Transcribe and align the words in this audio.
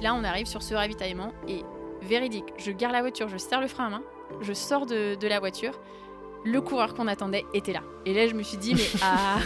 Et 0.00 0.02
là, 0.02 0.14
on 0.14 0.24
arrive 0.24 0.46
sur 0.46 0.62
ce 0.62 0.72
ravitaillement 0.72 1.34
et 1.46 1.62
véridique, 2.00 2.46
je 2.56 2.70
garde 2.70 2.94
la 2.94 3.02
voiture, 3.02 3.28
je 3.28 3.36
serre 3.36 3.60
le 3.60 3.68
frein 3.68 3.88
à 3.88 3.90
main, 3.90 4.02
je 4.40 4.54
sors 4.54 4.86
de, 4.86 5.14
de 5.14 5.28
la 5.28 5.40
voiture, 5.40 5.78
le 6.42 6.58
coureur 6.62 6.94
qu'on 6.94 7.06
attendait 7.06 7.44
était 7.52 7.74
là. 7.74 7.82
Et 8.06 8.14
là, 8.14 8.26
je 8.26 8.32
me 8.32 8.42
suis 8.42 8.56
dit, 8.56 8.74
mais 8.74 8.86
ah, 9.02 9.40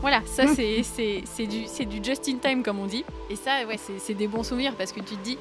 voilà, 0.00 0.22
ça 0.26 0.46
c'est 0.54 0.84
c'est 0.84 1.46
du, 1.46 1.64
du 1.86 2.04
just 2.04 2.28
in 2.28 2.36
time 2.36 2.62
comme 2.62 2.78
on 2.78 2.86
dit. 2.86 3.04
Et 3.30 3.34
ça, 3.34 3.66
ouais, 3.66 3.78
c'est 3.98 4.14
des 4.14 4.28
bons 4.28 4.44
souvenirs 4.44 4.76
parce 4.76 4.92
que 4.92 5.00
tu 5.00 5.16
te 5.16 5.24
dis, 5.24 5.38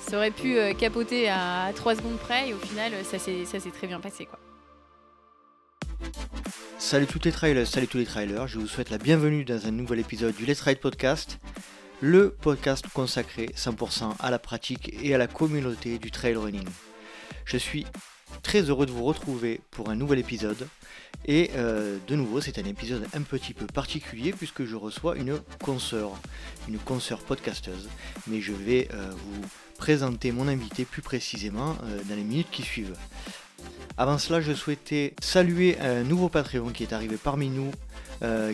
ça 0.00 0.16
aurait 0.16 0.32
pu 0.32 0.58
euh, 0.58 0.74
capoter 0.74 1.28
à 1.28 1.70
3 1.72 1.94
secondes 1.94 2.18
près 2.18 2.48
et 2.48 2.54
au 2.54 2.58
final, 2.58 2.90
ça 3.04 3.20
s'est 3.20 3.70
très 3.72 3.86
bien 3.86 4.00
passé. 4.00 4.26
quoi. 4.26 4.40
Salut 6.78 7.06
toutes 7.06 7.24
les 7.24 7.32
trailers, 7.32 7.68
salut 7.68 7.86
tous 7.86 7.98
les 7.98 8.04
trailers, 8.04 8.48
je 8.48 8.58
vous 8.58 8.66
souhaite 8.66 8.90
la 8.90 8.98
bienvenue 8.98 9.44
dans 9.44 9.64
un 9.64 9.70
nouvel 9.70 10.00
épisode 10.00 10.34
du 10.34 10.44
Let's 10.44 10.62
Ride 10.62 10.80
Podcast, 10.80 11.38
le 12.00 12.30
podcast 12.30 12.86
consacré 12.92 13.50
100% 13.56 14.14
à 14.18 14.30
la 14.30 14.38
pratique 14.38 14.94
et 15.02 15.14
à 15.14 15.18
la 15.18 15.26
communauté 15.26 15.98
du 15.98 16.10
trail 16.10 16.36
running. 16.36 16.68
Je 17.44 17.58
suis 17.58 17.86
très 18.42 18.62
heureux 18.62 18.86
de 18.86 18.90
vous 18.90 19.04
retrouver 19.04 19.60
pour 19.70 19.90
un 19.90 19.96
nouvel 19.96 20.18
épisode. 20.18 20.66
Et 21.26 21.50
euh, 21.54 21.98
de 22.06 22.16
nouveau, 22.16 22.40
c'est 22.40 22.58
un 22.58 22.64
épisode 22.64 23.06
un 23.12 23.20
petit 23.22 23.52
peu 23.52 23.66
particulier 23.66 24.32
puisque 24.32 24.64
je 24.64 24.76
reçois 24.76 25.16
une 25.16 25.38
consoeur, 25.62 26.12
une 26.68 26.78
consoeur 26.78 27.18
podcasteuse. 27.18 27.88
Mais 28.26 28.40
je 28.40 28.52
vais 28.52 28.88
euh, 28.94 29.10
vous 29.10 29.42
présenter 29.76 30.32
mon 30.32 30.48
invité 30.48 30.86
plus 30.86 31.02
précisément 31.02 31.76
euh, 31.84 32.00
dans 32.08 32.14
les 32.14 32.24
minutes 32.24 32.50
qui 32.50 32.62
suivent. 32.62 32.96
Avant 33.98 34.16
cela, 34.16 34.40
je 34.40 34.52
souhaitais 34.52 35.14
saluer 35.20 35.78
un 35.80 36.02
nouveau 36.02 36.30
Patreon 36.30 36.70
qui 36.70 36.82
est 36.82 36.94
arrivé 36.94 37.18
parmi 37.22 37.50
nous, 37.50 37.70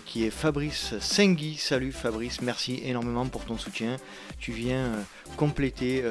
qui 0.05 0.25
est 0.25 0.31
Fabrice 0.31 0.95
Sengui. 1.01 1.57
Salut 1.57 1.93
Fabrice, 1.93 2.41
merci 2.41 2.81
énormément 2.85 3.27
pour 3.27 3.45
ton 3.45 3.59
soutien. 3.59 3.97
Tu 4.39 4.53
viens 4.53 4.93
compléter 5.37 6.05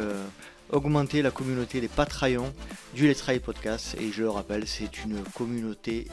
augmenter 0.72 1.22
la 1.22 1.32
communauté 1.32 1.82
des 1.82 1.88
Patreons 1.88 2.52
du 2.94 3.08
Let's 3.08 3.20
Try 3.20 3.40
Podcast. 3.40 3.96
Et 4.00 4.12
je 4.12 4.24
le 4.24 4.30
rappelle, 4.30 4.68
c'est 4.68 5.04
une 5.04 5.22
communauté 5.36 6.08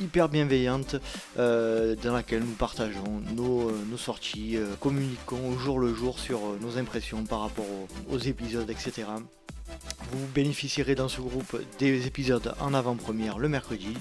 hyper 0.00 0.28
bienveillante 0.28 0.96
euh, 1.38 1.96
dans 1.96 2.12
laquelle 2.12 2.40
nous 2.40 2.54
partageons 2.54 3.22
nos, 3.34 3.70
euh, 3.70 3.96
sorties, 3.96 4.56
euh, 4.56 4.74
communiquons 4.80 5.48
au 5.48 5.58
jour 5.58 5.78
le 5.78 5.94
jour 5.94 6.18
sur 6.18 6.40
nos 6.60 6.78
impressions 6.78 7.24
par 7.24 7.40
rapport 7.40 7.66
aux 8.10 8.18
épisodes, 8.18 8.70
etc. 8.70 9.08
Vous 10.12 10.26
bénéficierez 10.34 10.94
dans 10.94 11.08
ce 11.08 11.20
groupe 11.20 11.60
des 11.78 12.06
épisodes 12.06 12.54
en 12.60 12.72
avant-première 12.74 13.38
le 13.38 13.48
mercredi 13.48 13.94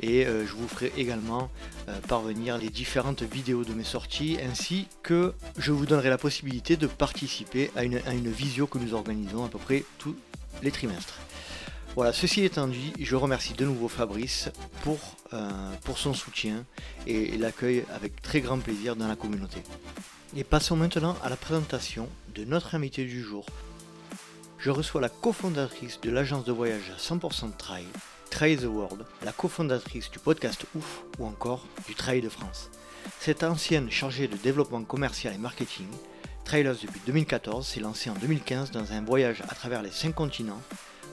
et 0.00 0.26
euh, 0.26 0.46
je 0.46 0.52
vous 0.52 0.68
ferai 0.68 0.92
également 0.96 1.50
euh, 1.88 1.98
parvenir 2.08 2.58
les 2.58 2.68
différentes 2.68 3.22
vidéos 3.22 3.64
de 3.64 3.72
mes 3.72 3.84
sorties 3.84 4.38
ainsi 4.46 4.88
que 5.02 5.32
je 5.58 5.72
vous 5.72 5.86
donnerai 5.86 6.10
la 6.10 6.18
possibilité 6.18 6.76
de 6.76 6.86
participer 6.86 7.70
à 7.76 7.84
une, 7.84 8.30
visio 8.30 8.66
que 8.66 8.78
nous 8.78 8.94
organisons 8.94 9.44
à 9.44 9.48
peu 9.48 9.58
près 9.58 9.84
tous 9.98 10.16
les 10.62 10.70
trimestres. 10.70 11.18
Voilà, 11.94 12.12
ceci 12.12 12.44
étant 12.44 12.66
dit, 12.66 12.92
je 13.00 13.16
remercie 13.16 13.54
de 13.54 13.64
nouveau 13.64 13.88
Fabrice 13.88 14.50
pour, 14.82 14.98
euh, 15.32 15.48
pour 15.84 15.96
son 15.96 16.12
soutien 16.12 16.64
et 17.06 17.38
l'accueil 17.38 17.84
avec 17.94 18.20
très 18.20 18.42
grand 18.42 18.58
plaisir 18.58 18.96
dans 18.96 19.08
la 19.08 19.16
communauté. 19.16 19.62
Et 20.36 20.44
passons 20.44 20.76
maintenant 20.76 21.16
à 21.24 21.30
la 21.30 21.36
présentation 21.36 22.08
de 22.34 22.44
notre 22.44 22.74
invité 22.74 23.04
du 23.04 23.22
jour. 23.22 23.46
Je 24.58 24.70
reçois 24.70 25.00
la 25.00 25.08
cofondatrice 25.08 26.00
de 26.02 26.10
l'agence 26.10 26.44
de 26.44 26.52
voyage 26.52 26.92
100% 26.98 27.56
Trail, 27.56 27.86
Trail 28.30 28.58
the 28.58 28.64
World, 28.64 29.04
la 29.24 29.32
cofondatrice 29.32 30.10
du 30.10 30.18
podcast 30.18 30.66
Ouf 30.74 31.02
ou 31.18 31.26
encore 31.26 31.66
du 31.86 31.94
Trail 31.94 32.20
de 32.20 32.28
France. 32.28 32.70
Cette 33.18 33.42
ancienne 33.42 33.90
chargée 33.90 34.28
de 34.28 34.36
développement 34.36 34.82
commercial 34.82 35.34
et 35.34 35.38
marketing, 35.38 35.86
Trailers 36.44 36.76
depuis 36.82 37.00
2014, 37.06 37.66
s'est 37.66 37.80
lancée 37.80 38.10
en 38.10 38.14
2015 38.14 38.70
dans 38.72 38.92
un 38.92 39.02
voyage 39.02 39.42
à 39.48 39.54
travers 39.54 39.82
les 39.82 39.90
5 39.90 40.14
continents 40.14 40.60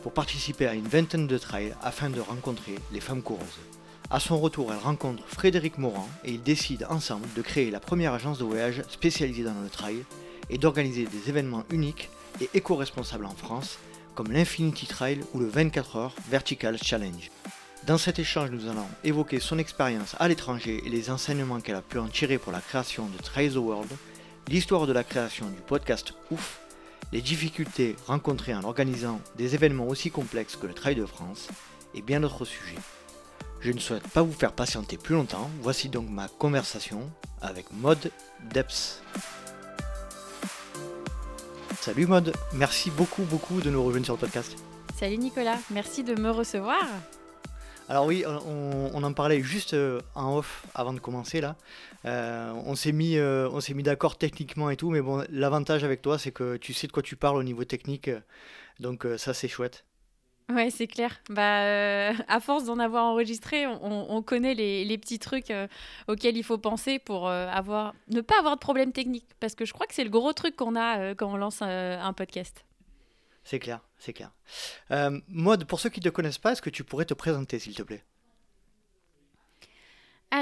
pour 0.01 0.11
participer 0.11 0.67
à 0.67 0.73
une 0.73 0.87
vingtaine 0.87 1.27
de 1.27 1.37
trails 1.37 1.73
afin 1.81 2.09
de 2.09 2.19
rencontrer 2.19 2.75
les 2.91 2.99
femmes 2.99 3.21
coureuses. 3.21 3.59
A 4.09 4.19
son 4.19 4.39
retour, 4.39 4.71
elle 4.73 4.79
rencontre 4.79 5.23
Frédéric 5.25 5.77
Morand 5.77 6.09
et 6.23 6.31
ils 6.33 6.43
décident 6.43 6.87
ensemble 6.89 7.27
de 7.35 7.41
créer 7.41 7.71
la 7.71 7.79
première 7.79 8.13
agence 8.13 8.37
de 8.37 8.43
voyage 8.43 8.83
spécialisée 8.89 9.43
dans 9.43 9.59
le 9.59 9.69
trail 9.69 10.03
et 10.49 10.57
d'organiser 10.57 11.05
des 11.05 11.29
événements 11.29 11.63
uniques 11.71 12.09
et 12.41 12.49
éco-responsables 12.53 13.25
en 13.25 13.35
France 13.35 13.79
comme 14.15 14.31
l'Infinity 14.31 14.85
Trail 14.85 15.19
ou 15.33 15.39
le 15.39 15.47
24 15.47 15.95
heures 15.95 16.15
Vertical 16.29 16.77
Challenge. 16.81 17.31
Dans 17.85 17.97
cet 17.97 18.19
échange, 18.19 18.49
nous 18.51 18.69
allons 18.69 18.87
évoquer 19.03 19.39
son 19.39 19.59
expérience 19.59 20.15
à 20.19 20.27
l'étranger 20.27 20.81
et 20.85 20.89
les 20.89 21.09
enseignements 21.09 21.59
qu'elle 21.59 21.75
a 21.75 21.81
pu 21.81 21.99
en 21.99 22.07
tirer 22.07 22.37
pour 22.37 22.51
la 22.51 22.61
création 22.61 23.07
de 23.07 23.21
Trail 23.21 23.51
the 23.51 23.57
World, 23.57 23.91
l'histoire 24.47 24.87
de 24.87 24.93
la 24.93 25.03
création 25.03 25.47
du 25.49 25.59
podcast 25.59 26.13
Ouf, 26.31 26.59
les 27.11 27.21
difficultés 27.21 27.95
rencontrées 28.07 28.55
en 28.55 28.63
organisant 28.63 29.19
des 29.37 29.55
événements 29.55 29.87
aussi 29.87 30.11
complexes 30.11 30.55
que 30.55 30.67
le 30.67 30.73
Trail 30.73 30.95
de 30.95 31.05
France 31.05 31.49
et 31.93 32.01
bien 32.01 32.21
d'autres 32.21 32.45
sujets. 32.45 32.79
Je 33.59 33.71
ne 33.71 33.79
souhaite 33.79 34.07
pas 34.09 34.21
vous 34.21 34.33
faire 34.33 34.53
patienter 34.53 34.97
plus 34.97 35.15
longtemps, 35.15 35.49
voici 35.61 35.89
donc 35.89 36.09
ma 36.09 36.27
conversation 36.27 37.09
avec 37.41 37.65
Maud 37.71 38.11
Depps. 38.53 39.01
Salut 41.83 42.05
Mode, 42.07 42.33
merci 42.53 42.91
beaucoup 42.91 43.23
beaucoup 43.23 43.59
de 43.59 43.69
nous 43.69 43.83
rejoindre 43.83 44.05
sur 44.05 44.13
le 44.13 44.19
podcast. 44.21 44.55
Salut 44.95 45.17
Nicolas, 45.17 45.57
merci 45.69 46.01
de 46.01 46.15
me 46.15 46.29
recevoir. 46.29 46.81
Alors 47.89 48.05
oui, 48.05 48.23
on, 48.25 49.03
en 49.03 49.11
parlait 49.11 49.41
juste 49.41 49.73
euh, 49.73 49.99
en 50.15 50.37
off 50.37 50.65
avant 50.75 50.93
de 50.93 50.99
commencer 50.99 51.41
là. 51.41 51.57
Euh, 52.05 52.53
on 52.65 52.75
s'est 52.75 52.93
mis, 52.93 53.17
euh, 53.17 53.49
on 53.51 53.59
s'est 53.59 53.73
mis 53.73 53.83
d'accord 53.83 54.17
techniquement 54.17 54.69
et 54.69 54.77
tout, 54.77 54.91
mais 54.91 55.01
bon, 55.01 55.25
l'avantage 55.29 55.83
avec 55.83 56.01
toi, 56.01 56.17
c'est 56.17 56.31
que 56.31 56.55
tu 56.55 56.71
sais 56.71 56.87
de 56.87 56.93
quoi 56.93 57.03
tu 57.03 57.17
parles 57.17 57.35
au 57.35 57.43
niveau 57.43 57.65
technique, 57.65 58.09
donc 58.79 59.05
ça 59.17 59.33
c'est 59.33 59.49
chouette. 59.49 59.83
Ouais, 60.49 60.69
c'est 60.69 60.87
clair. 60.87 61.21
Bah, 61.29 61.63
euh, 61.63 62.13
à 62.27 62.39
force 62.39 62.65
d'en 62.65 62.79
avoir 62.79 63.05
enregistré, 63.05 63.65
on, 63.65 64.21
connaît 64.21 64.53
les, 64.53 64.97
petits 64.97 65.19
trucs 65.19 65.51
euh, 65.51 65.67
auxquels 66.07 66.37
il 66.37 66.43
faut 66.43 66.57
penser 66.57 66.99
pour 66.99 67.27
euh, 67.27 67.47
avoir, 67.47 67.93
ne 68.09 68.21
pas 68.21 68.37
avoir 68.39 68.55
de 68.55 68.59
problème 68.59 68.91
technique. 68.91 69.27
Parce 69.39 69.55
que 69.55 69.65
je 69.65 69.73
crois 69.73 69.87
que 69.87 69.93
c'est 69.93 70.03
le 70.03 70.09
gros 70.09 70.33
truc 70.33 70.55
qu'on 70.55 70.75
a 70.75 71.15
quand 71.15 71.31
on 71.31 71.37
lance 71.37 71.61
un 71.61 72.13
podcast. 72.13 72.65
C'est 73.43 73.59
clair, 73.59 73.81
c'est 73.97 74.13
clair. 74.13 74.31
Mode, 75.27 75.65
pour 75.65 75.79
ceux 75.79 75.89
qui 75.89 75.99
ne 75.99 76.05
te 76.05 76.09
connaissent 76.09 76.37
pas, 76.37 76.51
est-ce 76.51 76.61
que 76.61 76.69
tu 76.69 76.83
pourrais 76.83 77.05
te 77.05 77.13
présenter, 77.13 77.59
s'il 77.59 77.75
te 77.75 77.83
plaît? 77.83 78.03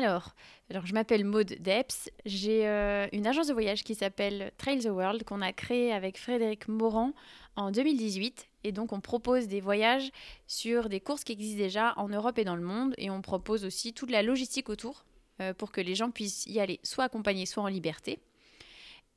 Alors, 0.03 0.85
je 0.85 0.93
m'appelle 0.93 1.25
Maude 1.25 1.55
Depps. 1.59 2.09
J'ai 2.25 2.65
une 3.11 3.27
agence 3.27 3.47
de 3.47 3.53
voyage 3.53 3.83
qui 3.83 3.95
s'appelle 3.95 4.51
Trail 4.57 4.79
the 4.79 4.89
World 4.89 5.23
qu'on 5.23 5.41
a 5.41 5.53
créée 5.53 5.91
avec 5.93 6.17
Frédéric 6.17 6.67
Morand 6.67 7.13
en 7.55 7.71
2018 7.71 8.47
et 8.63 8.71
donc, 8.71 8.93
on 8.93 9.01
propose 9.01 9.47
des 9.47 9.61
voyages 9.61 10.11
sur 10.47 10.89
des 10.89 10.99
courses 10.99 11.23
qui 11.23 11.33
existent 11.33 11.61
déjà 11.61 11.93
en 11.97 12.09
Europe 12.09 12.37
et 12.37 12.43
dans 12.43 12.55
le 12.55 12.61
monde. 12.61 12.93
Et 12.97 13.09
on 13.09 13.21
propose 13.21 13.65
aussi 13.65 13.93
toute 13.93 14.11
la 14.11 14.21
logistique 14.21 14.69
autour 14.69 15.05
euh, 15.39 15.53
pour 15.53 15.71
que 15.71 15.81
les 15.81 15.95
gens 15.95 16.11
puissent 16.11 16.45
y 16.45 16.59
aller 16.59 16.79
soit 16.83 17.05
accompagnés, 17.05 17.45
soit 17.45 17.63
en 17.63 17.67
liberté. 17.67 18.19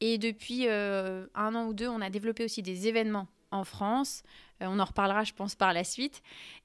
Et 0.01 0.19
depuis 0.19 0.67
euh, 0.67 1.27
un 1.35 1.55
an 1.55 1.67
ou 1.67 1.75
deux, 1.75 1.89
on 1.89 2.01
a 2.01 2.11
développé 2.11 2.45
aussi 2.45 2.63
des 2.63 2.89
événements 2.89 3.29
en 3.51 3.65
France. 3.65 4.23
Euh, 4.63 4.67
on 4.69 4.79
en 4.79 4.85
reparlera, 4.85 5.25
je 5.25 5.33
pense, 5.33 5.55
par 5.55 5.73
la 5.73 5.85
suite. 5.85 6.23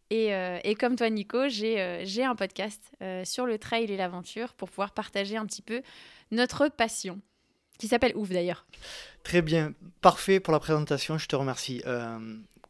Et, 0.09 0.31
et 0.63 0.73
comme 0.73 0.95
toi, 0.95 1.07
Nico, 1.11 1.49
j'ai 1.49 2.23
un 2.23 2.35
podcast 2.35 2.91
sur 3.25 3.45
le 3.45 3.59
trail 3.59 3.91
et 3.91 3.95
l'aventure 3.95 4.55
pour 4.55 4.67
pouvoir 4.67 4.91
partager 4.91 5.37
un 5.37 5.45
petit 5.45 5.61
peu 5.61 5.83
notre 6.31 6.67
passion, 6.67 7.21
qui 7.77 7.87
s'appelle 7.87 8.13
Ouf 8.15 8.29
d'ailleurs. 8.29 8.65
Très 9.21 9.43
bien, 9.43 9.75
parfait 10.01 10.39
pour 10.39 10.51
la 10.51 10.59
présentation, 10.59 11.19
je 11.19 11.27
te 11.27 11.35
remercie 11.35 11.83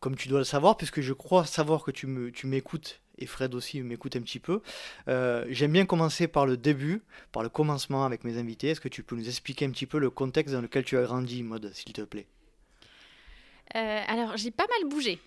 comme 0.02 0.18
tu 0.18 0.28
dois 0.28 0.40
le 0.40 0.46
savoir, 0.46 0.76
puisque 0.76 1.00
je 1.00 1.14
crois 1.14 1.46
savoir 1.46 1.84
que 1.84 1.92
tu 1.92 2.08
m'écoutes, 2.08 3.02
et 3.18 3.26
Fred 3.26 3.54
aussi 3.54 3.82
m'écoute 3.82 4.16
un 4.16 4.22
petit 4.22 4.40
peu. 4.40 4.62
Euh, 5.08 5.46
j'aime 5.50 5.74
bien 5.74 5.86
commencer 5.86 6.28
par 6.28 6.46
le 6.46 6.58
début, 6.58 7.04
par 7.32 7.44
le 7.44 7.50
commencement 7.50 8.06
avec 8.06 8.24
mes 8.24 8.38
invités. 8.38 8.70
Est-ce 8.70 8.82
que 8.82 8.90
tu 8.90 9.04
peux 9.04 9.16
nous 9.16 9.28
expliquer 9.28 9.66
un 9.66 9.72
petit 9.72 9.86
peu 9.86 10.00
le 10.00 10.10
contexte 10.10 10.54
dans 10.54 10.62
lequel 10.62 10.84
tu 10.84 10.98
as 10.98 11.04
grandi, 11.04 11.44
Mode, 11.44 11.72
s'il 11.74 11.94
te 11.94 12.02
plaît? 12.02 12.28
Euh, 13.76 14.02
Alors, 14.08 14.38
j'ai 14.38 14.52
pas 14.52 14.68
mal 14.68 14.90
bougé. 14.90 15.20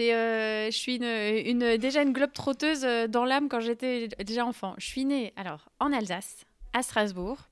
Euh, 0.00 0.66
je 0.70 0.76
suis 0.76 0.96
une, 0.96 1.76
déjà 1.78 2.02
une 2.02 2.12
globe 2.12 2.32
trotteuse 2.32 2.82
dans 3.08 3.24
l'âme 3.24 3.48
quand 3.48 3.60
j'étais 3.60 4.08
déjà 4.24 4.44
enfant. 4.44 4.74
Je 4.78 4.86
suis 4.86 5.04
née 5.04 5.32
alors 5.36 5.70
en 5.78 5.92
Alsace, 5.92 6.44
à 6.72 6.82
Strasbourg. 6.82 7.50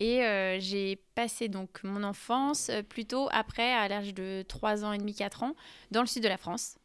Et 0.00 0.22
euh, 0.24 0.60
j'ai 0.60 0.96
passé 1.14 1.48
donc 1.48 1.82
mon 1.82 2.04
enfance 2.04 2.68
euh, 2.70 2.82
plutôt 2.82 3.28
après, 3.32 3.72
à 3.72 3.88
l'âge 3.88 4.14
de 4.14 4.44
3 4.46 4.84
ans 4.84 4.92
et 4.92 4.98
demi, 4.98 5.14
4 5.14 5.42
ans, 5.42 5.54
dans 5.90 6.00
le 6.00 6.06
sud 6.06 6.22
de 6.22 6.28
la 6.28 6.36
France, 6.36 6.76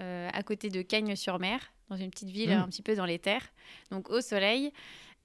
euh, 0.00 0.30
à 0.32 0.42
côté 0.42 0.70
de 0.70 0.80
Cagnes-sur-Mer, 0.80 1.60
dans 1.90 1.96
une 1.96 2.10
petite 2.10 2.30
ville 2.30 2.50
mmh. 2.50 2.62
un 2.62 2.68
petit 2.68 2.82
peu 2.82 2.96
dans 2.96 3.04
les 3.04 3.18
terres, 3.18 3.52
donc 3.90 4.08
au 4.10 4.20
soleil, 4.20 4.72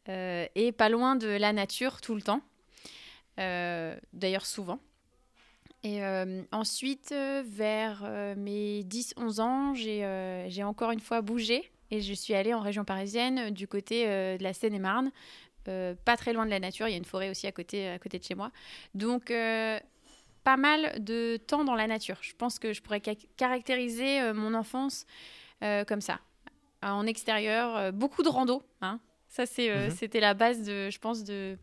et 0.09 0.71
pas 0.71 0.88
loin 0.88 1.18
de 1.18 1.27
la 1.27 1.51
nature 1.51 2.00
tout 2.00 2.15
le 2.15 2.21
temps, 2.21 2.42
d'ailleurs 3.38 4.45
souvent. 4.45 4.80
Et 5.88 6.01
ensuite, 6.51 7.16
vers 7.45 8.04
mes 8.36 8.84
10-11 8.84 9.39
ans, 9.39 9.74
j'ai 9.74 10.63
encore 10.63 10.92
une 10.92 11.00
fois 11.00 11.22
bougé 11.22 11.72
et 11.92 12.01
je 12.01 12.13
suis 12.13 12.34
allée 12.34 12.54
en 12.54 12.60
région 12.60 12.84
parisienne 12.84 13.51
du 13.51 13.69
côté 13.69 14.06
de 14.06 14.44
la 14.44 14.54
Seine-et-Marne, 14.54 15.12
euh, 15.68 15.95
pas 16.06 16.16
très 16.16 16.34
loin 16.34 16.45
de 16.45 16.51
la 16.51 16.60
nature. 16.60 16.88
Il 16.88 16.92
y 16.92 16.94
a 16.94 16.98
une 16.98 17.06
forêt 17.06 17.30
aussi 17.30 17.48
à 17.48 17.51
côté, 17.51 17.89
à 17.89 18.00
côté 18.00 18.19
de 18.19 18.24
chez 18.24 18.36
moi. 18.36 18.51
Donc, 18.95 19.31
euh, 19.31 19.80
pas 20.44 20.57
mal 20.57 21.04
de 21.04 21.38
temps 21.45 21.66
dans 21.66 21.75
la 21.75 21.88
nature. 21.88 22.18
Je 22.22 22.33
pense 22.38 22.57
que 22.57 22.74
je 22.74 22.81
pourrais 22.81 23.01
caractériser 23.36 24.31
mon 24.33 24.54
enfance 24.54 25.06
comme 25.88 26.01
ça. 26.01 26.19
En 26.81 27.06
extérieur, 27.06 27.92
beaucoup 27.92 28.24
de 28.24 28.30
rando. 28.30 28.63
Hein. 28.81 29.00
Ça, 29.28 29.44
mhm. 29.44 29.90
c'était 29.92 30.22
la 30.22 30.33
base, 30.33 30.63
de, 30.63 30.90
je 30.90 31.00
pense, 31.00 31.24
de, 31.25 31.57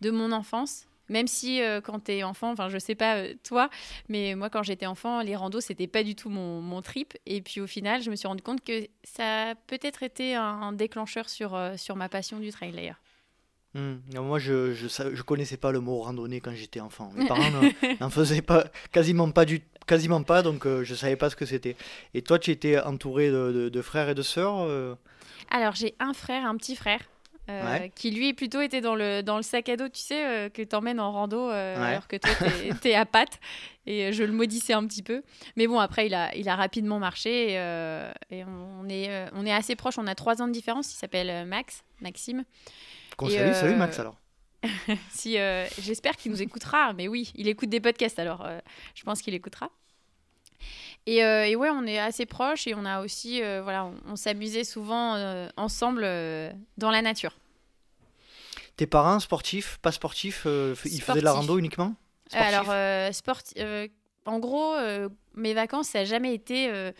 de 0.00 0.10
mon 0.10 0.30
enfance. 0.30 0.86
Même 1.08 1.26
si 1.26 1.62
euh, 1.62 1.80
quand 1.80 2.04
tu 2.04 2.12
es 2.12 2.22
enfant, 2.22 2.52
enfin 2.52 2.68
je 2.68 2.78
sais 2.78 2.94
pas 2.94 3.16
euh, 3.16 3.34
toi, 3.42 3.68
mais 4.08 4.34
moi 4.34 4.50
quand 4.50 4.62
j'étais 4.62 4.86
enfant, 4.86 5.20
les 5.20 5.36
randos 5.36 5.60
c'était 5.60 5.86
pas 5.86 6.02
du 6.02 6.14
tout 6.14 6.30
mon, 6.30 6.60
mon, 6.60 6.82
trip. 6.82 7.14
Et 7.26 7.42
puis 7.42 7.60
au 7.60 7.66
final, 7.66 8.02
je 8.02 8.10
me 8.10 8.16
suis 8.16 8.28
rendu 8.28 8.42
compte 8.42 8.62
que 8.64 8.86
ça 9.04 9.50
a 9.50 9.54
peut-être 9.54 10.02
été 10.02 10.34
un, 10.34 10.72
déclencheur 10.72 11.28
sur, 11.28 11.54
euh, 11.54 11.76
sur 11.76 11.96
ma 11.96 12.08
passion 12.08 12.38
du 12.38 12.50
trail 12.50 12.72
d'ailleurs. 12.72 13.00
Hmm. 13.74 13.96
Moi, 14.14 14.38
je, 14.38 14.74
je, 14.74 14.86
je, 14.86 15.22
connaissais 15.22 15.56
pas 15.56 15.72
le 15.72 15.80
mot 15.80 16.02
randonnée 16.02 16.40
quand 16.40 16.52
j'étais 16.52 16.80
enfant. 16.80 17.10
Mes 17.14 17.26
parents 17.28 17.50
n'en 18.00 18.10
faisaient 18.10 18.42
pas, 18.42 18.66
quasiment 18.92 19.30
pas 19.30 19.44
du 19.44 19.62
quasiment 19.86 20.22
pas, 20.22 20.42
donc 20.42 20.66
je 20.66 20.94
savais 20.94 21.16
pas 21.16 21.30
ce 21.30 21.36
que 21.36 21.46
c'était. 21.46 21.76
Et 22.14 22.22
toi, 22.22 22.38
tu 22.38 22.50
étais 22.50 22.78
entouré 22.78 23.30
de, 23.30 23.68
de, 23.68 23.82
frères 23.82 24.08
et 24.08 24.14
de 24.14 24.22
sœurs 24.22 24.68
Alors, 25.50 25.74
j'ai 25.74 25.94
un 25.98 26.12
frère, 26.12 26.46
un 26.46 26.56
petit 26.56 26.76
frère. 26.76 27.00
Euh, 27.48 27.88
qui 27.96 28.12
lui 28.12 28.34
plutôt 28.34 28.60
était 28.60 28.80
dans 28.80 28.94
le, 28.94 29.22
dans 29.22 29.36
le 29.36 29.42
sac 29.42 29.68
à 29.68 29.76
dos, 29.76 29.88
tu 29.88 30.00
sais, 30.00 30.24
euh, 30.24 30.48
que 30.48 30.62
tu 30.62 30.76
emmènes 30.76 31.00
en 31.00 31.10
rando 31.10 31.50
euh, 31.50 31.76
alors 31.76 32.06
que 32.06 32.16
toi, 32.16 32.30
tu 32.80 32.88
es, 32.88 32.94
à 32.94 33.04
pattes. 33.04 33.40
Et 33.84 34.12
je 34.12 34.22
le 34.22 34.32
maudissais 34.32 34.74
un 34.74 34.86
petit 34.86 35.02
peu. 35.02 35.22
Mais 35.56 35.66
bon, 35.66 35.80
après, 35.80 36.06
il 36.06 36.14
a, 36.14 36.34
il 36.36 36.48
a 36.48 36.54
rapidement 36.54 37.00
marché 37.00 37.54
et, 37.54 38.44
on, 38.44 38.88
est, 38.88 39.26
on 39.34 39.44
est 39.44 39.52
assez 39.52 39.74
proches. 39.74 39.98
On 39.98 40.06
a 40.06 40.14
trois 40.14 40.40
ans 40.40 40.46
de 40.46 40.52
différence. 40.52 40.94
Il 40.94 40.96
s'appelle 40.96 41.44
Max, 41.46 41.82
Maxime. 42.00 42.44
salue, 43.18 43.52
salut 43.54 43.74
Max 43.74 43.98
alors. 43.98 44.16
si, 45.10 45.36
J'espère 45.80 46.16
qu'il 46.16 46.30
nous 46.30 46.42
écoutera. 46.42 46.92
Mais 46.92 47.08
oui, 47.08 47.32
il 47.34 47.48
écoute 47.48 47.70
des 47.70 47.80
podcasts 47.80 48.20
alors 48.20 48.46
je 48.94 49.02
pense 49.02 49.20
qu'il 49.20 49.34
écoutera. 49.34 49.68
Et, 51.06 51.24
euh, 51.24 51.46
et, 51.46 51.56
ouais, 51.56 51.70
on 51.70 51.84
est 51.84 51.98
assez 51.98 52.26
proches 52.26 52.66
et 52.66 52.74
on 52.74 52.84
a 52.84 53.02
aussi, 53.02 53.42
euh, 53.42 53.60
voilà, 53.62 53.90
on, 54.06 54.16
s'amusait 54.16 54.64
souvent 54.64 55.16
euh, 55.16 55.48
ensemble 55.56 56.02
dans 56.78 56.90
la 56.90 57.02
nature. 57.02 57.36
Tes 58.76 58.86
parents 58.86 59.20
sportifs, 59.20 59.78
pas 59.82 59.92
sportifs, 59.92 60.46
ils 60.46 61.02
faisaient 61.02 61.20
de 61.20 61.24
la 61.24 61.32
rando 61.32 61.58
uniquement? 61.58 61.94
Alors, 62.32 62.68
en 64.24 64.38
gros, 64.38 64.76
mes 65.34 65.54
vacances, 65.54 65.88
ça 65.88 66.00
n'a 66.00 66.04
jamais 66.04 66.34
été 66.34 66.92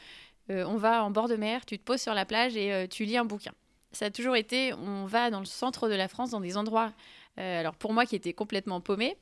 on 0.49 0.77
va 0.77 1.03
en 1.03 1.11
bord 1.11 1.29
de 1.29 1.37
mer, 1.37 1.65
tu 1.65 1.79
te 1.79 1.85
poses 1.85 2.03
sur 2.03 2.13
la 2.13 2.27
plage 2.27 2.57
et 2.57 2.89
tu 2.89 3.05
lis 3.05 3.17
un 3.17 3.25
bouquin. 3.25 3.53
Ça 3.93 4.07
a 4.07 4.11
toujours 4.11 4.37
été 4.37 4.75
on 4.75 5.07
va 5.07 5.31
dans 5.31 5.41
le 5.41 5.47
centre 5.47 5.89
de 5.89 5.95
la 5.95 6.09
France, 6.09 6.31
dans 6.31 6.41
des 6.41 6.57
endroits, 6.57 6.93
alors 7.37 7.75
pour 7.75 7.93
moi 7.93 8.07
qui 8.07 8.15
était 8.17 8.33
complètement 8.33 8.81
paumé, 8.81 9.17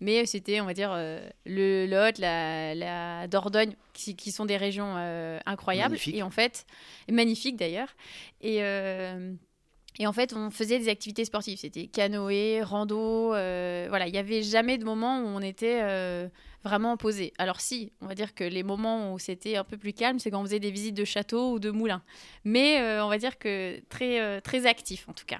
mais 0.00 0.26
c'était, 0.26 0.60
on 0.60 0.66
va 0.66 0.74
dire, 0.74 0.92
euh, 0.92 1.26
le 1.46 1.86
Lot, 1.86 2.18
la, 2.18 2.74
la 2.74 3.28
Dordogne, 3.28 3.74
qui, 3.92 4.32
sont 4.32 4.44
des 4.44 4.56
régions 4.56 4.94
euh, 4.96 5.38
incroyables. 5.46 5.96
Et 6.12 6.22
en 6.22 6.30
fait, 6.30 6.66
magnifiques 7.10 7.56
d'ailleurs. 7.56 7.88
Et. 8.40 8.62
Euh, 8.62 9.32
et 10.00 10.08
en 10.08 10.12
fait, 10.12 10.32
on 10.34 10.50
faisait 10.50 10.80
des 10.80 10.88
activités 10.88 11.24
sportives. 11.24 11.56
C'était 11.56 11.86
canoë, 11.86 12.62
rando. 12.64 13.28
voilà, 13.28 14.08
il 14.08 14.10
n'y 14.10 14.18
avait 14.18 14.42
jamais 14.42 14.76
de 14.76 14.84
moment 14.84 15.20
où 15.20 15.26
on 15.26 15.38
était 15.38 15.82
vraiment 16.64 16.96
posé. 16.96 17.32
Alors 17.38 17.60
si, 17.60 17.92
on 18.00 18.08
va 18.08 18.16
dire 18.16 18.34
que 18.34 18.42
les 18.42 18.64
moments 18.64 19.14
où 19.14 19.20
c'était 19.20 19.54
un 19.54 19.62
peu 19.62 19.76
plus 19.76 19.92
calme, 19.92 20.18
c'est 20.18 20.32
quand 20.32 20.40
on 20.40 20.44
faisait 20.46 20.58
des 20.58 20.72
visites 20.72 20.96
de 20.96 21.04
châteaux 21.04 21.52
ou 21.52 21.58
de 21.60 21.70
moulins. 21.70 22.02
Mais 22.42 22.80
on 23.02 23.08
va 23.08 23.18
dire 23.18 23.38
que 23.38 23.78
très, 23.88 24.40
très 24.40 24.66
actif 24.66 25.08
en 25.08 25.12
tout 25.12 25.26
cas. 25.26 25.38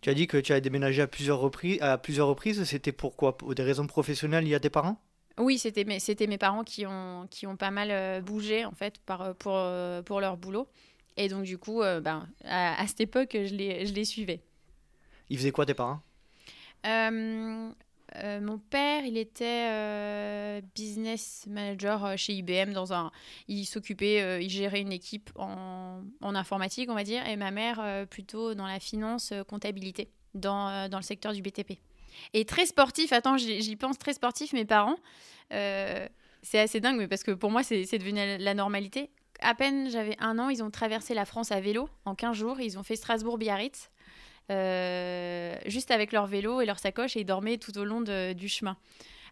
Tu 0.00 0.10
as 0.10 0.14
dit 0.14 0.26
que 0.26 0.36
tu 0.36 0.52
as 0.52 0.60
déménagé 0.60 1.02
à 1.02 1.06
plusieurs 1.06 1.38
reprises. 1.38 1.80
À 1.80 1.98
plusieurs 1.98 2.28
reprises. 2.28 2.62
C'était 2.64 2.92
pourquoi? 2.92 3.36
Pour 3.36 3.54
des 3.54 3.62
raisons 3.62 3.86
professionnelles 3.86 4.44
liées 4.44 4.54
à 4.54 4.60
tes 4.60 4.70
parents? 4.70 5.00
Oui, 5.38 5.58
c'était 5.58 5.84
mes, 5.84 6.00
c'était 6.00 6.26
mes 6.26 6.38
parents 6.38 6.64
qui 6.64 6.84
ont, 6.86 7.26
qui 7.30 7.46
ont 7.46 7.56
pas 7.56 7.70
mal 7.70 7.90
euh, 7.90 8.20
bougé 8.20 8.64
en 8.64 8.72
fait 8.72 8.98
par, 8.98 9.22
euh, 9.22 9.34
pour, 9.34 9.52
euh, 9.54 10.02
pour 10.02 10.20
leur 10.20 10.36
boulot. 10.36 10.68
Et 11.16 11.28
donc 11.28 11.44
du 11.44 11.58
coup, 11.58 11.80
ben, 11.80 12.28
à, 12.44 12.86
cette 12.86 13.00
époque, 13.00 13.30
je 13.32 13.52
les, 13.52 13.86
je 13.86 13.92
les 13.92 14.04
suivais. 14.04 14.40
Ils 15.30 15.36
faisaient 15.36 15.50
quoi 15.50 15.66
tes 15.66 15.74
parents? 15.74 16.00
Euh, 16.86 17.70
mon 18.40 18.58
père, 18.58 19.04
il 19.04 19.16
était 19.16 19.68
euh, 19.70 20.60
business 20.74 21.44
manager 21.46 22.04
euh, 22.04 22.16
chez 22.16 22.32
IBM 22.34 22.72
dans 22.72 22.92
un. 22.92 23.10
Il 23.48 23.64
s'occupait, 23.64 24.42
il 24.42 24.50
gérait 24.50 24.80
une 24.80 24.92
équipe 24.92 25.30
en, 25.36 26.02
en, 26.20 26.34
informatique, 26.34 26.90
on 26.90 26.94
va 26.94 27.04
dire, 27.04 27.26
et 27.26 27.36
ma 27.36 27.50
mère 27.50 28.06
plutôt 28.08 28.54
dans 28.54 28.66
la 28.66 28.80
finance, 28.80 29.32
comptabilité, 29.48 30.10
dans, 30.34 30.88
dans 30.88 30.98
le 30.98 31.04
secteur 31.04 31.32
du 31.32 31.42
BTP. 31.42 31.78
Et 32.34 32.44
très 32.44 32.66
sportif. 32.66 33.12
Attends, 33.12 33.36
j'y 33.36 33.76
pense 33.76 33.98
très 33.98 34.14
sportif. 34.14 34.52
Mes 34.52 34.64
parents, 34.64 34.96
c'est 35.50 36.58
assez 36.58 36.80
dingue, 36.80 36.98
mais 36.98 37.08
parce 37.08 37.22
que 37.22 37.32
pour 37.32 37.50
moi, 37.50 37.62
c'est 37.62 37.98
devenu 37.98 38.20
la 38.38 38.54
normalité. 38.54 39.10
À 39.40 39.54
peine 39.54 39.88
j'avais 39.88 40.16
un 40.18 40.38
an, 40.38 40.48
ils 40.48 40.64
ont 40.64 40.70
traversé 40.70 41.14
la 41.14 41.24
France 41.24 41.52
à 41.52 41.60
vélo 41.60 41.88
en 42.04 42.14
15 42.14 42.36
jours. 42.36 42.60
Ils 42.60 42.78
ont 42.78 42.82
fait 42.82 42.96
Strasbourg-Biarritz. 42.96 43.90
Euh, 44.50 45.56
juste 45.66 45.90
avec 45.90 46.12
leur 46.12 46.26
vélo 46.26 46.60
et 46.60 46.66
leur 46.66 46.78
sacoche 46.78 47.16
et 47.16 47.20
ils 47.20 47.26
dormaient 47.26 47.58
tout 47.58 47.76
au 47.76 47.84
long 47.84 48.00
du 48.00 48.48
chemin 48.48 48.78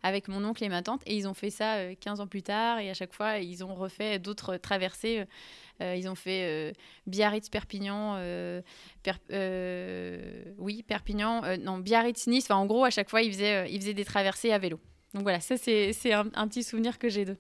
avec 0.03 0.29
mon 0.29 0.45
oncle 0.45 0.63
et 0.63 0.69
ma 0.69 0.83
tante. 0.83 1.03
Et 1.07 1.17
ils 1.17 1.27
ont 1.27 1.35
fait 1.35 1.51
ça 1.51 1.95
15 1.95 2.21
euh, 2.21 2.23
ans 2.23 2.27
plus 2.27 2.43
tard. 2.43 2.79
Et 2.81 2.91
à 2.91 2.95
chaque 2.95 3.15
fois, 3.15 3.39
ils 3.39 3.65
ont 3.65 3.75
refait 3.75 4.19
d'autres 4.19 4.57
traversées. 4.57 5.25
Euh, 5.83 5.97
ils 5.97 6.09
ont 6.09 6.15
fait 6.15 6.75
Biarritz-Perpignan. 7.07 8.19
oui, 10.59 10.83
Perpignan. 10.83 11.43
non, 11.59 11.79
Biarritz-Nice. 11.79 12.45
Enfin, 12.45 12.57
en 12.57 12.67
gros, 12.67 12.85
à 12.85 12.91
chaque 12.91 13.11
fois, 13.11 13.23
ils 13.23 13.33
faisaient, 13.33 13.71
ils 13.73 13.81
faisaient 13.81 13.95
des 13.95 14.05
traversées 14.05 14.53
à 14.53 14.59
vélo. 14.59 14.79
Donc 15.15 15.23
voilà, 15.23 15.41
ça, 15.41 15.57
c'est 15.57 16.13
un, 16.13 16.27
un, 16.35 16.49
petit 16.49 16.63
souvenir 16.63 16.99
que 16.99 17.09
j'ai 17.09 17.25
d'eux. 17.25 17.39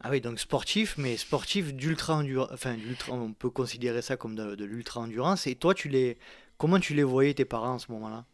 Ah 0.00 0.10
oui, 0.10 0.20
donc 0.20 0.38
sportif, 0.38 0.96
mais 0.98 1.16
sportif 1.16 1.72
d'ultra 1.74 2.16
endurance. 2.16 2.50
Enfin, 2.52 2.76
on 3.10 3.32
peut 3.32 3.50
considérer 3.50 4.02
ça 4.02 4.16
comme 4.16 4.34
de, 4.34 4.54
de 4.54 4.64
l'ultra 4.64 5.00
endurance. 5.00 5.46
Et 5.46 5.54
toi, 5.54 5.74
tu 5.74 5.88
les, 5.88 6.18
Comment 6.58 6.78
tu 6.78 6.94
les 6.94 7.04
voyais, 7.04 7.34
tes 7.34 7.44
parents, 7.44 7.76
à 7.76 7.78
ce 7.78 7.90
moment-là? 7.92 8.24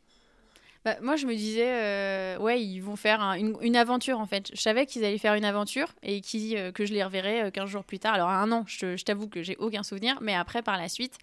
Bah, 0.84 0.96
moi, 1.02 1.17
je 1.17 1.26
me 1.26 1.34
disais, 1.34 1.69
euh, 1.69 2.38
ouais, 2.38 2.62
ils 2.62 2.81
vont 2.81 2.96
faire 2.96 3.20
une, 3.20 3.76
aventure 3.76 4.19
en 4.19 4.25
fait. 4.25 4.50
Je 4.55 4.61
savais 4.61 4.87
qu'ils 4.87 5.05
allaient 5.05 5.19
faire 5.19 5.34
une 5.34 5.44
aventure 5.44 5.88
et 6.02 6.22
qui, 6.22 6.56
euh, 6.56 6.72
que 6.72 6.87
je 6.87 6.94
les 6.94 7.05
reverrais 7.05 7.52
15 7.52 7.64
euh, 7.64 7.67
jours 7.67 7.84
plus 7.84 7.99
tard. 7.99 8.14
Alors, 8.14 8.31
un 8.31 8.50
an, 8.50 8.64
je, 8.67 9.02
t'avoue 9.02 9.28
que 9.28 9.43
j'ai 9.43 9.56
aucun 9.58 9.82
souvenir, 9.82 10.19
mais 10.22 10.34
après, 10.34 10.62
par 10.62 10.78
la 10.78 10.88
suite, 10.88 11.19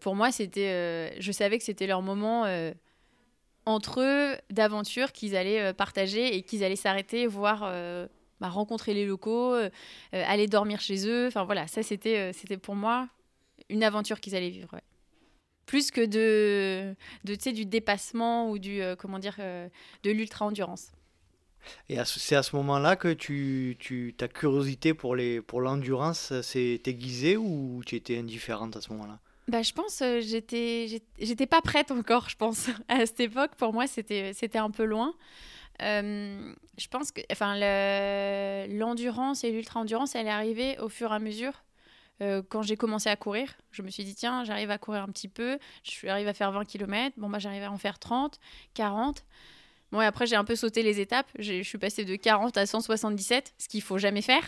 pour 0.00 0.14
moi, 0.14 0.30
c'était, 0.32 1.20
je 1.20 1.32
savais 1.32 1.58
que 1.58 1.64
c'était 1.64 1.86
leur 1.86 2.02
moment 2.02 2.46
entre 3.66 4.00
eux 4.00 4.36
d'aventure 4.50 5.12
qu'ils 5.12 5.36
allaient 5.36 5.72
partager 5.74 6.36
et 6.36 6.42
qu'ils 6.42 6.64
allaient 6.64 6.76
s'arrêter, 6.76 7.26
voir. 7.26 7.70
Bah, 8.40 8.48
rencontrer 8.48 8.94
les 8.94 9.04
locaux, 9.04 9.56
aller 10.12 10.46
dormir 10.46 10.80
chez 10.80 11.08
eux. 11.08 11.26
Enfin 11.26 11.42
voilà, 11.42 11.66
ça 11.66 11.82
c'était 11.82 12.32
c'était 12.32 12.56
pour 12.56 12.76
moi 12.76 13.08
une 13.68 13.82
aventure 13.82 14.20
qu'ils 14.20 14.36
allaient 14.36 14.48
vivre 14.48 14.76
plus 15.68 15.90
que 15.90 16.00
de, 16.00 16.96
de 17.24 17.50
du 17.52 17.66
dépassement 17.66 18.50
ou 18.50 18.58
du, 18.58 18.80
euh, 18.80 18.96
comment 18.96 19.18
dire, 19.18 19.36
euh, 19.38 19.68
de 20.02 20.10
l'ultra-endurance. 20.10 20.90
Et 21.90 21.98
c'est 22.06 22.36
à 22.36 22.42
ce 22.42 22.56
moment-là 22.56 22.96
que 22.96 23.12
tu, 23.12 23.76
tu, 23.78 24.14
ta 24.16 24.28
curiosité 24.28 24.94
pour, 24.94 25.14
les, 25.14 25.42
pour 25.42 25.60
l'endurance 25.60 26.40
s'est 26.40 26.80
aiguisée 26.86 27.36
ou 27.36 27.82
tu 27.84 27.96
étais 27.96 28.18
indifférente 28.18 28.76
à 28.76 28.80
ce 28.80 28.90
moment-là? 28.94 29.18
Bah, 29.48 29.62
je 29.62 29.72
pense 29.72 30.02
euh, 30.02 30.20
j'étais 30.20 31.00
j'étais 31.18 31.46
pas 31.46 31.62
prête 31.62 31.90
encore 31.90 32.28
je 32.28 32.36
pense 32.36 32.68
à 32.88 33.04
cette 33.06 33.20
époque. 33.20 33.52
Pour 33.56 33.72
moi 33.72 33.86
c'était 33.86 34.32
c'était 34.34 34.58
un 34.58 34.70
peu 34.70 34.84
loin. 34.84 35.14
Euh, 35.82 36.52
je 36.78 36.88
pense 36.88 37.12
que 37.12 37.20
enfin 37.30 37.54
l'endurance 38.68 39.44
et 39.44 39.50
l'ultra 39.50 39.80
endurance 39.80 40.14
elle 40.14 40.26
est 40.26 40.30
arrivée 40.30 40.78
au 40.80 40.88
fur 40.88 41.12
et 41.12 41.14
à 41.14 41.18
mesure 41.18 41.62
euh, 42.20 42.42
quand 42.48 42.62
j'ai 42.62 42.76
commencé 42.76 43.08
à 43.08 43.16
courir, 43.16 43.54
je 43.70 43.82
me 43.82 43.90
suis 43.90 44.04
dit, 44.04 44.14
tiens, 44.14 44.44
j'arrive 44.44 44.70
à 44.70 44.78
courir 44.78 45.02
un 45.02 45.08
petit 45.08 45.28
peu, 45.28 45.58
je 45.84 46.08
arrive 46.08 46.28
à 46.28 46.34
faire 46.34 46.50
20 46.52 46.64
km, 46.64 47.14
bon, 47.16 47.28
bah, 47.28 47.38
j'arrive 47.38 47.62
à 47.62 47.70
en 47.70 47.78
faire 47.78 47.98
30, 47.98 48.38
40. 48.74 49.24
Bon, 49.90 50.02
et 50.02 50.04
après, 50.04 50.26
j'ai 50.26 50.36
un 50.36 50.44
peu 50.44 50.54
sauté 50.54 50.82
les 50.82 51.00
étapes. 51.00 51.28
Je 51.38 51.62
suis 51.62 51.78
passée 51.78 52.04
de 52.04 52.14
40 52.14 52.58
à 52.58 52.66
177, 52.66 53.54
ce 53.56 53.68
qu'il 53.68 53.80
faut 53.80 53.96
jamais 53.96 54.20
faire. 54.20 54.42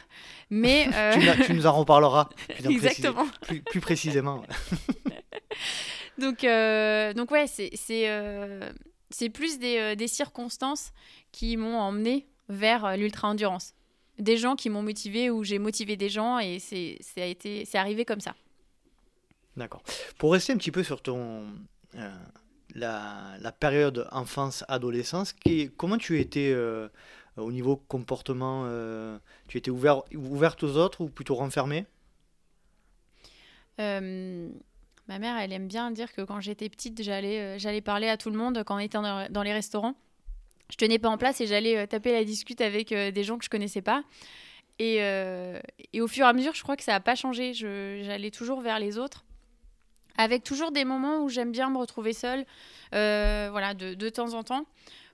Mais 0.51 0.89
euh, 0.95 1.15
tu, 1.47 1.55
nous 1.55 1.67
en 1.67 1.73
reparleras. 1.73 2.29
Exactement. 2.69 3.27
Plus, 3.71 3.81
précisément. 3.81 4.43
donc, 6.19 6.45
euh, 6.45 7.15
donc 7.15 7.31
ouais, 7.31 7.47
c'est 7.47 7.71
c'est 9.13 9.29
plus 9.29 9.59
des, 9.59 9.97
des, 9.97 10.07
circonstances 10.07 10.93
qui 11.33 11.57
m'ont 11.57 11.79
emmené 11.79 12.29
vers 12.49 12.97
l'ultra 12.97 13.29
endurance 13.29 13.75
des 14.21 14.37
gens 14.37 14.57
qui 14.57 14.71
m'ont 14.71 14.83
motivé 14.83 15.31
ou 15.31 15.45
j'ai 15.45 15.59
motivé 15.59 15.97
des 15.97 16.09
gens 16.09 16.39
et 16.39 16.59
c'est 16.59 17.75
arrivé 17.75 18.05
comme 18.05 18.21
ça. 18.21 18.35
D'accord. 19.57 19.83
Pour 20.19 20.33
rester 20.33 20.53
un 20.53 20.57
petit 20.57 20.71
peu 20.71 20.83
sur 20.83 21.03
ton 21.03 21.47
euh, 21.97 22.11
la, 22.75 23.37
la, 23.41 23.53
période 23.53 24.09
enfance 24.13 24.65
adolescence, 24.69 25.33
qui, 25.33 25.71
comment 25.77 25.99
tu 25.99 26.21
étais 26.21 26.53
euh, 26.55 26.89
au 27.37 27.51
niveau 27.51 27.77
comportement 27.77 28.65
euh, 28.67 29.19
Tu 29.49 29.59
étais 29.59 29.71
ouvert, 29.71 30.03
ouverte 30.15 30.63
aux 30.63 30.77
autres 30.77 31.01
ou 31.01 31.09
plutôt 31.09 31.35
renfermée? 31.35 31.87
Ma 33.79 35.19
mère, 35.19 35.39
elle 35.39 35.53
aime 35.53 35.67
bien 35.67 35.91
dire 35.91 36.13
que 36.13 36.21
quand 36.21 36.41
j'étais 36.41 36.69
petite, 36.69 37.03
j'allais 37.03 37.59
j'allais 37.59 37.81
parler 37.81 38.09
à 38.09 38.19
tout 38.19 38.31
le 38.31 38.37
monde 38.37 38.63
quand 38.65 38.77
on 38.77 38.79
était 38.79 38.99
dans 38.99 39.43
les 39.43 39.53
restaurants. 39.55 39.95
Je 40.71 40.77
tenais 40.77 40.99
pas 40.99 41.09
en 41.09 41.19
place 41.19 41.41
et 41.41 41.47
j'allais 41.47 41.87
taper 41.87 42.13
la 42.13 42.25
discute 42.25 42.61
avec 42.61 42.89
des 42.95 43.25
gens 43.25 43.39
que 43.39 43.45
je 43.45 43.51
connaissais 43.51 43.83
pas. 43.83 44.03
Et, 44.79 44.97
et, 45.93 46.01
au 46.01 46.07
fur 46.07 46.25
et 46.25 46.29
à 46.29 46.33
mesure, 46.33 46.55
je 46.55 46.63
crois 46.63 46.77
que 46.77 46.83
ça 46.83 46.93
n'a 46.93 47.01
pas 47.01 47.15
changé. 47.15 47.53
J'allais 47.53 48.31
toujours 48.31 48.61
vers 48.61 48.79
les 48.79 48.97
autres 48.99 49.25
avec 50.21 50.45
toujours 50.45 50.71
des 50.71 50.85
moments 50.85 51.23
où 51.23 51.29
j'aime 51.29 51.53
bien 51.53 51.71
me 51.71 51.79
retrouver 51.79 52.13
seule, 52.13 52.45
euh, 52.95 53.49
voilà, 53.51 53.75
de, 53.75 53.95
de, 53.95 54.09
temps 54.09 54.35
en 54.35 54.43
temps, 54.43 54.67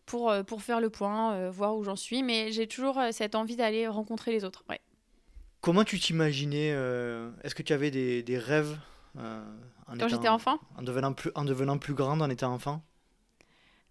pour, 0.04 0.30
euh, 0.30 0.42
pour 0.42 0.62
faire 0.62 0.80
le 0.80 0.90
point, 0.90 1.34
euh, 1.34 1.50
voir 1.50 1.76
où 1.76 1.84
j'en 1.84 1.96
suis. 1.96 2.22
Mais 2.22 2.52
j'ai 2.52 2.66
toujours 2.66 3.00
cette 3.12 3.34
envie 3.34 3.56
d'aller 3.56 3.86
rencontrer 3.88 4.32
les 4.32 4.44
autres. 4.44 4.64
Ouais. 4.68 4.80
Comment 5.60 5.84
tu 5.84 5.98
t'imaginais 5.98 6.68
Est-ce 7.42 7.54
que 7.54 7.62
tu 7.62 7.72
avais 7.72 7.90
des, 7.90 8.22
des 8.22 8.38
rêves 8.38 8.78
en 9.18 9.96
Quand 9.98 10.08
j'étais 10.08 10.28
enfant? 10.28 10.58
en 10.76 10.82
devenant, 10.82 11.12
plus, 11.12 11.30
en 11.34 11.44
devenant 11.44 11.78
plus 11.78 11.94
grande 11.94 12.22
en 12.22 12.30
étant 12.30 12.52
enfant? 12.52 12.82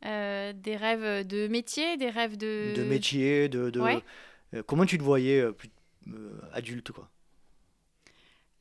Des 0.06 0.78
rêves 0.78 1.28
de 1.28 1.48
métier, 1.48 1.98
des 1.98 2.10
rêves 2.10 2.38
de... 2.38 2.74
De 2.76 2.84
métier, 2.84 3.50
de... 3.50 3.70
de... 3.70 4.62
comment 4.62 4.86
tu 4.86 4.98
te 4.98 5.04
voyais 5.04 5.52
plus, 5.52 5.70
adulte, 6.54 6.92
quoi? 6.92 7.10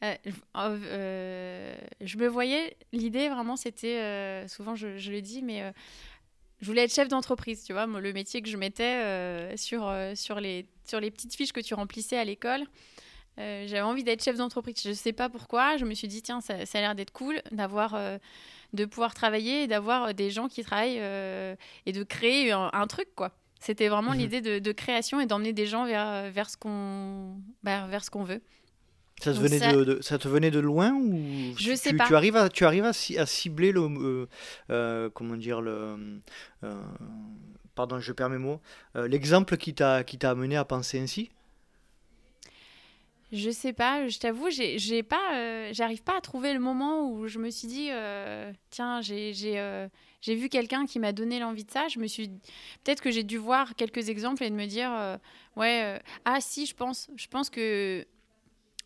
Euh, 0.03 0.15
euh, 0.57 1.75
je 2.01 2.19
me 2.19 2.27
voyais, 2.27 2.77
l'idée 2.93 3.29
vraiment 3.29 3.57
c'était, 3.57 4.01
euh, 4.01 4.49
souvent 4.49 4.75
je, 4.75 4.87
le 4.87 5.21
dis, 5.23 5.41
mais 5.41 5.73
je 6.61 6.67
voulais 6.67 6.85
être 6.85 6.95
chef 6.95 7.09
d'entreprise, 7.09 7.65
tu 7.65 7.73
vois, 7.73 7.87
le 7.87 8.13
métier 8.13 8.43
que 8.43 8.49
je 8.49 8.57
mettais 8.57 9.57
sur, 9.57 9.93
sur, 10.15 10.41
les, 10.41 10.67
sur 10.85 11.01
les 11.01 11.11
petites 11.11 11.35
fiches 11.35 11.53
que 11.53 11.61
tu 11.61 11.75
remplissais 11.75 12.19
à 12.19 12.25
l'école. 12.25 12.65
J'avais 13.37 13.81
envie 13.81 14.05
d'être 14.05 14.23
chef 14.23 14.37
d'entreprise, 14.37 14.77
je 14.83 14.91
ne 14.91 14.95
sais 14.95 15.13
pas 15.13 15.29
pourquoi, 15.29 15.77
je 15.77 15.85
me 15.85 15.95
suis 15.95 16.09
dit, 16.09 16.23
tiens, 16.23 16.41
ça, 16.41 16.55
a 16.55 16.81
l'air 16.81 16.95
d'être 16.95 17.13
cool 17.13 17.41
d'avoir 17.51 17.99
de 18.75 18.85
pouvoir 18.85 19.15
travailler 19.15 19.63
et 19.63 19.67
d'avoir 19.67 20.15
des 20.15 20.31
gens 20.31 20.49
qui 20.49 20.63
travaillent 20.63 21.01
et 21.87 21.93
de 21.93 22.03
créer 22.03 22.53
un, 22.53 22.87
truc, 22.87 23.09
quoi. 23.15 23.33
C'était 23.61 23.89
vraiment 23.89 24.13
mmh 24.13 24.19
l'idée 24.19 24.41
de, 24.43 24.59
de, 24.59 24.73
création 24.73 25.21
et 25.21 25.27
d'emmener 25.27 25.55
des 25.55 25.65
gens 25.65 25.87
vers, 25.87 26.31
vers 26.31 26.51
ce 26.51 26.57
qu'on 26.59 27.37
bah, 27.63 27.87
vers 27.87 28.05
ce 28.05 28.11
qu'on 28.11 28.25
veut. 28.25 28.43
Ça, 29.21 29.33
te 29.33 29.39
venait 29.39 29.73
De, 29.73 29.99
ça 30.03 30.19
te 30.19 30.29
venait 30.29 30.51
de 30.51 30.59
loin 30.59 30.93
ou 30.93 31.55
Je 31.57 31.75
sais 31.75 31.91
tu, 31.91 31.97
pas. 31.97 32.07
Tu 32.07 32.17
arrives 32.17 32.37
à, 32.37 32.49
tu 32.49 32.65
arrives 32.65 32.85
à, 32.85 32.91
à 32.91 33.27
cibler 33.27 33.73
le. 33.73 33.81
Euh, 33.81 34.27
euh, 34.71 35.09
comment 35.15 35.37
dire 35.37 35.61
le. 35.61 35.97
Euh, 36.65 36.75
pardon, 37.75 38.01
je 38.01 38.13
perds 38.13 38.31
mes 38.31 38.39
mots. 38.39 38.61
L'exemple 38.95 39.57
qui 39.57 39.75
t'a 39.75 40.05
amené 40.23 40.57
à 40.57 40.65
penser 40.65 40.99
ainsi? 40.99 41.31
Je 43.35 43.51
sais 43.51 43.73
pas, 43.73 44.09
je 44.09 44.19
t'avoue, 44.19 44.49
j'ai 44.51 45.03
pas, 45.03 45.73
j'arrive 45.73 46.03
pas 46.03 46.17
à 46.17 46.21
trouver 46.21 46.53
le 46.55 46.61
moment 46.61 47.11
où 47.11 47.27
je 47.27 47.39
me 47.39 47.51
suis 47.51 47.69
dit, 47.69 47.91
tiens, 48.71 49.01
j'ai 49.03 50.35
vu 50.35 50.49
quelqu'un 50.49 50.87
qui 50.87 50.99
m'a 50.99 51.13
donné 51.13 51.39
l'envie 51.39 51.65
de 51.65 51.71
ça. 51.71 51.89
Je 51.89 51.99
me 51.99 52.07
suis, 52.07 52.29
peut-être 52.85 53.03
que 53.03 53.11
j'ai 53.11 53.25
dû 53.25 53.37
voir 53.37 53.75
quelques 53.75 54.09
exemples 54.09 54.45
et 54.45 54.51
de 54.51 54.55
me 54.55 54.67
dire, 54.67 55.19
ouais, 55.57 56.01
ah 56.25 56.39
si, 56.41 56.67
je 56.67 56.75
pense, 56.75 57.11
je 57.17 57.27
pense 57.27 57.51
que 57.51 58.07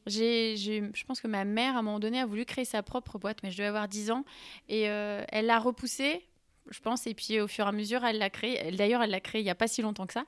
j'ai, 0.08 0.56
je 0.56 1.04
pense 1.04 1.20
que 1.20 1.28
ma 1.28 1.44
mère, 1.44 1.76
à 1.76 1.80
un 1.80 1.82
moment 1.82 2.00
donné, 2.00 2.20
a 2.20 2.26
voulu 2.26 2.44
créer 2.44 2.64
sa 2.64 2.82
propre 2.82 3.18
boîte, 3.18 3.38
mais 3.42 3.50
je 3.50 3.58
devais 3.58 3.68
avoir 3.68 3.88
10 3.88 4.10
ans. 4.10 4.24
Et 4.68 4.88
euh, 4.88 5.22
elle 5.28 5.46
l'a 5.46 5.58
repoussée, 5.58 6.26
je 6.70 6.80
pense, 6.80 7.06
et 7.06 7.14
puis 7.14 7.40
au 7.40 7.46
fur 7.46 7.66
et 7.66 7.68
à 7.68 7.72
mesure, 7.72 8.04
elle 8.04 8.18
l'a 8.18 8.30
créée. 8.30 8.72
D'ailleurs, 8.72 9.02
elle 9.02 9.10
l'a 9.10 9.20
créée 9.20 9.40
il 9.40 9.44
n'y 9.44 9.50
a 9.50 9.54
pas 9.54 9.68
si 9.68 9.82
longtemps 9.82 10.06
que 10.06 10.14
ça. 10.14 10.24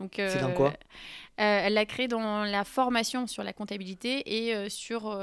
Donc, 0.00 0.14
C'est 0.16 0.40
dans 0.40 0.52
quoi 0.52 0.68
euh, 0.70 0.72
Elle 1.38 1.74
l'a 1.74 1.86
créée 1.86 2.08
dans 2.08 2.44
la 2.44 2.64
formation 2.64 3.26
sur 3.26 3.42
la 3.44 3.52
comptabilité 3.52 4.22
et 4.26 4.54
euh, 4.54 4.68
sur, 4.68 5.20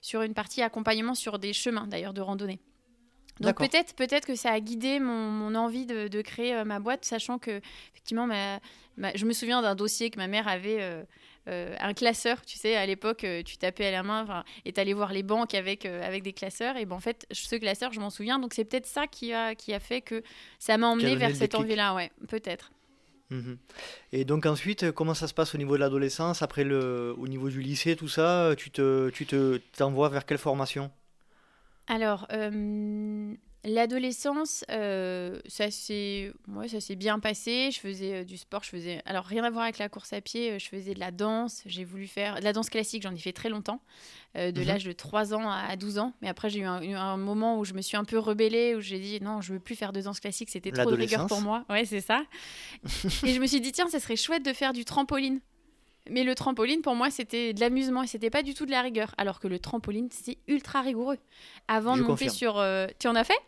sur 0.00 0.22
une 0.22 0.34
partie 0.34 0.62
accompagnement 0.62 1.14
sur 1.14 1.38
des 1.38 1.52
chemins, 1.52 1.86
d'ailleurs, 1.86 2.14
de 2.14 2.20
randonnée. 2.20 2.60
Donc 3.40 3.56
peut-être 3.56 3.94
peut-être 3.96 4.26
que 4.26 4.36
ça 4.36 4.52
a 4.52 4.60
guidé 4.60 5.00
mon, 5.00 5.30
mon 5.30 5.54
envie 5.54 5.86
de, 5.86 6.06
de 6.06 6.20
créer 6.20 6.62
ma 6.64 6.78
boîte, 6.78 7.04
sachant 7.04 7.38
que 7.38 7.60
effectivement, 7.92 8.26
ma, 8.26 8.60
je 9.14 9.24
me 9.24 9.32
souviens 9.32 9.62
d'un 9.62 9.74
dossier 9.74 10.10
que 10.10 10.18
ma 10.18 10.28
mère 10.28 10.46
avait 10.46 11.02
euh, 11.48 11.74
un 11.80 11.92
classeur, 11.92 12.40
tu 12.42 12.56
sais, 12.56 12.76
à 12.76 12.86
l'époque, 12.86 13.24
euh, 13.24 13.42
tu 13.42 13.56
tapais 13.56 13.86
à 13.86 13.90
la 13.90 14.04
main 14.04 14.44
et 14.64 14.72
t'allais 14.72 14.92
voir 14.92 15.12
les 15.12 15.24
banques 15.24 15.54
avec, 15.54 15.86
euh, 15.86 16.06
avec 16.06 16.22
des 16.22 16.32
classeurs. 16.32 16.76
Et 16.76 16.84
ben, 16.84 16.94
en 16.94 17.00
fait, 17.00 17.26
ce 17.32 17.56
classeur, 17.56 17.92
je 17.92 17.98
m'en 17.98 18.10
souviens. 18.10 18.38
Donc, 18.38 18.54
c'est 18.54 18.64
peut-être 18.64 18.86
ça 18.86 19.08
qui 19.08 19.32
a, 19.32 19.56
qui 19.56 19.74
a 19.74 19.80
fait 19.80 20.02
que 20.02 20.22
ça 20.60 20.76
m'a 20.76 20.86
emmené 20.86 21.16
vers 21.16 21.34
cette 21.34 21.56
envie-là, 21.56 21.94
ouais, 21.94 22.12
peut-être. 22.28 22.70
Mhm. 23.32 23.56
Et 24.12 24.24
donc 24.24 24.44
ensuite, 24.44 24.92
comment 24.92 25.14
ça 25.14 25.26
se 25.26 25.32
passe 25.32 25.54
au 25.54 25.58
niveau 25.58 25.74
de 25.74 25.80
l'adolescence, 25.80 26.42
après 26.42 26.64
le, 26.64 27.14
au 27.16 27.26
niveau 27.28 27.48
du 27.48 27.62
lycée, 27.62 27.96
tout 27.96 28.08
ça, 28.08 28.52
tu 28.56 28.70
te, 28.70 29.08
tu 29.10 29.24
te, 29.24 29.58
t'envoies 29.76 30.10
vers 30.10 30.26
quelle 30.26 30.38
formation? 30.38 30.90
Alors, 31.86 32.28
L'adolescence, 33.64 34.64
euh, 34.70 35.38
ça 35.46 35.70
s'est 35.70 36.32
ça 36.66 36.80
s'est 36.80 36.96
bien 36.96 37.20
passé. 37.20 37.70
Je 37.70 37.78
faisais 37.78 38.14
euh, 38.14 38.24
du 38.24 38.36
sport, 38.36 38.64
je 38.64 38.70
faisais 38.70 39.00
alors 39.06 39.24
rien 39.24 39.44
à 39.44 39.50
voir 39.50 39.62
avec 39.62 39.78
la 39.78 39.88
course 39.88 40.12
à 40.12 40.20
pied, 40.20 40.50
euh, 40.50 40.58
je 40.58 40.66
faisais 40.66 40.94
de 40.94 40.98
la 40.98 41.12
danse, 41.12 41.62
j'ai 41.66 41.84
voulu 41.84 42.08
faire 42.08 42.40
de 42.40 42.44
la 42.44 42.52
danse 42.52 42.70
classique, 42.70 43.04
j'en 43.04 43.14
ai 43.14 43.18
fait 43.18 43.32
très 43.32 43.48
longtemps, 43.48 43.80
de 44.34 44.50
mhm. 44.50 44.66
l'âge 44.66 44.84
de 44.84 44.90
3 44.90 45.32
ans 45.32 45.48
à 45.48 45.76
12 45.76 45.98
ans, 45.98 46.12
mais 46.22 46.28
après 46.28 46.50
j'ai 46.50 46.58
eu 46.58 46.64
un, 46.64 47.16
moment 47.16 47.56
où 47.60 47.64
je 47.64 47.74
me 47.74 47.82
suis 47.82 47.96
un 47.96 48.02
peu 48.02 48.18
rebellée 48.18 48.74
où 48.74 48.80
j'ai 48.80 48.98
dit 48.98 49.20
non, 49.20 49.40
je 49.40 49.52
veux 49.52 49.60
plus 49.60 49.76
faire 49.76 49.92
de 49.92 50.00
danse 50.00 50.18
classique, 50.18 50.50
c'était 50.50 50.72
trop 50.72 50.90
de 50.90 50.96
rigueur 50.96 51.28
pour 51.28 51.40
moi. 51.40 51.64
Ouais, 51.70 51.84
c'est 51.84 52.00
ça. 52.00 52.24
et 53.24 53.32
je 53.32 53.40
me 53.40 53.46
suis 53.46 53.60
dit 53.60 53.70
tiens, 53.70 53.88
ça 53.88 54.00
serait 54.00 54.16
chouette 54.16 54.44
de 54.44 54.52
faire 54.52 54.72
du 54.72 54.84
trampoline. 54.84 55.40
Mais 56.10 56.24
le 56.24 56.34
trampoline, 56.34 56.82
pour 56.82 56.96
moi, 56.96 57.12
c'était 57.12 57.52
de 57.52 57.60
l'amusement 57.60 58.02
et 58.02 58.08
c'était 58.08 58.28
pas 58.28 58.42
du 58.42 58.54
tout 58.54 58.66
de 58.66 58.72
la 58.72 58.82
rigueur. 58.82 59.14
Alors 59.18 59.38
que 59.38 59.46
le 59.46 59.60
trampoline, 59.60 60.08
c'est 60.10 60.36
ultra 60.48 60.80
rigoureux. 60.80 61.18
Avant 61.68 61.96
de 61.96 62.02
monter 62.02 62.28
sur. 62.28 62.54
Tu 62.98 63.06
en 63.06 63.14
as 63.14 63.22
fait? 63.22 63.38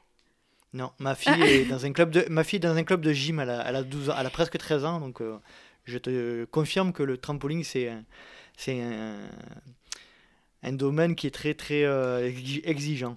Non, 0.74 0.90
ma 0.98 1.14
fille 1.14 1.40
est 1.42 1.64
dans 1.64 1.86
un 1.86 1.92
club 1.92 2.10
de 2.10 2.26
ma 2.28 2.42
fille 2.44 2.58
dans 2.58 2.76
un 2.76 2.82
club 2.82 3.00
de 3.00 3.12
gym, 3.12 3.38
elle 3.38 3.50
a, 3.50 3.82
12 3.82 4.10
ans, 4.10 4.14
elle 4.18 4.26
a 4.26 4.30
presque 4.30 4.58
13 4.58 4.84
ans 4.84 5.00
donc 5.00 5.22
euh, 5.22 5.38
je 5.84 5.98
te 5.98 6.44
confirme 6.46 6.92
que 6.92 7.04
le 7.04 7.16
trampoline 7.16 7.62
c'est 7.62 7.92
c'est 8.56 8.82
un, 10.62 10.72
domaine 10.72 11.14
qui 11.14 11.28
est 11.28 11.30
très 11.30 11.54
très 11.54 11.84
euh, 11.84 12.30
exigeant. 12.64 13.16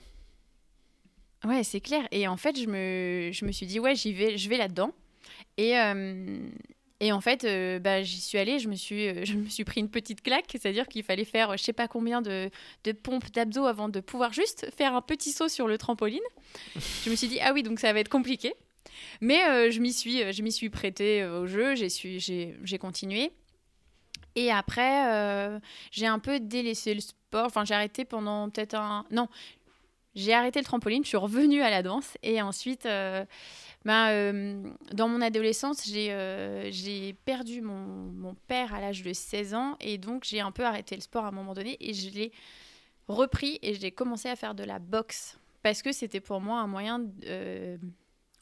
Ouais, 1.43 1.63
c'est 1.63 1.81
clair 1.81 2.07
et 2.11 2.27
en 2.27 2.37
fait, 2.37 2.59
je 2.59 2.67
me, 2.67 3.31
je 3.31 3.45
me 3.45 3.51
suis 3.51 3.65
dit 3.65 3.79
ouais, 3.79 3.95
j'y 3.95 4.13
vais 4.13 4.37
je 4.37 4.49
vais 4.49 4.57
là-dedans. 4.57 4.91
Et, 5.57 5.77
euh, 5.77 6.39
et 6.99 7.11
en 7.11 7.21
fait, 7.21 7.43
euh, 7.43 7.77
bah, 7.77 8.01
j'y 8.01 8.19
suis 8.19 8.39
allée, 8.39 8.57
je 8.57 8.67
me 8.67 8.75
suis, 8.75 9.07
euh, 9.07 9.21
je 9.25 9.33
me 9.33 9.47
suis 9.47 9.63
pris 9.63 9.81
une 9.81 9.89
petite 9.89 10.21
claque, 10.21 10.45
c'est-à-dire 10.49 10.87
qu'il 10.87 11.03
fallait 11.03 11.25
faire 11.25 11.55
je 11.57 11.63
sais 11.63 11.73
pas 11.73 11.87
combien 11.87 12.21
de, 12.21 12.49
pompes 13.03 13.31
d'abdos 13.31 13.65
avant 13.65 13.89
de 13.89 13.99
pouvoir 13.99 14.33
juste 14.33 14.69
faire 14.75 14.95
un 14.95 15.01
petit 15.01 15.31
saut 15.31 15.47
sur 15.47 15.67
le 15.67 15.77
trampoline. 15.77 16.19
je 16.75 17.09
me 17.09 17.15
suis 17.15 17.27
dit, 17.27 17.39
ah 17.41 17.53
oui, 17.53 17.63
donc 17.63 17.79
ça 17.79 17.93
va 17.93 17.99
être 17.99 18.09
compliqué. 18.09 18.53
Mais 19.21 19.45
euh, 19.45 19.71
je 19.71 19.79
m'y 19.79 19.93
suis, 19.93 20.21
je 20.31 20.49
suis 20.49 20.69
prêtée 20.69 21.23
au 21.25 21.45
jeu, 21.45 21.75
j'ai, 21.75 21.89
j'ai 22.19 22.77
continué. 22.79 23.31
Et 24.35 24.51
après, 24.51 25.59
j'ai 25.91 26.05
un 26.05 26.19
peu 26.19 26.39
délaissé 26.39 26.93
le 26.93 27.01
sport, 27.01 27.45
enfin 27.45 27.65
j'ai 27.65 27.73
arrêté 27.73 28.05
pendant 28.05 28.49
peut-être 28.49 28.75
un... 28.75 29.03
Non, 29.11 29.27
j'ai 30.13 30.33
arrêté 30.33 30.59
le 30.59 30.65
trampoline, 30.65 31.03
je 31.03 31.09
suis 31.09 31.17
revenue 31.17 31.61
à 31.61 31.69
la 31.69 31.83
danse 31.83 32.17
et 32.23 32.41
ensuite 32.41 32.87
ben, 33.87 34.09
euh, 34.09 34.69
dans 34.91 35.07
mon 35.07 35.21
adolescence, 35.21 35.87
j'ai 35.87 36.11
euh, 36.11 36.69
j'ai 36.71 37.13
perdu 37.23 37.61
mon, 37.61 37.79
mon, 38.11 38.35
père 38.35 38.73
à 38.73 38.81
l'âge 38.81 39.01
de 39.01 39.13
16 39.13 39.53
ans 39.53 39.77
et 39.79 39.97
donc 39.97 40.25
j'ai 40.25 40.41
un 40.41 40.51
peu 40.51 40.65
arrêté 40.65 40.93
le 40.93 40.99
sport 40.99 41.23
à 41.23 41.29
un 41.29 41.31
moment 41.31 41.53
donné 41.53 41.77
et 41.79 41.93
je 41.93 42.09
l'ai 42.09 42.33
repris 43.07 43.59
et 43.61 43.75
j'ai 43.75 43.91
commencé 43.91 44.27
à 44.27 44.35
faire 44.35 44.55
de 44.55 44.65
la 44.65 44.79
boxe 44.79 45.39
parce 45.63 45.81
que 45.81 45.93
c'était 45.93 46.19
pour 46.19 46.41
moi 46.41 46.59
un 46.59 46.67
moyen, 46.67 47.01
euh, 47.27 47.77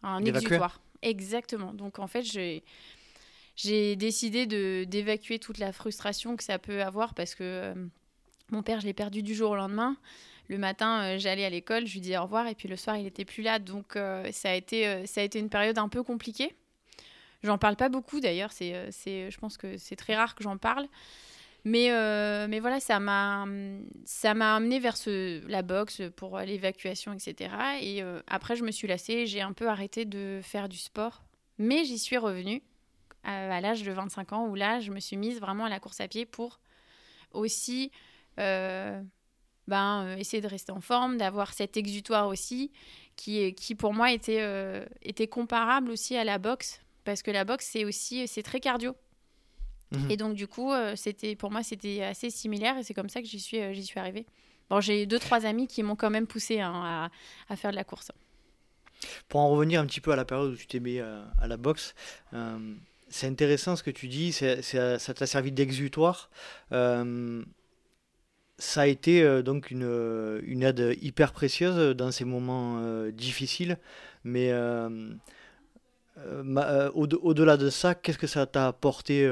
un 0.02 0.26
exutoire. 0.26 0.82
Exactement. 1.04 1.76
Donc 1.76 2.00
en 2.00 2.08
fait, 2.08 2.24
j'ai 2.24 2.64
j'ai 3.56 3.96
décidé 3.96 4.48
d'évacuer 4.88 5.38
toute 5.38 5.60
la 5.60 5.72
frustration 5.72 6.38
que 6.38 6.44
ça 6.44 6.58
peut 6.58 6.82
avoir 6.82 7.14
parce 7.14 7.36
que 7.36 7.76
mon 8.50 8.64
père, 8.64 8.82
je 8.82 8.88
l'ai 8.88 8.96
perdu 8.96 9.22
du 9.22 9.36
jour 9.36 9.52
au 9.52 9.56
lendemain 9.56 9.96
le 10.48 10.58
matin, 10.58 11.04
euh, 11.04 11.18
j'allais 11.18 11.46
à 11.46 11.50
l'école, 11.50 11.88
je 11.88 11.94
lui 11.94 12.02
disais 12.02 12.18
au 12.18 12.24
revoir, 12.24 12.48
et 12.48 12.56
puis 12.56 12.68
le 12.68 12.76
soir, 12.76 12.98
il 12.98 13.04
n'était 13.04 13.26
plus 13.26 13.42
là. 13.42 13.60
Donc, 13.60 13.96
euh, 13.96 14.30
ça, 14.32 14.52
a 14.52 14.54
été, 14.54 14.88
euh, 14.88 15.06
ça 15.06 15.22
a 15.22 15.24
été 15.24 15.40
une 15.40 15.50
période 15.50 15.78
un 15.78 15.90
peu 15.90 16.04
compliquée. 16.04 16.56
J'en 17.44 17.58
parle 17.58 17.76
pas 17.76 17.90
beaucoup 17.90 18.20
d'ailleurs, 18.20 18.52
c'est, 18.52 18.92
je 19.06 19.38
pense 19.38 19.58
que 19.58 19.78
c'est 19.78 19.96
très 19.96 20.16
rare 20.16 20.34
que 20.34 20.44
j'en 20.44 20.58
parle. 20.58 20.88
Mais, 21.64 21.90
mais 22.48 22.60
voilà, 22.60 22.80
ça 22.80 23.00
m'a, 23.00 23.46
ça 24.04 24.34
m'a 24.34 24.56
amené 24.56 24.80
vers 24.80 24.96
la 25.48 25.62
boxe 25.62 26.02
pour 26.16 26.40
l'évacuation, 26.40 27.14
etc. 27.14 27.54
Et 27.82 28.02
après, 28.26 28.56
je 28.56 28.64
me 28.64 28.72
suis 28.72 28.88
lassée, 28.88 29.28
j'ai 29.28 29.42
un 29.42 29.54
peu 29.54 29.68
arrêté 29.68 30.06
de 30.06 30.40
faire 30.42 30.70
du 30.70 30.78
sport. 30.78 31.24
Mais 31.60 31.86
j'y 31.86 32.00
suis 32.00 32.18
revenue 32.18 32.64
à, 33.24 33.62
l'âge 33.62 33.84
de 33.84 33.92
25 33.92 34.34
ans, 34.34 34.48
où 34.48 34.56
là, 34.56 34.80
je 34.80 34.92
me 34.92 35.00
suis 35.00 35.18
mise 35.18 35.40
vraiment 35.40 35.66
à 35.66 35.70
la 35.70 35.80
course 35.80 36.02
à 36.02 36.08
pied 36.08 36.26
pour 36.26 36.60
aussi 37.32 37.92
ben, 39.68 40.06
euh, 40.06 40.18
essayer 40.18 40.42
de 40.42 40.48
rester 40.48 40.72
en 40.72 40.82
forme, 40.82 41.18
d'avoir 41.18 41.54
cet 41.54 41.78
exutoire 41.78 42.28
aussi, 42.28 42.72
qui, 43.16 43.54
qui 43.56 43.76
pour 43.76 43.94
moi 43.94 44.12
était, 44.12 44.42
euh, 44.42 44.86
était 45.02 45.28
comparable 45.28 45.90
aussi 45.90 46.16
à 46.16 46.24
la 46.24 46.38
boxe, 46.38 46.82
parce 47.04 47.24
que 47.24 47.32
la 47.32 47.46
boxe, 47.46 47.70
c'est 47.72 47.86
aussi 47.86 48.28
c'est 48.28 48.44
très 48.44 48.60
cardio. 48.60 48.96
Mhm. 49.92 50.12
Et 50.12 50.18
donc, 50.18 50.36
du 50.36 50.48
coup, 50.48 50.72
euh, 50.72 50.96
c'était 50.96 51.36
pour 51.36 51.52
moi, 51.52 51.64
c'était 51.64 52.04
assez 52.04 52.30
similaire, 52.30 52.78
et 52.78 52.84
c'est 52.84 52.94
comme 52.94 53.10
ça 53.10 53.22
que 53.22 53.28
j'y 53.28 53.40
suis, 53.40 53.74
j'y 53.74 53.84
suis 53.84 54.00
arrivée. 54.00 54.26
Bon, 54.70 54.82
j'ai 54.82 55.06
deux, 55.06 55.20
trois 55.20 55.46
amis 55.46 55.68
qui 55.68 55.84
m'ont 55.84 55.96
quand 55.96 56.10
même 56.10 56.28
poussé 56.28 56.60
hein, 56.60 56.74
à, 56.74 57.10
à, 57.54 57.56
faire 57.56 57.72
de 57.72 57.76
la 57.76 57.84
course. 57.84 58.12
Pour 59.28 59.40
en 59.40 59.50
revenir 59.50 59.80
un 59.80 59.86
petit 59.86 60.02
peu 60.02 60.12
à 60.12 60.16
la 60.16 60.26
période 60.26 60.54
où 60.54 60.56
tu 60.56 60.66
t'es 60.66 60.80
mis 60.80 61.00
à, 61.00 61.48
la 61.48 61.58
boxe, 61.58 61.94
c'est 63.10 63.28
intéressant 63.28 63.76
ce 63.76 63.84
que 63.84 63.92
tu 63.92 64.08
dis, 64.08 64.32
ça 64.32 65.14
t'a 65.14 65.28
servi 65.28 65.52
d'exutoire. 65.52 66.32
Ça 68.58 68.82
a 68.82 68.88
été 68.88 69.44
donc 69.44 69.72
une, 69.72 70.42
une, 70.46 70.64
aide 70.64 70.98
hyper 71.02 71.34
précieuse 71.34 71.96
dans 71.96 72.12
ces 72.12 72.26
moments 72.26 72.82
difficiles, 73.10 73.78
mais 74.24 74.54
au-delà 76.94 77.58
de 77.58 77.70
ça, 77.70 77.96
qu'est-ce 77.96 78.18
que 78.18 78.28
ça 78.28 78.46
t'a 78.46 78.68
apporté 78.68 79.30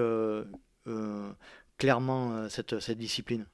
clairement 1.78 2.50
cette, 2.50 2.80
cette 2.80 2.98
discipline? 2.98 3.46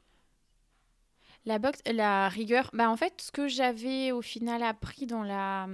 La 1.45 1.57
boxe, 1.57 1.79
la 1.85 2.29
rigueur, 2.29 2.69
bah 2.73 2.89
en 2.89 2.97
fait, 2.97 3.13
ce 3.21 3.31
que 3.31 3.47
j'avais 3.47 4.11
au 4.11 4.21
final 4.21 4.61
appris 4.61 5.05
dans 5.05 5.23
la, 5.23 5.67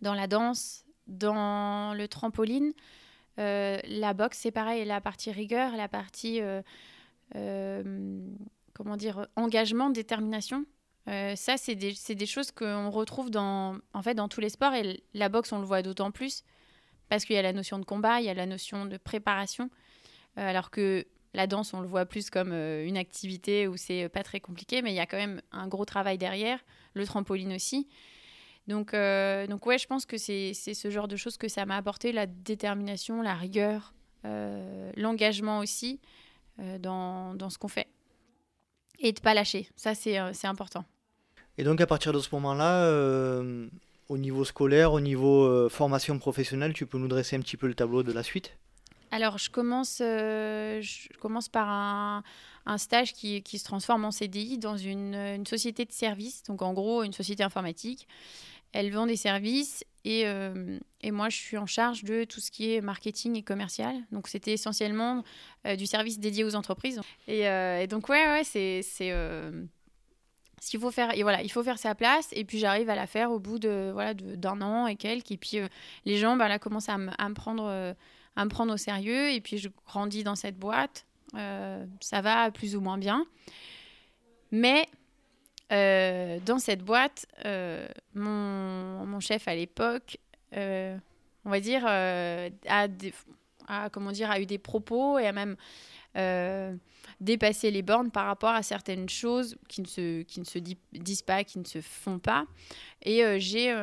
dans 0.00 0.14
la 0.14 0.26
danse, 0.26 0.84
dans 1.06 1.92
le 1.94 2.06
trampoline, 2.06 2.72
euh, 3.38 3.78
la 3.84 4.14
boxe, 4.14 4.38
c'est 4.38 4.50
pareil, 4.50 4.84
la 4.84 5.00
partie 5.00 5.32
rigueur, 5.32 5.76
la 5.76 5.88
partie, 5.88 6.40
euh, 6.40 6.62
euh, 7.36 8.20
comment 8.82 8.96
dire, 8.96 9.26
engagement, 9.36 9.90
détermination. 9.90 10.64
ça, 11.06 11.56
c'est 11.56 11.74
des, 11.74 11.94
des, 12.14 12.26
choses 12.26 12.50
qu'on 12.50 12.90
retrouve 12.90 13.30
dans, 13.30 13.76
en 13.92 14.02
fait, 14.02 14.14
dans 14.14 14.28
tous 14.28 14.40
les 14.40 14.48
sports. 14.48 14.74
Et 14.74 15.02
la 15.14 15.28
boxe, 15.28 15.52
on 15.52 15.58
le 15.58 15.66
voit 15.66 15.82
d'autant 15.82 16.10
plus 16.10 16.44
parce 17.08 17.24
qu'il 17.24 17.36
y 17.36 17.38
a 17.38 17.42
la 17.42 17.52
notion 17.52 17.78
de 17.78 17.84
combat, 17.84 18.20
il 18.20 18.26
y 18.26 18.30
a 18.30 18.34
la 18.34 18.46
notion 18.46 18.86
de 18.86 18.96
préparation. 18.96 19.68
alors 20.36 20.70
que 20.70 21.04
la 21.34 21.46
danse, 21.46 21.74
on 21.74 21.80
le 21.80 21.86
voit 21.86 22.06
plus 22.06 22.30
comme 22.30 22.52
euh, 22.52 22.86
une 22.86 22.96
activité 22.96 23.68
où 23.68 23.76
c'est 23.76 24.08
pas 24.08 24.22
très 24.22 24.40
compliqué, 24.40 24.82
mais 24.82 24.92
il 24.92 24.96
y 24.96 25.00
a 25.00 25.06
quand 25.06 25.16
même 25.16 25.40
un 25.52 25.68
gros 25.68 25.84
travail 25.84 26.18
derrière, 26.18 26.58
le 26.94 27.06
trampoline 27.06 27.52
aussi. 27.52 27.88
Donc, 28.66 28.94
euh, 28.94 29.46
donc 29.46 29.66
ouais, 29.66 29.78
je 29.78 29.86
pense 29.86 30.06
que 30.06 30.16
c'est 30.16 30.54
ce 30.54 30.90
genre 30.90 31.08
de 31.08 31.16
choses 31.16 31.36
que 31.36 31.48
ça 31.48 31.66
m'a 31.66 31.76
apporté, 31.76 32.12
la 32.12 32.26
détermination, 32.26 33.22
la 33.22 33.34
rigueur, 33.34 33.94
euh, 34.24 34.90
l'engagement 34.96 35.58
aussi 35.60 36.00
dans, 36.78 37.48
ce 37.48 37.56
qu'on 37.56 37.68
fait. 37.68 37.88
Et 39.00 39.12
de 39.12 39.20
pas 39.20 39.34
lâcher, 39.34 39.68
ça 39.76 39.94
c'est 39.94 40.18
important. 40.44 40.84
Et 41.58 41.64
donc 41.64 41.80
à 41.80 41.86
partir 41.86 42.12
de 42.12 42.20
ce 42.20 42.28
moment-là, 42.32 43.42
au 44.08 44.18
niveau 44.18 44.44
scolaire, 44.44 44.92
au 44.92 45.00
niveau 45.00 45.68
formation 45.68 46.18
professionnelle, 46.18 46.72
tu 46.74 46.86
peux 46.86 46.98
nous 46.98 47.08
dresser 47.08 47.36
un 47.36 47.40
petit 47.40 47.56
peu 47.56 47.66
le 47.66 47.74
tableau 47.74 48.02
de 48.02 48.12
la 48.12 48.22
suite? 48.22 48.52
Alors, 49.12 49.38
je 49.38 49.50
commence, 49.50 50.00
euh, 50.00 50.80
je 50.80 51.08
commence 51.18 51.48
par 51.48 51.68
un, 51.68 52.22
stage 52.78 53.12
qui, 53.12 53.42
se 53.58 53.64
transforme 53.64 54.04
en 54.04 54.12
CDI 54.12 54.58
dans 54.58 54.76
une, 54.76 55.44
société 55.46 55.84
de 55.84 55.92
services, 55.92 56.44
donc 56.44 56.62
en 56.62 56.72
gros 56.72 57.02
une 57.02 57.12
société 57.12 57.42
informatique. 57.42 58.06
Elle 58.72 58.90
vend 58.90 59.06
des 59.06 59.16
services 59.16 59.84
et, 60.04 60.26
euh, 60.26 60.78
et, 61.02 61.10
moi 61.10 61.28
je 61.28 61.36
suis 61.36 61.58
en 61.58 61.66
charge 61.66 62.04
de 62.04 62.24
tout 62.24 62.40
ce 62.40 62.50
qui 62.50 62.72
est 62.72 62.80
marketing 62.80 63.36
et 63.36 63.42
commercial. 63.42 63.94
Donc 64.12 64.28
c'était 64.28 64.52
essentiellement 64.52 65.24
euh, 65.66 65.76
du 65.76 65.86
service 65.86 66.18
dédié 66.18 66.44
aux 66.44 66.54
entreprises. 66.54 67.00
Et, 67.26 67.86
donc 67.88 68.08
ouais, 68.08 68.26
ouais 68.26 68.44
c'est... 68.44 68.82
Ce 70.62 70.68
qu'il 70.68 70.80
faut 70.80 70.90
faire, 70.90 71.16
et 71.16 71.22
voilà, 71.22 71.42
il 71.42 71.50
faut 71.50 71.62
faire 71.62 71.78
sa 71.78 71.94
place, 71.94 72.28
et 72.32 72.44
puis 72.44 72.58
j'arrive 72.58 72.90
à 72.90 72.94
la 72.94 73.06
faire 73.06 73.30
au 73.30 73.38
bout 73.38 73.58
de 73.58 73.88
voilà 73.94 74.12
d'un 74.12 74.60
an 74.60 74.86
et 74.86 74.96
quelques, 74.96 75.30
et 75.30 75.38
puis 75.38 75.58
les 76.04 76.18
gens, 76.18 76.36
bah, 76.36 76.48
là, 76.48 76.58
commencent 76.58 76.90
à, 76.90 76.98
à 77.16 77.28
me 77.30 77.34
prendre 77.34 77.94
à 78.36 78.44
me 78.44 78.50
prendre 78.50 78.72
au 78.74 78.76
sérieux. 78.76 79.30
Et 79.30 79.40
puis, 79.40 79.58
je 79.58 79.68
grandis 79.86 80.24
dans 80.24 80.36
cette 80.36 80.58
boîte. 80.58 81.06
Euh, 81.34 81.84
ça 82.00 82.20
va 82.20 82.50
plus 82.50 82.76
ou 82.76 82.80
moins 82.80 82.98
bien. 82.98 83.26
Mais 84.50 84.88
euh, 85.72 86.38
dans 86.44 86.58
cette 86.58 86.82
boîte, 86.82 87.26
euh, 87.44 87.86
mon, 88.14 89.06
mon, 89.06 89.20
chef 89.20 89.48
à 89.48 89.54
l'époque, 89.54 90.18
on 90.54 91.00
va 91.50 91.60
dire, 91.60 91.86
a, 91.86 92.88
comment 93.92 94.12
dire, 94.12 94.30
a 94.30 94.40
eu 94.40 94.46
des 94.46 94.58
propos 94.58 95.18
et 95.18 95.26
a 95.26 95.32
même 95.32 95.56
dépassé 97.20 97.70
les 97.70 97.82
bornes 97.82 98.10
par 98.10 98.26
rapport 98.26 98.50
à 98.50 98.62
certaines 98.62 99.08
choses 99.08 99.56
qui 99.68 99.80
ne 99.82 99.86
se, 99.86 100.22
qui 100.22 100.40
ne 100.40 100.44
se 100.44 100.58
disent 100.58 101.22
pas, 101.22 101.44
qui 101.44 101.58
ne 101.58 101.64
se 101.64 101.80
font 101.80 102.18
pas. 102.18 102.46
Et 103.02 103.22
j'ai 103.38 103.74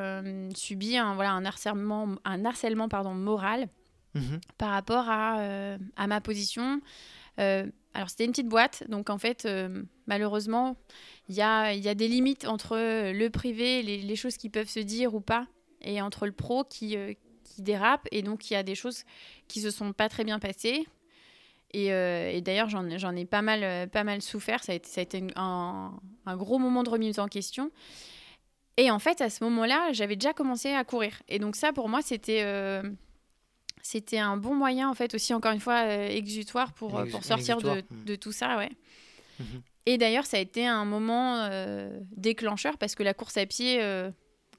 subi 0.56 0.98
un, 0.98 1.16
voilà, 1.16 1.32
un 1.32 1.46
harcèlement, 1.46 2.16
un 2.26 2.46
harcèlement 2.46 2.90
pardon, 2.90 3.14
moral 3.14 3.70
Mhm. 4.18 4.40
par 4.58 4.70
rapport 4.72 5.10
à, 5.10 5.40
euh, 5.40 5.78
à 5.96 6.08
ma 6.08 6.22
position. 6.22 6.82
Euh, 7.98 8.02
alors, 8.02 8.10
c'était 8.10 8.26
une 8.26 8.32
petite 8.32 8.48
boîte, 8.48 8.84
donc 8.90 9.10
en 9.10 9.18
fait, 9.18 9.46
euh, 9.46 9.84
malheureusement, 10.06 10.78
il 11.30 11.36
y 11.36 11.42
a, 11.42 11.96
des 11.96 12.08
limites 12.08 12.48
entre 12.48 12.76
le 12.76 13.28
privé, 13.30 13.82
les, 13.82 13.98
les, 13.98 14.16
choses 14.16 14.38
qui 14.38 14.50
peuvent 14.50 14.70
se 14.70 14.80
dire 14.80 15.16
ou 15.16 15.22
pas, 15.22 15.48
et 15.82 16.02
entre 16.02 16.26
le 16.26 16.32
pro 16.32 16.64
qui, 16.64 16.96
qui 17.44 17.62
dérape. 17.62 18.08
Et 18.12 18.22
donc, 18.22 18.50
il 18.50 18.54
y 18.54 18.58
a 18.58 18.64
des 18.64 18.76
choses 18.76 19.04
qui 19.48 19.60
se 19.62 19.72
sont 19.72 19.94
pas 19.94 20.10
très 20.10 20.24
bien 20.24 20.40
passées. 20.40 20.88
Et, 21.74 22.42
d'ailleurs, 22.42 22.70
j'en 22.70 23.16
ai 23.16 23.26
pas 23.26 23.42
mal, 23.42 24.22
souffert. 24.22 24.64
Ça 24.64 24.72
a 24.72 24.76
été, 24.76 25.28
un, 25.36 25.92
gros 26.28 26.60
moment 26.60 26.84
de 26.84 26.90
remise 26.90 27.20
en 27.20 27.28
question. 27.28 27.72
Et 28.78 28.90
en 28.92 29.00
fait, 29.00 29.22
à 29.22 29.30
ce 29.30 29.44
moment-là, 29.44 29.92
j'avais 29.92 30.16
déjà 30.16 30.34
commencé 30.34 30.72
à 30.72 30.84
courir. 30.84 31.22
Et 31.28 31.40
donc 31.40 31.56
ça, 31.56 31.74
pour 31.74 31.90
moi, 31.90 32.02
c'était 32.02 32.44
c'était 33.88 34.18
un 34.18 34.36
bon 34.36 34.54
moyen, 34.54 34.90
en 34.90 34.94
fait, 34.94 35.14
aussi, 35.16 35.34
encore 35.34 35.54
une 35.54 35.62
fois, 35.62 35.86
euh, 35.86 36.10
exutoire 36.10 36.74
pour, 36.74 37.00
euh, 37.00 37.06
pour 37.06 37.24
sortir 37.24 37.60
de, 37.60 37.84
de, 38.06 38.16
tout 38.16 38.34
ça, 38.34 38.58
ouais. 38.58 38.72
Mhm. 39.40 39.62
Et 39.86 39.98
d'ailleurs, 39.98 40.26
ça 40.26 40.36
a 40.36 40.40
été 40.42 40.68
un 40.68 40.84
moment 40.84 41.38
euh, 41.50 41.98
déclencheur 42.12 42.78
parce 42.78 42.96
que 42.96 43.04
la 43.04 43.14
course 43.14 43.38
à 43.38 43.46
pied, 43.46 43.80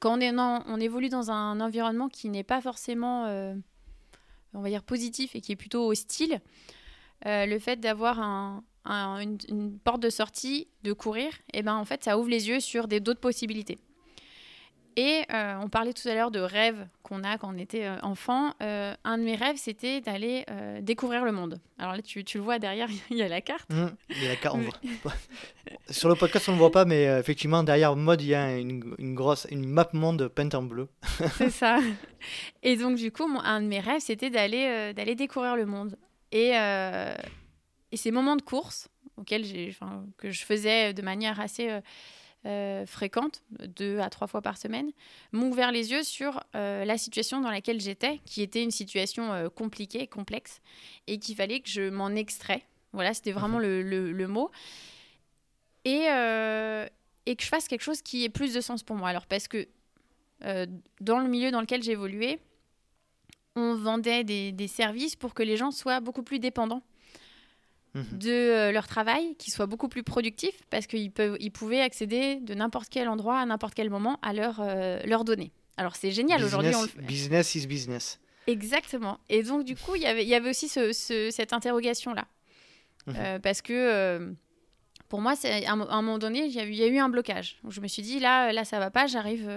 quand 0.00 0.16
on, 0.16 0.20
est, 0.22 0.32
on 0.34 0.80
évolue 0.80 1.10
dans 1.10 1.30
un 1.30 1.60
environnement 1.60 2.08
qui 2.08 2.30
n'est 2.30 2.42
pas 2.42 2.62
forcément, 2.62 3.26
on 4.54 4.62
va 4.62 4.68
dire, 4.70 4.82
positif 4.82 5.36
et 5.36 5.42
qui 5.42 5.52
est 5.52 5.56
plutôt 5.56 5.86
hostile, 5.86 6.40
le 7.26 7.58
fait 7.58 7.76
d'avoir 7.78 8.20
un, 8.20 8.64
une, 8.86 9.36
une, 9.50 9.78
porte 9.78 10.00
de 10.00 10.08
sortie, 10.08 10.68
de 10.82 10.94
courir, 10.94 11.28
et 11.52 11.58
eh 11.58 11.62
ben, 11.62 11.74
en 11.74 11.84
fait, 11.84 12.04
ça 12.04 12.18
ouvre 12.18 12.30
les 12.30 12.48
yeux 12.48 12.60
sur 12.60 12.88
d'autres 12.88 13.20
possibilités. 13.20 13.78
Et 14.96 15.22
euh, 15.32 15.54
on 15.62 15.68
parlait 15.68 15.92
tout 15.92 16.08
à 16.08 16.14
l'heure 16.14 16.30
de 16.30 16.40
rêves 16.40 16.86
qu'on 17.02 17.22
a 17.22 17.38
quand 17.38 17.54
on 17.54 17.58
était 17.58 17.84
euh, 17.84 17.98
enfant. 18.02 18.52
Euh, 18.62 18.94
un 19.04 19.18
de 19.18 19.22
mes 19.22 19.36
rêves, 19.36 19.56
c'était 19.56 20.00
d'aller 20.00 20.44
découvrir 20.82 21.24
le 21.24 21.32
monde. 21.32 21.60
Alors 21.78 21.94
là, 21.94 22.02
tu, 22.02 22.24
tu, 22.24 22.38
le 22.38 22.44
vois 22.44 22.58
derrière, 22.58 22.88
il 23.10 23.16
y 23.16 23.22
a 23.22 23.28
la 23.28 23.40
carte. 23.40 23.70
Mmh, 23.70 23.86
il 24.10 24.22
y 24.24 24.26
a 24.26 24.30
la 24.30 24.36
carte. 24.36 24.56
Sur 25.90 26.08
le 26.08 26.14
podcast, 26.14 26.48
on 26.48 26.52
ne 26.52 26.56
le 26.56 26.60
voit 26.60 26.72
pas, 26.72 26.84
mais 26.84 27.04
effectivement, 27.04 27.62
derrière 27.62 27.94
mode, 27.94 28.22
il 28.22 28.28
y 28.28 28.34
a 28.34 28.58
une, 28.58 28.94
une, 28.98 29.14
grosse 29.14 29.46
une 29.50 29.66
map 29.66 29.88
monde 29.92 30.28
peinte 30.28 30.54
en 30.54 30.62
bleu. 30.62 30.88
C'est 31.36 31.50
ça. 31.50 31.78
Et 32.62 32.76
donc, 32.76 32.96
du 32.96 33.12
coup, 33.12 33.28
un 33.44 33.60
de 33.60 33.66
mes 33.66 33.80
rêves, 33.80 34.00
c'était 34.00 34.30
d'aller 34.30 34.92
d'aller 34.94 35.14
découvrir 35.14 35.56
le 35.56 35.66
monde. 35.66 35.96
Et, 36.32 36.50
et 36.50 37.96
ces 37.96 38.10
moments 38.10 38.36
de 38.36 38.42
course 38.42 38.88
auxquels 39.16 39.44
que 40.16 40.30
je 40.30 40.44
faisais 40.44 40.92
de 40.92 41.02
manière 41.02 41.40
assez 41.40 41.80
euh, 42.46 42.86
fréquentes, 42.86 43.42
deux 43.50 43.98
à 43.98 44.10
trois 44.10 44.28
fois 44.28 44.40
par 44.40 44.56
semaine, 44.58 44.92
m'ont 45.32 45.48
ouvert 45.48 45.72
les 45.72 45.90
yeux 45.90 46.04
sur 46.04 46.40
euh, 46.54 46.84
la 46.84 46.96
situation 46.96 47.40
dans 47.40 47.50
laquelle 47.50 47.80
j'étais, 47.80 48.20
qui 48.24 48.42
était 48.42 48.62
une 48.62 48.70
situation 48.70 49.32
euh, 49.32 49.48
compliquée, 49.48 50.06
complexe, 50.06 50.60
et 51.08 51.18
qu'il 51.18 51.34
fallait 51.34 51.58
que 51.58 51.68
je 51.68 51.90
m'en 51.90 52.10
extrais. 52.10 52.62
Voilà, 52.92 53.12
c'était 53.12 53.32
vraiment 53.32 53.58
mhm. 53.58 53.82
le, 53.82 54.12
le, 54.12 54.28
mot. 54.28 54.50
Et, 55.84 56.06
et 57.26 57.36
que 57.36 57.42
je 57.42 57.48
fasse 57.48 57.66
quelque 57.66 57.82
chose 57.82 58.02
qui 58.02 58.24
ait 58.24 58.28
plus 58.28 58.54
de 58.54 58.60
sens 58.60 58.82
pour 58.82 58.96
moi. 58.96 59.08
Alors, 59.08 59.26
parce 59.26 59.48
que 59.48 59.66
dans 60.40 61.18
le 61.18 61.28
milieu 61.28 61.50
dans 61.50 61.60
lequel 61.60 61.82
j'évoluais, 61.82 62.38
on 63.56 63.74
vendait 63.74 64.22
des, 64.22 64.52
des 64.52 64.68
services 64.68 65.16
pour 65.16 65.34
que 65.34 65.42
les 65.42 65.56
gens 65.56 65.70
soient 65.70 66.00
beaucoup 66.00 66.22
plus 66.22 66.38
dépendants 66.38 66.82
Mhm. 67.94 68.18
de 68.18 68.30
euh, 68.30 68.72
leur 68.72 68.86
travail, 68.86 69.34
qui 69.38 69.50
soit 69.50 69.66
beaucoup 69.66 69.88
plus 69.88 70.02
productif, 70.02 70.52
parce 70.70 70.86
qu'ils 70.86 71.10
ils 71.40 71.50
pouvaient 71.50 71.80
accéder 71.80 72.36
de 72.36 72.54
n'importe 72.54 72.88
quel 72.90 73.08
endroit, 73.08 73.38
à 73.38 73.46
n'importe 73.46 73.74
quel 73.74 73.90
moment, 73.90 74.18
à 74.22 74.32
leurs 74.32 74.60
euh, 74.60 75.24
données. 75.24 75.52
Alors 75.76 75.96
c'est 75.96 76.10
génial 76.10 76.42
aujourd'hui. 76.44 76.72
Business 76.98 77.54
is 77.54 77.66
business. 77.66 78.20
Exactement. 78.46 79.18
Et 79.28 79.42
donc 79.42 79.64
du 79.64 79.76
coup, 79.76 79.94
y 79.94 80.00
il 80.00 80.28
y 80.28 80.34
avait 80.34 80.50
aussi 80.50 80.68
ce, 80.68 80.92
cette 81.30 81.52
interrogation-là. 81.52 82.26
Mhm. 83.06 83.14
Euh, 83.16 83.38
parce 83.38 83.62
que 83.62 84.34
pour 85.08 85.20
moi, 85.20 85.34
à 85.44 85.72
un, 85.72 86.02
moment 86.02 86.18
donné, 86.18 86.44
il 86.44 86.52
y, 86.52 86.82
a 86.82 86.86
eu 86.86 86.98
un 86.98 87.08
blocage. 87.08 87.56
je 87.68 87.80
me 87.80 87.88
suis 87.88 88.02
dit, 88.02 88.20
là, 88.20 88.52
là 88.52 88.64
ça 88.64 88.78
va 88.78 88.90
pas, 88.90 89.06
j'arrive 89.06 89.48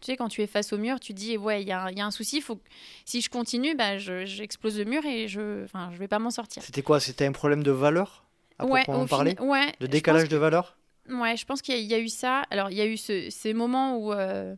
tu 0.00 0.06
sais, 0.06 0.16
quand 0.16 0.28
tu 0.28 0.42
es 0.42 0.46
face 0.46 0.72
au 0.72 0.78
mur, 0.78 1.00
tu 1.00 1.12
dis, 1.12 1.36
ouais, 1.36 1.62
il 1.62 1.66
y, 1.66 1.70
y 1.70 1.72
a, 1.72 2.06
un 2.06 2.10
souci, 2.10 2.40
faut 2.40 2.60
si 3.04 3.20
je 3.20 3.30
continue, 3.30 3.74
bah, 3.74 3.98
j'explose 3.98 4.78
le 4.78 4.84
mur 4.84 5.04
et 5.04 5.28
je 5.28 5.40
ne 5.40 5.66
je 5.92 5.98
vais 5.98 6.08
pas 6.08 6.18
m'en 6.18 6.30
sortir. 6.30 6.62
C'était 6.62 6.82
quoi 6.82 7.00
C'était 7.00 7.26
un 7.26 7.32
problème 7.32 7.62
de 7.62 7.70
valeur 7.70 8.26
à 8.58 8.66
ouais, 8.66 8.84
parler 9.08 9.36
ouais, 9.40 9.72
De 9.80 9.86
décalage 9.86 10.28
de 10.28 10.36
valeur? 10.36 10.76
Ouais, 11.08 11.36
je 11.36 11.44
pense 11.44 11.62
qu'il 11.62 11.78
y, 11.78 11.94
a 11.94 11.98
eu 11.98 12.08
ça. 12.08 12.42
Alors, 12.50 12.70
il 12.70 12.76
y 12.76 12.80
a 12.80 12.86
eu 12.86 12.96
ce, 12.96 13.30
ces 13.30 13.54
moments 13.54 13.96
où, 13.96 14.12
euh, 14.12 14.54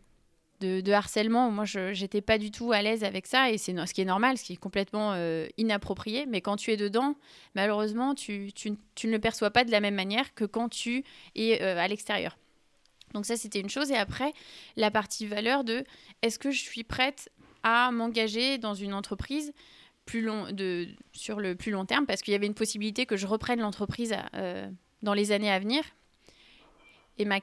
de, 0.61 0.81
de, 0.81 0.93
harcèlement 0.93 1.49
où 1.49 1.51
moi, 1.51 1.65
je 1.65 1.99
n'étais 2.01 2.21
pas 2.21 2.39
du 2.39 2.51
tout 2.51 2.73
à 2.73 2.81
l'aise 2.81 3.05
avec 3.05 3.27
ça. 3.27 3.51
Et 3.51 3.59
c'est 3.59 3.75
ce 3.87 3.93
qui 3.93 4.01
est 4.01 4.07
normal, 4.07 4.39
ce 4.39 4.45
qui 4.45 4.55
est 4.55 4.57
complètement 4.57 5.13
euh, 5.15 5.47
inapproprié. 5.59 6.27
Mais 6.27 6.41
quand 6.41 6.57
tu 6.57 6.71
es 6.71 6.77
dedans, 6.77 7.17
malheureusement, 7.55 8.15
tu, 8.15 8.51
tu, 8.55 8.73
tu, 8.95 9.07
ne 9.09 9.13
le 9.13 9.19
perçois 9.19 9.51
pas 9.51 9.65
de 9.65 9.71
la 9.71 9.81
même 9.81 9.95
manière 9.95 10.35
que 10.35 10.45
quand 10.45 10.69
tu 10.69 11.05
es 11.35 11.63
euh, 11.63 11.79
à 11.79 11.87
l'extérieur. 11.87 12.39
Donc 13.15 13.27
ça, 13.27 13.37
c'était 13.37 13.61
une 13.61 13.71
chose. 13.71 13.91
Et 13.91 13.97
après, 13.97 14.33
la 14.77 14.91
partie 14.91 15.27
valeur 15.27 15.65
de 15.65 15.85
est-ce 16.23 16.39
que 16.39 16.51
je 16.51 16.61
suis 16.61 16.85
prête 16.85 17.31
à 17.63 17.91
m'engager 17.91 18.59
dans 18.59 18.75
une 18.75 18.95
entreprise 18.95 19.53
plus 20.05 20.23
long, 20.23 20.51
de, 20.53 20.89
sur 21.13 21.41
le 21.41 21.55
plus 21.55 21.71
long 21.73 21.85
terme? 21.85 22.07
Parce 22.07 22.23
qu'il 22.23 22.33
y 22.33 22.35
avait 22.35 22.47
une 22.47 22.55
possibilité 22.55 23.07
que 23.07 23.17
je 23.17 23.27
reprenne 23.27 23.61
l'entreprise 23.61 24.15
euh, 24.35 24.69
dans 25.03 25.15
les 25.15 25.33
années 25.33 25.51
à 25.51 25.59
venir. 25.59 25.83
Et 27.19 27.25
ma 27.25 27.39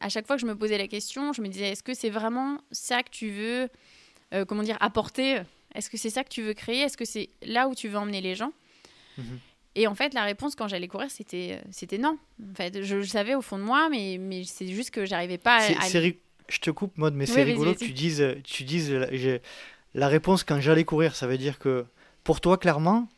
à 0.00 0.08
chaque 0.10 0.26
fois 0.26 0.36
que 0.36 0.42
je 0.42 0.46
me 0.46 0.56
posais 0.56 0.76
la 0.76 0.86
question, 0.86 1.32
je 1.32 1.40
me 1.40 1.48
disais 1.48 1.70
est-ce 1.70 1.82
que 1.82 1.94
c'est 1.94 2.10
vraiment 2.10 2.58
ça 2.72 3.02
que 3.02 3.10
tu 3.10 3.30
veux, 3.30 3.68
euh, 4.34 4.44
comment 4.44 4.62
dire, 4.62 4.76
apporter? 4.80 5.40
Est-ce 5.74 5.88
que 5.88 5.96
c'est 5.96 6.10
ça 6.10 6.24
que 6.24 6.28
tu 6.28 6.42
veux 6.42 6.52
créer? 6.52 6.80
Est-ce 6.80 6.96
que 6.96 7.06
c'est 7.06 7.30
là 7.42 7.68
où 7.68 7.74
tu 7.74 7.88
veux 7.88 7.96
emmener 7.96 8.20
les 8.20 8.34
gens? 8.34 8.52
Mhm. 9.16 9.40
Et 9.76 9.86
en 9.86 9.94
fait, 9.94 10.14
la 10.14 10.24
réponse 10.24 10.54
quand 10.54 10.68
j'allais 10.68 10.88
courir, 10.88 11.10
c'était 11.10 11.58
euh, 11.58 11.68
c'était 11.70 11.98
non. 11.98 12.18
En 12.40 12.54
fait, 12.54 12.82
je, 12.82 12.96
le 12.96 13.04
savais 13.04 13.34
au 13.34 13.42
fond 13.42 13.58
de 13.58 13.64
moi, 13.64 13.88
mais, 13.90 14.18
mais 14.20 14.44
c'est 14.44 14.68
juste 14.68 14.90
que 14.90 15.04
j'arrivais 15.04 15.38
pas 15.38 15.58
à. 15.58 15.88
Je 16.46 16.58
te 16.58 16.70
coupe, 16.70 16.98
mode, 16.98 17.14
mais 17.14 17.24
c'est 17.24 17.42
rigolo 17.42 17.72
que 17.72 17.78
tu 17.78 17.92
dises, 17.92 18.22
tu 18.44 18.64
dises 18.64 18.92
la, 18.92 19.08
la 19.94 20.08
réponse 20.08 20.44
quand 20.44 20.60
j'allais 20.60 20.84
courir. 20.84 21.16
Ça 21.16 21.26
veut 21.26 21.38
dire 21.38 21.58
que 21.58 21.86
pour 22.22 22.42
toi, 22.42 22.58
clairement, 22.58 23.08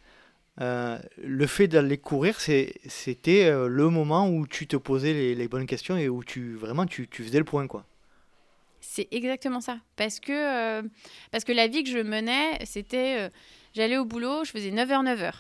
euh, 0.61 0.97
le 1.19 1.47
fait 1.49 1.67
d'aller 1.67 1.99
courir, 1.99 2.41
c'était 2.41 3.47
euh, 3.47 3.67
le 3.67 3.91
moment 3.91 4.31
où 4.31 4.47
tu 4.47 4.69
te 4.69 4.77
posais 4.77 5.35
les, 5.35 5.49
bonnes 5.49 5.67
questions 5.67 5.97
et 5.97 6.09
où 6.09 6.23
tu 6.23 6.55
vraiment 6.55 6.87
tu, 6.87 7.09
tu 7.09 7.25
faisais 7.25 7.39
le 7.39 7.45
point, 7.45 7.67
quoi. 7.67 7.85
C'est 8.81 9.09
exactement 9.11 9.61
ça. 9.61 9.81
Parce 9.97 10.21
que, 10.21 10.83
parce 11.33 11.43
que 11.43 11.51
la 11.51 11.67
vie 11.67 11.83
que 11.83 11.91
je 11.91 11.99
menais, 11.99 12.65
c'était. 12.65 13.29
J'allais 13.75 13.99
au 13.99 14.05
boulot, 14.05 14.45
je 14.45 14.53
faisais 14.53 14.71
9h, 14.71 15.33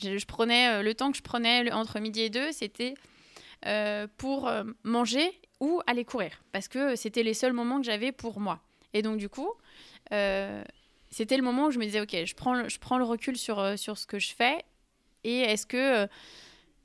9h. 0.00 0.18
Je, 0.18 0.26
prenais 0.26 0.68
euh, 0.68 0.82
le 0.82 0.94
temps 0.94 1.10
que 1.10 1.16
je 1.16 1.22
prenais 1.22 1.70
entre 1.72 1.98
midi 2.00 2.22
et 2.22 2.30
deux, 2.30 2.52
c'était 2.52 2.94
euh, 3.66 4.06
pour 4.16 4.48
euh, 4.48 4.64
manger 4.84 5.30
ou 5.60 5.80
aller 5.86 6.04
courir, 6.04 6.42
parce 6.52 6.68
que 6.68 6.94
c'était 6.96 7.22
les 7.22 7.34
seuls 7.34 7.52
moments 7.52 7.78
que 7.78 7.86
j'avais 7.86 8.12
pour 8.12 8.40
moi. 8.40 8.60
Et 8.94 9.02
donc 9.02 9.18
du 9.18 9.28
coup, 9.28 9.50
c'était 11.10 11.36
le 11.36 11.42
moment 11.42 11.66
où 11.66 11.70
je 11.70 11.78
me 11.78 11.84
disais, 11.84 12.00
ok, 12.00 12.24
je 12.24 12.34
prends 12.34 12.98
le, 12.98 13.04
recul 13.04 13.36
sur, 13.36 13.78
sur 13.78 13.98
ce 13.98 14.06
que 14.06 14.18
je 14.18 14.32
fais, 14.34 14.64
et 15.24 15.40
est-ce 15.40 15.66
que 15.66 16.08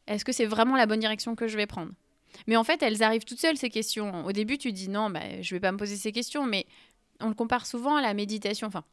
est-ce 0.08 0.30
c'est 0.32 0.45
vraiment 0.45 0.76
la 0.76 0.86
bonne 0.86 0.99
direction 0.99 1.36
que 1.36 1.47
je 1.47 1.56
vais 1.56 1.67
prendre? 1.67 1.91
Mais 2.47 2.56
en 2.56 2.63
fait, 2.63 2.82
elles 2.82 3.04
arrivent 3.04 3.26
toutes 3.26 3.39
seules, 3.39 3.58
ces 3.58 3.69
questions. 3.69 4.26
Au 4.26 4.32
début, 4.32 4.58
tu 4.58 4.71
dis, 4.71 4.89
non, 4.89 5.10
bah, 5.10 5.41
je 5.41 5.54
vais 5.56 5.60
pas 5.60 5.71
me 5.71 5.78
poser 5.78 5.95
ces 5.95 6.12
questions, 6.12 6.45
mais 6.45 6.65
on 7.19 7.28
le 7.28 7.36
compare 7.36 7.65
souvent 7.65 7.95
à 7.95 8.02
la 8.02 8.13
méditation. 8.13 8.67
Enfin, 8.67 8.84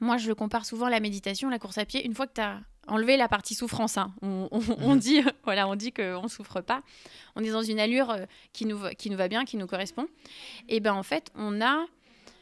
moi, 0.00 0.16
je 0.16 0.28
le 0.28 0.34
compare 0.34 0.64
souvent 0.64 0.86
à 0.86 0.90
la 0.90 1.00
méditation, 1.00 1.48
la 1.48 1.58
course 1.58 1.78
à 1.78 1.84
pied. 1.84 2.04
Une 2.04 2.14
fois 2.14 2.26
que 2.26 2.34
tu 2.34 2.40
as 2.40 2.60
enlever 2.86 3.16
la 3.16 3.28
partie 3.28 3.54
souffrance. 3.54 3.98
Hein. 3.98 4.12
On, 4.22 4.48
mhm. 4.60 4.98
dit, 4.98 5.22
voilà, 5.44 5.68
on 5.68 5.74
dit 5.74 5.92
qu'on 5.92 6.22
ne 6.22 6.28
souffre 6.28 6.60
pas. 6.60 6.82
On 7.36 7.42
est 7.42 7.50
dans 7.50 7.62
une 7.62 7.80
allure 7.80 8.10
euh, 8.10 8.24
qui 8.52 8.66
nous, 8.66 8.78
qui 8.98 9.10
nous 9.10 9.16
va 9.16 9.28
bien, 9.28 9.44
qui 9.44 9.56
nous 9.56 9.66
correspond. 9.66 10.06
Et 10.68 10.80
ben 10.80 10.94
en 10.94 11.02
fait, 11.02 11.30
on 11.34 11.60
a 11.60 11.86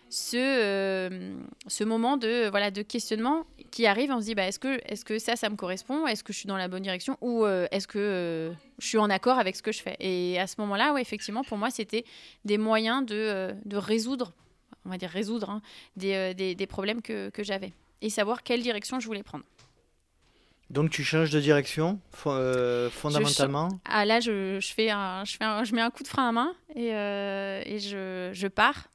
ce, 0.09 0.37
euh, 0.37 1.37
ce 1.68 1.85
moment 1.85 2.16
de, 2.16 2.48
voilà, 2.50 2.70
de 2.70 2.83
questionnement 2.83 3.46
qui 3.70 3.87
arrive. 3.87 4.11
On 4.11 4.20
se 4.20 4.26
dit, 4.26 4.35
bah, 4.35 4.46
est-ce 4.46 4.59
que, 4.59 4.81
est 4.85 5.05
que 5.05 5.18
ça, 5.18 5.37
ça 5.37 5.48
me 5.48 5.57
correspond? 5.57 6.07
Est-ce 6.07 6.24
que 6.24 6.33
je 6.33 6.38
suis 6.38 6.48
dans 6.48 6.57
la 6.57 6.68
bonne 6.68 6.83
direction? 6.83 7.16
Ou 7.20 7.44
euh, 7.44 7.68
est-ce 7.70 7.87
que 7.87 8.53
je 8.79 8.87
suis 8.87 8.98
en 8.98 9.09
accord 9.11 9.38
avec 9.38 9.55
ce 9.57 9.62
que 9.62 9.72
je 9.72 9.81
fais? 9.81 9.96
Et 10.00 10.38
à 10.40 10.46
ce 10.46 10.57
moment-là, 10.59 10.92
ouais, 10.92 11.03
effectivement, 11.03 11.44
pour 11.44 11.59
moi, 11.59 11.70
c'était 11.70 12.05
des 12.44 12.59
moyens 12.59 13.07
de, 13.07 13.55
de, 13.64 13.76
résoudre, 13.76 14.33
on 14.85 14.90
va 14.90 14.98
dire 14.98 15.11
résoudre, 15.11 15.50
hein, 15.50 15.62
des, 15.96 16.35
des, 16.35 16.57
des, 16.57 16.66
problèmes 16.66 17.03
que, 17.03 17.31
que 17.31 17.44
j'avais. 17.44 17.72
Et 18.03 18.11
savoir 18.11 18.42
quelle 18.42 18.62
direction 18.62 18.98
je 18.98 19.07
voulais 19.07 19.22
prendre. 19.22 19.44
Donc 20.70 20.90
tu 20.90 21.02
changes 21.02 21.30
de 21.30 21.40
direction 21.40 22.00
euh, 22.26 22.88
fondamentalement? 22.90 23.68
Ah 23.85 24.04
là 24.04 24.20
je, 24.20 24.61
je 24.61 24.72
fais 24.72 24.90
un, 24.90 25.24
je, 25.24 25.37
fais 25.37 25.64
je 25.64 25.74
mets 25.74 25.80
un 25.80 25.90
coup 25.90 26.04
de 26.04 26.09
frein 26.09 26.28
à 26.28 26.33
main 26.33 26.54
et, 26.76 26.94
euh, 26.94 27.61
et 27.66 27.80
je, 27.80 28.30
je, 28.33 28.46
pars. 28.46 28.88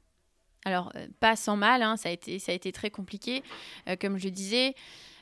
Alors 0.64 0.90
euh, 0.96 1.06
pas 1.20 1.36
sans 1.36 1.56
mal, 1.56 1.82
hein, 1.82 1.98
ça, 1.98 2.08
a 2.08 2.12
été, 2.12 2.38
ça 2.38 2.52
a 2.52 2.54
été 2.54 2.72
très 2.72 2.90
compliqué. 2.90 3.42
comme 4.00 4.16
je 4.16 4.30
disais, 4.30 4.74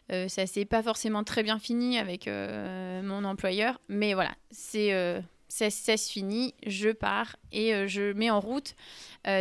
ça 0.09 0.47
s'est 0.47 0.65
pas 0.65 0.83
forcément 0.83 1.25
très 1.25 1.43
bien 1.43 1.59
fini 1.59 1.99
avec 1.99 2.29
mon 2.29 3.25
employeur. 3.25 3.81
Mais 3.89 4.15
voilà, 4.15 4.35
c'est 4.53 4.93
ça, 5.49 5.71
ça, 5.71 5.97
se 5.97 6.11
finit, 6.11 6.55
je 6.67 6.91
pars 6.91 7.35
et 7.51 7.89
je 7.89 8.13
mets 8.13 8.31
en 8.31 8.39
route. 8.39 8.77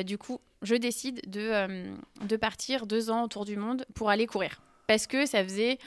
du 0.03 0.17
coup, 0.17 0.41
je 0.63 0.73
décide 0.73 1.21
de, 1.29 1.93
de 2.25 2.37
partir 2.37 2.87
deux 2.87 3.11
ans 3.11 3.23
autour 3.23 3.45
du 3.45 3.55
monde 3.55 3.85
pour 3.93 4.09
aller 4.09 4.25
courir. 4.25 4.61
Parce 4.87 5.07
que 5.07 5.25
ça 5.25 5.43
faisait 5.43 5.77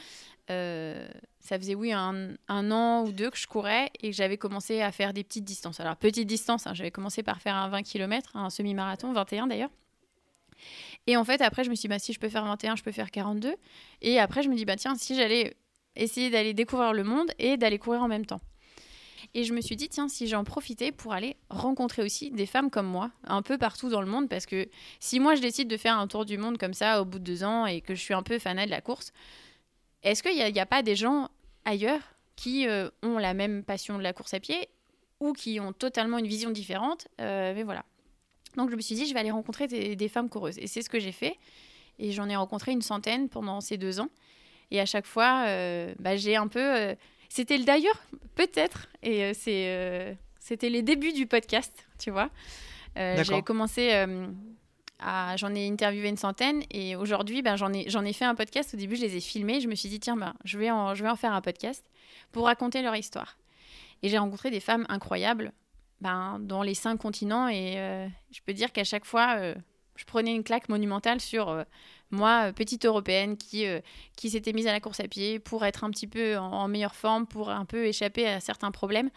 euh, 0.51 1.09
ça 1.41 1.59
faisait, 1.59 1.75
oui, 1.75 1.93
un, 1.93 2.37
an 2.49 3.05
ou 3.05 3.13
deux 3.13 3.31
que 3.31 3.39
je 3.39 3.47
courais 3.47 3.91
et 4.01 4.11
que 4.11 4.17
j'avais 4.17 4.37
commencé 4.37 4.81
à 4.81 4.93
faire 4.93 5.13
des 5.13 5.25
petites 5.25 5.45
distances. 5.45 5.81
Alors, 5.81 5.97
petite 5.97 6.27
distance, 6.27 6.67
hein, 6.67 6.75
j'avais 6.75 6.91
commencé 6.91 7.23
par 7.23 7.41
faire 7.41 7.55
un 7.55 7.69
20 7.69 7.83
km, 7.83 8.37
un 8.37 8.51
semi-marathon, 8.51 9.13
21 9.13 9.47
d'ailleurs. 9.47 9.71
Et 11.07 11.17
en 11.17 11.25
fait, 11.25 11.41
après, 11.43 11.65
je 11.65 11.71
me 11.71 11.75
suis 11.75 11.83
dit, 11.83 11.89
bah, 11.89 11.99
si 11.99 12.13
je 12.13 12.21
peux 12.21 12.29
faire 12.29 12.45
21, 12.45 12.77
je 12.77 12.83
peux 12.83 12.93
faire 12.93 13.11
42. 13.11 13.55
Et 14.03 14.19
après, 14.19 14.43
je 14.43 14.49
me 14.49 14.57
dis, 14.57 14.65
bah, 14.65 14.77
tiens, 14.77 14.95
si 14.97 15.15
j'allais 15.15 15.57
essayer 15.95 16.31
d'aller 16.31 16.55
découvrir 16.55 16.93
le 16.93 17.05
monde 17.05 17.31
et 17.39 17.57
d'aller 17.57 17.79
courir 17.79 18.03
en 18.03 18.09
même 18.09 18.27
temps. 18.27 18.41
Et 19.35 19.45
je 19.45 19.53
me 19.53 19.61
suis 19.61 19.77
dit, 19.77 19.89
tiens, 19.89 20.09
si 20.09 20.27
j'en 20.27 20.45
profitais 20.45 20.93
pour 20.93 21.13
aller 21.13 21.37
rencontrer 21.51 22.03
aussi 22.03 22.31
des 22.31 22.47
femmes 22.47 22.71
comme 22.71 22.87
moi, 22.87 23.11
un 23.25 23.43
peu 23.43 23.59
partout 23.59 23.89
dans 23.89 24.01
le 24.01 24.07
monde, 24.07 24.29
parce 24.29 24.47
que 24.47 24.69
si 25.01 25.21
moi 25.21 25.35
je 25.35 25.43
décide 25.43 25.69
de 25.69 25.77
faire 25.77 25.99
un 25.99 26.07
tour 26.07 26.25
du 26.25 26.39
monde 26.39 26.59
comme 26.59 26.75
ça 26.75 27.03
au 27.03 27.05
bout 27.05 27.19
de 27.19 27.25
deux 27.25 27.45
ans 27.45 27.67
et 27.67 27.81
que 27.81 27.95
je 27.95 28.01
suis 28.01 28.15
un 28.15 28.23
peu 28.23 28.39
fanat 28.39 28.67
de 28.67 28.71
la 28.71 28.81
course, 28.81 29.13
est-ce 30.07 30.23
qu'il 30.23 30.53
n'y 30.53 30.61
a, 30.61 30.67
pas 30.67 30.83
des 30.83 30.95
gens 30.95 31.29
ailleurs 31.65 32.01
qui 32.37 32.69
euh, 32.69 32.89
ont 33.03 33.19
la 33.19 33.35
même 33.35 33.65
passion 33.65 33.99
de 33.99 34.03
la 34.03 34.13
course 34.13 34.35
à 34.35 34.41
pied 34.41 34.69
ou 35.19 35.33
qui 35.33 35.59
ont 35.59 35.73
totalement 35.73 36.19
une 36.19 36.29
vision 36.29 36.51
différente 36.51 37.09
euh, 37.21 37.53
Mais 37.55 37.65
voilà. 37.65 37.85
Donc 38.57 38.71
je 38.71 38.77
me 38.77 38.81
suis 38.81 38.95
dit, 38.95 39.07
je 39.07 39.15
vais 39.15 39.21
aller 39.21 39.33
rencontrer 39.33 39.67
des, 39.67 40.09
femmes 40.09 40.29
coureuses. 40.29 40.59
Et 40.59 40.69
c'est 40.69 40.83
ce 40.83 40.89
que 40.89 41.01
j'ai 41.01 41.13
fait. 41.13 41.37
Et 41.99 42.13
j'en 42.13 42.29
ai 42.29 42.37
rencontré 42.37 42.73
une 42.73 42.83
centaine 42.83 43.29
pendant 43.29 43.61
ces 43.61 43.79
deux 43.79 43.99
ans. 43.99 44.09
Et 44.71 44.81
à 44.81 44.87
chaque 44.87 45.07
fois, 45.07 45.45
euh, 45.47 45.93
bah, 45.99 46.17
j'ai 46.17 46.37
un 46.37 46.49
peu... 46.49 46.95
C'était 47.29 47.59
d'ailleurs, 47.59 48.01
peut-être, 48.37 48.89
et 49.03 49.35
c'est, 49.35 50.17
c'était 50.39 50.69
les 50.69 50.83
débuts 50.83 51.13
du 51.13 51.27
podcast, 51.27 51.85
tu 51.99 52.11
vois. 52.11 52.31
J'ai 52.97 53.43
commencé 53.43 54.07
j'en 55.01 55.55
ai 55.55 55.69
interviewé 55.69 56.09
une 56.09 56.17
centaine 56.17 56.63
et 56.71 56.97
aujourd'hui, 56.97 57.43
ben, 57.43 57.57
j'en 57.57 57.73
ai, 57.73 57.87
ai 57.87 58.13
fait 58.13 58.25
un 58.25 58.35
podcast. 58.35 58.75
Au 58.75 58.77
début, 58.77 58.97
je 58.97 59.03
les 59.03 59.17
ai 59.17 59.21
filmés. 59.21 59.61
Je 59.61 59.69
me 59.69 59.75
suis 59.75 59.89
dit, 59.89 60.01
tiens, 60.01 60.17
ben, 60.17 60.35
je, 60.45 60.59
vais 60.59 60.71
en, 60.71 60.95
je 60.95 61.03
vais 61.03 61.11
en 61.11 61.17
faire 61.17 61.33
un 61.33 61.41
podcast 61.41 61.85
pour 62.33 62.47
raconter 62.47 62.83
leur 62.83 62.97
histoire. 62.97 63.37
Et 64.03 64.09
j'ai 64.09 64.19
rencontré 64.19 64.51
des 64.51 64.61
femmes 64.61 64.87
incroyables 64.89 65.53
ben, 66.01 66.39
dans 66.41 66.63
les 66.63 66.75
cinq 66.75 66.99
continents 66.99 67.49
et 67.49 67.75
euh, 67.79 68.07
je 68.31 68.41
peux 68.45 68.53
dire 68.53 68.73
qu'à 68.73 68.85
chaque 68.85 69.05
fois, 69.05 69.37
euh, 69.39 69.55
je 69.97 70.05
prenais 70.05 70.35
une 70.35 70.45
claque 70.45 70.69
monumentale 70.69 71.21
sur 71.21 71.49
euh, 71.49 71.65
moi, 72.11 72.53
petite 72.53 72.85
européenne 72.85 73.37
qui, 73.37 73.65
qui 74.17 74.31
s'était 74.31 74.53
mise 74.53 74.67
à 74.67 74.73
la 74.73 74.81
course 74.81 75.01
à 75.01 75.09
pied 75.09 75.39
pour 75.39 75.65
être 75.65 75.85
un 75.85 75.91
petit 75.91 76.07
peu 76.07 76.37
en, 76.37 76.53
en 76.53 76.69
meilleure 76.69 76.95
forme, 76.95 77.27
pour 77.27 77.51
un 77.51 77.65
peu 77.65 77.87
échapper 77.87 78.27
à 78.29 78.41
certains 78.41 78.71
problèmes. 78.71 79.11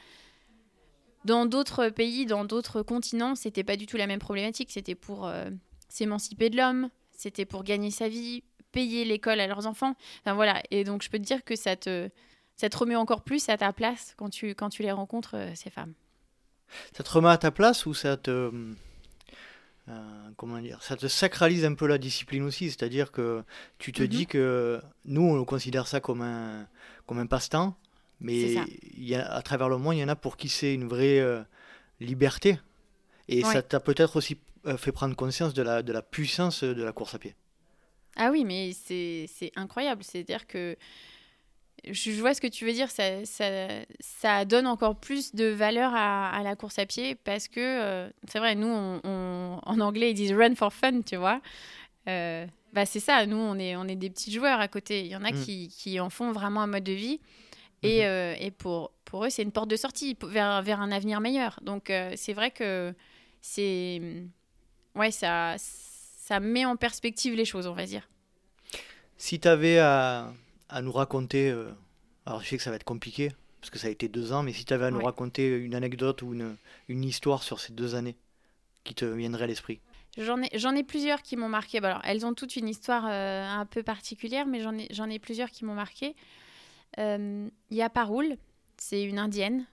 Dans 1.25 1.45
d'autres 1.45 1.89
pays, 1.89 2.25
dans 2.25 2.45
d'autres 2.45 2.81
continents, 2.81 3.35
c'était 3.35 3.65
pas 3.65 3.75
du 3.75 3.85
tout 3.85 3.97
la 3.97 4.07
même 4.07 4.19
problématique. 4.19 4.71
C'était 4.71 4.95
pour 4.95 5.29
s'émanciper 5.89 6.49
de 6.49 6.57
l'homme, 6.57 6.89
c'était 7.11 7.45
pour 7.45 7.63
gagner 7.63 7.91
sa 7.91 8.07
vie, 8.07 8.43
payer 8.71 9.03
l'école 9.03 9.39
à 9.39 9.47
leurs 9.47 9.67
enfants. 9.67 9.95
Enfin 10.21 10.33
voilà, 10.33 10.61
et 10.71 10.83
donc 10.83 11.03
je 11.03 11.09
peux 11.09 11.17
te 11.17 11.23
dire 11.23 11.43
que 11.43 11.55
ça 11.55 11.75
te, 11.75 12.09
ça 12.55 12.69
te 12.69 12.77
remet 12.77 12.95
encore 12.95 13.23
plus 13.23 13.49
à 13.49 13.57
ta 13.57 13.73
place 13.73 14.13
quand 14.17 14.29
tu, 14.29 14.55
quand 14.55 14.69
tu 14.69 14.83
les 14.83 14.91
rencontres, 14.91 15.35
euh, 15.35 15.51
ces 15.55 15.69
femmes. 15.69 15.93
Ça 16.95 17.03
te 17.03 17.09
remet 17.09 17.29
à 17.29 17.37
ta 17.37 17.51
place 17.51 17.85
ou 17.85 17.93
ça 17.93 18.17
te... 18.17 18.51
Euh, 19.89 20.29
comment 20.37 20.59
dire, 20.59 20.83
ça 20.83 20.95
te 20.95 21.07
sacralise 21.07 21.65
un 21.65 21.73
peu 21.73 21.87
la 21.87 21.97
discipline 21.97 22.43
aussi, 22.43 22.65
c'est-à-dire 22.69 23.11
que 23.11 23.43
tu 23.79 23.91
te 23.91 24.03
dis 24.03 24.21
mhm. 24.21 24.25
que 24.27 24.81
nous 25.05 25.23
on 25.23 25.43
considère 25.45 25.87
ça 25.87 25.99
comme 25.99 26.21
un, 26.21 26.67
comme 27.07 27.17
un 27.17 27.25
passe-temps, 27.25 27.75
mais 28.21 28.55
y 28.97 29.15
a, 29.15 29.33
à 29.33 29.41
travers 29.41 29.67
le 29.67 29.77
monde 29.77 29.95
il 29.95 29.99
y 29.99 30.03
en 30.03 30.09
a 30.09 30.15
pour 30.15 30.37
qui 30.37 30.47
c'est 30.47 30.75
une 30.75 30.87
vraie 30.87 31.19
euh, 31.19 31.41
liberté. 31.99 32.59
Et 33.27 33.43
ça 33.43 33.61
t'a 33.61 33.79
peut-être 33.79 34.15
aussi 34.15 34.39
fait 34.77 34.91
prendre 34.91 35.15
conscience 35.15 35.53
de 35.53 35.61
la, 35.61 35.81
de 35.81 35.91
la 35.91 36.01
puissance 36.01 36.63
de 36.63 36.83
la 36.83 36.91
course 36.91 37.15
à 37.15 37.19
pied. 37.19 37.35
Ah 38.15 38.31
oui, 38.31 38.43
mais 38.43 38.71
c'est 38.73 39.51
incroyable. 39.55 40.03
C'est-à-dire 40.03 40.47
que 40.47 40.75
je 41.89 42.11
vois 42.19 42.33
ce 42.33 42.41
que 42.41 42.47
tu 42.47 42.65
veux 42.65 42.73
dire. 42.73 42.91
Ça, 42.91 43.25
ça, 43.25 43.67
ça 43.99 44.45
donne 44.45 44.67
encore 44.67 44.95
plus 44.99 45.33
de 45.33 45.45
valeur 45.45 45.93
à, 45.93 46.29
à 46.29 46.43
la 46.43 46.55
course 46.55 46.79
à 46.79 46.85
pied 46.85 47.15
parce 47.15 47.47
que 47.47 47.59
euh, 47.59 48.09
c'est 48.27 48.39
vrai, 48.39 48.55
nous, 48.55 48.67
on, 48.67 49.59
en 49.63 49.79
anglais, 49.79 50.11
ils 50.11 50.15
disent 50.15 50.33
run 50.33 50.55
for 50.55 50.73
fun, 50.73 51.01
tu 51.01 51.15
vois. 51.15 51.41
Euh, 52.07 52.45
bah 52.73 52.85
c'est 52.85 52.99
ça, 52.99 53.25
nous, 53.25 53.37
on 53.37 53.57
est, 53.57 53.75
on 53.75 53.85
est 53.85 53.95
des 53.95 54.09
petits 54.09 54.31
joueurs 54.31 54.59
à 54.59 54.67
côté. 54.67 55.01
Il 55.01 55.07
y 55.07 55.15
en 55.15 55.23
a 55.23 55.31
mm. 55.31 55.43
qui, 55.43 55.69
qui, 55.69 55.99
en 55.99 56.09
font 56.09 56.31
vraiment 56.31 56.61
un 56.61 56.67
mode 56.67 56.83
de 56.83 56.91
vie. 56.91 57.19
Et, 57.81 58.01
mm-hmm. 58.01 58.37
et 58.41 58.51
pour, 58.51 58.91
pour 59.05 59.25
eux, 59.25 59.29
c'est 59.29 59.43
une 59.43 59.53
porte 59.53 59.69
de 59.69 59.77
sortie 59.77 60.17
vers, 60.21 60.61
vers 60.61 60.81
un 60.81 60.91
avenir 60.91 61.21
meilleur. 61.21 61.59
Donc, 61.61 61.91
c'est 62.15 62.33
vrai 62.33 62.51
que 62.51 62.93
c'est 63.41 64.01
ouais, 64.99 65.11
ça, 65.11 65.55
ça 65.57 66.39
met 66.39 66.65
en 66.65 66.75
perspective 66.75 67.33
les 67.33 67.45
choses, 67.45 67.65
on 67.67 67.73
va 67.73 67.85
dire. 67.85 68.07
Si 69.17 69.39
tu 69.39 69.47
avais 69.47 69.79
à, 69.79 70.31
à, 70.69 70.81
nous 70.81 70.91
raconter, 70.91 71.49
euh, 71.49 71.71
alors 72.25 72.41
je 72.41 72.47
sais 72.47 72.57
que 72.57 72.63
ça 72.63 72.69
va 72.69 72.75
être 72.75 72.83
compliqué, 72.83 73.31
parce 73.59 73.69
que 73.69 73.79
ça 73.79 73.87
a 73.87 73.89
été 73.91 74.07
deux 74.07 74.31
ans, 74.31 74.43
mais 74.43 74.53
si 74.53 74.63
tu 74.65 74.73
avais 74.73 74.85
à 74.85 74.91
nous 74.91 74.99
Ouais. 74.99 75.05
raconter 75.05 75.49
une 75.57 75.75
anecdote 75.75 76.21
ou 76.21 76.33
une, 76.33 76.55
une 76.87 77.03
histoire 77.03 77.43
sur 77.43 77.59
ces 77.59 77.73
deux 77.73 77.95
années 77.95 78.15
qui 78.83 78.93
te 78.95 79.05
viendrait 79.05 79.43
à 79.43 79.47
l'esprit. 79.47 79.79
J'en 80.17 80.41
ai, 80.41 80.49
ai 80.79 80.83
plusieurs 80.83 81.21
qui 81.21 81.35
m'ont 81.37 81.49
marqué. 81.49 81.79
Bon, 81.81 81.87
alors, 81.87 82.01
elles 82.03 82.25
ont 82.25 82.33
toutes 82.33 82.55
une 82.55 82.67
histoire 82.67 83.05
euh, 83.07 83.45
un 83.45 83.65
peu 83.65 83.83
particulière, 83.83 84.45
mais 84.45 84.61
j'en 84.61 84.77
ai, 85.09 85.15
ai 85.15 85.19
plusieurs 85.19 85.49
qui 85.49 85.65
m'ont 85.65 85.75
marqué. 85.75 86.15
Euh, 86.97 87.47
Il 87.69 87.77
y 87.77 87.81
a 87.81 87.89
Parul, 87.89 88.37
c'est 88.77 89.03
une 89.03 89.19
indienne 89.19 89.65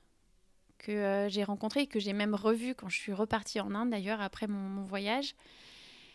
que 0.79 0.93
euh, 0.93 1.29
j'ai 1.29 1.45
rencontrée 1.45 1.83
et 1.83 1.87
que 1.87 1.99
j'ai 1.99 2.13
même 2.13 2.35
revue 2.35 2.75
quand 2.75 2.89
je 2.89 2.97
suis 2.97 3.13
repartie 3.13 3.61
en 3.61 3.75
Inde, 3.75 3.91
d'ailleurs, 3.91 4.21
après 4.21 4.47
mon, 4.47 4.85
voyage. 4.85 5.35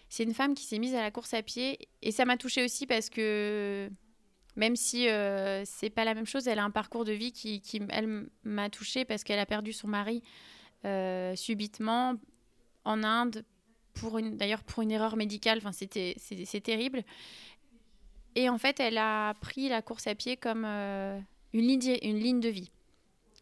C'est 0.10 0.24
une 0.24 0.34
femme 0.34 0.56
qui 0.56 0.66
s'est 0.66 0.80
mise 0.80 0.96
à 0.96 1.02
la 1.02 1.12
course 1.12 1.34
à 1.34 1.42
pied 1.42 1.88
et 2.02 2.12
ça 2.12 2.26
m'a 2.26 2.38
touchée 2.38 2.64
aussi 2.64 2.86
parce 2.86 3.10
que 3.10 3.90
même 4.56 4.76
si 4.76 5.08
euh, 5.08 5.64
c'est 5.66 5.90
pas 5.90 6.04
la 6.04 6.14
même 6.14 6.26
chose, 6.26 6.48
elle 6.48 6.60
a 6.60 6.64
un 6.64 6.72
parcours 6.72 7.06
de 7.06 7.14
vie 7.14 7.32
qui, 7.32 7.62
elle, 7.90 8.28
m'a 8.44 8.70
touchée 8.70 9.06
parce 9.06 9.24
qu'elle 9.24 9.40
a 9.40 9.46
perdu 9.46 9.72
son 9.72 9.88
mari 9.88 10.22
euh, 10.84 11.36
subitement 11.36 12.16
en 12.84 13.04
Inde 13.04 13.46
pour 13.94 14.18
une 14.18 14.38
d'ailleurs 14.38 14.64
pour 14.64 14.84
une 14.84 14.92
erreur 14.92 15.16
médicale. 15.16 15.60
Enfin 15.60 15.72
c'était 15.72 16.16
c'est 16.18 16.62
terrible. 16.62 17.04
Et 18.36 18.50
en 18.50 18.58
fait 18.58 18.80
elle 18.80 18.98
a 18.98 19.34
pris 19.36 19.70
la 19.70 19.82
course 19.82 20.08
à 20.08 20.16
pied 20.16 20.36
comme 20.36 20.66
euh, 20.66 21.20
une 21.54 21.68
ligne 21.68 21.98
une 22.02 22.20
ligne 22.20 22.40
de 22.40 22.50
vie 22.50 22.72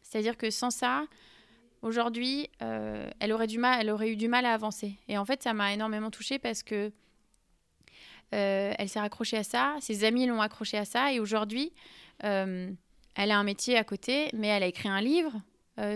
c'est-à-dire 0.10 0.38
que 0.38 0.50
sans 0.50 0.72
ça 0.72 1.04
aujourd'hui 1.82 2.50
euh, 2.62 3.10
elle 3.20 3.32
aurait 3.32 3.48
du 3.48 3.58
mal 3.58 3.80
elle 3.82 3.90
aurait 3.90 4.12
eu 4.12 4.16
du 4.16 4.28
mal 4.28 4.46
à 4.46 4.54
avancer 4.54 4.96
et 5.08 5.18
en 5.18 5.26
fait 5.26 5.44
ça 5.44 5.54
m'a 5.54 5.74
énormément 5.74 6.12
touchée 6.12 6.40
parce 6.40 6.64
que 6.64 6.92
euh, 8.34 8.74
elle 8.78 8.90
s'est 8.90 9.00
raccrochée 9.00 9.38
à 9.38 9.44
ça 9.44 9.76
ses 9.80 10.04
amis 10.04 10.26
l'ont 10.26 10.42
accrochée 10.42 10.78
à 10.78 10.86
ça 10.86 11.14
et 11.14 11.20
aujourd'hui 11.20 11.72
euh, 12.24 12.72
elle 13.16 13.32
a 13.32 13.38
un 13.38 13.44
métier 13.44 13.78
à 13.78 13.84
côté 13.84 14.30
mais 14.34 14.48
elle 14.48 14.64
a 14.64 14.68
écrit 14.68 14.90
un 14.90 15.02
livre 15.02 15.42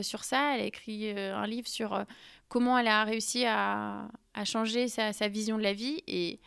sur 0.01 0.23
ça 0.23 0.55
elle 0.55 0.61
a 0.61 0.65
écrit 0.65 1.09
un 1.11 1.45
livre 1.45 1.67
sur 1.67 2.05
comment 2.53 2.77
elle 2.77 2.87
a 2.87 3.03
réussi 3.03 3.45
à, 3.47 4.09
changer 4.45 4.87
sa, 4.87 5.27
vision 5.27 5.57
de 5.57 5.63
la 5.63 5.73
vie. 5.73 6.03
Et 6.05 6.39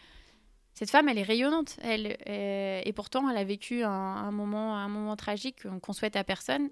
cette 0.72 0.88
femme, 0.88 1.08
elle 1.08 1.18
est 1.18 1.24
rayonnante. 1.24 1.78
Et 1.82 2.92
pourtant, 2.94 3.28
elle 3.28 3.36
a 3.36 3.42
vécu 3.42 3.82
un, 3.82 4.30
moment, 4.30 5.16
tragique 5.16 5.66
qu'on 5.82 5.92
souhaite 5.92 6.14
à 6.14 6.22
personne. 6.22 6.70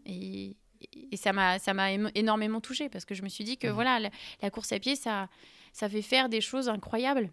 Et 1.12 1.16
ça 1.16 1.32
m'a 1.32 1.58
ça 1.58 1.74
m'a 1.74 1.90
émo- 1.92 2.10
énormément 2.14 2.60
touchée 2.60 2.88
parce 2.88 3.04
que 3.04 3.14
je 3.14 3.22
me 3.22 3.28
suis 3.28 3.44
dit 3.44 3.56
que 3.58 3.66
Mhm. 3.68 3.72
voilà, 3.74 3.98
la, 4.00 4.10
la 4.42 4.50
course 4.50 4.72
à 4.72 4.78
pied, 4.78 4.96
ça, 4.96 5.28
ça 5.72 5.88
fait 5.88 6.02
faire 6.02 6.28
des 6.28 6.40
choses 6.40 6.68
incroyables. 6.68 7.30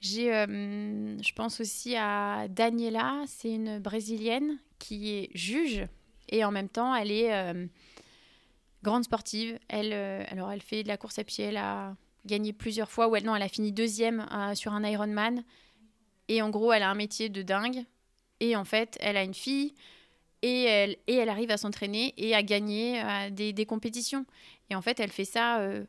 J'ai, 0.00 0.34
euh, 0.34 1.16
je 1.22 1.32
pense 1.32 1.60
aussi 1.60 1.94
à 1.96 2.48
Daniela, 2.48 3.22
c'est 3.26 3.52
une 3.52 3.78
brésilienne 3.78 4.58
qui 4.80 5.10
est 5.12 5.30
juge 5.34 5.86
et 6.28 6.44
en 6.44 6.50
même 6.50 6.68
temps, 6.68 6.94
elle 6.94 7.10
est 7.12 7.32
euh, 7.32 7.66
grande 8.82 9.04
sportive. 9.04 9.58
Elle, 9.68 9.92
euh, 9.92 10.24
alors, 10.28 10.50
elle 10.50 10.62
fait 10.62 10.82
de 10.82 10.88
la 10.88 10.96
course 10.96 11.18
à 11.18 11.24
pied. 11.24 11.44
Elle 11.44 11.56
a 11.56 11.94
gagné 12.26 12.52
plusieurs 12.52 12.90
fois. 12.90 13.06
Ou 13.08 13.16
elle, 13.16 13.24
non, 13.24 13.36
elle 13.36 13.42
a 13.42 13.48
fini 13.48 13.70
deuxième 13.70 14.26
sur 14.54 14.72
un 14.72 14.82
Ironman. 14.82 15.44
Et 16.28 16.42
en 16.42 16.50
gros, 16.50 16.72
elle 16.72 16.82
a 16.82 16.90
un 16.90 16.94
métier 16.94 17.28
de 17.28 17.42
dingue. 17.42 17.84
Et 18.40 18.56
en 18.56 18.64
fait, 18.64 18.96
elle 19.00 19.16
a 19.16 19.22
une 19.22 19.34
fille. 19.34 19.74
Et 20.42 20.64
elle, 21.06 21.28
arrive 21.28 21.52
à 21.52 21.56
s'entraîner 21.56 22.14
et 22.16 22.34
à 22.34 22.42
gagner 22.42 23.00
des, 23.30 23.66
compétitions. 23.66 24.26
Et 24.70 24.74
en 24.74 24.82
fait, 24.82 24.98
elle 24.98 25.10
fait 25.10 25.24
ça 25.24 25.60
euh, 25.60 25.84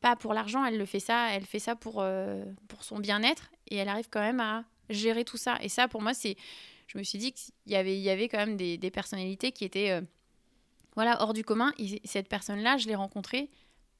pas 0.00 0.16
pour 0.16 0.34
l'argent. 0.34 0.64
Elle 0.64 0.76
le 0.76 0.86
fait 0.86 1.00
ça. 1.00 1.28
Elle 1.32 1.44
fait 1.44 1.60
ça 1.60 1.76
pour, 1.76 1.96
euh, 1.98 2.44
pour 2.66 2.82
son 2.82 2.98
bien-être. 2.98 3.50
Et 3.68 3.76
elle 3.76 3.88
arrive 3.88 4.08
quand 4.10 4.20
même 4.20 4.40
à 4.40 4.64
gérer 4.90 5.24
tout 5.24 5.36
ça. 5.36 5.56
Et 5.60 5.68
ça, 5.68 5.86
pour 5.86 6.02
moi, 6.02 6.14
c'est. 6.14 6.36
Je 6.88 6.98
me 6.98 7.02
suis 7.02 7.18
dit 7.18 7.32
qu'il 7.32 7.52
y 7.66 7.76
avait, 7.76 7.96
il 7.96 8.02
y 8.02 8.10
avait 8.10 8.28
quand 8.28 8.38
même 8.38 8.56
des, 8.56 8.90
personnalités 8.90 9.50
qui 9.50 9.64
étaient 9.64 9.90
euh, 9.90 10.00
voilà, 10.94 11.22
hors 11.22 11.32
du 11.32 11.44
commun. 11.44 11.72
Et 11.78 12.00
cette 12.04 12.28
personne-là, 12.28 12.76
je 12.78 12.86
l'ai 12.88 12.94
rencontrée 12.94 13.50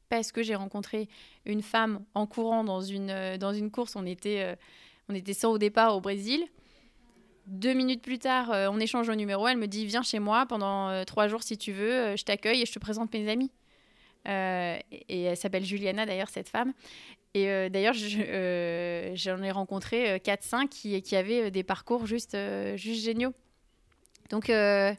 parce 0.08 0.30
que 0.30 0.42
j'ai 0.42 0.54
rencontré 0.54 1.08
une 1.44 1.62
femme 1.62 2.04
en 2.14 2.26
courant 2.26 2.64
dans 2.64 2.80
une, 2.80 3.36
dans 3.38 3.52
une 3.52 3.70
course. 3.70 3.96
On 3.96 4.06
était, 4.06 4.56
on 5.08 5.14
était 5.14 5.34
100 5.34 5.50
au 5.50 5.58
départ 5.58 5.96
au 5.96 6.00
Brésil. 6.00 6.46
Deux 7.46 7.74
minutes 7.74 8.02
plus 8.02 8.18
tard, 8.18 8.50
euh, 8.50 8.68
on 8.70 8.80
échange 8.80 9.08
au 9.08 9.14
numéro. 9.14 9.46
Elle 9.46 9.56
me 9.56 9.68
dit 9.68 9.86
Viens 9.86 10.02
chez 10.02 10.18
moi 10.18 10.46
pendant 10.46 10.88
euh, 10.88 11.04
trois 11.04 11.28
jours 11.28 11.42
si 11.44 11.56
tu 11.56 11.72
veux. 11.72 11.92
euh, 11.92 12.16
je 12.16 12.24
t'accueille 12.24 12.62
et 12.62 12.66
je 12.66 12.72
te 12.72 12.78
présente 12.78 13.12
mes 13.12 13.28
amis. 13.30 13.50
Et 14.28 15.22
elle 15.22 15.36
s'appelle 15.36 15.64
Juliana 15.64 16.04
d'ailleurs, 16.04 16.28
cette 16.28 16.48
femme. 16.48 16.72
Et 17.34 17.70
d'ailleurs, 17.70 17.94
je- 17.94 19.12
j'en 19.14 19.40
ai 19.42 19.52
rencontré 19.52 20.10
euh, 20.10 20.18
4-5 20.18 20.68
qui, 20.68 21.14
avaient 21.16 21.52
des 21.52 21.62
parcours 21.62 22.06
juste, 22.06 22.36
géniaux. 22.74 23.32
Donc, 24.30 24.50
à 24.50 24.96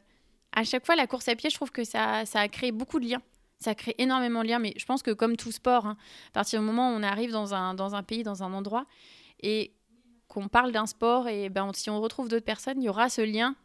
chaque 0.63 0.85
fois, 0.85 0.95
la 0.95 1.07
course 1.07 1.27
à 1.27 1.35
pied, 1.35 1.49
je 1.49 1.55
trouve 1.55 1.71
que 1.71 1.83
ça, 1.83 2.25
ça 2.25 2.39
a 2.39 2.47
créé 2.47 2.71
beaucoup 2.71 3.01
de 3.01 3.09
liens. 3.09 3.21
Ça 3.59 3.75
crée 3.75 3.95
énormément 3.97 4.43
de 4.43 4.47
liens, 4.47 4.59
mais 4.59 4.73
je 4.77 4.85
pense 4.85 5.03
que 5.03 5.11
comme 5.11 5.35
tout 5.35 5.51
sport, 5.51 5.85
hein, 5.87 5.97
à 6.29 6.31
partir 6.31 6.61
du 6.61 6.65
moment 6.65 6.91
où 6.91 6.93
on 6.93 7.03
arrive 7.03 7.31
dans 7.31 7.53
un, 7.53 7.73
dans 7.73 7.95
un 7.95 8.03
pays, 8.03 8.23
dans 8.23 8.43
un 8.43 8.53
endroit, 8.53 8.85
et 9.41 9.71
qu'on 10.37 10.49
parle 10.49 10.71
d'un 10.71 10.85
sport, 10.85 11.27
et 11.27 11.49
ben, 11.49 11.71
si 11.73 11.89
on 11.89 11.99
retrouve 11.99 12.29
d'autres 12.29 12.45
personnes, 12.45 12.79
il 12.79 12.85
y 12.85 12.89
aura 12.89 13.09
ce 13.09 13.21
lien 13.21 13.55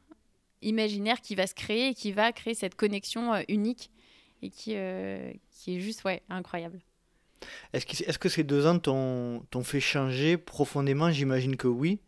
imaginaire 0.62 1.20
qui 1.20 1.35
va 1.35 1.46
se 1.46 1.52
créer 1.54 1.88
et 1.88 1.94
qui 1.94 2.12
va 2.12 2.32
créer 2.32 2.54
cette 2.54 2.76
connexion 2.76 3.35
euh, 3.35 3.42
unique 3.48 3.90
et 4.40 4.48
qui, 4.48 4.72
euh, 4.74 5.32
qui 5.50 5.76
est 5.76 5.80
juste 5.80 6.02
ouais, 6.04 6.22
incroyable. 6.30 6.80
Est-ce 7.74 7.85
que, 7.85 8.08
est-ce 8.08 8.18
que 8.18 8.30
ces 8.30 8.42
deux 8.42 8.66
ans 8.66 8.78
t'ont, 8.78 9.44
t'ont 9.50 9.64
fait 9.64 9.80
changer 9.80 10.38
profondément? 10.38 11.11
J'imagine 11.11 11.56
que 11.56 11.68
oui. 11.68 12.00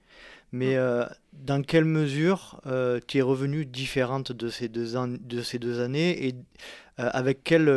Mais 0.51 0.77
euh, 0.77 1.05
dans 1.35 1.63
quelle 1.63 1.85
mesure 1.85 2.63
euh, 2.65 3.01
tu 3.07 3.19
es 3.19 3.23
revenue 3.23 3.67
différente 3.67 4.33
de 4.33 4.49
ces 4.49 4.69
deux, 4.71 4.97
an- 4.97 5.09
de 5.09 5.43
ces 5.43 5.59
deux 5.59 5.81
années 5.81 6.27
et 6.27 6.35
avec 6.97 7.45
quel 7.45 7.71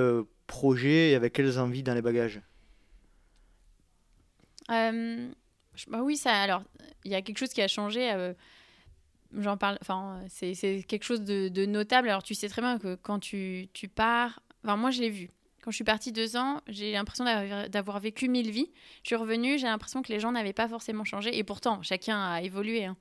projet 0.46 1.10
et 1.10 1.16
avec 1.16 1.34
quelles 1.34 1.60
envies 1.60 1.84
dans 1.84 1.96
les 1.96 2.02
bagages? 2.04 2.40
Bah 5.88 6.02
oui, 6.02 6.18
ça. 6.18 6.32
Alors, 6.42 6.64
il 7.06 7.12
y 7.12 7.16
a 7.16 7.22
quelque 7.22 7.38
chose 7.38 7.50
qui 7.54 7.62
a 7.62 7.68
changé. 7.68 8.12
euh, 8.12 8.34
J'en 9.38 9.58
parle. 9.58 9.78
Enfin, 9.82 10.22
c'est 10.30 10.54
c'est 10.54 10.84
quelque 10.88 11.04
chose 11.04 11.22
de, 11.22 11.50
de 11.50 11.66
notable. 11.66 12.10
Alors, 12.10 12.24
tu 12.24 12.34
sais 12.34 12.48
très 12.48 12.62
bien 12.62 12.80
que 12.80 12.96
quand 12.96 13.20
tu, 13.20 13.68
tu 13.74 13.88
pars. 13.90 14.40
Enfin, 14.64 14.78
moi, 14.78 14.90
je 14.92 15.02
l'ai 15.02 15.10
vu. 15.10 15.30
Quand 15.62 15.72
je 15.72 15.76
suis 15.76 15.84
partie 15.84 16.14
deux 16.14 16.38
ans, 16.38 16.62
j'ai 16.68 16.94
l'impression 16.94 17.26
d'avoir- 17.26 17.70
d'avoir 17.70 18.00
vécu 18.00 18.30
mille 18.30 18.50
vies. 18.52 18.72
Je 19.04 19.08
suis 19.10 19.16
revenue, 19.18 19.58
j'ai 19.60 19.68
l'impression 19.68 20.02
que 20.02 20.14
les 20.14 20.20
gens 20.22 20.32
n'avaient 20.32 20.54
pas 20.54 20.70
forcément 20.70 21.04
changé. 21.04 21.38
Et 21.38 21.44
pourtant, 21.44 21.82
chacun 21.84 22.18
a 22.32 22.42
évolué. 22.42 22.86
hein. 22.86 22.96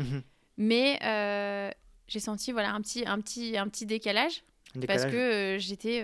Mhm. 0.00 0.22
Mais 0.56 0.98
euh, 1.04 1.70
j'ai 2.08 2.18
senti 2.20 2.50
voilà 2.50 2.72
un 2.74 2.80
petit, 2.80 3.04
un 3.06 3.20
petit, 3.20 3.56
un 3.56 3.68
petit 3.68 3.86
décalage. 3.86 4.42
Parce 4.86 5.04
que 5.04 5.16
euh, 5.16 5.58
j'étais 5.58 6.02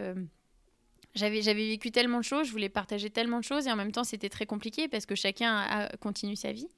j'avais 1.16 1.42
j'avais 1.42 1.66
vécu 1.66 1.90
tellement 1.90 2.18
de 2.18 2.24
choses 2.24 2.46
je 2.46 2.52
voulais 2.52 2.68
partager 2.68 3.10
tellement 3.10 3.38
de 3.40 3.44
choses 3.44 3.66
et 3.66 3.72
en 3.72 3.76
même 3.76 3.90
temps 3.90 4.04
c'était 4.04 4.28
très 4.28 4.46
compliqué 4.46 4.86
parce 4.86 5.04
que 5.06 5.16
chacun 5.16 5.56
a, 5.56 5.96
continue 5.96 6.36
sa 6.36 6.52
vie. 6.52 6.68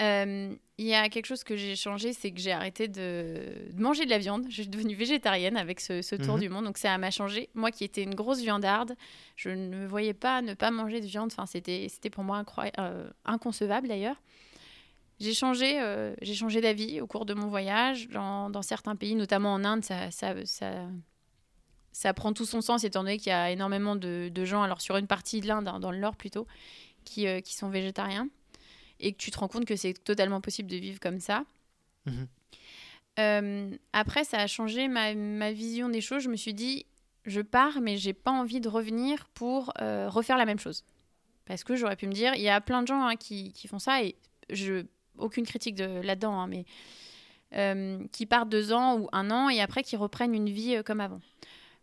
Euh, 0.00 0.52
il 0.78 0.86
y 0.86 0.94
a 0.94 1.08
quelque 1.08 1.26
chose 1.26 1.44
que 1.44 1.56
j'ai 1.56 1.76
changé 1.76 2.12
c'est 2.12 2.32
que 2.32 2.40
j'ai 2.40 2.50
arrêté 2.50 2.88
de, 2.88 3.70
de 3.72 3.80
manger 3.82 4.06
de 4.06 4.10
la 4.10 4.18
viande. 4.18 4.46
Je 4.48 4.62
suis 4.62 4.68
devenue 4.68 4.94
végétarienne 4.96 5.56
avec 5.56 5.78
ce, 5.78 6.02
ce 6.02 6.16
tour 6.16 6.34
Mhm. 6.34 6.40
du 6.40 6.48
monde. 6.48 6.64
Donc 6.64 6.78
ça 6.78 6.96
m'a 6.98 7.10
changé. 7.12 7.48
Moi 7.54 7.70
qui 7.70 7.84
étais 7.84 8.02
une 8.02 8.14
grosse 8.14 8.40
viandarde 8.40 8.96
je 9.36 9.50
ne 9.50 9.68
me 9.68 9.86
voyais 9.86 10.14
pas 10.14 10.42
ne 10.42 10.54
pas 10.54 10.70
manger 10.70 11.00
de 11.00 11.06
viande. 11.06 11.30
Enfin 11.32 11.46
c'était 11.46 11.86
c'était 11.88 12.10
pour 12.10 12.24
moi 12.24 12.44
euh, 12.78 13.08
inconcevable 13.24 13.86
d'ailleurs. 13.88 14.16
J'ai 15.20 15.32
changé, 15.32 15.80
euh, 15.80 16.12
changé 16.34 16.60
d'avis 16.60 17.00
au 17.00 17.06
cours 17.06 17.24
de 17.24 17.34
mon 17.34 17.46
voyage. 17.46 18.08
Dans, 18.08 18.50
dans 18.50 18.62
certains 18.62 18.96
pays, 18.96 19.14
notamment 19.14 19.54
en 19.54 19.64
Inde, 19.64 19.84
ça, 19.84 20.10
ça, 20.10 20.34
ça, 20.44 20.88
ça 21.94 22.12
prend 22.12 22.32
tout 22.32 22.44
son 22.44 22.60
sens 22.60 22.82
étant 22.82 23.04
donné 23.04 23.18
qu'il 23.18 23.28
y 23.28 23.32
a 23.32 23.52
énormément 23.52 23.94
de, 23.94 24.28
de 24.28 24.44
gens, 24.44 24.64
alors 24.64 24.80
sur 24.80 24.96
une 24.96 25.06
partie 25.06 25.40
de 25.40 25.46
l'Inde, 25.46 25.68
hein, 25.68 25.78
dans 25.78 25.92
le 25.92 25.98
nord 25.98 26.16
plutôt, 26.16 26.46
qui, 27.04 27.28
euh, 27.28 27.40
qui 27.40 27.54
sont 27.54 27.68
végétariens. 27.68 28.28
Et 28.98 29.12
que 29.12 29.16
tu 29.16 29.30
te 29.30 29.38
rends 29.38 29.46
compte 29.46 29.64
que 29.64 29.76
c'est 29.76 29.94
totalement 29.94 30.40
possible 30.40 30.68
de 30.68 30.76
vivre 30.76 30.98
comme 30.98 31.20
ça. 31.20 31.44
Mhm. 32.06 32.28
Euh, 33.20 33.70
après, 33.92 34.24
ça 34.24 34.38
a 34.38 34.48
changé 34.48 34.88
ma, 34.88 35.14
ma 35.14 35.52
vision 35.52 35.88
des 35.88 36.00
choses. 36.00 36.24
Je 36.24 36.28
me 36.28 36.36
suis 36.36 36.52
dit, 36.52 36.84
je 37.26 37.40
pars, 37.40 37.80
mais 37.80 37.96
j'ai 37.96 38.12
pas 38.12 38.32
envie 38.32 38.60
de 38.60 38.68
revenir 38.68 39.26
pour 39.32 39.72
euh, 39.80 40.08
refaire 40.08 40.36
la 40.36 40.46
même 40.46 40.58
chose. 40.58 40.84
Parce 41.46 41.62
que 41.62 41.76
j'aurais 41.76 41.96
pu 41.96 42.08
me 42.08 42.12
dire, 42.12 42.34
il 42.34 42.42
y 42.42 42.48
a 42.48 42.60
plein 42.60 42.82
de 42.82 42.88
gens 42.88 43.06
hein, 43.06 43.14
qui, 43.14 43.52
qui 43.52 43.68
font 43.68 43.78
ça 43.78 44.02
et 44.02 44.16
je 44.50 44.84
aucune 45.16 45.46
critique 45.46 45.76
de 45.76 46.00
là-dedans, 46.02 46.40
hein, 46.40 46.48
mais 46.48 46.64
qui 48.10 48.26
partent 48.26 48.48
deux 48.48 48.72
ans 48.72 48.98
ou 48.98 49.08
un 49.12 49.30
an 49.30 49.48
et 49.48 49.60
après 49.60 49.84
qui 49.84 49.94
reprennent 49.94 50.34
une 50.34 50.50
vie 50.50 50.82
comme 50.84 51.00
avant. 51.00 51.20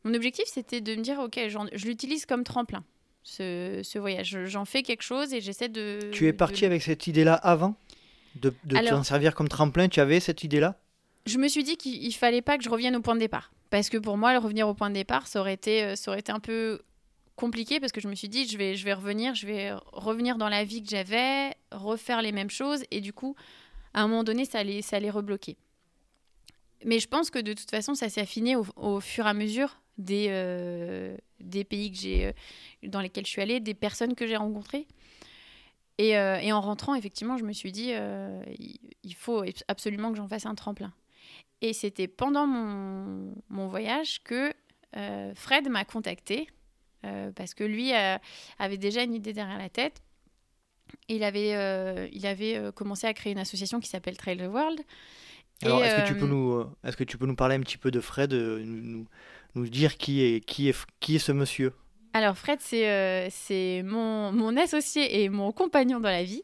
Mon 0.03 0.13
objectif, 0.13 0.45
c'était 0.47 0.81
de 0.81 0.95
me 0.95 1.01
dire, 1.01 1.19
ok, 1.19 1.39
je 1.47 1.85
l'utilise 1.85 2.25
comme 2.25 2.43
tremplin, 2.43 2.83
ce, 3.23 3.81
ce 3.83 3.99
voyage. 3.99 4.29
Je- 4.29 4.45
J'en 4.45 4.65
fais 4.65 4.81
quelque 4.83 5.03
chose 5.03 5.33
et 5.33 5.41
j'essaie 5.41 5.69
de. 5.69 6.09
Tu 6.11 6.27
es 6.27 6.31
de- 6.31 6.37
parti 6.37 6.65
avec 6.65 6.81
cette 6.81 7.05
idée-là 7.07 7.35
avant 7.35 7.75
de, 8.35 8.53
t'en 8.89 9.03
servir 9.03 9.35
comme 9.35 9.47
tremplin? 9.49 9.87
Tu 9.89 9.99
avais 9.99 10.19
cette 10.19 10.43
idée-là? 10.43 10.79
Je 11.27 11.37
me 11.37 11.47
suis 11.47 11.63
dit 11.63 11.77
qu'il 11.77 12.03
il 12.03 12.13
fallait 12.13 12.41
pas 12.41 12.57
que 12.57 12.63
je 12.63 12.69
revienne 12.69 12.95
au 12.95 13.01
point 13.01 13.13
de 13.13 13.19
départ. 13.19 13.51
Parce 13.69 13.89
que 13.89 13.97
pour 13.97 14.17
moi, 14.17 14.33
le 14.33 14.39
revenir 14.39 14.67
au 14.67 14.73
point 14.73 14.89
de 14.89 14.95
départ, 14.95 15.27
ça 15.27 15.39
aurait 15.39 15.53
été, 15.53 15.83
euh, 15.83 15.95
ça 15.95 16.11
aurait 16.11 16.19
été 16.19 16.31
un 16.31 16.39
peu 16.39 16.81
compliqué 17.35 17.79
parce 17.79 17.91
que 17.91 18.01
je 18.01 18.07
me 18.07 18.15
suis 18.15 18.27
dit, 18.27 18.47
je 18.47 18.57
vais, 18.57 18.75
je 18.75 18.83
vais 18.85 18.93
revenir, 18.93 19.33
je 19.35 19.45
vais 19.47 19.71
revenir 19.93 20.37
dans 20.37 20.49
la 20.49 20.63
vie 20.63 20.83
que 20.83 20.89
j'avais, 20.89 21.51
refaire 21.71 22.21
les 22.21 22.31
mêmes 22.31 22.49
choses. 22.49 22.83
Et 22.91 23.01
du 23.01 23.13
coup, 23.13 23.35
à 23.93 24.01
un 24.01 24.07
moment 24.07 24.23
donné, 24.23 24.45
ça 24.45 24.59
allait, 24.59 24.81
ça 24.81 24.97
allait 24.97 25.09
rebloquer. 25.11 25.57
mais 26.85 26.99
je 26.99 27.07
pense 27.07 27.29
que 27.29 27.39
de 27.39 27.53
toute 27.53 27.69
façon, 27.69 27.93
ça 27.93 28.09
s'est 28.09 28.21
affiné 28.21 28.55
au, 28.55 28.99
fur 28.99 29.25
et 29.25 29.29
à 29.29 29.33
mesure 29.33 29.80
des, 30.01 30.27
euh, 30.29 31.15
des 31.39 31.63
pays 31.63 31.91
que 31.91 31.97
j'ai, 31.97 32.27
euh, 32.27 32.31
dans 32.83 33.01
lesquels 33.01 33.25
je 33.25 33.31
suis 33.31 33.41
allée, 33.41 33.59
des 33.59 33.73
personnes 33.73 34.15
que 34.15 34.27
j'ai 34.27 34.35
rencontrées. 34.35 34.87
Et, 35.97 36.17
euh, 36.17 36.39
et, 36.39 36.51
en 36.51 36.61
rentrant, 36.61 36.95
effectivement, 36.95 37.37
je 37.37 37.43
me 37.43 37.53
suis 37.53 37.71
dit, 37.71 37.93
il 39.03 39.13
faut 39.15 39.43
absolument 39.67 40.11
que 40.11 40.17
j'en 40.17 40.27
fasse 40.27 40.45
un 40.45 40.55
tremplin. 40.55 40.93
Et 41.61 41.73
c'était 41.73 42.07
pendant 42.07 42.47
mon, 42.47 43.35
mon, 43.49 43.67
voyage 43.67 44.23
que 44.23 44.51
Fred 45.35 45.69
m'a 45.69 45.85
contacté, 45.85 46.47
parce 47.35 47.53
que 47.53 47.63
lui 47.63 47.91
avait 47.93 48.77
déjà 48.77 49.03
une 49.03 49.13
idée 49.13 49.33
derrière 49.33 49.59
la 49.59 49.69
tête. 49.69 50.01
Il 51.07 51.23
avait, 51.23 52.09
il 52.11 52.25
avait 52.25 52.71
commencé 52.73 53.05
à 53.05 53.13
créer 53.13 53.33
une 53.33 53.39
association 53.39 53.79
qui 53.79 53.89
s'appelle 53.89 54.17
Trail 54.17 54.37
the 54.37 54.49
World. 54.49 54.81
Alors, 55.61 55.83
est-ce 55.83 56.01
que, 56.01 56.07
tu 56.07 56.15
peux 56.15 56.25
nous, 56.25 56.65
est-ce 56.83 56.97
que 56.97 57.03
tu 57.03 57.19
peux 57.19 57.27
nous 57.27 57.35
parler 57.35 57.55
un 57.55 57.59
petit 57.59 57.77
peu 57.77 57.91
de 57.91 57.99
Fred, 57.99 58.33
nous, 58.33 59.05
nous 59.55 59.67
dire 59.67 59.97
qui 59.97 60.21
est, 60.21 60.45
qui 60.45 60.69
est, 60.69 60.77
qui 60.99 61.15
est 61.15 61.19
ce 61.19 61.31
monsieur 61.31 61.73
Alors 62.13 62.37
Fred, 62.37 62.59
c'est 62.61 62.87
euh, 62.89 63.83
mon, 63.83 64.31
mon, 64.31 64.57
associé 64.57 65.23
et 65.23 65.29
mon 65.29 65.51
compagnon 65.51 65.99
dans 65.99 66.09
la 66.09 66.23
vie 66.23 66.43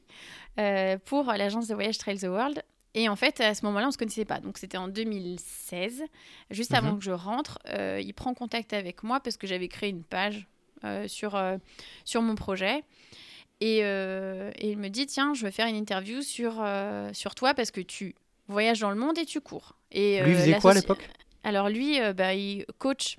euh, 0.60 0.98
pour 1.06 1.26
l'agence 1.26 1.68
de 1.68 1.74
voyage 1.74 1.98
Trail 1.98 2.20
the 2.20 2.24
World. 2.24 2.64
Et 2.94 3.10
en 3.10 3.16
fait, 3.16 3.40
à 3.42 3.54
ce 3.54 3.64
moment-là, 3.66 3.86
on 3.86 3.90
ne 3.90 3.94
se 3.94 3.98
connaissait 3.98 4.26
pas. 4.26 4.40
Donc, 4.40 4.58
c'était 4.58 4.78
en 4.78 4.88
2016, 4.88 6.04
juste 6.50 6.74
avant 6.74 6.94
mhm. 6.94 6.98
que 6.98 7.04
je 7.04 7.12
rentre. 7.12 7.60
Euh, 7.68 8.02
il 8.04 8.14
prend 8.14 8.34
contact 8.34 8.74
avec 8.74 9.04
moi 9.04 9.20
parce 9.20 9.38
que 9.38 9.46
j'avais 9.46 9.68
créé 9.68 9.90
une 9.90 10.04
page 10.04 10.48
sur, 11.08 11.40
sur 12.06 12.22
mon 12.22 12.36
projet. 12.36 12.84
Et, 13.60 13.80
et, 13.80 14.70
il 14.70 14.78
me 14.78 14.88
dit 14.90 15.06
Tiens, 15.06 15.34
je 15.34 15.46
veux 15.46 15.52
faire 15.52 15.68
une 15.68 15.76
interview 15.76 16.22
sur, 16.22 16.66
sur 17.14 17.36
toi 17.36 17.54
parce 17.54 17.72
que 17.72 17.82
tu 17.82 18.16
voyages 18.48 18.80
dans 18.80 18.90
le 18.90 18.96
monde 18.96 19.18
et 19.18 19.26
tu 19.26 19.42
cours. 19.42 19.76
Et, 19.92 20.22
Lui, 20.22 20.34
faisait 20.34 20.60
quoi 20.60 20.72
à 20.72 20.76
l'époque? 20.76 21.08
Alors 21.48 21.70
lui, 21.70 22.02
euh, 22.02 22.12
bah, 22.12 22.34
il 22.34 22.66
coach 22.78 23.16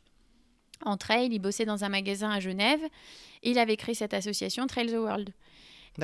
en 0.84 0.98
trail, 0.98 1.30
il 1.32 1.38
bossait 1.38 1.64
dans 1.64 1.84
un 1.84 1.88
magasin 1.88 2.30
à 2.30 2.40
Genève 2.40 2.80
et 3.42 3.50
il 3.50 3.58
avait 3.58 3.78
créé 3.78 3.94
cette 3.94 4.12
association 4.12 4.66
Trail 4.66 4.88
the 4.88 4.96
World. 4.96 5.30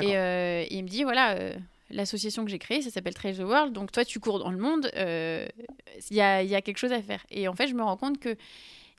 Et, 0.01 0.17
euh, 0.17 0.65
il 0.71 0.85
me 0.85 0.89
dit, 0.89 1.03
voilà, 1.03 1.35
euh, 1.35 1.55
l'association 1.91 2.43
que 2.47 2.51
j'ai 2.51 2.59
créée, 2.59 2.81
ça 2.81 2.89
s'appelle 2.89 3.13
Trail 3.13 3.37
the 3.37 3.41
World, 3.41 3.75
donc 3.75 3.93
toi 3.93 4.07
tu 4.07 4.21
cours 4.21 4.39
dans 4.39 4.51
le 4.51 4.57
monde, 4.57 4.91
il 4.97 6.17
y 6.17 6.23
a, 6.23 6.43
y, 6.43 6.55
a, 6.55 6.63
quelque 6.63 6.79
chose 6.79 6.93
à 6.93 7.03
faire. 7.03 7.27
Et 7.31 7.47
en 7.47 7.53
fait, 7.53 7.69
je 7.69 7.75
me 7.75 7.83
rends 7.83 7.99
compte 7.99 8.19
que 8.19 8.37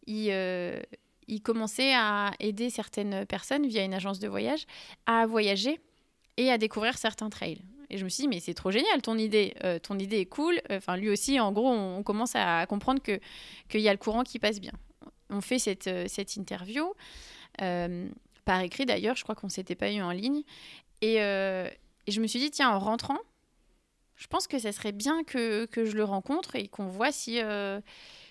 il, 0.06 0.30
il 1.28 1.42
commençait 1.42 1.96
à 1.96 2.32
aider 2.40 2.70
certaines 2.70 3.26
personnes 3.26 3.66
via 3.66 3.84
une 3.84 3.96
agence 3.96 4.20
de 4.20 4.28
voyage 4.28 4.68
à 5.08 5.26
voyager 5.26 5.80
et 6.38 6.52
à 6.52 6.60
découvrir 6.60 6.96
certains 7.00 7.32
trails. 7.32 7.64
Et 7.90 7.98
je 7.98 8.04
me 8.04 8.10
suis 8.10 8.24
dit, 8.24 8.28
mais 8.28 8.40
c'est 8.40 8.54
trop 8.54 8.72
génial, 8.72 9.02
ton 9.02 9.18
idée, 9.18 9.54
euh, 9.64 9.80
ton 9.80 9.98
idée 10.00 10.20
est 10.20 10.26
cool. 10.26 10.62
Enfin, 10.70 10.98
lui 10.98 11.10
aussi, 11.10 11.40
en 11.40 11.52
gros, 11.52 11.70
on, 11.70 12.04
commence 12.04 12.36
à 12.36 12.66
comprendre 12.68 13.02
qu'il 13.02 13.82
y 13.82 13.90
a 13.90 13.92
le 13.92 13.98
courant 13.98 14.24
qui 14.24 14.40
passe 14.40 14.60
bien. 14.60 14.74
On 15.30 15.42
fait 15.42 15.60
cette, 15.60 15.88
euh, 15.88 16.06
cette 16.08 16.36
interview, 16.36 16.94
euh, 17.62 18.08
par 18.44 18.62
écrit 18.62 18.86
d'ailleurs, 18.86 19.16
je 19.16 19.24
crois 19.24 19.36
qu'on 19.36 19.48
ne 19.48 19.52
s'était 19.52 19.76
pas 19.76 19.92
eu 19.92 20.02
en 20.02 20.12
ligne. 20.12 20.44
Et, 21.02 21.16
et, 21.16 22.12
je 22.12 22.22
me 22.22 22.28
suis 22.28 22.40
dit, 22.40 22.52
tiens, 22.52 22.70
en 22.70 22.80
rentrant, 22.80 23.20
je 24.16 24.28
pense 24.28 24.48
que 24.48 24.58
ça 24.60 24.72
serait 24.72 24.92
bien 24.92 25.24
que, 25.24 25.66
que 25.66 25.86
je 25.86 25.96
le 25.96 26.04
rencontre 26.04 26.56
et 26.56 26.68
qu'on 26.68 26.88
voit 26.88 27.12
si, 27.12 27.40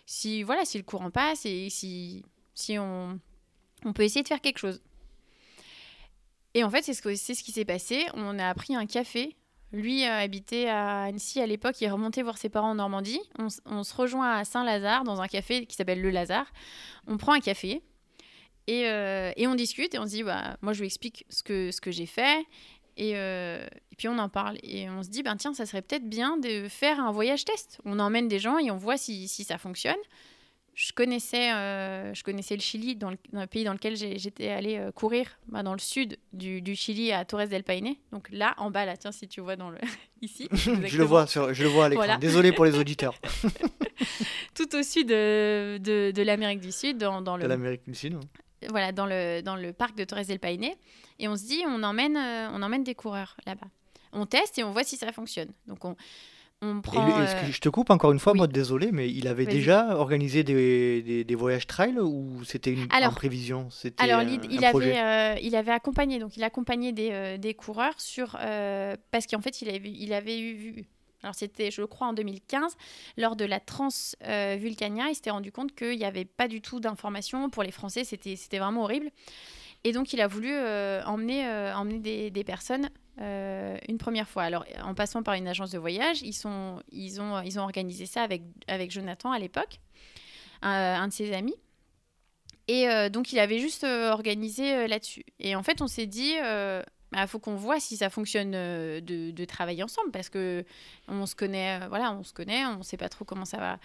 si, 0.06 0.42
voilà, 0.42 0.64
si 0.64 0.78
le 0.78 0.84
courant 0.84 1.10
passe 1.10 1.46
et 1.46 1.68
si, 1.70 2.24
si 2.54 2.78
on, 2.78 3.20
on 3.84 3.92
peut 3.92 4.02
essayer 4.02 4.22
de 4.22 4.28
faire 4.28 4.40
quelque 4.40 4.58
chose. 4.58 4.80
Et 6.54 6.62
en 6.62 6.70
fait, 6.70 6.82
c'est 6.82 6.94
ce, 6.94 7.34
ce 7.34 7.42
qui 7.42 7.52
s'est 7.52 7.64
passé. 7.64 8.06
On 8.14 8.38
a 8.38 8.54
pris 8.54 8.74
un 8.74 8.86
café 8.86 9.36
lui 9.74 10.04
habitait 10.04 10.68
à 10.68 11.04
Annecy 11.04 11.40
à 11.40 11.46
l'époque, 11.46 11.80
il 11.80 11.84
est 11.84 11.90
remonté 11.90 12.22
voir 12.22 12.38
ses 12.38 12.48
parents 12.48 12.70
en 12.70 12.74
Normandie. 12.76 13.20
On, 13.38 13.82
se 13.84 13.94
rejoint 13.94 14.30
à 14.30 14.44
Saint-Lazare 14.44 15.04
dans 15.04 15.20
un 15.20 15.28
café 15.28 15.66
qui 15.66 15.76
s'appelle 15.76 16.00
Le 16.00 16.10
Lazare. 16.10 16.46
On 17.06 17.16
prend 17.16 17.32
un 17.32 17.40
café 17.40 17.82
et, 18.66 18.86
euh, 18.86 19.32
on 19.38 19.54
discute 19.54 19.94
et 19.94 19.98
on 19.98 20.04
se 20.04 20.10
dit 20.10 20.22
bah, 20.22 20.56
moi 20.62 20.72
je 20.72 20.80
lui 20.80 20.86
explique 20.86 21.26
ce 21.28 21.42
que, 21.42 21.70
ce 21.70 21.80
que 21.80 21.90
j'ai 21.90 22.06
fait 22.06 22.46
euh, 23.00 23.66
et, 23.92 23.96
puis 23.96 24.08
on 24.08 24.18
en 24.18 24.28
parle 24.28 24.56
et 24.62 24.88
on 24.88 25.02
se 25.02 25.08
dit 25.08 25.22
ben 25.22 25.36
tiens 25.36 25.52
ça 25.52 25.66
serait 25.66 25.82
peut-être 25.82 26.08
bien 26.08 26.36
de 26.36 26.68
faire 26.68 27.00
un 27.00 27.10
voyage 27.10 27.44
test. 27.44 27.80
On 27.84 27.98
emmène 27.98 28.28
des 28.28 28.38
gens 28.38 28.58
et 28.58 28.70
on 28.70 28.76
voit 28.76 28.96
si, 28.96 29.28
si 29.28 29.44
ça 29.44 29.58
fonctionne 29.58 29.96
je 30.74 30.92
connaissais, 30.92 31.52
euh, 31.52 32.12
je 32.14 32.22
connaissais 32.24 32.56
le 32.56 32.60
Chili, 32.60 32.96
dans 32.96 33.10
le, 33.10 33.46
pays 33.46 33.64
dans 33.64 33.72
lequel 33.72 33.96
j'étais 33.96 34.48
allée 34.48 34.76
euh, 34.76 34.90
courir, 34.90 35.38
bah, 35.46 35.62
dans 35.62 35.72
le 35.72 35.78
sud 35.78 36.18
du, 36.32 36.74
Chili, 36.74 37.12
à 37.12 37.24
Torres 37.24 37.48
del 37.48 37.62
Paine. 37.62 37.94
Donc 38.12 38.28
là, 38.30 38.54
en 38.58 38.70
bas, 38.70 38.84
là, 38.84 38.96
tiens, 38.96 39.12
si 39.12 39.28
tu 39.28 39.40
vois 39.40 39.56
dans 39.56 39.70
le 39.70 39.78
ici. 40.22 40.48
je 40.52 40.98
le 40.98 41.04
vois, 41.04 41.26
sur, 41.26 41.54
je 41.54 41.62
le 41.62 41.68
vois 41.68 41.86
à 41.86 41.88
l'écran. 41.88 42.18
Désolé 42.18 42.52
pour 42.52 42.64
les 42.64 42.76
auditeurs. 42.76 43.14
Tout 44.54 44.74
au 44.74 44.82
sud 44.82 45.08
de, 45.08 45.78
de, 45.78 46.22
l'Amérique 46.22 46.60
du 46.60 46.72
Sud, 46.72 46.98
dans, 46.98 47.22
dans 47.22 47.36
le. 47.36 47.44
De 47.44 47.48
l'Amérique 47.48 47.84
du 47.86 47.94
Sud. 47.94 48.18
Voilà, 48.68 48.92
dans 48.92 49.06
le, 49.06 49.42
dans 49.42 49.56
le 49.56 49.72
parc 49.72 49.96
de 49.96 50.04
Torres 50.04 50.24
del 50.24 50.40
Paine. 50.40 50.64
Et 51.18 51.28
on 51.28 51.36
se 51.36 51.44
dit, 51.46 51.62
on 51.66 51.82
emmène, 51.82 52.16
euh, 52.16 52.48
on 52.52 52.62
emmène 52.62 52.82
des 52.82 52.94
coureurs 52.94 53.36
là-bas. 53.46 53.68
On 54.12 54.26
teste 54.26 54.58
et 54.58 54.64
on 54.64 54.72
voit 54.72 54.84
si 54.84 54.96
ça 54.96 55.12
fonctionne. 55.12 55.52
Donc 55.66 55.84
on 55.84 55.96
euh, 56.62 57.26
je 57.50 57.58
te 57.58 57.68
coupe 57.68 57.90
encore 57.90 58.12
une 58.12 58.18
fois, 58.18 58.34
moi 58.34 58.46
désolé, 58.46 58.90
mais 58.92 59.10
il 59.10 59.28
avait 59.28 59.46
déjà 59.46 59.96
organisé 59.96 60.44
des, 60.44 61.24
des, 61.24 61.34
voyages 61.34 61.66
trail 61.66 61.98
ou 61.98 62.42
c'était 62.44 62.72
une 62.72 62.86
en 62.90 63.12
prévision 63.12 63.68
Alors 63.98 64.22
il, 64.22 64.64
avait, 64.64 64.98
euh, 64.98 65.34
il 65.42 65.56
avait 65.56 65.72
accompagné, 65.72 66.18
donc 66.18 66.36
il 66.36 66.44
accompagnait 66.44 66.92
des, 66.92 67.10
euh, 67.12 67.36
des 67.38 67.54
coureurs 67.54 68.00
sur 68.00 68.38
parce 69.10 69.26
qu'en 69.26 69.40
fait 69.40 69.62
il 69.62 69.68
avait, 69.68 69.90
il 69.90 70.12
avait 70.12 70.38
eu 70.38 70.54
vu. 70.54 70.84
Alors 71.22 71.34
c'était, 71.34 71.70
je 71.70 71.82
crois, 71.82 72.08
en 72.08 72.12
2015, 72.12 72.76
lors 73.16 73.34
de 73.34 73.46
la 73.46 73.58
Trans 73.58 73.88
Vulcania, 74.22 75.08
il 75.08 75.14
s'était 75.14 75.30
rendu 75.30 75.52
compte 75.52 75.74
qu'il 75.74 75.96
n'y 75.96 76.04
avait 76.04 76.26
pas 76.26 76.48
du 76.48 76.60
tout 76.60 76.80
d'informations 76.80 77.48
pour 77.50 77.62
les 77.62 77.70
Français, 77.70 78.04
c'était, 78.04 78.36
c'était 78.36 78.58
vraiment 78.58 78.82
horrible. 78.84 79.10
Et 79.84 79.92
donc 79.92 80.12
il 80.12 80.20
a 80.20 80.26
voulu 80.26 80.52
emmener, 81.04 81.46
emmener 81.74 82.30
des, 82.30 82.44
personnes 82.44 82.88
euh, 83.20 83.76
une 83.88 83.98
première 83.98 84.28
fois. 84.28 84.42
Alors, 84.42 84.64
en 84.82 84.94
passant 84.94 85.22
par 85.22 85.34
une 85.34 85.46
agence 85.46 85.70
de 85.70 85.78
voyage, 85.78 86.22
ils, 86.22 86.32
sont, 86.32 86.82
ils, 86.90 87.20
ont, 87.20 87.40
ils 87.42 87.58
ont 87.58 87.62
organisé 87.62 88.06
ça 88.06 88.22
avec, 88.22 88.42
avec 88.66 88.90
Jonathan 88.90 89.30
à 89.30 89.38
l'époque, 89.38 89.80
un, 90.62 91.06
de 91.06 91.12
ses 91.12 91.32
amis. 91.32 91.54
Et 92.66 92.88
euh, 92.88 93.08
donc, 93.08 93.32
il 93.32 93.38
avait 93.38 93.58
juste 93.58 93.84
euh, 93.84 94.10
organisé 94.10 94.88
là-dessus. 94.88 95.24
Et 95.38 95.54
en 95.54 95.62
fait, 95.62 95.80
on 95.80 95.86
s'est 95.86 96.06
dit, 96.06 96.32
il 96.32 96.82
bah, 97.12 97.26
faut 97.26 97.38
qu'on 97.38 97.54
voit 97.54 97.78
si 97.78 97.96
ça 97.96 98.10
fonctionne 98.10 98.50
de, 98.50 99.30
de, 99.30 99.44
travailler 99.44 99.82
ensemble, 99.82 100.10
parce 100.10 100.28
que 100.28 100.64
on 101.06 101.26
se 101.26 101.36
connaît, 101.36 101.86
voilà, 101.88 102.12
on 102.12 102.24
se 102.24 102.32
connaît, 102.32 102.64
on 102.66 102.78
ne 102.78 102.82
sait 102.82 102.96
pas 102.96 103.08
trop 103.08 103.24
comment 103.24 103.44
ça 103.44 103.58
va, 103.58 103.78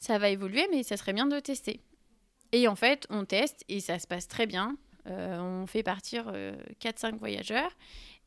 ça 0.00 0.18
va 0.18 0.28
évoluer, 0.28 0.66
mais 0.70 0.82
ça 0.82 0.96
serait 0.96 1.14
bien 1.14 1.26
de 1.26 1.40
tester. 1.40 1.80
Et 2.52 2.68
en 2.68 2.76
fait, 2.76 3.06
on 3.10 3.24
teste 3.24 3.64
et 3.68 3.80
ça 3.80 3.98
se 3.98 4.06
passe 4.06 4.28
très 4.28 4.46
bien. 4.46 4.76
On 5.06 5.66
fait 5.66 5.82
partir 5.82 6.32
4-5 6.80 7.18
voyageurs. 7.18 7.70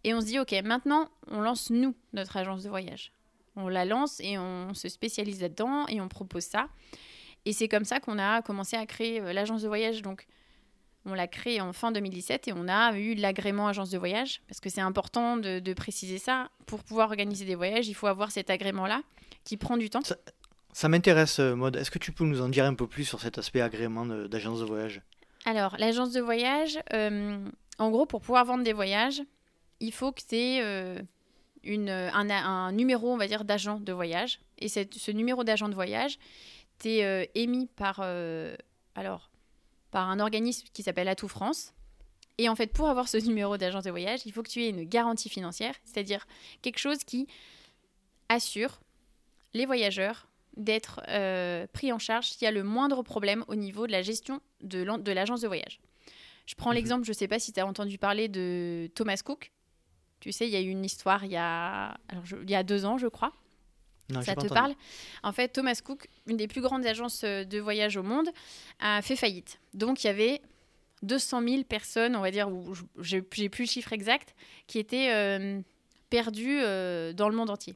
Et 0.04 0.14
on 0.14 0.22
se 0.22 0.28
dit, 0.28 0.40
OK, 0.40 0.54
maintenant, 0.64 1.10
on 1.30 1.42
lance, 1.42 1.70
nous, 1.70 1.96
notre 2.14 2.38
agence 2.38 2.64
de 2.64 2.70
voyage. 2.70 3.12
On 3.56 3.68
la 3.68 3.86
lance 3.86 4.20
et 4.22 4.38
on 4.38 4.74
se 4.74 4.88
spécialise 4.88 5.42
là-dedans 5.42 5.86
et 5.88 6.00
on 6.00 6.08
propose 6.08 6.44
ça. 6.44 6.70
Et 7.46 7.54
c'est 7.54 7.68
comme 7.68 7.86
ça 7.86 8.00
qu'on 8.00 8.20
a 8.20 8.42
commencé 8.42 8.78
à 8.78 8.86
créer 8.86 9.22
euh, 9.22 9.34
l'agence 9.34 9.62
de 9.62 9.68
voyage. 9.68 10.02
Donc, 10.02 10.28
on 11.06 11.14
l'a 11.14 11.28
créée 11.28 11.62
en 11.62 11.74
fin 11.74 11.92
2017 11.92 12.50
et 12.50 12.54
on 12.54 12.68
a 12.68 12.98
eu 12.98 13.16
l'agrément 13.16 13.68
agence 13.68 13.90
de 13.90 13.98
voyage 13.98 14.42
parce 14.48 14.60
que 14.60 14.70
c'est 14.70 14.82
important 14.82 15.38
de, 15.38 15.74
préciser 15.74 16.18
ça. 16.18 16.50
Pour 16.66 16.84
pouvoir 16.84 17.10
organiser 17.10 17.46
des 17.46 17.56
voyages, 17.56 17.88
il 17.88 17.94
faut 17.96 18.08
avoir 18.08 18.32
cet 18.32 18.50
agrément-là 18.50 19.02
qui 19.44 19.58
prend 19.58 19.78
du 19.78 19.90
temps. 19.90 20.02
Ça, 20.72 20.90
m'intéresse, 20.90 21.40
euh, 21.40 21.56
Maud. 21.56 21.76
Est-ce 21.76 21.92
que 21.92 22.00
tu 22.00 22.12
peux 22.12 22.26
nous 22.26 22.42
en 22.42 22.50
dire 22.50 22.66
un 22.66 22.76
peu 22.76 22.88
plus 22.88 23.06
sur 23.06 23.20
cet 23.20 23.38
aspect 23.38 23.62
agrément 23.62 24.06
d'agence 24.06 24.60
de, 24.60 24.66
voyage? 24.66 25.02
Alors, 25.46 25.78
l'agence 25.78 26.12
de 26.12 26.22
voyage, 26.22 26.80
euh, 26.94 27.50
en 27.78 27.92
gros, 27.92 28.06
pour 28.06 28.22
pouvoir 28.22 28.46
vendre 28.46 28.64
des 28.64 28.74
voyages, 28.74 29.22
il 29.80 29.94
faut 29.94 30.12
que 30.12 30.22
tu 30.22 30.36
aies 30.36 30.62
euh, 30.62 31.02
un, 31.66 32.72
numéro, 32.72 33.12
on 33.12 33.18
va 33.18 33.28
dire, 33.28 33.46
d'agent 33.46 33.80
de 33.80 33.94
voyage. 33.94 34.40
Et 34.58 34.68
ce 34.68 35.12
numéro 35.12 35.44
d'agent 35.44 35.70
de 35.70 35.76
voyage, 35.76 36.20
tu 36.80 36.90
es 36.90 37.06
euh, 37.06 37.26
émis 37.36 37.68
par, 37.68 38.02
alors, 38.96 39.32
par 39.92 40.10
un 40.10 40.20
organisme 40.20 40.68
qui 40.74 40.84
s'appelle 40.84 41.08
Atout 41.08 41.30
France. 41.30 41.74
Et 42.38 42.48
en 42.48 42.56
fait, 42.56 42.72
pour 42.74 42.90
avoir 42.90 43.08
ce 43.08 43.18
numéro 43.26 43.58
d'agent 43.58 43.82
de 43.82 43.90
voyage, 43.90 44.22
il 44.26 44.34
faut 44.34 44.44
que 44.44 44.50
tu 44.50 44.64
aies 44.64 44.70
une 44.70 44.84
garantie 44.84 45.30
financière, 45.30 45.76
c'est-à-dire 45.84 46.28
quelque 46.62 46.80
chose 46.80 47.04
qui 47.04 47.28
assure 48.28 48.80
les 49.54 49.66
voyageurs 49.66 50.29
d'être 50.58 51.02
pris 51.74 51.92
en 51.94 52.00
charge 52.00 52.28
s'il 52.28 52.44
y 52.44 52.48
a 52.48 52.52
le 52.52 52.64
moindre 52.64 53.02
problème 53.04 53.44
au 53.48 53.56
niveau 53.56 53.88
de 53.88 53.92
la 53.92 54.02
gestion 54.02 54.42
de 54.62 55.12
l'agence 55.12 55.42
de 55.42 55.48
voyage. 55.48 55.80
Je 56.46 56.56
prends 56.56 56.72
mhm. 56.72 56.76
l'exemple, 56.78 57.06
je 57.06 57.12
ne 57.12 57.16
sais 57.16 57.28
pas 57.28 57.40
si 57.40 57.54
tu 57.54 57.60
as 57.60 57.66
entendu 57.66 57.98
parler 57.98 58.28
de 58.28 58.90
Thomas 58.96 59.22
Cook, 59.24 59.52
tu 60.20 60.32
sais, 60.32 60.48
il 60.48 60.52
y 60.52 60.56
a 60.56 60.62
eu 60.62 60.70
une 60.70 60.84
histoire 60.84 61.24
il 61.24 61.32
y 61.32 61.38
a, 61.38 61.98
alors, 62.10 62.24
il 62.42 62.50
y 62.50 62.56
a 62.56 62.64
deux 62.64 62.86
ans, 62.86 62.98
je 62.98 63.08
crois. 63.08 63.32
Non, 64.10 64.22
ça 64.24 64.36
te 64.36 64.48
parle? 64.48 64.74
En 65.22 65.32
fait, 65.32 65.50
Thomas 65.50 65.80
Cook, 65.84 66.08
une 66.26 66.38
des 66.38 66.48
plus 66.48 66.62
grandes 66.62 66.86
agences 66.86 67.22
euh, 67.24 67.44
de 67.44 67.60
voyage 67.60 67.96
au 67.96 68.02
monde, 68.02 68.28
a 68.80 69.04
fait 69.04 69.16
faillite. 69.16 69.60
Donc, 69.76 70.04
il 70.04 70.08
y 70.08 70.10
avait 70.10 70.42
200 71.04 71.44
000 71.48 71.64
personnes, 71.64 72.16
on 72.16 72.22
va 72.22 72.32
dire, 72.32 72.50
j'ai 73.00 73.22
plus 73.22 73.64
le 73.64 73.70
chiffre 73.70 73.94
exact, 73.94 74.36
qui 74.66 74.80
étaient 74.80 75.12
euh, 75.14 75.62
perdues 76.10 76.60
euh, 76.60 77.14
dans 77.14 77.30
le 77.30 77.36
monde 77.36 77.52
entier. 77.52 77.76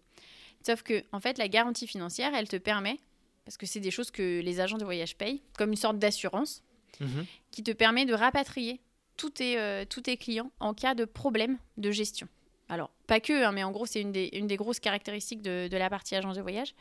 Sauf 0.65 0.81
que, 0.83 1.03
en 1.11 1.19
fait, 1.19 1.37
la 1.37 1.47
garantie 1.47 1.87
financière, 1.87 2.33
elle 2.33 2.47
te 2.47 2.55
permet 2.57 2.97
parce 3.45 3.57
que 3.57 3.65
c'est 3.65 3.81
des 3.81 3.91
choses 3.91 4.09
que 4.09 4.39
les 4.41 4.59
agents 4.61 4.77
de 4.77 4.85
voyage 4.85 5.17
payent, 5.17 5.41
comme 5.57 5.71
une 5.71 5.75
sorte 5.77 5.99
d'assurance 5.99 6.63
Mhm. 6.99 7.25
qui 7.51 7.63
te 7.63 7.71
permet 7.71 8.05
de 8.05 8.13
rapatrier 8.13 8.79
tous 9.17 9.31
tes, 9.31 9.57
euh, 9.59 9.83
tous 9.83 10.01
tes 10.01 10.15
clients 10.15 10.51
en 10.59 10.73
cas 10.73 10.93
de 10.95 11.05
problème 11.05 11.57
de 11.77 11.91
gestion. 11.91 12.27
Alors, 12.69 12.91
pas 13.07 13.19
que, 13.19 13.43
hein, 13.43 13.51
mais 13.51 13.63
en 13.63 13.71
gros, 13.71 13.85
c'est 13.85 13.99
une 13.99 14.11
des, 14.11 14.29
une 14.33 14.47
des 14.47 14.55
grosses 14.57 14.79
caractéristiques 14.79 15.41
de, 15.41 15.67
de 15.67 15.77
la 15.77 15.89
partie 15.89 16.15
agence 16.15 16.37
de 16.37 16.41
voyage. 16.41 16.73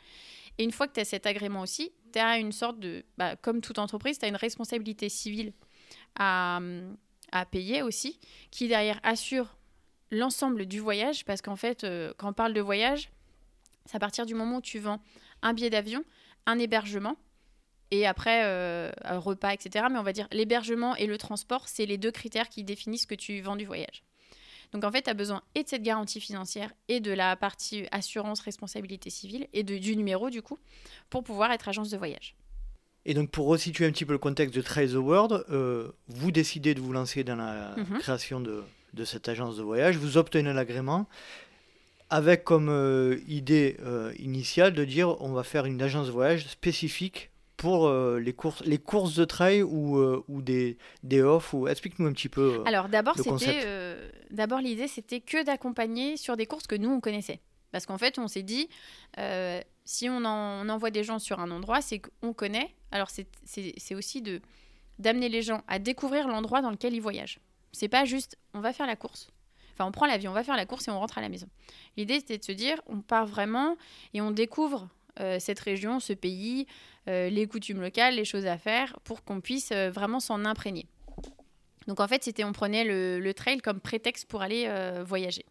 Et 0.57 0.63
une 0.63 0.71
fois 0.71 0.87
que 0.87 0.93
tu 0.93 0.99
as 0.99 1.05
cet 1.05 1.25
agrément 1.25 1.61
aussi, 1.61 1.91
tu 2.13 2.19
as 2.19 2.37
une 2.37 2.51
sorte 2.51 2.79
de. 2.79 3.03
bah, 3.17 3.35
comme 3.35 3.59
toute 3.59 3.79
entreprise, 3.79 4.19
tu 4.19 4.25
as 4.25 4.27
une 4.29 4.35
responsabilité 4.35 5.09
civile 5.09 5.51
à, 6.15 6.59
à 7.31 7.45
payer 7.45 7.81
aussi, 7.81 8.19
qui 8.51 8.67
derrière 8.67 8.99
assure 9.03 9.57
l'ensemble 10.11 10.65
du 10.67 10.79
voyage, 10.79 11.25
parce 11.25 11.41
qu'en 11.41 11.55
fait, 11.55 11.83
euh, 11.83 12.13
quand 12.17 12.29
on 12.29 12.33
parle 12.33 12.53
de 12.53 12.61
voyage, 12.61 13.09
c'est 13.85 13.95
à 13.95 13.99
partir 13.99 14.25
du 14.25 14.33
moment 14.35 14.57
où 14.57 14.61
tu 14.61 14.79
vends 14.79 15.01
un 15.41 15.53
billet 15.53 15.69
d'avion, 15.69 16.03
un 16.45 16.57
hébergement, 16.59 17.17
et 17.91 18.07
après 18.07 18.41
euh, 18.45 18.91
un 19.03 19.19
repas, 19.19 19.53
etc. 19.53 19.85
Mais 19.91 19.99
on 19.99 20.03
va 20.03 20.13
dire 20.13 20.27
l'hébergement 20.31 20.95
et 20.95 21.05
le 21.05 21.17
transport, 21.17 21.67
c'est 21.67 21.85
les 21.85 21.97
deux 21.97 22.11
critères 22.11 22.49
qui 22.49 22.63
définissent 22.63 23.03
ce 23.03 23.07
que 23.07 23.15
tu 23.15 23.39
vends 23.41 23.55
du 23.55 23.65
voyage. 23.65 24.03
Donc 24.71 24.83
en 24.83 24.91
fait, 24.91 25.03
tu 25.03 25.09
as 25.11 25.13
besoin 25.13 25.43
et 25.53 25.61
de 25.63 25.69
cette 25.69 25.83
garantie 25.83 26.19
financière 26.19 26.71
et 26.87 26.99
de 26.99 27.11
la 27.11 27.35
partie 27.35 27.85
assurance, 27.91 28.39
responsabilité 28.39 29.11
civile 29.11 29.47
et 29.53 29.61
de, 29.63 29.77
du 29.77 29.95
numéro 29.95 30.31
du 30.31 30.41
coup 30.41 30.57
pour 31.11 31.23
pouvoir 31.23 31.51
être 31.51 31.69
agence 31.69 31.91
de 31.91 31.97
voyage. 31.97 32.35
Et 33.05 33.13
donc 33.13 33.29
pour 33.29 33.45
resituer 33.47 33.85
un 33.85 33.91
petit 33.91 34.05
peu 34.05 34.13
le 34.13 34.17
contexte 34.17 34.55
de 34.55 34.61
Trail 34.61 34.89
the 34.89 34.93
World, 34.95 35.45
euh, 35.51 35.91
vous 36.07 36.31
décidez 36.31 36.73
de 36.73 36.81
vous 36.81 36.93
lancer 36.93 37.23
dans 37.23 37.35
la 37.35 37.75
Mhm. 37.77 37.99
création 37.99 38.39
de, 38.39 38.63
de 38.93 39.05
cette 39.05 39.29
agence 39.29 39.57
de 39.57 39.61
voyage, 39.61 39.97
vous 39.97 40.17
obtenez 40.17 40.51
l'agrément 40.53 41.07
avec 42.13 42.43
comme 42.43 42.69
euh, 42.69 43.19
idée 43.27 43.77
euh, 43.81 44.13
initiale 44.19 44.73
de 44.73 44.85
dire 44.85 45.19
on 45.21 45.31
va 45.33 45.43
faire 45.43 45.65
une 45.65 45.81
agence 45.81 46.07
de 46.07 46.11
voyage 46.11 46.45
spécifique 46.47 47.31
pour 47.57 47.87
euh, 47.87 48.19
les, 48.19 48.33
courses, 48.33 48.61
les 48.65 48.77
courses 48.77 49.15
de 49.15 49.25
trail 49.25 49.63
ou, 49.63 49.97
ou 50.27 50.41
des, 50.41 50.77
des 51.03 51.21
off. 51.21 51.53
Ou... 51.53 51.67
Explique-nous 51.67 52.07
un 52.07 52.13
petit 52.13 52.29
peu. 52.29 52.61
Alors 52.65 52.89
d'abord, 52.89 53.15
d'abord 54.31 54.59
l'idée, 54.59 54.87
c'était 54.87 55.21
que 55.21 55.43
d'accompagner 55.43 56.17
sur 56.17 56.35
des 56.37 56.45
courses 56.45 56.67
que 56.67 56.75
nous 56.75 56.89
on 56.89 56.99
connaissait. 56.99 57.39
Parce 57.71 57.85
qu'en 57.87 57.97
fait, 57.97 58.19
on 58.19 58.27
s'est 58.27 58.43
dit, 58.43 58.67
si 59.85 60.09
on, 60.09 60.23
en- 60.25 60.65
on 60.65 60.69
envoie 60.69 60.91
des 60.91 61.03
gens 61.03 61.19
sur 61.19 61.39
un 61.39 61.49
endroit, 61.51 61.81
c'est 61.81 61.99
qu'on 61.99 62.33
connaît. 62.33 62.69
Alors 62.91 63.09
c'est- 63.09 63.27
c'est 63.45 63.73
c'est 63.77 63.95
aussi 63.95 64.21
de 64.21 64.41
d'amener 64.99 65.27
les 65.29 65.41
gens 65.41 65.63
à 65.67 65.79
découvrir 65.79 66.27
l'endroit 66.27 66.61
dans 66.61 66.69
lequel 66.69 66.93
ils 66.93 67.01
voyagent. 67.01 67.39
C'est 67.71 67.87
pas 67.87 68.05
juste, 68.05 68.37
on 68.53 68.59
va 68.61 68.73
faire 68.73 68.85
la 68.85 68.95
course. 68.95 69.27
Enfin, 69.73 69.85
on 69.85 69.91
prend 69.91 70.05
l'avion, 70.05 70.31
on 70.31 70.33
va 70.33 70.43
faire 70.43 70.55
la 70.55 70.65
course 70.65 70.87
et 70.87 70.91
on 70.91 70.99
rentre 70.99 71.17
à 71.17 71.21
la 71.21 71.29
maison. 71.29 71.47
L'idée, 71.97 72.19
c'était 72.19 72.37
de 72.37 72.43
se 72.43 72.51
dire, 72.51 72.81
on 72.87 73.01
part 73.01 73.25
vraiment 73.25 73.75
et 74.13 74.21
on 74.21 74.31
découvre 74.31 74.87
euh, 75.19 75.37
cette 75.39 75.59
région, 75.59 75.99
ce 75.99 76.13
pays, 76.13 76.65
euh, 77.07 77.29
les 77.29 77.47
coutumes 77.47 77.81
locales, 77.81 78.15
les 78.15 78.25
choses 78.25 78.47
à 78.47 78.57
faire, 78.57 78.97
pour 79.03 79.23
qu'on 79.23 79.41
puisse 79.41 79.71
euh, 79.71 79.91
vraiment 79.91 80.19
s'en 80.19 80.45
imprégner. 80.45 80.87
Donc 81.87 81.99
en 81.99 82.07
fait, 82.07 82.23
c'était 82.23 82.43
on 82.43 82.53
prenait 82.53 82.83
le, 82.83 83.33
trail 83.33 83.59
comme 83.59 83.79
prétexte 83.79 84.27
pour 84.27 84.41
aller 84.41 84.71
voyager. 85.05 85.45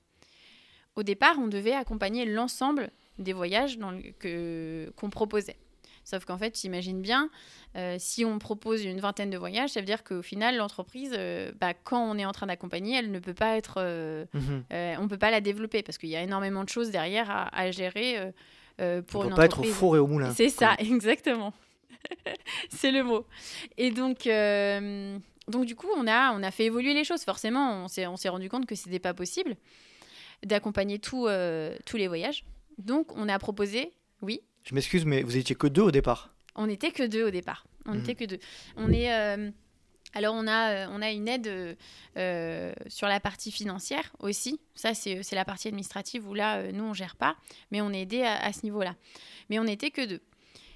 Au 0.97 1.03
départ, 1.03 1.37
on 1.39 1.47
devait 1.47 1.75
accompagner 1.75 2.25
l'ensemble 2.25 2.91
des 3.19 3.35
voyages 3.35 3.79
qu'on 3.79 5.11
proposait. 5.11 5.59
Sauf 6.05 6.25
qu'en 6.25 6.37
fait, 6.37 6.59
j'imagine 6.61 7.01
bien, 7.01 7.31
euh, 7.77 7.97
si 7.99 8.25
on 8.25 8.39
propose 8.39 8.85
une 8.85 9.01
vingtaine 9.01 9.31
de 9.31 9.39
voyages, 9.39 9.71
ça 9.71 9.81
veut 9.81 9.87
dire 9.87 10.03
qu'au 10.03 10.23
final, 10.23 10.57
l'entreprise, 10.57 11.15
euh, 11.17 11.53
bah, 11.61 11.75
quand 11.75 12.03
on 12.03 12.19
est 12.19 12.25
en 12.25 12.33
train 12.33 12.47
d'accompagner, 12.47 12.99
elle 12.99 13.11
ne 13.11 13.19
peut 13.19 13.35
pas 13.35 13.57
être, 13.57 13.77
euh, 13.79 14.25
mhm. 14.35 14.65
on 14.99 15.09
peut 15.09 15.19
pas 15.19 15.31
la 15.31 15.41
développer 15.41 15.83
parce 15.83 15.99
qu'il 15.99 16.09
y 16.09 16.17
a 16.17 16.23
énormément 16.23 16.65
de 16.65 16.69
choses 16.69 16.91
derrière 16.91 17.31
à, 17.31 17.57
à 17.57 17.71
gérer 17.71 18.33
pour 19.07 19.21
on 19.21 19.25
ne 19.25 19.29
une 19.29 19.31
peut 19.31 19.37
pas 19.37 19.45
être 19.45 19.61
au 19.61 19.65
four 19.65 19.97
et 19.97 19.99
au 20.01 20.07
moulin. 20.09 20.33
C'est 20.35 20.49
ça, 20.49 20.75
exactement. 20.79 21.53
c'est 22.69 22.91
le 22.91 23.05
mot. 23.05 23.27
Et 23.79 23.93
donc, 23.93 24.29
donc 25.49 25.67
du 25.67 25.77
coup, 25.77 25.89
on 25.97 26.09
a, 26.09 26.33
on 26.33 26.43
a 26.43 26.51
fait 26.51 26.65
évoluer 26.65 26.95
les 26.95 27.05
choses. 27.05 27.23
Forcément, 27.23 27.85
on 27.85 27.89
s'est, 27.89 28.29
rendu 28.29 28.49
compte 28.49 28.67
que 28.67 28.75
c'était 28.75 28.99
pas 28.99 29.15
possible 29.15 29.55
d'accompagner 30.45 30.99
tous 30.99 31.29
les 31.29 32.09
voyages. 32.09 32.45
Donc, 32.79 33.17
on 33.17 33.29
a 33.29 33.39
proposé, 33.39 33.93
oui, 34.23 34.41
Je 34.65 34.75
m'excuse, 34.75 35.05
mais 35.05 35.23
vous 35.23 35.37
étiez 35.37 35.55
que 35.57 35.67
deux 35.67 35.83
au 35.83 35.91
départ. 35.91 36.35
on 36.55 36.67
n'était 36.67 36.91
que 36.93 37.03
deux 37.07 37.27
au 37.27 37.31
départ. 37.31 37.67
On 37.87 37.95
n'était 37.95 38.15
que 38.15 38.25
deux. 38.25 38.39
On 38.77 38.93
est, 38.93 39.13
euh, 39.13 39.51
alors 40.15 40.35
on 40.37 40.47
a, 40.47 40.71
euh, 40.71 40.87
on 40.91 41.03
a 41.03 41.11
une 41.11 41.27
aide 41.27 41.77
euh, 42.17 42.73
sur 42.87 43.09
la 43.09 43.19
partie 43.19 43.51
financière 43.51 44.13
aussi. 44.21 44.61
Ça 44.75 44.95
c'est 44.95 45.21
la 45.33 45.45
partie 45.45 45.69
administrative 45.69 46.29
où 46.29 46.35
là 46.35 46.71
nous 46.73 46.85
on 46.85 46.95
gère 46.95 47.17
pas, 47.17 47.37
mais 47.73 47.81
on 47.81 47.93
est 47.93 48.03
aidé 48.03 48.23
à, 48.23 48.37
à 48.39 48.53
ce 48.53 48.63
niveau-là. 48.63 48.95
Mais 49.51 49.59
on 49.59 49.65
n'était 49.65 49.91
que 49.91 50.07
deux. 50.07 50.21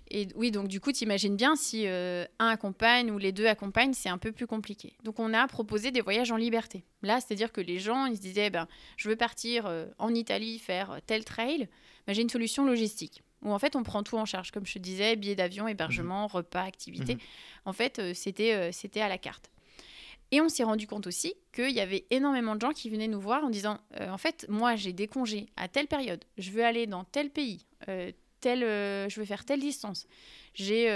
Et 0.09 0.28
oui, 0.37 0.53
donc 0.53 0.68
du 0.68 0.78
coup, 0.80 0.93
t'imagines 0.93 1.37
bien 1.37 1.57
si 1.57 1.84
euh, 1.87 2.24
un 2.39 2.47
accompagne 2.47 3.11
ou 3.11 3.18
les 3.18 3.32
deux 3.32 3.47
accompagnent, 3.47 3.93
c'est 3.93 4.09
un 4.09 4.18
peu 4.18 4.30
plus 4.30 4.47
compliqué. 4.47 4.93
Donc 5.03 5.18
on 5.18 5.34
a 5.34 5.47
proposé 5.49 5.91
des 5.91 6.01
voyages 6.01 6.30
en 6.30 6.37
liberté. 6.37 6.84
Là, 7.03 7.18
c'est-à-dire 7.20 7.51
que 7.51 7.61
les 7.61 7.80
gens, 7.80 8.07
ils 8.07 8.16
se 8.16 8.20
disaient, 8.22 8.51
ben, 8.51 8.68
je 8.97 9.09
veux 9.09 9.16
partir 9.16 9.66
euh, 9.66 9.87
en 9.99 10.14
Italie 10.14 10.61
faire 10.61 10.99
tel 11.07 11.24
trail, 11.24 11.68
ben, 12.07 12.12
j'ai 12.14 12.22
une 12.22 12.28
solution 12.30 12.64
logistique. 12.64 13.24
Où 13.43 13.53
en 13.53 13.59
fait, 13.59 13.76
on 13.76 13.82
prend 13.82 14.03
tout 14.03 14.16
en 14.16 14.24
charge, 14.24 14.51
comme 14.51 14.66
je 14.66 14.74
te 14.74 14.78
disais, 14.78 15.14
billets 15.16 15.34
d'avion, 15.37 15.68
hébergement, 15.68 16.26
repas, 16.26 16.62
activités. 16.62 17.14
Mhm. 17.14 17.20
En 17.66 17.72
fait, 17.72 17.99
euh, 17.99 18.12
c'était 18.14 18.53
euh, 18.55 18.72
c'était 18.72 19.01
à 19.01 19.09
la 19.09 19.18
carte. 19.18 19.51
Et 20.32 20.41
on 20.41 20.49
s'est 20.49 20.64
rendu 20.64 20.87
compte 20.89 21.07
aussi 21.07 21.34
qu'il 21.53 21.70
y 21.70 21.80
avait 21.80 22.05
énormément 22.11 22.57
de 22.57 22.61
gens 22.61 22.72
qui 22.72 22.91
venaient 22.91 23.07
nous 23.07 23.20
voir 23.20 23.45
en 23.45 23.51
disant 23.51 23.78
euh, 24.01 24.11
En 24.11 24.18
fait, 24.18 24.45
moi, 24.49 24.74
j'ai 24.74 24.93
des 24.93 25.07
congés 25.07 25.47
à 25.57 25.68
telle 25.68 25.87
période, 25.87 26.24
je 26.39 26.51
veux 26.51 26.64
aller 26.64 26.87
dans 26.89 27.05
tel 27.05 27.30
pays, 27.30 27.64
tel, 28.41 28.61
je 28.61 29.20
veux 29.20 29.24
faire 29.26 29.45
telle 29.45 29.61
distance, 29.61 30.07
j'ai 30.55 30.87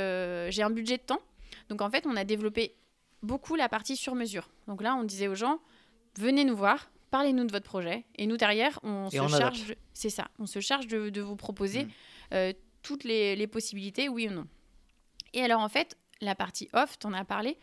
j'ai 0.50 0.62
un 0.62 0.70
budget 0.70 0.96
de 0.96 1.02
temps. 1.02 1.20
Donc, 1.68 1.80
en 1.82 1.90
fait, 1.90 2.06
on 2.06 2.16
a 2.16 2.24
développé 2.24 2.74
beaucoup 3.22 3.54
la 3.54 3.68
partie 3.68 3.96
sur 3.96 4.14
mesure. 4.14 4.48
Donc 4.66 4.82
là, 4.82 4.96
on 4.96 5.04
disait 5.04 5.28
aux 5.28 5.34
gens 5.36 5.60
Venez 6.18 6.44
nous 6.44 6.56
voir, 6.56 6.90
parlez-nous 7.12 7.44
de 7.44 7.52
votre 7.52 7.66
projet. 7.66 8.04
Et 8.16 8.26
nous, 8.26 8.36
derrière, 8.36 8.80
on 8.82 9.06
Et 9.08 9.16
se 9.16 9.20
on 9.20 9.28
charge. 9.28 9.66
de- 9.68 9.76
C'est 9.92 10.10
ça, 10.10 10.28
on 10.40 10.46
se 10.46 10.58
charge 10.60 10.88
de, 10.88 11.08
de 11.10 11.20
vous 11.20 11.36
proposer 11.36 11.84
Mhm. 11.84 11.90
Euh, 12.32 12.52
toutes 12.82 13.04
les, 13.04 13.36
les 13.36 13.46
possibilités, 13.46 14.08
oui 14.08 14.28
ou 14.28 14.32
non. 14.32 14.46
Et 15.32 15.42
alors, 15.42 15.60
en 15.60 15.68
fait, 15.68 15.96
la 16.20 16.34
partie 16.34 16.68
off, 16.72 16.98
t'en 16.98 17.12
as 17.12 17.24
parlé, 17.24 17.56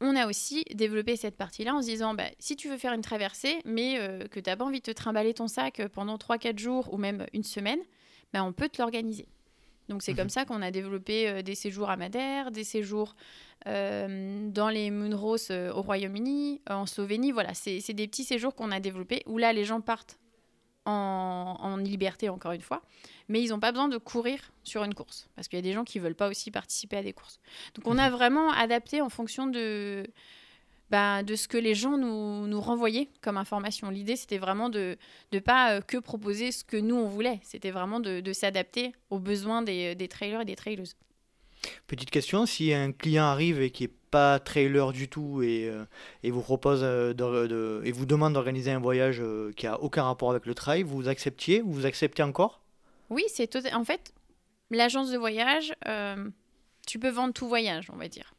on 0.00 0.14
a 0.14 0.26
aussi 0.26 0.64
développé 0.74 1.16
cette 1.16 1.36
partie-là 1.36 1.74
en 1.74 1.82
se 1.82 1.88
disant, 1.88 2.14
bah, 2.14 2.28
si 2.38 2.54
tu 2.56 2.68
veux 2.68 2.78
faire 2.78 2.92
une 2.92 3.02
traversée, 3.02 3.58
mais 3.64 3.98
euh, 3.98 4.26
que 4.28 4.38
tu 4.40 4.48
n'as 4.48 4.56
pas 4.56 4.64
envie 4.64 4.78
de 4.78 4.84
te 4.84 4.90
trimballer 4.92 5.34
ton 5.34 5.48
sac 5.48 5.80
euh, 5.80 5.88
pendant 5.88 6.16
3-4 6.16 6.58
jours 6.58 6.92
ou 6.92 6.98
même 6.98 7.26
une 7.32 7.42
semaine, 7.42 7.80
bah, 8.32 8.44
on 8.44 8.52
peut 8.52 8.68
te 8.68 8.80
l'organiser. 8.80 9.26
Donc 9.88 10.02
c'est 10.02 10.12
Mhm. 10.12 10.18
comme 10.18 10.28
ça 10.28 10.44
qu'on 10.44 10.62
a 10.62 10.70
développé 10.70 11.28
euh, 11.28 11.42
des 11.42 11.54
séjours 11.54 11.90
à 11.90 11.96
Madère, 11.96 12.50
des 12.50 12.64
séjours 12.64 13.16
euh, 13.66 14.48
dans 14.50 14.68
les 14.68 14.90
euh, 14.90 15.72
au 15.72 15.82
Royaume-Uni, 15.82 16.60
en 16.68 16.86
Slovénie. 16.86 17.32
Voilà, 17.32 17.54
c'est 17.54 17.80
des 17.92 18.06
petits 18.06 18.24
séjours 18.24 18.54
qu'on 18.54 18.70
a 18.70 18.80
développés 18.80 19.22
où 19.26 19.38
là 19.38 19.52
les 19.52 19.64
gens 19.64 19.80
partent 19.80 20.18
en, 20.88 21.56
en 21.60 21.76
liberté 21.76 22.28
encore 22.28 22.52
une 22.52 22.62
fois, 22.62 22.82
mais 23.28 23.42
ils 23.42 23.50
n'ont 23.50 23.60
pas 23.60 23.72
besoin 23.72 23.88
de 23.88 23.98
courir 23.98 24.40
sur 24.64 24.82
une 24.84 24.94
course 24.94 25.28
parce 25.36 25.48
qu'il 25.48 25.58
y 25.58 25.60
a 25.60 25.62
des 25.62 25.72
gens 25.72 25.84
qui 25.84 25.98
veulent 25.98 26.14
pas 26.14 26.28
aussi 26.28 26.50
participer 26.50 26.96
à 26.96 27.02
des 27.02 27.12
courses. 27.12 27.38
Donc 27.74 27.86
on 27.86 27.98
a 27.98 28.10
vraiment 28.10 28.50
adapté 28.52 29.00
en 29.00 29.08
fonction 29.08 29.46
de 29.46 30.04
bah, 30.90 31.22
de 31.22 31.34
ce 31.36 31.48
que 31.48 31.58
les 31.58 31.74
gens 31.74 31.98
nous, 31.98 32.46
nous 32.46 32.60
renvoyaient 32.60 33.10
comme 33.20 33.36
information. 33.36 33.90
L'idée, 33.90 34.16
c'était 34.16 34.38
vraiment 34.38 34.70
de 34.70 34.96
ne 35.32 35.38
pas 35.38 35.72
euh, 35.72 35.80
que 35.82 35.98
proposer 35.98 36.50
ce 36.50 36.64
que 36.64 36.78
nous, 36.78 36.96
on 36.96 37.08
voulait. 37.08 37.40
C'était 37.42 37.70
vraiment 37.70 38.00
de, 38.00 38.20
de 38.20 38.32
s'adapter 38.32 38.92
aux 39.10 39.18
besoins 39.18 39.60
des, 39.60 39.94
des 39.94 40.08
trailers 40.08 40.40
et 40.40 40.44
des 40.46 40.56
traileuses. 40.56 40.96
Petite 41.86 42.10
question, 42.10 42.46
si 42.46 42.72
un 42.72 42.92
client 42.92 43.24
arrive 43.24 43.60
et 43.60 43.70
qui 43.70 43.84
est 43.84 43.92
pas 44.10 44.38
trailer 44.38 44.92
du 44.92 45.08
tout 45.08 45.42
et, 45.42 45.68
euh, 45.68 45.84
et 46.22 46.30
vous 46.30 46.42
propose 46.42 46.80
euh, 46.82 47.12
de- 47.12 47.46
de- 47.46 47.82
et 47.84 47.92
vous 47.92 48.06
demande 48.06 48.34
d'organiser 48.34 48.70
un 48.70 48.78
voyage 48.80 49.18
euh, 49.20 49.52
qui 49.52 49.66
a 49.66 49.80
aucun 49.80 50.02
rapport 50.04 50.30
avec 50.30 50.46
le 50.46 50.54
trail, 50.54 50.82
vous 50.82 51.08
acceptiez 51.08 51.60
Vous 51.60 51.86
acceptez 51.86 52.22
encore? 52.22 52.60
Oui, 53.10 53.24
c'est 53.28 53.46
tout... 53.46 53.66
En 53.72 53.84
fait, 53.84 54.12
l'agence 54.70 55.10
de 55.10 55.18
voyage, 55.18 55.72
euh, 55.86 56.28
tu 56.86 56.98
peux 56.98 57.10
vendre 57.10 57.32
tout 57.32 57.48
voyage, 57.48 57.88
on 57.92 57.96
va 57.96 58.08
dire. 58.08 58.34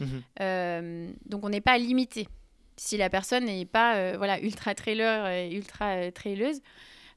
Mhm. 0.00 0.22
Euh, 0.40 1.10
donc 1.26 1.44
on 1.44 1.48
n'est 1.48 1.60
pas 1.60 1.78
limité. 1.78 2.28
Si 2.76 2.96
la 2.96 3.08
personne 3.08 3.44
n'est 3.44 3.64
pas 3.66 3.96
euh, 3.96 4.14
voilà, 4.16 4.40
ultra 4.40 4.74
trailer 4.74 5.28
et 5.28 5.52
ultra 5.54 6.10
traileuse 6.10 6.60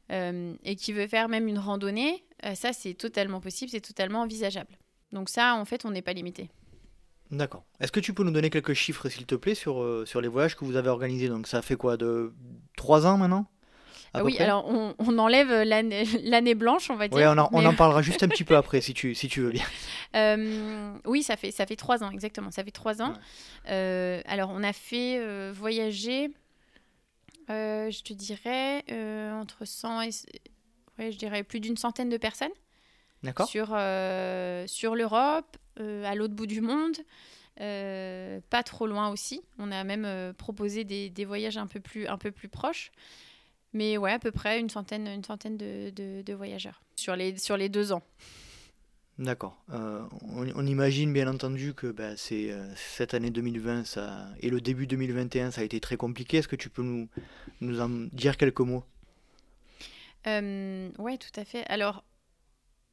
et 0.09 0.75
qui 0.77 0.93
veut 0.93 1.07
faire 1.07 1.27
même 1.27 1.47
une 1.49 1.59
randonnée, 1.59 2.23
ça 2.53 2.71
c'est 2.71 2.93
totalement 2.93 3.41
possible, 3.41 3.69
c'est 3.71 3.81
totalement 3.81 4.21
envisageable. 4.21 4.77
Donc 5.11 5.27
ça, 5.29 5.55
en 5.55 5.65
fait, 5.65 5.83
on 5.85 5.91
n'est 5.91 6.01
pas 6.01 6.13
limité. 6.13 6.49
D'accord. 7.31 7.63
Est-ce 7.79 7.91
que 7.91 7.99
tu 7.99 8.13
peux 8.13 8.23
nous 8.23 8.31
donner 8.31 8.49
quelques 8.49 8.73
chiffres, 8.73 9.09
s'il 9.09 9.25
te 9.25 9.35
plaît, 9.35 9.55
sur, 9.55 9.81
euh, 9.81 10.05
sur 10.05 10.21
les 10.21 10.27
voyages 10.27 10.55
que 10.55 10.63
vous 10.65 10.75
avez 10.77 10.89
organisés? 10.89 11.27
Donc 11.27 11.47
ça 11.47 11.61
fait 11.61 11.75
quoi 11.75 11.97
De 11.97 12.33
3 12.77 13.05
ans 13.05 13.17
maintenant? 13.17 13.47
À 14.13 14.19
peu 14.19 14.25
oui, 14.25 14.37
alors 14.39 14.65
on, 14.69 14.95
on 14.99 15.17
enlève 15.19 15.51
l'année 15.63 16.05
l'année 16.23 16.55
blanche, 16.55 16.89
on 16.89 16.95
va 16.95 17.09
dire. 17.09 17.17
Ouais, 17.17 17.27
on, 17.27 17.37
en, 17.37 17.49
on 17.51 17.59
mais- 17.59 17.67
en 17.67 17.73
parlera 17.75 18.01
juste 18.01 18.23
un 18.23 18.29
petit 18.29 18.45
peu 18.45 18.55
après, 18.55 18.79
si 18.79 18.93
tu, 18.93 19.13
si 19.13 19.27
tu 19.27 19.41
veux 19.41 19.51
bien. 19.51 19.65
Euh, 20.15 20.93
oui, 21.05 21.21
ça 21.23 21.35
fait, 21.35 21.51
ça 21.51 21.65
fait 21.65 21.75
trois 21.75 22.03
ans, 22.03 22.11
exactement. 22.11 22.49
Ça 22.49 22.63
fait 22.63 22.71
trois 22.71 23.01
ans. 23.01 23.09
Ouais. 23.11 23.71
Euh, 23.71 24.21
alors, 24.25 24.49
on 24.53 24.63
a 24.63 24.71
fait 24.71 25.19
euh, 25.19 25.51
voyager, 25.53 26.29
euh, 27.49 27.91
je 27.91 28.01
te 28.03 28.13
dirais, 28.13 28.83
euh, 28.91 29.33
entre 29.33 29.65
100 29.65 30.01
et... 30.03 30.09
Ouais, 30.99 31.11
je 31.11 31.17
dirais 31.17 31.43
plus 31.43 31.59
d'une 31.59 31.77
centaine 31.77 32.09
de 32.09 32.17
personnes. 32.17 32.51
sur, 33.47 33.67
sur 34.67 34.95
l'Europe, 34.95 35.57
à 35.79 36.15
l'autre 36.15 36.33
bout 36.33 36.47
du 36.47 36.61
monde. 36.61 36.97
pas 37.57 38.63
trop 38.63 38.87
loin 38.87 39.09
aussi. 39.09 39.41
On 39.59 39.71
a 39.71 39.83
même 39.83 40.33
proposé 40.33 40.83
des, 40.83 41.09
des, 41.09 41.25
voyages 41.25 41.57
un 41.57 41.67
peu 41.67 41.79
plus, 41.79 42.07
un 42.07 42.17
peu 42.17 42.31
plus 42.31 42.49
proches. 42.49 42.91
Mais 43.73 43.97
ouais, 43.97 44.11
à 44.11 44.19
peu 44.19 44.31
près 44.31 44.59
une 44.59 44.69
centaine, 44.69 45.07
une 45.07 45.23
centaine 45.23 45.57
de, 45.57 45.91
de, 45.91 46.33
voyageurs 46.33 46.81
sur 46.95 47.15
les, 47.15 47.37
sur 47.37 47.57
les 47.57 47.69
deux 47.69 47.91
ans. 47.91 48.01
D'accord. 49.19 49.57
Euh, 49.71 50.03
on, 50.29 50.65
imagine 50.65 51.11
bien 51.11 51.27
entendu 51.27 51.73
que 51.73 51.87
bah, 51.87 52.15
c'est, 52.17 52.51
euh, 52.51 52.67
cette 52.75 53.15
année 53.15 53.31
2020 53.31 53.83
ça, 53.83 54.27
et 54.41 54.49
le 54.49 54.61
début 54.61 54.85
2021, 54.85 55.49
ça 55.51 55.61
a 55.61 55.63
été 55.63 55.79
très 55.79 55.97
compliqué. 55.97 56.37
Est-ce 56.37 56.47
que 56.47 56.55
tu 56.55 56.69
peux 56.69 56.83
nous, 56.83 57.09
nous 57.61 57.81
en 57.81 57.89
dire 57.89 58.37
quelques 58.37 58.61
mots? 58.61 58.83
Euh, 60.27 60.89
Oui, 60.99 61.17
tout 61.17 61.39
à 61.39 61.45
fait. 61.45 61.65
Alors, 61.67 62.03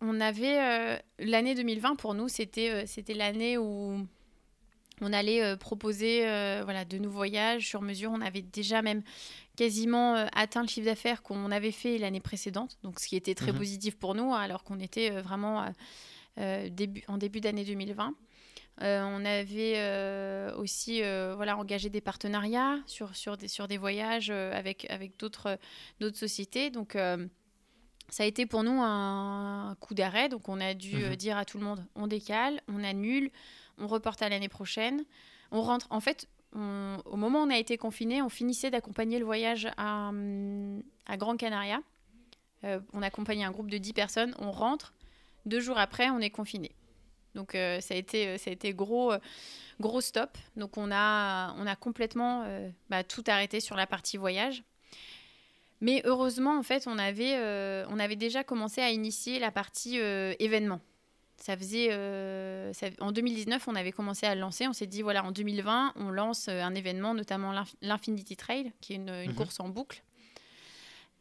on 0.07 0.21
avait 0.21 1.03
l'année 1.19 1.55
2020 1.55 1.97
pour 1.97 2.15
nous, 2.15 2.29
c'était, 2.29 2.87
c'était 2.87 3.15
l'année 3.15 3.59
où 3.59 4.07
on 5.01 5.13
allait 5.13 5.57
proposer 5.57 6.21
voilà, 6.65 6.85
de 6.85 6.99
nouveaux 6.99 7.17
voyages 7.17 7.67
sur 7.67 7.83
mesure. 7.83 8.11
On 8.13 8.21
avait 8.21 8.43
déjà 8.43 8.83
même 8.83 9.03
quasiment 9.57 10.17
euh, 10.17 10.27
atteint 10.35 10.63
le 10.63 10.69
chiffre 10.69 10.87
d'affaires 10.87 11.23
qu'on 11.23 11.51
avait 11.51 11.71
fait 11.71 11.99
l'année 11.99 12.21
précédente, 12.21 12.79
donc 12.83 13.01
ce 13.01 13.07
qui 13.07 13.17
était 13.17 13.35
très 13.35 13.53
mhm. 13.53 13.59
positif 13.59 13.97
pour 13.97 14.15
nous, 14.15 14.35
alors 14.35 14.65
qu'on 14.65 14.81
était 14.81 15.13
euh, 15.13 15.23
vraiment 15.23 15.67
euh, 16.39 16.69
début, 16.69 17.05
en 17.09 17.19
début 17.19 17.41
d'année 17.41 17.65
2020. 17.65 18.15
on 18.81 19.25
avait 19.25 20.53
aussi 20.57 21.01
voilà, 21.37 21.57
engagé 21.57 21.91
des 21.91 22.01
partenariats 22.01 22.79
sur, 22.87 23.15
sur, 23.15 23.37
des, 23.37 23.49
sur 23.49 23.69
des 23.69 23.79
voyages 23.79 24.31
avec, 24.31 24.91
avec 24.91 25.17
d'autres 25.19 25.59
sociétés. 26.13 26.71
Donc, 26.71 26.97
ça 28.11 28.23
a 28.23 28.27
été 28.27 28.47
pour 28.47 28.63
nous 28.63 28.81
un, 28.83 29.77
coup 29.81 29.95
d'arrêt. 29.95 30.29
Donc, 30.29 30.49
on 30.49 30.61
a 30.61 30.75
dû 30.75 30.97
mhm. 30.97 31.17
dire 31.17 31.37
à 31.37 31.45
tout 31.45 31.59
le 31.59 31.65
monde 31.65 31.85
on 31.95 32.07
décale, 32.07 32.61
on 32.69 32.83
annule, 32.85 33.31
on 33.79 33.87
reporte 33.87 34.23
à 34.23 34.29
l'année 34.29 34.49
prochaine. 34.49 35.05
On 35.51 35.63
rentre. 35.63 35.87
En 35.91 36.01
fait, 36.01 36.29
au 36.55 37.17
moment 37.17 37.41
où 37.41 37.47
on 37.47 37.51
a 37.51 37.59
été 37.59 37.77
confiné, 37.77 38.23
on 38.23 38.29
finissait 38.29 38.71
d'accompagner 38.71 39.19
le 39.19 39.25
voyage 39.25 39.69
à, 39.77 40.09
hum, 40.09 40.83
à 41.07 41.17
Gran 41.17 41.37
Canaria. 41.37 41.81
Euh, 42.65 42.81
on 42.93 43.03
accompagnait 43.03 43.45
un 43.45 43.51
groupe 43.51 43.71
de 43.71 43.79
10 43.79 43.93
personnes, 43.93 44.35
on 44.39 44.51
rentre, 44.51 44.95
deux 45.45 45.61
jours 45.61 45.79
après, 45.79 46.09
on 46.11 46.21
est 46.21 46.31
confiné. 46.31 46.73
Donc 47.35 47.55
euh, 47.55 47.81
ça 47.81 47.95
a 47.95 47.97
été, 47.97 48.29
euh, 48.29 48.39
ça 48.39 48.51
a 48.51 48.53
été 48.53 48.73
gros, 48.73 49.13
gros 49.81 50.01
stop. 50.01 50.39
Donc 50.57 50.79
on 50.79 50.91
a, 50.91 51.55
on 51.59 51.67
a 51.67 51.77
complètement 51.77 52.47
bah, 52.89 53.05
tout 53.05 53.25
arrêté 53.27 53.61
sur 53.61 53.77
la 53.77 53.87
partie 53.87 54.17
voyage. 54.17 54.63
Mais 55.85 56.03
heureusement, 56.05 56.59
en 56.59 56.62
fait, 56.62 56.87
on 56.87 56.99
avait, 56.99 57.37
on 57.89 57.99
avait 57.99 58.16
déjà 58.16 58.43
commencé 58.43 58.80
à 58.80 58.91
initier 58.91 59.39
la 59.39 59.51
partie 59.51 59.99
événement. 59.99 60.80
Ça 61.37 61.57
faisait 61.57 61.89
euh, 61.91 62.72
en 63.01 63.12
2019 63.12 63.66
on 63.68 63.74
avait 63.74 63.93
commencé 63.93 64.24
à 64.26 64.35
le 64.35 64.41
lancer. 64.41 64.66
On 64.66 64.72
s'est 64.72 64.87
dit 64.87 65.03
voilà 65.03 65.24
en 65.24 65.32
2020 65.32 65.95
on 65.97 66.11
lance 66.11 66.49
euh, 66.49 66.62
un 66.62 66.74
événement 66.74 67.12
notamment 67.12 67.53
l'Infinity 67.82 68.37
Trail 68.37 68.72
qui 68.80 68.95
est 68.95 68.97
une, 68.97 69.26
mhm. 69.26 69.35
course 69.35 69.61
en 69.61 69.68
boucle. 69.68 70.03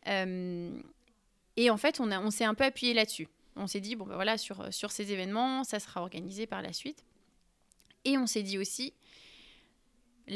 Euh, 0.08 0.72
et 1.58 1.70
en 1.70 1.78
fait 1.78 2.00
on, 2.00 2.12
on 2.12 2.32
s'est 2.32 2.46
un 2.46 2.54
peu 2.54 2.64
appuyé 2.64 2.94
là-dessus. 2.94 3.28
On 3.56 3.68
s'est 3.68 3.82
dit 3.82 3.96
bon 3.96 4.06
ben 4.06 4.16
voilà 4.16 4.38
sur, 4.38 4.72
sur 4.74 4.92
ces 4.92 5.12
événements 5.12 5.64
ça 5.64 5.80
sera 5.80 6.02
organisé 6.02 6.46
par 6.48 6.62
la 6.62 6.74
suite. 6.74 7.04
Et 8.06 8.18
on 8.18 8.28
s'est 8.28 8.44
dit 8.44 8.58
aussi 8.58 8.94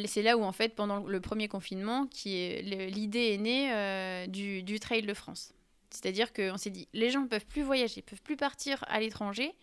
c'est 0.06 0.22
là 0.22 0.38
où 0.38 0.44
en 0.44 0.52
fait 0.52 0.76
pendant 0.76 1.00
le 1.00 1.22
premier 1.22 1.48
confinement 1.48 2.08
l'idée 2.26 3.34
est 3.34 3.38
née 3.38 4.28
du, 4.28 4.64
du 4.64 4.80
Trail 4.80 5.04
de 5.04 5.14
France 5.14 5.54
c'est-à-dire 5.90 6.34
qu'on 6.34 6.58
s'est 6.58 6.70
dit, 6.70 6.88
les 6.94 7.10
gens 7.10 7.22
ne 7.22 7.28
peuvent 7.28 7.46
plus 7.46 7.62
voyager, 7.62 8.02
peuvent 8.02 8.22
plus 8.22 8.38
partir 8.38 8.84
à 8.88 9.00
l'étranger. 9.00 9.54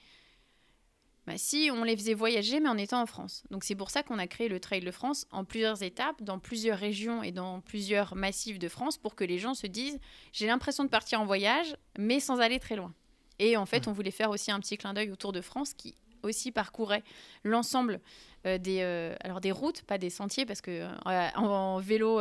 Bah, 1.27 1.35
si 1.37 1.71
on 1.73 1.85
les 1.85 1.97
faisait 1.97 2.15
voyager, 2.15 2.61
mais 2.61 2.69
en 2.69 2.77
étant 2.77 3.01
en 3.01 3.07
France. 3.07 3.45
Donc 3.51 3.65
c'est 3.65 3.75
pour 3.75 3.91
ça 3.91 4.03
qu'on 4.03 4.19
a 4.19 4.27
créé 4.27 4.49
le 4.49 4.61
Trail 4.61 4.81
de 4.81 4.91
France 4.91 5.27
en 5.31 5.45
plusieurs 5.45 5.83
étapes, 5.83 6.23
dans 6.23 6.39
plusieurs 6.39 6.79
régions 6.79 7.23
et 7.23 7.33
dans 7.33 7.61
plusieurs 7.61 8.15
massifs 8.15 8.59
de 8.59 8.69
France, 8.69 8.99
pour 8.99 9.15
que 9.15 9.25
les 9.25 9.39
gens 9.39 9.55
se 9.55 9.67
disent, 9.67 9.99
j'ai 10.33 10.47
l'impression 10.47 10.85
de 10.85 10.91
partir 10.91 11.21
en 11.21 11.25
voyage, 11.25 11.77
mais 11.99 12.21
sans 12.21 12.41
aller 12.41 12.59
très 12.59 12.77
loin. 12.77 12.93
Et 13.39 13.57
en 13.57 13.65
fait, 13.65 13.89
on 13.89 13.93
voulait 13.93 14.11
faire 14.11 14.31
aussi 14.31 14.51
un 14.51 14.61
petit 14.61 14.77
clin 14.77 14.93
d'œil 14.93 15.11
au 15.11 15.17
Tour 15.17 15.33
de 15.33 15.41
France 15.41 15.73
qui 15.73 15.95
aussi 16.23 16.53
parcourait 16.53 17.03
l'ensemble 17.43 17.95
euh, 17.95 17.99
des, 18.45 18.81
euh, 18.83 19.15
alors 19.21 19.41
des 19.41 19.53
routes, 19.53 19.83
pas 19.83 19.99
des 19.99 20.11
sentiers, 20.11 20.47
parce 20.47 20.61
que 20.61 20.71
euh, 20.71 21.29
en, 21.37 21.79
vélo, 21.79 22.19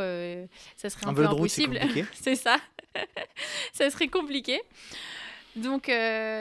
ça 0.78 0.90
serait 0.90 1.06
un, 1.06 1.14
peu 1.14 1.26
impossible. 1.26 1.80
C'est 2.14 2.36
ça. 2.36 2.58
ça 3.74 3.90
serait 3.90 4.08
compliqué. 4.08 4.62
Donc, 5.56 5.88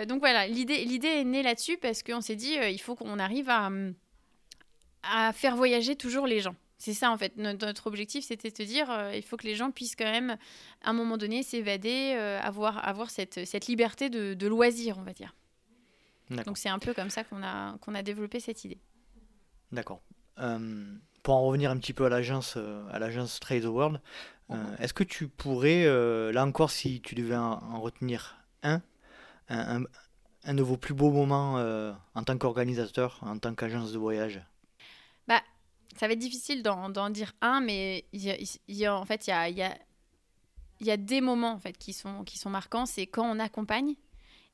donc 0.08 0.20
voilà, 0.20 0.46
l'idée, 0.46 0.74
est 0.74 1.24
née 1.24 1.42
là-dessus 1.42 1.76
parce 1.76 2.02
qu'on 2.02 2.20
s'est 2.20 2.36
dit, 2.36 2.54
il 2.54 2.80
faut 2.80 2.94
qu'on 2.94 3.18
arrive 3.18 3.50
à, 3.50 3.70
à 5.02 5.32
faire 5.32 5.56
voyager 5.56 5.96
toujours 5.96 6.26
les 6.26 6.40
gens. 6.40 6.54
C'est 6.78 6.94
ça 6.94 7.10
en 7.10 7.18
fait. 7.18 7.36
Notre, 7.36 7.86
objectif, 7.86 8.24
c'était 8.24 8.50
de 8.50 8.56
se 8.56 8.62
dire, 8.62 8.88
il 9.14 9.22
faut 9.22 9.36
que 9.36 9.46
les 9.46 9.54
gens 9.54 9.70
puissent 9.70 9.96
quand 9.96 10.10
même, 10.10 10.36
à 10.82 10.90
un 10.90 10.92
moment 10.92 11.16
donné, 11.18 11.42
s'évader, 11.42 12.12
avoir, 12.42 12.86
avoir 12.88 13.10
cette, 13.10 13.44
cette 13.44 13.66
liberté 13.66 14.08
de, 14.08 14.34
de 14.34 14.46
loisir, 14.46 14.96
on 14.98 15.02
va 15.02 15.12
dire. 15.12 15.34
Donc 16.30 16.58
c'est 16.58 16.68
un 16.68 16.78
peu 16.78 16.94
comme 16.94 17.10
ça 17.10 17.24
qu'on 17.24 17.42
a, 17.42 17.76
qu'on 17.78 17.94
a 17.94 18.02
développé 18.02 18.40
cette 18.40 18.64
idée. 18.64 18.78
D'accord. 19.72 20.02
Euh, 20.38 20.94
pour 21.22 21.34
en 21.34 21.42
revenir 21.42 21.70
un 21.70 21.78
petit 21.78 21.92
peu 21.92 22.04
à 22.04 22.08
l'agence, 22.08 22.54
euh, 22.56 22.84
à 22.90 22.98
l'agence 22.98 23.40
Trade 23.40 23.62
the 23.62 23.66
World, 23.66 24.00
euh, 24.50 24.54
mhm. 24.54 24.76
est-ce 24.78 24.94
que 24.94 25.04
tu 25.04 25.28
pourrais, 25.28 25.84
là 26.32 26.44
encore, 26.44 26.70
si 26.70 27.00
tu 27.00 27.14
devais 27.14 27.36
en, 27.36 27.80
retenir 27.80 28.36
un, 28.62 28.82
un, 29.48 29.84
un, 30.44 30.54
de 30.54 30.62
vos 30.62 30.76
plus 30.76 30.94
beaux 30.94 31.10
moments 31.10 31.54
en 32.14 32.24
tant 32.24 32.36
qu'organisateur, 32.36 33.18
en 33.22 33.38
tant 33.38 33.54
qu'agence 33.54 33.92
de 33.92 33.98
voyage? 33.98 34.42
Bah, 35.26 35.40
ça 35.96 36.06
va 36.06 36.12
être 36.12 36.18
difficile 36.18 36.62
d'en, 36.62 37.10
dire 37.10 37.32
un, 37.40 37.60
mais 37.60 38.04
il 38.12 38.22
y 38.68 38.86
a, 38.86 38.96
en 38.96 39.04
fait, 39.04 39.26
il 39.26 39.30
y 39.30 39.32
a, 39.32 39.48
y, 39.48 39.62
a, 39.62 39.78
y 40.80 40.90
a 40.90 40.96
des 40.96 41.20
moments 41.20 41.52
en 41.52 41.58
fait 41.58 41.78
qui 41.78 41.92
sont, 41.92 42.24
qui 42.24 42.36
sont 42.38 42.50
marquants. 42.50 42.84
C'est 42.84 43.06
quand 43.06 43.24
on 43.24 43.38
accompagne 43.38 43.94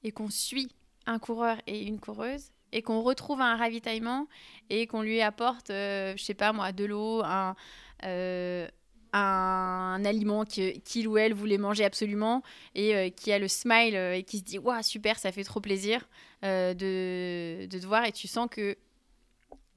et 0.04 0.12
qu'on 0.12 0.30
suit 0.30 0.70
un 1.06 1.18
coureur 1.18 1.56
et 1.66 1.82
une 1.82 1.98
coureuse 1.98 2.52
et 2.72 2.82
qu'on 2.82 3.02
retrouve 3.02 3.40
un 3.40 3.56
ravitaillement 3.56 4.26
et 4.70 4.86
qu'on 4.86 5.02
lui 5.02 5.20
apporte, 5.20 5.70
euh, 5.70 6.14
je 6.16 6.22
sais 6.22 6.34
pas 6.34 6.52
moi, 6.52 6.72
de 6.72 6.84
l'eau, 6.84 7.22
un, 7.24 7.54
euh, 8.04 8.68
un 9.12 10.02
aliment 10.04 10.44
qu'il 10.44 11.08
ou 11.08 11.16
elle 11.16 11.34
voulait 11.34 11.58
manger 11.58 11.84
absolument 11.84 12.42
et 12.74 12.94
euh, 12.94 13.08
qui 13.10 13.32
a 13.32 13.38
le 13.38 13.48
smile 13.48 13.94
et 13.94 14.22
qui 14.22 14.38
se 14.38 14.44
dit 14.44 14.58
Waouh, 14.58 14.82
super, 14.82 15.18
ça 15.18 15.32
fait 15.32 15.44
trop 15.44 15.60
plaisir 15.60 16.08
de, 16.42 17.66
de, 17.66 17.78
te 17.78 17.86
voir 17.86 18.04
et 18.04 18.12
tu 18.12 18.28
sens 18.28 18.48
que 18.50 18.76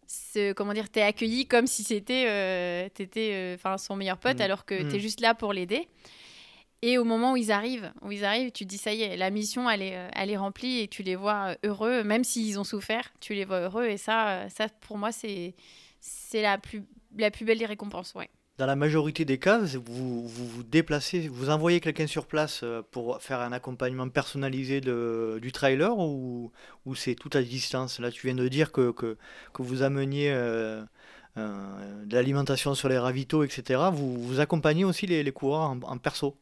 ce, 0.06 0.52
comment 0.52 0.74
dire, 0.74 0.90
t'es 0.90 1.02
accueilli 1.02 1.48
comme 1.48 1.68
si 1.68 1.84
c'était 1.84 2.90
t'étais 2.94 3.54
enfin 3.56 3.78
son 3.78 3.96
meilleur 3.96 4.18
pote 4.18 4.40
mmh. 4.40 4.42
alors 4.42 4.66
que 4.66 4.76
tu 4.76 4.90
t'es 4.90 4.98
mmh. 4.98 5.00
juste 5.00 5.22
là 5.22 5.34
pour 5.34 5.54
l'aider. 5.54 5.88
Et 6.84 6.98
au 6.98 7.04
moment 7.04 7.34
où 7.34 7.38
ils 7.38 7.52
arrivent, 7.52 7.92
où 8.02 8.12
ils 8.12 8.26
arrivent, 8.26 8.52
tu 8.52 8.66
te 8.66 8.70
dis 8.70 8.80
ça 8.80 8.92
y 8.92 9.04
est, 9.04 9.16
la 9.16 9.30
mission 9.30 9.70
elle 9.70 9.84
est, 9.84 9.96
euh, 9.96 10.10
elle 10.16 10.32
est 10.32 10.38
remplie 10.38 10.80
et 10.80 10.88
tu 10.88 11.04
les 11.04 11.16
vois 11.16 11.52
euh, 11.52 11.56
heureux, 11.64 12.04
même 12.04 12.24
s'ils 12.24 12.60
ont 12.60 12.64
souffert, 12.64 13.14
tu 13.20 13.36
les 13.36 13.46
vois 13.46 13.60
heureux 13.60 13.86
et 13.86 13.98
ça, 13.98 14.30
euh, 14.30 14.50
ça 14.50 14.68
pour 14.68 14.98
moi 14.98 15.12
c'est 15.12 15.54
c'est 16.00 16.42
la 16.42 16.58
plus 16.58 16.84
la 17.18 17.30
plus 17.30 17.46
belle 17.46 17.60
des 17.60 17.68
récompenses, 17.68 18.14
ouais. 18.16 18.30
Dans 18.58 18.66
la 18.66 18.76
majorité 18.76 19.26
des 19.26 19.38
cas, 19.38 19.60
vous 19.60 20.28
vous, 20.28 20.64
déplacez, 20.64 21.28
vous 21.28 21.50
envoyez 21.50 21.80
quelqu'un 21.80 22.06
sur 22.06 22.28
place 22.28 22.64
pour 22.92 23.22
faire 23.22 23.40
un 23.40 23.52
accompagnement 23.52 24.08
personnalisé 24.08 24.82
du 24.82 25.52
trailer 25.52 25.98
ou, 25.98 26.52
c'est 26.96 27.16
tout 27.16 27.30
à 27.34 27.42
distance? 27.42 28.00
Là, 28.00 28.12
tu 28.12 28.28
viens 28.28 28.36
de 28.36 28.48
dire 28.48 28.72
que, 28.72 28.92
que, 28.92 29.18
que 29.54 29.62
vous 29.64 29.82
ameniez 29.82 30.30
de 31.36 32.14
l'alimentation 32.14 32.76
sur 32.76 32.88
les 32.88 33.00
ravitaux, 33.00 33.44
etc. 33.44 33.90
Vous, 33.92 34.40
accompagnez 34.40 34.84
aussi 34.84 35.08
les 35.08 35.32
coureurs 35.32 35.76
en 35.84 35.98
perso? 35.98 36.38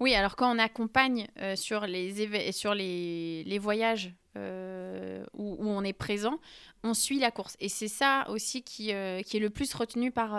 Oui, 0.00 0.14
alors 0.14 0.36
quand 0.36 0.54
on 0.54 0.58
accompagne 0.58 1.28
euh, 1.40 1.56
sur, 1.56 1.86
les, 1.86 2.52
sur 2.52 2.74
les, 2.74 3.44
les 3.44 3.58
voyages 3.58 4.12
euh, 4.36 5.24
où, 5.32 5.56
où, 5.58 5.68
on 5.68 5.82
est 5.82 5.92
présent, 5.92 6.38
on 6.82 6.94
suit 6.94 7.18
la 7.18 7.30
course. 7.30 7.56
Et 7.60 7.68
c'est 7.68 7.88
ça 7.88 8.24
aussi 8.28 8.62
qui, 8.62 8.92
euh, 8.92 9.22
qui, 9.22 9.36
est 9.36 9.40
le 9.40 9.50
plus 9.50 9.72
retenu 9.74 10.10
par, 10.10 10.30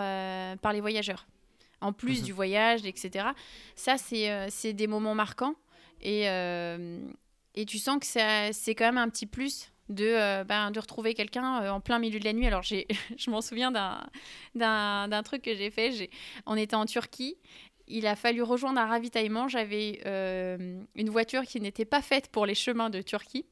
par 0.60 0.72
les 0.72 0.80
voyageurs. 0.80 1.26
En 1.82 1.92
plus 1.92 2.20
mhm. 2.20 2.24
du 2.24 2.32
voyage, 2.32 2.86
etc. 2.86 3.28
Ça, 3.74 3.96
c'est 3.98 4.72
des 4.72 4.86
moments 4.86 5.14
marquants. 5.14 5.54
Et, 6.00 6.24
et 6.24 7.64
tu 7.66 7.78
sens 7.78 7.98
que 7.98 8.06
c'est 8.52 8.74
quand 8.74 8.86
même 8.86 8.98
un 8.98 9.08
petit 9.08 9.26
plus 9.26 9.70
de, 9.88 10.42
ben, 10.44 10.70
de 10.70 10.80
retrouver 10.80 11.14
quelqu'un 11.14 11.70
en 11.70 11.80
plein 11.80 11.98
milieu 11.98 12.18
de 12.18 12.24
la 12.24 12.32
nuit. 12.32 12.46
Alors, 12.46 12.62
je 12.62 13.30
m'en 13.30 13.42
souviens 13.42 13.70
d'un 14.54 15.22
truc 15.22 15.42
que 15.42 15.54
j'ai 15.54 15.70
fait. 15.70 16.10
On 16.46 16.56
était 16.56 16.76
en 16.76 16.86
Turquie 16.86 17.36
il 17.88 18.06
a 18.06 18.16
fallu 18.16 18.42
rejoindre 18.42 18.80
un 18.80 18.86
ravitaillement. 18.86 19.48
J'avais 19.48 20.00
euh, 20.06 20.82
une 20.94 21.10
voiture 21.10 21.42
qui 21.42 21.60
n'était 21.60 21.84
pas 21.84 22.02
faite 22.02 22.28
pour 22.28 22.46
les 22.46 22.54
chemins 22.54 22.90
de 22.90 23.00
Turquie. 23.02 23.46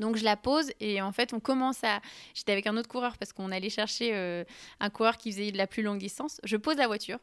Donc 0.00 0.16
je 0.16 0.24
la 0.24 0.36
pose 0.36 0.72
et 0.80 1.00
en 1.02 1.12
fait 1.12 1.32
on 1.32 1.40
commence 1.40 1.84
à... 1.84 2.00
J'étais 2.34 2.52
avec 2.52 2.66
un 2.66 2.76
autre 2.76 2.88
coureur 2.88 3.16
parce 3.16 3.32
qu'on 3.32 3.52
allait 3.52 3.70
chercher 3.70 4.10
euh, 4.14 4.44
un 4.80 4.90
coureur 4.90 5.16
qui 5.16 5.30
faisait 5.30 5.52
de 5.52 5.56
la 5.56 5.68
plus 5.68 5.82
longue 5.82 5.98
distance. 5.98 6.40
Je 6.42 6.56
pose 6.56 6.76
la 6.76 6.88
voiture 6.88 7.18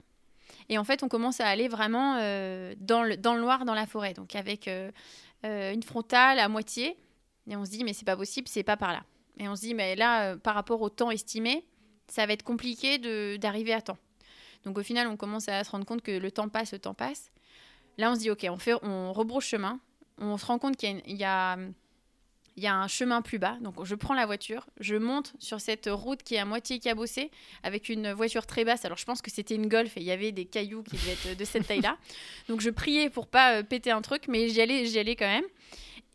et 0.69 0.77
en 0.77 0.83
fait 0.83 1.03
on 1.03 1.09
commence 1.09 1.41
à 1.41 1.47
aller 1.47 1.67
vraiment 1.67 2.17
euh, 2.19 2.73
dans, 2.77 3.03
le, 3.03 3.17
dans 3.17 3.33
le 3.33 3.41
noir, 3.41 3.65
dans 3.65 3.73
la 3.73 3.87
forêt. 3.87 4.13
Donc 4.13 4.35
avec 4.35 4.69
une 5.43 5.83
frontale 5.83 6.39
à 6.39 6.47
moitié. 6.47 6.95
Et 7.49 7.55
on 7.55 7.65
se 7.65 7.71
dit, 7.71 7.83
mais 7.83 7.93
c'est 7.93 8.05
pas 8.05 8.15
possible, 8.15 8.47
c'est 8.47 8.63
pas 8.63 8.77
par 8.77 8.93
là. 8.93 9.03
Et 9.39 9.49
on 9.49 9.55
se 9.55 9.61
dit, 9.61 9.73
mais 9.73 9.95
là, 9.95 10.37
par 10.37 10.53
rapport 10.53 10.81
au 10.81 10.89
temps 10.89 11.09
estimé, 11.09 11.65
ça 12.07 12.25
va 12.25 12.33
être 12.33 12.43
compliqué 12.43 12.99
d'arriver 13.39 13.73
à 13.73 13.81
temps. 13.81 13.97
Donc 14.65 14.77
au 14.77 14.83
final, 14.83 15.07
on 15.07 15.17
commence 15.17 15.47
à 15.49 15.63
se 15.63 15.71
rendre 15.71 15.85
compte 15.85 16.01
que 16.01 16.11
le 16.11 16.31
temps 16.31 16.49
passe, 16.49 16.73
le 16.73 16.79
temps 16.79 16.93
passe. 16.93 17.31
Là, 17.97 18.11
on 18.11 18.15
se 18.15 18.19
dit, 18.21 18.29
ok, 18.29 18.45
on, 18.49 18.57
fait, 18.57 18.73
on 18.83 19.13
rebrouche 19.13 19.47
chemin. 19.47 19.79
On 20.17 20.37
se 20.37 20.45
rend 20.45 20.59
compte 20.59 20.77
qu'il 20.77 21.01
y, 21.05 21.23
y 22.57 22.67
a 22.67 22.75
un 22.75 22.87
chemin 22.87 23.21
plus 23.21 23.39
bas. 23.39 23.57
Donc 23.61 23.83
je 23.83 23.95
prends 23.95 24.13
la 24.13 24.25
voiture, 24.25 24.67
je 24.79 24.95
monte 24.95 25.33
sur 25.39 25.59
cette 25.59 25.89
route 25.91 26.21
qui 26.23 26.35
est 26.35 26.39
à 26.39 26.45
moitié 26.45 26.79
cabossée 26.79 27.31
avec 27.63 27.89
une 27.89 28.11
voiture 28.13 28.45
très 28.45 28.63
basse. 28.63 28.85
Alors 28.85 28.97
je 28.97 29.05
pense 29.05 29.21
que 29.21 29.31
c'était 29.31 29.55
une 29.55 29.67
Golf 29.67 29.97
et 29.97 30.01
il 30.01 30.05
y 30.05 30.11
avait 30.11 30.31
des 30.31 30.45
cailloux 30.45 30.83
qui 30.83 30.95
devaient 30.95 31.11
être 31.13 31.37
de 31.37 31.45
cette 31.45 31.67
taille-là. 31.67 31.97
Donc 32.49 32.61
je 32.61 32.69
priais 32.69 33.09
pour 33.09 33.27
pas 33.27 33.57
euh, 33.57 33.63
péter 33.63 33.91
un 33.91 34.01
truc, 34.01 34.27
mais 34.27 34.49
j'y 34.49 34.61
allais, 34.61 34.85
j'y 34.85 34.99
allais 34.99 35.15
quand 35.15 35.27
même. 35.27 35.45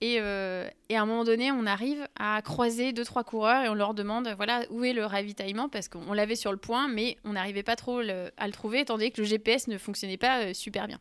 Et, 0.03 0.19
euh, 0.21 0.69
et, 0.91 0.97
à 0.97 1.03
un 1.03 1.07
moment 1.07 1.25
donné, 1.25 1.51
on 1.51 1.65
arrive 1.65 2.07
à 2.19 2.43
croiser 2.43 2.93
deux, 2.93 3.05
trois 3.05 3.25
coureurs 3.25 3.65
et 3.65 3.69
on 3.69 3.75
leur 3.75 3.95
demande 3.95 4.29
voilà, 4.37 4.65
où 4.71 4.85
est 4.85 4.93
le 4.93 5.07
ravitaillement? 5.07 5.71
Parce 5.71 5.89
qu'on 5.89 6.13
l'avait 6.13 6.37
sur 6.37 6.53
le 6.53 6.59
point, 6.59 6.87
mais 6.87 7.17
on 7.25 7.33
n'arrivait 7.33 7.63
pas 7.63 7.77
trop 7.77 8.01
à 8.01 8.47
le 8.47 8.53
trouver 8.53 8.81
étant 8.81 8.99
donné 8.99 9.11
que 9.11 9.23
le 9.23 9.27
GPS 9.27 9.69
ne 9.69 9.79
fonctionnait 9.79 10.19
pas 10.19 10.43
euh, 10.43 10.55
super 10.55 10.87
bien. 10.87 11.01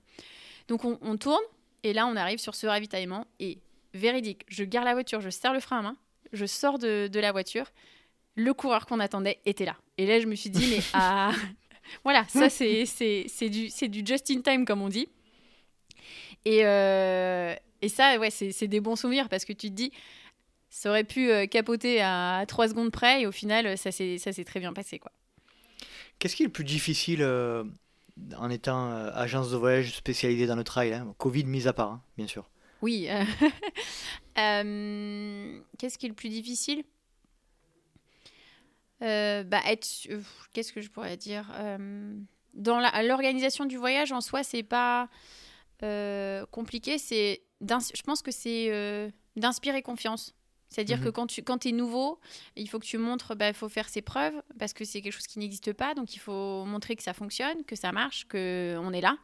Donc 0.70 0.86
on, 0.86 0.98
on, 1.02 1.18
tourne 1.18 1.43
et 1.84 1.91
là, 1.91 2.08
on 2.08 2.16
arrive 2.16 2.39
sur 2.39 2.56
ce 2.56 2.68
ravitaillement 2.68 3.28
et 3.39 3.60
véridique, 3.93 4.46
je 4.48 4.64
garde 4.64 4.86
la 4.86 4.93
voiture, 4.93 5.22
je 5.22 5.30
serre 5.30 5.54
le 5.54 5.60
frein 5.60 5.80
à 5.80 5.82
main, 5.82 5.98
je 6.34 6.46
sors 6.46 6.80
de, 6.80 7.08
de 7.08 7.20
la 7.20 7.32
voiture, 7.32 7.66
le 8.36 8.54
coureur 8.54 8.86
qu'on 8.86 9.00
attendait 9.00 9.39
était 9.46 9.66
là. 9.66 9.78
Et 9.98 10.06
là, 10.06 10.20
je 10.20 10.28
me 10.28 10.36
suis 10.36 10.50
dit 10.50 10.68
mais 10.70 10.84
ah 10.93 11.32
voilà, 12.04 12.26
ça 12.28 12.50
c'est 12.50 13.50
du, 13.50 13.89
du 13.89 14.06
just 14.06 14.32
in 14.32 14.41
time 14.41 14.66
comme 14.66 14.82
on 14.82 14.89
dit. 14.89 15.10
Et, 16.46 16.66
euh, 16.66 17.56
et 17.86 17.89
ça, 17.89 18.17
ouais, 18.17 18.31
c'est 18.31 18.67
des 18.67 18.81
bons 18.81 18.95
souvenirs 18.95 19.29
parce 19.29 19.45
que 19.45 19.53
tu 19.53 19.69
te 19.69 19.75
dis, 19.75 19.91
ça 20.71 20.89
aurait 20.89 21.03
pu 21.03 21.29
euh, 21.29 21.45
capoter 21.45 22.01
à 22.01 22.43
3 22.47 22.69
secondes 22.69 22.89
près 22.91 23.21
et 23.21 23.27
au 23.27 23.31
final, 23.31 23.77
ça 23.77 23.91
s'est 23.91 24.43
très 24.43 24.59
bien 24.59 24.73
passé. 24.73 24.97
quoi. 24.97 25.11
Qu'est-ce 26.17 26.36
qui 26.36 26.41
est 26.41 26.47
le 26.47 26.51
plus 26.51 26.63
difficile 26.63 27.19
euh, 27.21 27.63
en 28.38 28.49
étant 28.49 28.89
euh, 28.89 29.11
agence 29.13 29.51
de 29.51 29.57
voyage 29.57 29.93
spécialisée 29.93 30.47
dans 30.47 30.55
le 30.55 30.63
trail 30.63 30.93
hein, 30.93 31.13
Covid 31.19 31.43
mis 31.43 31.67
à 31.67 31.73
part, 31.73 31.91
hein, 31.91 32.01
bien 32.17 32.25
sûr. 32.25 32.49
Oui. 32.81 33.07
Qu'est-ce 34.36 35.97
qui 35.99 36.07
est 36.07 36.09
le 36.09 36.15
plus 36.15 36.29
difficile? 36.29 36.83
Bah, 38.99 39.61
être... 39.67 39.88
Qu'est-ce 40.53 40.73
que 40.73 40.81
je 40.81 40.89
pourrais 40.89 41.17
dire 41.17 41.53
Dans 42.55 42.79
l'organisation 43.03 43.65
du 43.65 43.77
voyage 43.77 44.11
en 44.11 44.21
soi, 44.21 44.41
c'est 44.43 44.63
pas 44.63 45.07
compliqué, 46.51 46.97
c'est 46.97 47.45
je 47.68 48.01
pense 48.03 48.22
que 48.22 48.32
c'est 48.32 48.68
euh, 48.72 49.09
d'inspirer 49.36 49.82
confiance. 49.82 50.34
C'est-à-dire 50.70 50.99
que 50.99 51.05
mhm. 51.05 51.11
quand 51.11 51.28
tu 51.28 51.43
quand 51.43 51.66
es 51.66 51.72
nouveau, 51.72 52.20
il 52.55 52.68
faut 52.68 52.80
que 52.80 52.86
tu 52.86 52.97
montres, 52.97 53.32
il 53.32 53.38
bah, 53.38 53.53
faut 53.53 53.70
faire 53.70 53.88
ses 53.88 54.01
preuves, 54.01 54.34
parce 54.59 54.74
que 54.74 54.84
c'est 54.84 55.01
quelque 55.01 55.13
chose 55.13 55.28
qui 55.28 55.39
n'existe 55.39 55.74
pas. 55.74 55.93
Donc 55.93 56.16
il 56.16 56.20
faut 56.20 56.66
montrer 56.66 56.95
que 56.95 57.03
ça 57.03 57.13
fonctionne, 57.13 57.63
que 57.66 57.76
ça 57.76 57.91
marche, 57.91 58.26
qu'on 58.26 58.91
est 58.91 59.01
là. 59.01 59.18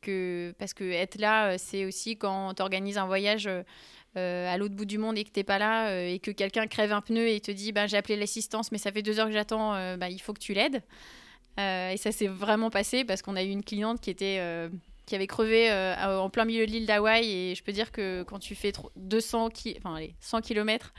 Que, 0.00 0.52
parce 0.58 0.74
que 0.74 0.82
être 0.82 1.20
là, 1.20 1.52
euh, 1.52 1.56
c'est 1.58 1.84
aussi 1.84 2.16
quand 2.16 2.54
tu 2.54 2.62
organises 2.62 2.98
un 2.98 3.06
voyage 3.06 3.48
euh, 3.48 4.52
à 4.52 4.56
l'autre 4.56 4.74
bout 4.74 4.84
du 4.84 4.98
monde 4.98 5.16
et 5.16 5.22
que 5.22 5.30
t'es 5.30 5.44
pas 5.44 5.58
là, 5.58 6.04
et 6.04 6.18
que 6.18 6.32
quelqu'un 6.32 6.66
crève 6.66 6.92
un 6.92 7.00
pneu 7.00 7.28
et 7.28 7.40
te 7.40 7.52
dit 7.52 7.70
bah, 7.70 7.86
j'ai 7.86 7.96
appelé 7.96 8.16
l'assistance, 8.16 8.72
mais 8.72 8.78
ça 8.78 8.90
fait 8.90 9.02
deux 9.02 9.20
heures 9.20 9.28
que 9.28 9.32
j'attends, 9.32 9.72
bah, 9.96 10.10
il 10.10 10.20
faut 10.20 10.32
que 10.32 10.40
tu 10.40 10.54
l'aides. 10.54 10.82
et 11.58 11.96
ça 11.96 12.10
s'est 12.10 12.26
vraiment 12.26 12.70
passé 12.70 13.04
parce 13.04 13.22
qu'on 13.22 13.36
a 13.36 13.44
eu 13.44 13.50
une 13.50 13.62
cliente 13.62 14.00
qui 14.00 14.10
était 14.10 14.40
qui 15.06 15.14
avait 15.14 15.26
crevé 15.26 15.70
euh, 15.70 16.18
en 16.18 16.30
plein 16.30 16.44
milieu 16.44 16.66
de 16.66 16.70
l'île 16.70 16.86
d'Hawaï. 16.86 17.30
Et 17.30 17.54
je 17.54 17.62
peux 17.62 17.72
dire 17.72 17.92
que 17.92 18.22
quand 18.22 18.38
tu 18.38 18.54
fais 18.54 18.72
200 18.96 19.48
enfin, 19.78 19.96
allez, 19.96 20.14
100 20.20 20.40
km 20.42 20.92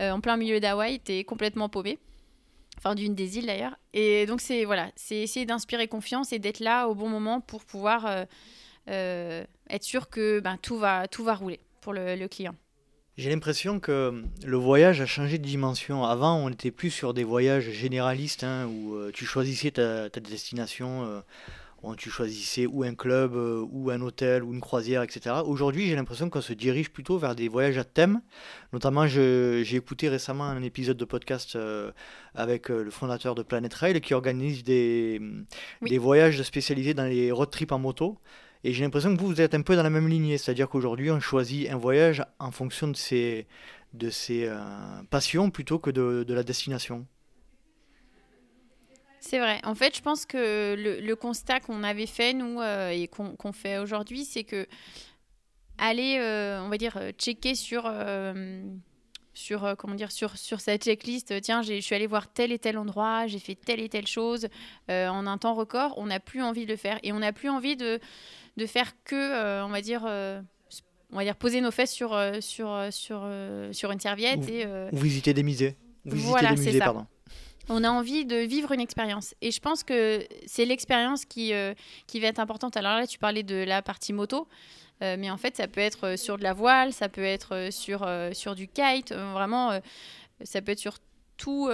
euh, 0.00 0.10
en 0.10 0.20
plein 0.20 0.36
milieu 0.36 0.60
d'Hawaï, 0.60 1.00
tu 1.00 1.12
es 1.12 1.24
complètement 1.24 1.68
paumé. 1.68 1.98
Enfin, 2.78 2.94
d'une 2.94 3.14
des 3.14 3.38
îles 3.38 3.46
d'ailleurs. 3.46 3.76
Et 3.92 4.26
donc, 4.26 4.40
c'est 4.40 4.64
voilà, 4.64 4.90
c'est 4.96 5.16
essayer 5.18 5.46
d'inspirer 5.46 5.86
confiance 5.86 6.32
et 6.32 6.38
d'être 6.38 6.60
là 6.60 6.88
au 6.88 6.94
bon 6.94 7.08
moment 7.08 7.40
pour 7.40 7.64
pouvoir 7.64 8.26
euh, 8.88 9.44
être 9.70 9.84
sûr 9.84 10.10
que 10.10 10.40
ben, 10.40 10.58
tout, 10.60 10.76
va, 10.76 11.06
tout 11.06 11.22
va 11.22 11.34
rouler 11.34 11.60
pour 11.80 11.92
le, 11.92 12.26
client. 12.26 12.54
J'ai 13.16 13.30
l'impression 13.30 13.78
que 13.78 14.24
le 14.44 14.56
voyage 14.56 15.00
a 15.00 15.06
changé 15.06 15.38
de 15.38 15.44
dimension. 15.44 16.04
Avant, 16.04 16.36
on 16.36 16.48
était 16.48 16.72
plus 16.72 16.90
sur 16.90 17.14
des 17.14 17.22
voyages 17.22 17.70
généralistes 17.70 18.42
hein, 18.42 18.66
où 18.66 19.12
tu 19.12 19.24
choisissais 19.24 19.70
ta 19.70 20.08
destination 20.08 21.22
tu 21.94 22.08
choisissais 22.08 22.66
ou 22.66 22.82
un 22.82 22.94
club, 22.94 23.34
euh, 23.34 23.66
ou 23.70 23.90
un 23.90 24.00
hôtel, 24.00 24.42
ou 24.42 24.54
une 24.54 24.60
croisière, 24.60 25.02
etc. 25.02 25.36
Aujourd'hui, 25.44 25.86
j'ai 25.88 25.96
l'impression 25.96 26.30
qu'on 26.30 26.40
se 26.40 26.54
dirige 26.54 26.90
plutôt 26.90 27.18
vers 27.18 27.34
des 27.34 27.48
voyages 27.48 27.76
à 27.76 27.84
thème. 27.84 28.22
Notamment, 28.72 29.06
j'ai 29.06 29.76
écouté 29.76 30.08
récemment 30.08 30.44
un 30.44 30.62
épisode 30.62 30.96
de 30.96 31.04
podcast 31.04 31.56
euh, 31.56 31.92
avec 32.34 32.70
euh, 32.70 32.82
le 32.82 32.90
fondateur 32.90 33.34
de 33.34 33.42
Planet 33.42 33.72
Rail 33.74 34.00
qui 34.00 34.14
organise 34.14 34.64
des, 34.64 35.20
des 35.82 35.98
voyages 35.98 36.42
spécialisés 36.42 36.94
dans 36.94 37.04
les 37.04 37.30
road 37.30 37.50
trips 37.50 37.72
en 37.72 37.78
moto. 37.78 38.18
Et 38.64 38.72
j'ai 38.72 38.82
l'impression 38.82 39.14
que 39.14 39.20
vous, 39.20 39.28
vous 39.28 39.40
êtes 39.42 39.54
un 39.54 39.60
peu 39.60 39.76
dans 39.76 39.82
la 39.82 39.90
même 39.90 40.08
lignée. 40.08 40.38
C'est-à-dire 40.38 40.70
qu'aujourd'hui, 40.70 41.10
on 41.10 41.20
choisit 41.20 41.68
un 41.70 41.76
voyage 41.76 42.24
en 42.38 42.50
fonction 42.50 42.88
de 42.88 42.96
ses, 42.96 43.46
de 43.92 44.08
ses 44.08 44.50
passions 45.10 45.50
plutôt 45.50 45.78
que 45.78 45.90
de, 45.90 46.24
de 46.26 46.34
la 46.34 46.42
destination. 46.42 47.06
C'est 49.26 49.38
vrai. 49.38 49.58
En 49.64 49.74
fait, 49.74 49.96
je 49.96 50.02
pense 50.02 50.26
que 50.26 50.74
le, 50.76 51.16
constat 51.16 51.58
qu'on 51.60 51.82
avait 51.82 52.06
fait, 52.06 52.34
nous, 52.34 52.60
euh, 52.60 52.90
et 52.90 53.08
qu'on 53.08 53.52
fait 53.52 53.78
aujourd'hui, 53.78 54.26
c'est 54.26 54.44
que 54.44 54.66
aller, 55.78 56.18
euh, 56.18 56.60
on 56.60 56.68
va 56.68 56.76
dire, 56.76 56.98
euh, 56.98 57.10
checker 57.12 57.54
sur, 57.54 57.90
sur, 59.32 59.76
comment 59.78 59.94
dire, 59.94 60.12
sur, 60.12 60.36
sur 60.36 60.60
cette 60.60 60.84
checklist, 60.84 61.40
tiens, 61.40 61.62
je 61.62 61.80
suis 61.80 61.94
allé 61.94 62.06
voir 62.06 62.30
tel 62.30 62.52
et 62.52 62.58
tel 62.58 62.76
endroit, 62.76 63.26
j'ai 63.26 63.38
fait 63.38 63.54
telle 63.54 63.80
et 63.80 63.88
telle 63.88 64.06
chose 64.06 64.48
en 64.88 65.26
un 65.26 65.38
temps 65.38 65.54
record, 65.54 65.94
on 65.96 66.06
n'a 66.06 66.20
plus 66.20 66.42
envie 66.42 66.66
de 66.66 66.70
le 66.70 66.76
faire. 66.76 66.98
Et 67.02 67.12
on 67.12 67.20
n'a 67.20 67.32
plus 67.32 67.48
envie 67.48 67.76
de, 67.76 68.00
de 68.58 68.66
faire 68.66 68.92
que, 69.04 69.62
on 69.64 69.70
va 69.70 69.80
dire, 69.80 70.02
on 70.04 71.16
va 71.16 71.24
dire 71.24 71.36
poser 71.36 71.62
nos 71.62 71.70
fesses 71.70 71.92
sur, 71.92 72.10
sur, 72.40 72.88
sur, 72.90 73.26
sur 73.72 73.90
une 73.90 74.00
serviette. 74.00 74.40
Ou, 74.40 74.50
et, 74.50 74.66
ou 74.92 74.98
visiter 74.98 75.32
des 75.32 75.42
musées. 75.42 75.76
visiter 76.04 76.28
voilà, 76.28 76.50
des 76.50 76.60
musées, 76.60 76.78
pardon 76.78 77.06
on 77.68 77.84
a 77.84 77.90
envie 77.90 78.24
de 78.24 78.36
vivre 78.36 78.72
une 78.72 78.80
expérience. 78.80 79.34
Et 79.40 79.50
je 79.50 79.60
pense 79.60 79.82
que 79.82 80.26
c'est 80.46 80.64
l'expérience 80.64 81.24
qui, 81.24 81.52
euh, 81.52 81.74
qui 82.06 82.20
va 82.20 82.28
être 82.28 82.38
importante. 82.38 82.76
Alors 82.76 82.96
là, 82.96 83.06
tu 83.06 83.18
parlais 83.18 83.42
de 83.42 83.56
la 83.56 83.82
partie 83.82 84.12
moto, 84.12 84.48
euh, 85.02 85.16
mais 85.18 85.30
en 85.30 85.36
fait, 85.36 85.56
ça 85.56 85.68
peut 85.68 85.80
être 85.80 86.16
sur 86.16 86.38
de 86.38 86.42
la 86.42 86.52
voile, 86.52 86.92
ça 86.92 87.08
peut 87.08 87.24
être 87.24 87.68
sur, 87.70 88.02
euh, 88.02 88.32
sur 88.32 88.54
du 88.54 88.68
kite, 88.68 89.12
vraiment, 89.12 89.78
ça 90.42 90.62
peut 90.62 90.72
être 90.72 90.78
sur 90.78 90.98
tout, 91.36 91.68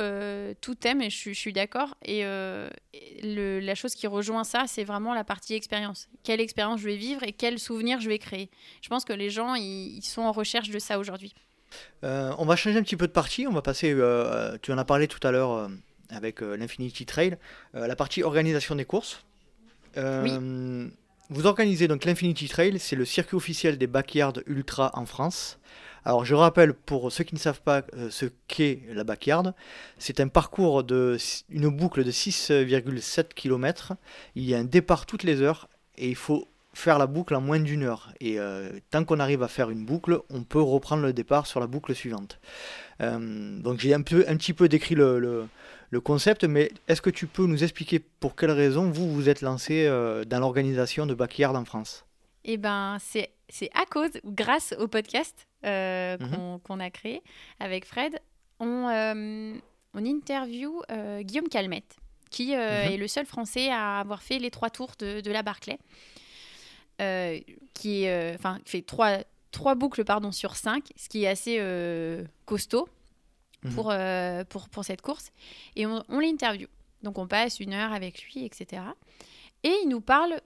tout 0.62 0.74
thème, 0.74 1.02
et 1.02 1.10
je, 1.10 1.32
suis 1.32 1.52
d'accord. 1.52 1.94
Et 2.04 2.22
la 2.22 3.74
chose 3.74 3.94
qui 3.94 4.06
rejoint 4.06 4.44
ça, 4.44 4.64
c'est 4.66 4.84
vraiment 4.84 5.12
la 5.12 5.24
partie 5.24 5.54
expérience. 5.54 6.08
Quelle 6.22 6.40
expérience 6.40 6.80
je 6.80 6.86
vais 6.86 6.96
vivre 6.96 7.22
et 7.24 7.32
quel 7.32 7.58
souvenir 7.58 8.00
je 8.00 8.08
vais 8.08 8.18
créer. 8.18 8.50
Je 8.80 8.88
pense 8.88 9.04
que 9.04 9.12
les 9.12 9.28
gens, 9.28 9.54
ils 9.54 10.02
sont 10.02 10.22
en 10.22 10.32
recherche 10.32 10.70
de 10.70 10.78
ça 10.78 10.98
aujourd'hui. 10.98 11.34
Euh, 12.04 12.32
on 12.38 12.44
va 12.44 12.56
changer 12.56 12.78
un 12.78 12.82
petit 12.82 12.96
peu 12.96 13.06
de 13.06 13.12
partie. 13.12 13.46
On 13.46 13.52
va 13.52 13.62
passer, 13.62 13.92
euh, 13.92 14.56
tu 14.62 14.72
en 14.72 14.78
as 14.78 14.84
parlé 14.84 15.08
tout 15.08 15.24
à 15.26 15.30
l'heure 15.30 15.52
euh, 15.52 15.68
avec 16.10 16.40
l'Infinity 16.40 17.06
Trail, 17.06 17.36
la 17.72 17.94
partie 17.94 18.22
organisation 18.22 18.74
des 18.74 18.84
courses. 18.84 19.24
Vous 19.96 21.46
organisez 21.46 21.86
donc 21.86 22.04
l'Infinity 22.04 22.48
Trail, 22.48 22.80
c'est 22.80 22.96
le 22.96 23.04
circuit 23.04 23.36
officiel 23.36 23.78
des 23.78 23.86
backyard 23.86 24.42
ultra 24.46 24.90
en 24.94 25.06
France. 25.06 25.60
Alors 26.04 26.24
je 26.24 26.34
rappelle 26.34 26.74
pour 26.74 27.12
ceux 27.12 27.22
qui 27.22 27.36
ne 27.36 27.38
savent 27.38 27.60
pas 27.60 27.82
ce 28.10 28.26
qu'est 28.48 28.80
la 28.92 29.04
backyard, 29.04 29.54
c'est 29.98 30.18
un 30.18 30.26
parcours 30.26 30.82
de 30.82 31.16
une 31.50 31.68
boucle 31.68 32.02
de 32.02 32.10
6,7 32.10 33.28
km. 33.34 33.92
Il 34.34 34.44
y 34.44 34.56
a 34.56 34.58
un 34.58 34.64
départ 34.64 35.06
toutes 35.06 35.22
les 35.22 35.40
heures 35.40 35.68
et 35.96 36.08
il 36.08 36.16
faut 36.16 36.48
faire 36.80 36.98
la 36.98 37.06
boucle 37.06 37.34
en 37.34 37.40
moins 37.40 37.60
d'une 37.60 37.82
heure. 37.82 38.12
Et 38.20 38.40
euh, 38.40 38.70
tant 38.90 39.04
qu'on 39.04 39.20
arrive 39.20 39.42
à 39.42 39.48
faire 39.48 39.70
une 39.70 39.84
boucle, 39.84 40.20
on 40.30 40.42
peut 40.42 40.60
reprendre 40.60 41.02
le 41.02 41.12
départ 41.12 41.46
sur 41.46 41.60
la 41.60 41.66
boucle 41.66 41.94
suivante. 41.94 42.40
Euh, 43.00 43.58
donc 43.60 43.78
j'ai 43.78 43.94
un, 43.94 44.02
peu, 44.02 44.24
un 44.26 44.36
petit 44.36 44.52
peu 44.52 44.68
décrit 44.68 44.94
le, 44.94 45.48
le, 45.90 46.00
concept, 46.00 46.44
mais 46.44 46.72
est-ce 46.88 47.02
que 47.02 47.10
tu 47.10 47.26
peux 47.26 47.46
nous 47.46 47.62
expliquer 47.62 47.98
pour 47.98 48.34
quelles 48.34 48.50
raisons 48.50 48.90
vous 48.90 49.12
vous 49.12 49.28
êtes 49.28 49.42
lancé 49.42 49.86
euh, 49.86 50.24
dans 50.24 50.40
l'organisation 50.40 51.06
de 51.06 51.14
Backyard 51.14 51.54
en 51.54 51.64
France? 51.64 52.04
Eh 52.44 52.56
ben, 52.56 52.96
c'est, 53.00 53.30
c'est 53.48 53.70
à 53.74 53.84
cause, 53.84 54.12
grâce 54.24 54.74
au 54.78 54.88
podcast 54.88 55.46
mhm. 55.62 56.58
qu'on, 56.64 56.80
a 56.80 56.90
créé 56.90 57.22
avec 57.58 57.84
Fred, 57.84 58.18
on, 58.58 59.60
on 59.94 60.04
interview 60.04 60.80
Guillaume 61.20 61.48
Calmette, 61.48 61.96
qui 62.30 62.54
mhm. 62.54 62.60
est 62.60 62.96
le 62.96 63.08
seul 63.08 63.26
Français 63.26 63.70
à 63.70 64.00
avoir 64.00 64.22
fait 64.22 64.38
les 64.38 64.50
trois 64.50 64.70
tours 64.70 64.92
de, 64.98 65.20
de 65.20 65.30
la 65.30 65.42
Barclay. 65.42 65.78
Euh, 67.00 67.38
qui 67.72 68.06
euh, 68.08 68.34
enfin 68.34 68.58
fait 68.66 68.82
trois, 68.82 69.20
trois 69.52 69.74
boucles 69.74 70.04
pardon, 70.04 70.32
sur 70.32 70.54
cinq, 70.54 70.88
ce 70.96 71.08
qui 71.08 71.24
est 71.24 71.28
assez 71.28 71.56
euh, 71.58 72.24
costaud 72.44 72.88
mhm. 73.62 73.74
pour, 73.74 73.94
pour, 74.50 74.68
pour, 74.68 74.84
cette 74.84 75.00
course. 75.00 75.30
Et 75.76 75.86
on, 75.86 76.04
on 76.10 76.18
l'interview. 76.18 76.66
Donc 77.02 77.16
on 77.16 77.26
passe 77.26 77.58
une 77.58 77.72
heure 77.72 77.94
avec 77.94 78.22
lui, 78.24 78.44
etc. 78.44 78.82
Et 79.62 79.72
il 79.82 79.88
nous 79.88 80.02
parle 80.02 80.40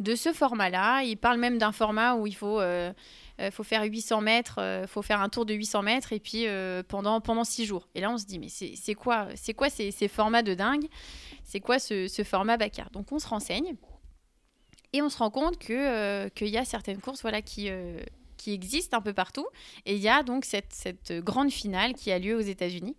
de 0.00 0.16
ce 0.16 0.32
format-là. 0.32 1.02
Il 1.04 1.16
parle 1.16 1.38
même 1.38 1.58
d'un 1.58 1.70
format 1.70 2.16
où 2.16 2.26
il 2.26 2.34
faut 2.34 2.58
faire 3.62 3.84
800 3.84 4.20
mètres, 4.20 4.84
faut 4.88 5.02
faire 5.02 5.20
un 5.20 5.28
tour 5.28 5.46
de 5.46 5.54
800 5.54 5.82
mètres 5.82 6.12
et 6.12 6.18
puis 6.18 6.46
pendant, 6.88 7.20
pendant 7.20 7.44
6 7.44 7.66
jours. 7.66 7.86
Et 7.94 8.00
là, 8.00 8.10
on 8.10 8.18
se 8.18 8.24
dit, 8.24 8.40
mais 8.40 8.48
c'est 8.48 8.94
quoi, 8.94 9.28
ces, 9.36 9.92
ces, 9.92 10.08
formats 10.08 10.42
de 10.42 10.54
dingue? 10.54 10.86
C'est 11.44 11.60
quoi 11.60 11.78
ce, 11.78 12.08
ce 12.08 12.24
format 12.24 12.56
Bacard 12.56 12.90
Donc, 12.90 13.12
on 13.12 13.20
se 13.20 13.28
renseigne 13.28 13.76
et 14.94 15.02
on 15.02 15.10
se 15.10 15.18
rend 15.18 15.30
compte 15.30 15.58
qu'il 15.58 16.30
qu'il 16.34 16.48
y 16.48 16.56
a 16.56 16.64
certaines 16.64 17.00
courses 17.00 17.20
voilà, 17.20 17.42
qui 17.42 17.70
qui 18.36 18.52
existent 18.52 18.98
un 18.98 19.00
peu 19.00 19.12
partout. 19.12 19.46
Et 19.86 19.94
il 19.94 20.00
y 20.00 20.08
a 20.08 20.22
donc 20.22 20.44
cette, 20.44 20.72
cette, 20.72 21.12
grande 21.12 21.50
finale 21.50 21.94
qui 21.94 22.12
a 22.12 22.18
lieu 22.18 22.36
aux 22.36 22.40
États-Unis. 22.40 22.96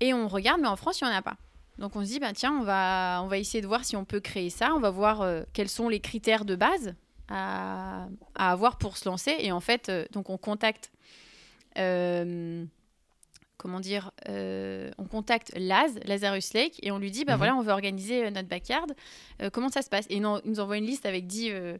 Et 0.00 0.12
on 0.12 0.28
regarde, 0.28 0.60
mais 0.60 0.68
en 0.68 0.76
France, 0.76 1.00
il 1.00 1.04
n'y 1.04 1.10
en 1.10 1.16
a 1.16 1.22
pas. 1.22 1.36
Donc 1.78 1.94
on 1.94 2.02
se 2.02 2.08
dit, 2.08 2.18
bah, 2.18 2.32
tiens, 2.32 2.52
on 2.58 2.64
va, 2.64 3.20
on 3.22 3.28
va 3.28 3.38
essayer 3.38 3.60
de 3.60 3.66
voir 3.66 3.84
si 3.84 3.96
on 3.96 4.04
peut 4.04 4.20
créer 4.20 4.50
ça. 4.50 4.74
On 4.74 4.80
va 4.80 4.90
voir 4.90 5.22
euh, 5.22 5.42
quels 5.52 5.68
sont 5.68 5.88
les 5.88 6.00
critères 6.00 6.44
de 6.44 6.56
base 6.56 6.94
à, 7.28 8.08
à, 8.34 8.52
avoir 8.52 8.78
pour 8.78 8.96
se 8.96 9.08
lancer. 9.08 9.36
Et 9.38 9.52
en 9.52 9.60
fait, 9.60 9.88
euh, 9.88 10.04
donc 10.12 10.30
on 10.30 10.38
contacte, 10.38 10.90
euh, 11.78 12.64
comment 13.56 13.80
dire, 13.80 14.10
on 14.28 15.04
contacte 15.10 15.52
Laz, 15.56 15.98
Lazarus 16.04 16.52
Lake, 16.54 16.78
et 16.82 16.90
on 16.90 16.98
lui 16.98 17.10
dit, 17.10 17.24
bah 17.24 17.34
mhm. 17.34 17.38
voilà, 17.38 17.56
on 17.56 17.62
veut 17.62 17.72
organiser 17.72 18.30
notre 18.30 18.48
backyard. 18.48 18.86
comment 19.52 19.68
ça 19.68 19.82
se 19.82 19.88
passe? 19.88 20.06
Et 20.10 20.20
non, 20.20 20.40
il 20.44 20.50
nous 20.50 20.60
envoie 20.60 20.76
une 20.76 20.86
liste 20.86 21.06
avec 21.06 21.26
10 21.26 21.78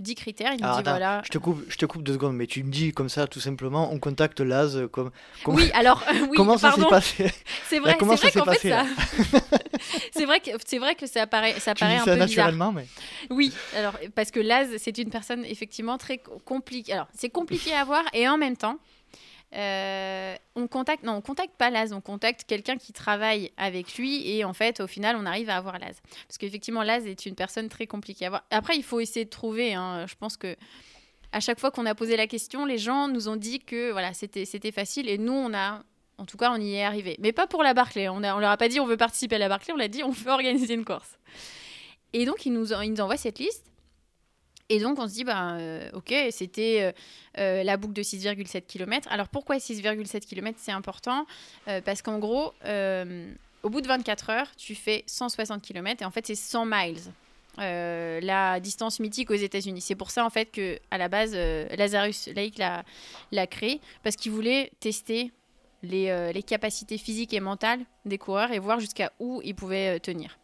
10 0.00 0.14
critères. 0.14 0.52
Il 0.52 0.64
me 0.64 0.76
dit 0.76 0.82
voilà. 0.82 1.22
Je 1.24 1.30
te, 1.30 1.38
coupe, 1.38 1.64
je 1.68 1.76
te 1.76 1.86
coupe 1.86 2.02
deux 2.02 2.14
secondes, 2.14 2.36
mais 2.36 2.46
tu 2.46 2.62
me 2.64 2.70
dis 2.70 2.92
comme 2.92 3.08
ça, 3.08 3.26
tout 3.26 3.40
simplement, 3.40 3.92
on 3.92 3.98
contacte 3.98 4.40
Laz. 4.40 4.76
Euh, 4.76 4.88
comme, 4.88 5.10
Oui, 5.46 5.70
alors, 5.74 6.04
oui, 6.28 6.36
comment 6.36 6.58
ça 6.58 6.72
s'est 6.72 6.86
passé? 6.88 7.30
C'est 7.68 7.78
vrai, 7.78 7.96
c'est 7.98 8.04
vrai 8.04 8.32
qu'en 8.32 8.44
fait, 8.52 8.68
ça. 8.68 8.84
c'est 10.12 10.26
vrai 10.26 10.40
que 10.40 10.50
c'est 10.66 10.78
vrai 10.78 10.94
que 10.94 11.06
ça 11.06 11.26
paraît, 11.26 11.58
ça 11.60 11.74
paraît 11.74 11.96
un 11.96 12.04
ça 12.04 12.12
peu 12.12 12.18
naturellement, 12.18 12.72
mais. 12.72 12.86
Oui, 13.30 13.52
alors 13.76 13.94
parce 14.14 14.30
que 14.30 14.40
Laz, 14.40 14.68
c'est 14.78 14.98
une 14.98 15.10
personne 15.10 15.44
effectivement 15.44 15.96
très 15.98 16.20
compliquée. 16.44 16.92
Alors, 16.92 17.06
c'est 17.14 17.30
compliqué 17.30 17.72
à 17.72 17.84
voir 17.84 18.02
et 18.12 18.28
en 18.28 18.38
même 18.38 18.56
temps, 18.56 18.78
euh, 19.54 20.36
on 20.54 20.68
contacte, 20.68 21.02
non, 21.02 21.14
on 21.14 21.20
contacte 21.20 21.56
pas 21.56 21.70
Laz, 21.70 21.92
on 21.92 22.00
contacte 22.00 22.44
quelqu'un 22.44 22.76
qui 22.76 22.92
travaille 22.92 23.50
avec 23.56 23.96
lui 23.96 24.30
et 24.30 24.44
en 24.44 24.52
fait, 24.52 24.80
au 24.80 24.86
final, 24.86 25.16
on 25.16 25.26
arrive 25.26 25.50
à 25.50 25.56
avoir 25.56 25.78
Laz. 25.78 26.00
Parce 26.28 26.38
qu'effectivement, 26.38 26.82
Laz 26.82 27.06
est 27.06 27.26
une 27.26 27.34
personne 27.34 27.68
très 27.68 27.86
compliquée 27.86 28.26
à. 28.26 28.44
Après, 28.50 28.76
il 28.76 28.84
faut 28.84 29.00
essayer 29.00 29.24
de 29.24 29.30
trouver. 29.30 29.74
Hein. 29.74 30.06
je 30.06 30.14
pense 30.14 30.36
que 30.36 30.56
à 31.32 31.40
chaque 31.40 31.60
fois 31.60 31.70
qu'on 31.70 31.86
a 31.86 31.94
posé 31.94 32.16
la 32.16 32.26
question, 32.26 32.64
les 32.64 32.78
gens 32.78 33.08
nous 33.08 33.28
ont 33.28 33.36
dit 33.36 33.60
que 33.60 33.92
voilà, 33.92 34.14
c'était 34.14 34.44
c'était 34.44 34.72
facile 34.72 35.08
et 35.08 35.18
nous, 35.18 35.32
on 35.32 35.54
a 35.54 35.82
en 36.20 36.26
tout 36.26 36.36
cas, 36.36 36.52
on 36.52 36.60
y 36.60 36.74
est 36.74 36.84
arrivé. 36.84 37.16
Mais 37.18 37.32
pas 37.32 37.46
pour 37.46 37.62
la 37.62 37.72
Barclay. 37.72 38.08
On, 38.10 38.22
a, 38.22 38.36
on 38.36 38.40
leur 38.40 38.50
a 38.50 38.56
pas 38.58 38.68
dit 38.68 38.78
on 38.78 38.86
veut 38.86 38.98
participer 38.98 39.36
à 39.36 39.38
la 39.38 39.48
Barclay, 39.48 39.72
on 39.72 39.78
l'a 39.78 39.88
dit 39.88 40.04
on 40.04 40.10
veut 40.10 40.30
organiser 40.30 40.74
une 40.74 40.84
course. 40.84 41.18
Et 42.12 42.26
donc, 42.26 42.44
ils 42.44 42.52
nous, 42.52 42.72
ils 42.82 42.92
nous 42.92 43.00
envoient 43.00 43.16
cette 43.16 43.38
liste. 43.38 43.69
Et 44.70 44.78
donc, 44.78 45.00
on 45.00 45.08
se 45.08 45.14
dit, 45.14 45.24
bah, 45.24 45.54
euh, 45.54 45.90
ok, 45.94 46.14
c'était 46.30 46.78
euh, 46.80 46.92
euh, 47.38 47.64
la 47.64 47.76
boucle 47.76 47.92
de 47.92 48.04
6,7 48.04 48.62
km. 48.66 49.08
Alors, 49.10 49.28
pourquoi 49.28 49.56
6,7 49.56 50.20
km 50.20 50.58
C'est 50.62 50.72
important? 50.72 51.26
Parce 51.84 52.02
qu'en 52.02 52.18
gros, 52.18 52.54
au 53.62 53.68
bout 53.68 53.80
de 53.80 53.88
24 53.88 54.30
heures, 54.30 54.56
tu 54.56 54.74
fais 54.74 55.02
160 55.06 55.60
km 55.60 56.02
et 56.02 56.04
en 56.04 56.10
fait, 56.10 56.26
c'est 56.26 56.36
100 56.36 56.66
miles. 56.66 57.00
la 57.58 58.60
distance 58.60 59.00
mythique 59.00 59.30
aux 59.30 59.34
États-Unis. 59.34 59.80
C'est 59.80 59.96
pour 59.96 60.10
ça 60.10 60.24
en 60.24 60.30
fait 60.30 60.46
que 60.46 60.78
à 60.90 60.98
la 60.98 61.08
base 61.08 61.34
Lazarus 61.34 62.28
Lake 62.28 62.58
l'a 62.58 63.46
créé 63.46 63.80
parce 64.02 64.16
qu'il 64.16 64.32
voulait 64.32 64.72
tester 64.80 65.32
les, 65.82 66.42
capacités 66.46 66.98
physiques 66.98 67.34
et 67.34 67.40
mentales 67.40 67.80
des 68.04 68.18
coureurs 68.18 68.52
et 68.52 68.58
voir 68.58 68.80
jusqu'à 68.80 69.12
où 69.20 69.40
ils 69.44 69.54
pouvaient 69.54 70.00
tenir. 70.00 70.39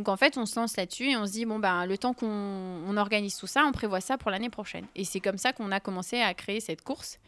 Donc 0.00 0.08
en 0.08 0.16
fait, 0.16 0.38
on 0.38 0.46
se 0.46 0.58
lance 0.58 0.78
là-dessus 0.78 1.10
et 1.10 1.16
on 1.18 1.26
se 1.26 1.32
dit, 1.32 1.44
bon, 1.44 1.58
ben, 1.58 1.84
le 1.84 1.98
temps 1.98 2.14
qu'on 2.14 2.96
organise 2.96 3.36
tout 3.36 3.46
ça, 3.46 3.66
on 3.66 3.72
prévoit 3.72 4.00
ça 4.00 4.16
pour 4.16 4.30
l'année 4.30 4.48
prochaine. 4.48 4.86
Et 4.96 5.04
c'est 5.04 5.20
comme 5.20 5.36
ça 5.36 5.52
qu'on 5.52 5.70
a 5.72 5.78
commencé 5.78 6.22
à 6.22 6.32
créer 6.32 6.60
cette 6.60 6.80
course 6.80 7.18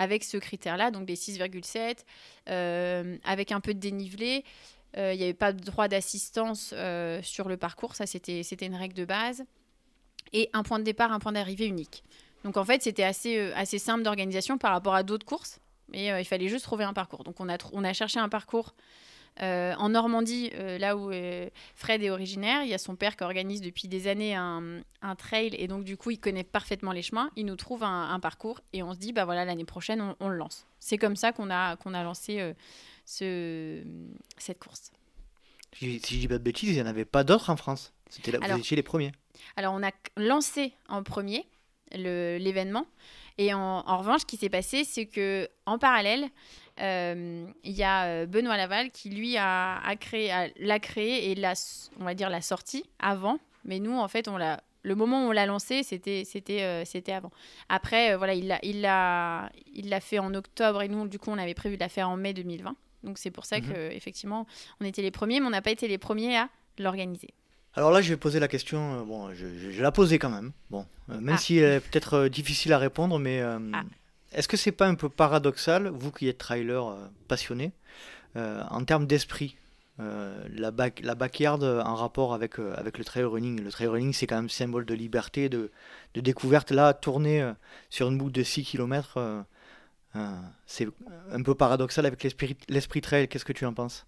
avec 0.00 0.24
ce 0.24 0.36
critère-là, 0.36 0.90
donc 0.90 1.06
des 1.06 1.14
6,7, 1.14 1.98
euh, 2.48 3.16
avec 3.22 3.52
un 3.52 3.60
peu 3.60 3.74
de 3.74 3.78
dénivelé. 3.78 4.42
Euh, 4.96 5.14
il 5.14 5.18
n'y 5.18 5.22
avait 5.22 5.34
pas 5.34 5.52
de 5.52 5.62
droit 5.62 5.86
d'assistance 5.86 6.74
euh, 6.76 7.22
sur 7.22 7.48
le 7.48 7.56
parcours, 7.56 7.94
ça 7.94 8.06
c'était 8.06 8.42
une 8.42 8.74
règle 8.74 8.94
de 8.94 9.04
base. 9.04 9.44
Et 10.32 10.50
un 10.52 10.64
point 10.64 10.80
de 10.80 10.84
départ, 10.84 11.12
un 11.12 11.20
point 11.20 11.30
d'arrivée 11.30 11.66
unique. 11.66 12.02
Donc 12.42 12.56
en 12.56 12.64
fait, 12.64 12.82
c'était 12.82 13.04
assez, 13.04 13.52
assez 13.52 13.78
simple 13.78 14.02
d'organisation 14.02 14.58
par 14.58 14.72
rapport 14.72 14.96
à 14.96 15.04
d'autres 15.04 15.26
courses, 15.26 15.60
mais 15.92 16.06
il 16.20 16.24
fallait 16.24 16.48
juste 16.48 16.64
trouver 16.64 16.82
un 16.82 16.92
parcours. 16.92 17.22
Donc 17.22 17.38
on 17.38 17.48
a, 17.48 17.56
on 17.72 17.84
a 17.84 17.92
cherché 17.92 18.18
un 18.18 18.28
parcours 18.28 18.74
euh, 19.42 19.74
en 19.76 19.90
Normandie, 19.90 20.50
euh, 20.54 20.78
là 20.78 20.96
où 20.96 21.10
euh, 21.10 21.48
Fred 21.74 22.02
est 22.02 22.10
originaire, 22.10 22.62
il 22.62 22.68
y 22.68 22.74
a 22.74 22.78
son 22.78 22.96
père 22.96 23.16
qui 23.16 23.24
organise 23.24 23.60
depuis 23.60 23.86
des 23.86 24.08
années 24.08 24.34
un, 24.34 24.82
trail 25.18 25.54
et 25.56 25.68
donc 25.68 25.84
du 25.84 25.96
coup 25.96 26.10
il 26.10 26.18
connaît 26.18 26.44
parfaitement 26.44 26.92
les 26.92 27.02
chemins. 27.02 27.30
Il 27.36 27.46
nous 27.46 27.56
trouve 27.56 27.84
un, 27.84 28.18
parcours 28.18 28.60
et 28.72 28.82
on 28.82 28.92
se 28.92 28.98
dit 28.98 29.12
bah 29.12 29.24
voilà 29.24 29.44
l'année 29.44 29.64
prochaine 29.64 30.14
on, 30.18 30.28
le 30.28 30.36
lance. 30.36 30.66
C'est 30.80 30.98
comme 30.98 31.14
ça 31.14 31.32
qu'on 31.32 31.48
a 31.48 31.76
qu'on 31.76 31.94
a 31.94 32.02
lancé 32.02 32.54
ce, 33.04 33.82
cette 34.36 34.58
course. 34.58 34.90
Si, 35.74 36.00
je 36.00 36.16
dis 36.16 36.28
pas 36.28 36.38
de 36.38 36.42
bêtises, 36.42 36.70
il 36.70 36.74
n'y 36.74 36.82
en 36.82 36.86
avait 36.86 37.04
pas 37.04 37.22
d'autres 37.22 37.50
en 37.50 37.56
France. 37.56 37.92
C'était 38.08 38.32
là, 38.32 38.38
vous 38.40 38.58
étiez 38.58 38.76
les 38.76 38.82
premiers. 38.82 39.12
Alors 39.56 39.74
on 39.74 39.82
a 39.82 39.92
lancé 40.16 40.72
en 40.88 41.02
premier 41.02 41.46
l'événement 41.92 42.86
et 43.38 43.54
en, 43.54 43.60
en, 43.60 43.98
revanche, 43.98 44.22
ce 44.22 44.26
qui 44.26 44.38
s'est 44.38 44.48
passé, 44.48 44.82
c'est 44.84 45.06
que 45.06 45.48
en 45.66 45.78
parallèle, 45.78 46.30
il 46.78 47.72
y 47.72 47.82
a 47.82 48.04
euh, 48.04 48.26
Benoît 48.26 48.56
Laval 48.56 48.90
qui 48.90 49.10
lui 49.10 49.36
a, 49.36 49.80
créé, 49.98 50.52
l'a 50.58 50.78
créé 50.78 51.30
et 51.30 51.34
l'a, 51.34 51.54
on 51.98 52.04
va 52.04 52.14
dire 52.14 52.30
la 52.30 52.40
sortie 52.40 52.84
avant. 52.98 53.38
Mais 53.64 53.80
nous, 53.80 53.96
en 53.96 54.08
fait, 54.08 54.28
on 54.28 54.36
l'a 54.36 54.62
le 54.82 54.94
moment 54.94 55.26
où 55.26 55.30
on 55.30 55.32
l'a 55.32 55.46
lancé, 55.46 55.82
c'était 55.82 56.22
c'était 56.24 56.62
euh, 56.62 56.84
c'était 56.84 57.12
avant. 57.12 57.32
Après, 57.68 58.14
voilà, 58.16 58.34
il 58.34 58.46
l'a 58.46 58.60
il 58.62 58.82
l'a 58.82 59.50
il 59.74 59.88
l'a 59.88 60.00
fait 60.00 60.20
en 60.20 60.32
octobre 60.34 60.82
et 60.82 60.88
nous, 60.88 61.08
du 61.08 61.18
coup, 61.18 61.30
on 61.30 61.38
avait 61.38 61.54
prévu 61.54 61.76
de 61.76 61.80
la 61.80 61.88
faire 61.88 62.08
en 62.08 62.16
mai 62.16 62.32
2020. 62.34 62.76
Donc 63.02 63.18
c'est 63.18 63.30
pour 63.30 63.46
ça 63.46 63.60
qu'effectivement, 63.60 63.80
mhm. 63.80 63.90
que 63.90 63.96
effectivement, 63.96 64.46
on 64.80 64.84
était 64.84 65.02
les 65.02 65.10
premiers, 65.10 65.40
mais 65.40 65.46
on 65.46 65.50
n'a 65.50 65.62
pas 65.62 65.70
été 65.70 65.88
les 65.88 65.98
premiers 65.98 66.36
à 66.36 66.48
l'organiser. 66.78 67.30
Alors 67.74 67.90
là, 67.90 68.00
je 68.00 68.08
vais 68.08 68.16
poser 68.16 68.40
la 68.40 68.48
question. 68.48 69.04
bon, 69.04 69.34
je, 69.34 69.70
je, 69.70 69.82
la 69.82 69.92
posais 69.92 70.18
quand 70.18 70.30
même. 70.30 70.52
Bon, 70.70 70.86
même 71.08 71.34
ah. 71.34 71.36
si 71.36 71.58
elle 71.58 71.74
est 71.74 71.80
peut-être 71.80 72.28
difficile 72.28 72.72
à 72.72 72.78
répondre, 72.78 73.18
mais 73.18 73.40
ah. 73.40 73.58
Est-ce 74.36 74.48
que 74.48 74.58
c'est 74.58 74.70
pas 74.72 74.86
un 74.86 74.94
peu 74.94 75.08
paradoxal, 75.08 75.88
vous 75.88 76.12
qui 76.12 76.28
êtes 76.28 76.36
trailer 76.36 76.88
euh, 76.88 77.08
passionné, 77.26 77.72
euh, 78.36 78.62
en 78.68 78.84
termes 78.84 79.06
d'esprit 79.06 79.56
euh, 79.98 80.46
la, 80.50 80.70
back, 80.70 81.00
la 81.02 81.14
backyard 81.14 81.62
en 81.62 81.94
rapport 81.94 82.34
avec, 82.34 82.58
avec 82.58 82.98
le 82.98 83.04
trail 83.04 83.24
running? 83.24 83.62
Le 83.62 83.70
trail 83.70 83.86
running, 83.86 84.12
c'est 84.12 84.26
quand 84.26 84.36
même 84.36 84.50
symbole 84.50 84.84
de 84.84 84.92
liberté, 84.92 85.48
de, 85.48 85.72
de 86.12 86.20
découverte. 86.20 86.70
Là, 86.70 86.92
tourner 86.92 87.50
sur 87.88 88.08
une 88.08 88.18
boucle 88.18 88.32
de 88.32 88.42
6 88.42 88.64
km, 88.64 89.44
c'est 90.66 90.86
un 91.32 91.42
peu 91.42 91.54
paradoxal 91.54 92.04
avec 92.04 92.22
l'esprit 92.22 93.00
trail. 93.00 93.28
Qu'est-ce 93.28 93.46
que 93.46 93.54
tu 93.54 93.64
en 93.64 93.72
penses? 93.72 94.06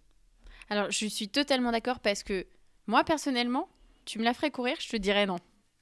Alors, 0.68 0.90
je 0.90 1.06
suis 1.06 1.30
totalement 1.30 1.72
d'accord 1.72 2.00
parce 2.00 2.22
que 2.22 2.46
moi, 2.86 3.02
personnellement, 3.02 3.66
tu 4.04 4.18
me 4.18 4.24
la 4.24 4.34
ferais 4.34 4.50
courir, 4.50 4.76
je 4.78 4.90
te 4.90 4.96
dirais 4.98 5.24
non 5.24 5.38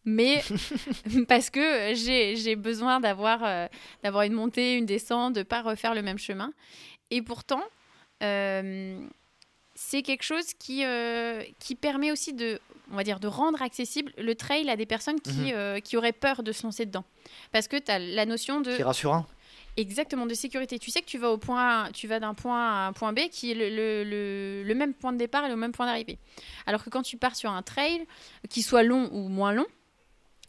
mais 0.07 0.43
parce 1.29 1.51
que 1.51 1.93
j'ai 1.95 2.57
besoin 2.57 3.01
d'avoir 3.01 3.45
euh, 3.45 3.67
d'avoir 4.03 4.23
une 4.23 4.33
montée, 4.33 4.77
une 4.77 4.87
descente, 4.87 5.35
de 5.35 5.43
pas 5.43 5.61
refaire 5.61 5.95
le 5.95 6.01
même 6.01 6.19
chemin. 6.19 6.53
Et 7.11 7.21
pourtant, 7.21 7.63
euh, 8.23 8.99
c'est 9.75 10.03
quelque 10.03 10.23
chose 10.23 10.55
qui, 10.55 10.85
euh, 10.85 11.43
qui 11.59 11.75
permet 11.75 12.13
aussi 12.13 12.33
de, 12.33 12.61
on 12.91 12.97
va 12.97 13.03
dire, 13.05 13.21
de 13.21 13.27
rendre 13.27 13.61
accessible 13.61 14.13
le 14.17 14.35
trail 14.35 14.71
à 14.71 14.77
des 14.77 14.87
personnes 14.87 15.21
qui, 15.21 15.53
mhm. 15.53 15.83
qui 15.83 15.97
auraient 15.97 16.13
peur 16.13 16.43
de 16.43 16.53
se 16.53 16.63
lancer 16.63 16.87
dedans. 16.87 17.05
Parce 17.53 17.69
que 17.69 17.77
tu 17.77 17.91
as 17.91 17.99
la 17.99 18.27
notion 18.27 18.61
de... 18.61 18.71
C'est 18.73 18.83
rassurant. 18.83 19.27
Exactement, 19.77 20.25
de 20.25 20.33
sécurité. 20.33 20.79
Tu 20.79 20.91
sais 20.91 21.03
que 21.03 21.07
tu 21.07 21.19
vas 21.19 21.31
au 21.31 21.37
point, 21.37 21.91
tu 21.93 22.09
vas 22.09 22.19
d'un 22.19 22.33
point 22.33 22.59
à 22.59 22.87
un 22.87 22.93
point 22.95 23.13
B 23.13 23.29
qui 23.31 23.51
est 23.51 23.55
le, 23.55 24.05
le, 24.05 24.63
le 24.65 24.75
même 24.75 24.95
point 24.95 25.13
de 25.13 25.19
départ 25.19 25.45
et 25.45 25.49
le 25.49 25.57
même 25.57 25.73
point 25.73 25.85
d'arrivée. 25.85 26.19
Alors 26.65 26.83
que 26.83 26.89
quand 26.89 27.03
tu 27.03 27.19
pars 27.19 27.37
sur 27.37 27.51
un 27.51 27.63
trail, 27.63 28.07
qui 28.49 28.63
soit 28.63 28.83
long 28.83 29.11
ou 29.13 29.29
moins 29.29 29.53
long, 29.53 29.67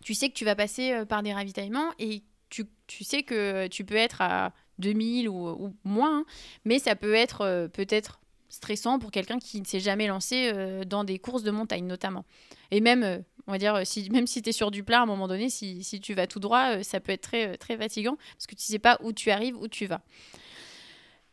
tu 0.07 0.13
sais 0.13 0.29
que 0.29 0.33
tu 0.33 0.45
vas 0.45 0.55
passer 0.55 0.93
euh, 0.93 1.03
par 1.03 1.21
des 1.21 1.33
ravitaillements 1.33 1.91
et 1.99 2.23
tu, 2.49 2.63
tu 2.87 3.03
sais 3.03 3.23
que 3.23 3.67
tu 3.67 3.83
peux 3.83 3.97
être 3.97 4.21
à 4.21 4.53
2000 4.79 5.27
ou, 5.27 5.49
ou 5.49 5.75
moins, 5.83 6.19
hein. 6.19 6.25
mais 6.63 6.79
ça 6.79 6.95
peut 6.95 7.13
être 7.13 7.41
euh, 7.41 7.67
peut-être 7.67 8.21
stressant 8.47 8.99
pour 8.99 9.11
quelqu'un 9.11 9.37
qui 9.37 9.59
ne 9.59 9.65
s'est 9.65 9.81
jamais 9.81 10.07
lancé 10.07 10.49
euh, 10.53 10.85
dans 10.85 11.03
des 11.03 11.19
courses 11.19 11.43
de 11.43 11.51
montagne 11.51 11.85
notamment. 11.85 12.23
Et 12.71 12.79
même, 12.79 13.21
on 13.47 13.51
va 13.51 13.57
dire, 13.57 13.85
si, 13.85 14.09
même 14.09 14.27
si 14.27 14.41
tu 14.41 14.47
es 14.47 14.53
sur 14.53 14.71
du 14.71 14.81
plat 14.81 14.99
à 14.99 15.03
un 15.03 15.05
moment 15.05 15.27
donné, 15.27 15.49
si, 15.49 15.83
si 15.83 15.99
tu 15.99 16.13
vas 16.13 16.25
tout 16.25 16.39
droit, 16.39 16.81
ça 16.83 17.01
peut 17.01 17.11
être 17.11 17.23
très, 17.23 17.57
très 17.57 17.75
fatigant 17.75 18.15
parce 18.15 18.47
que 18.47 18.55
tu 18.55 18.63
ne 18.65 18.71
sais 18.75 18.79
pas 18.79 18.97
où 19.03 19.11
tu 19.11 19.29
arrives, 19.29 19.57
où 19.57 19.67
tu 19.67 19.87
vas. 19.87 19.99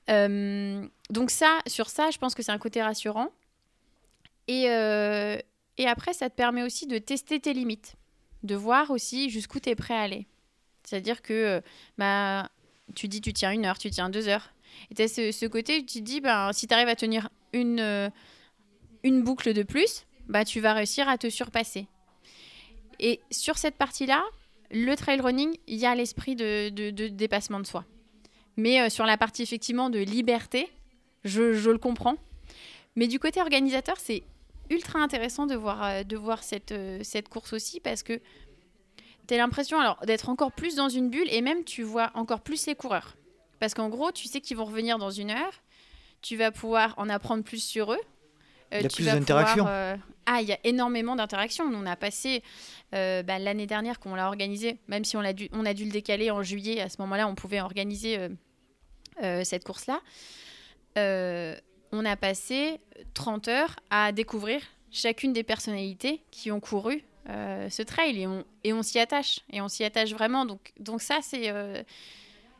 donc 0.09 1.31
ça, 1.31 1.61
sur 1.69 1.89
ça, 1.89 2.11
je 2.11 2.19
pense 2.19 2.35
que 2.35 2.43
c'est 2.43 2.51
un 2.51 2.59
côté 2.59 2.83
rassurant. 2.83 3.29
Et, 4.49 4.65
et 4.65 5.87
après, 5.87 6.13
ça 6.13 6.29
te 6.29 6.35
permet 6.35 6.65
aussi 6.65 6.89
de 6.89 6.99
tester 6.99 7.39
tes 7.39 7.53
limites 7.53 7.95
de 8.45 8.55
voir 8.55 8.91
aussi 8.91 9.31
jusqu'où 9.31 9.59
tu 9.59 9.71
es 9.71 9.75
prêt 9.75 9.95
à 9.95 10.03
aller. 10.03 10.27
C'est-à-dire 10.85 11.23
que 11.23 11.33
euh, 11.33 11.61
bah, 11.99 12.51
tu 12.95 13.09
dis 13.09 13.21
tu 13.21 13.33
tiens 13.33 13.51
une 13.51 13.65
heure, 13.65 13.79
tu 13.79 13.91
tiens 13.91 14.11
deux 14.11 14.29
heures. 14.29 14.53
Et 14.91 14.95
tu 14.95 15.03
as 15.03 15.09
ce, 15.09 15.47
côté 15.47 15.79
où 15.79 15.83
tu 15.83 16.01
te 16.01 16.05
dis, 16.05 16.21
bah, 16.21 16.51
si 16.53 16.67
tu 16.67 16.75
arrives 16.75 16.89
à 16.89 16.97
tenir 16.97 17.29
une, 17.53 17.81
euh, 17.81 18.11
une 19.03 19.23
boucle 19.23 19.53
de 19.53 19.63
plus, 19.63 20.05
bah, 20.29 20.45
tu 20.45 20.61
vas 20.61 20.75
réussir 20.75 21.09
à 21.09 21.17
te 21.17 21.31
surpasser. 21.31 21.87
Et 23.01 23.21
sur 23.31 23.57
cette 23.59 23.77
partie-là, 23.77 24.23
le 24.71 24.95
trail 24.95 25.21
running, 25.21 25.57
il 25.67 25.79
y 25.79 25.87
a 25.87 25.95
l'esprit 25.95 26.37
de, 26.37 26.69
de, 26.69 27.09
dépassement 27.09 27.61
de 27.61 27.67
soi. 27.67 27.85
Mais 28.57 28.81
euh, 28.81 28.89
sur 28.89 29.07
la 29.07 29.17
partie 29.17 29.43
effectivement 29.43 29.91
de 29.91 29.99
liberté, 29.99 30.69
je, 31.25 31.55
je, 31.55 31.71
le 31.71 31.79
comprends. 31.79 32.17
Mais 32.97 33.09
du 33.09 33.19
côté 33.19 33.41
organisateur, 33.41 33.97
c'est 33.99 34.23
ultra 34.71 34.99
intéressant 34.99 35.47
de 35.47 35.55
voir, 35.55 35.85
euh, 35.85 36.03
de 36.03 36.17
voir 36.17 36.43
cette, 36.43 36.73
euh, 36.73 37.01
cette 37.03 37.29
course 37.29 37.53
aussi 37.53 37.81
parce 37.81 38.03
que 38.03 38.21
tu 39.27 39.35
as 39.35 39.37
l'impression 39.37 39.81
alors 39.81 39.99
d'être 40.07 40.29
encore 40.29 40.53
plus 40.53 40.77
dans 40.77 40.89
une 40.89 41.11
bulle 41.11 41.29
et 41.31 41.41
même 41.41 41.65
tu 41.65 41.83
vois 41.83 42.11
encore 42.15 42.41
plus 42.41 42.67
les 42.67 42.75
coureurs. 42.75 43.17
Parce 43.61 43.75
qu'en 43.75 43.89
gros, 43.89 44.13
tu 44.13 44.29
sais 44.29 44.41
qu'ils 44.41 44.57
vont 44.57 44.67
revenir 44.67 44.99
dans 44.99 45.11
une 45.11 45.31
heure, 45.31 45.63
tu 46.21 46.37
vas 46.37 46.51
pouvoir 46.51 46.95
en 46.99 47.09
apprendre 47.09 47.45
plus 47.45 47.63
sur 47.63 47.93
eux. 47.93 48.01
il 48.73 48.83
y 48.83 48.85
a 48.85 48.89
plus 48.89 49.07
d'interactions. 49.07 49.67
Ah, 50.27 50.41
il 50.41 50.49
y 50.49 50.53
a 50.53 50.59
énormément 50.65 51.17
d'interactions. 51.17 51.65
On 51.65 51.87
a 51.87 51.97
passé 51.97 52.43
bah, 52.93 53.39
l'année 53.39 53.67
dernière 53.67 54.01
qu'on 54.01 54.15
l'a 54.15 54.27
organisé, 54.27 54.79
même 54.89 55.05
si 55.05 55.17
on 55.17 55.21
a, 55.21 55.33
dû, 55.33 55.49
on 55.53 55.65
a 55.65 55.73
dû 55.73 55.85
le 55.85 55.91
décaler 55.91 56.31
en 56.31 56.43
juillet, 56.43 56.81
à 56.81 56.89
ce 56.89 56.97
moment-là, 57.01 57.29
on 57.29 57.35
pouvait 57.35 57.61
organiser 57.61 58.29
euh, 59.23 59.45
cette 59.45 59.63
course-là, 59.63 60.01
euh, 60.99 61.57
on 61.95 62.05
a 62.05 62.17
passé 62.17 62.81
30 63.15 63.49
heures 63.49 63.77
à 63.91 64.13
découvrir 64.13 64.61
chacune 64.91 65.33
des 65.33 65.43
personnalités 65.43 66.21
qui 66.31 66.51
ont 66.51 66.61
couru 66.61 67.05
euh, 67.29 67.69
ce 67.71 67.83
trail 67.83 68.21
et 68.21 68.27
on, 68.27 68.45
et 68.65 68.73
on 68.73 68.83
s'y 68.83 68.99
attache 68.99 69.41
et 69.51 69.61
on 69.61 69.69
s'y 69.69 69.85
attache 69.85 70.13
vraiment. 70.13 70.45
Donc, 70.45 70.73
donc 70.79 71.01
ça 71.01 71.19
c'est 71.23 71.53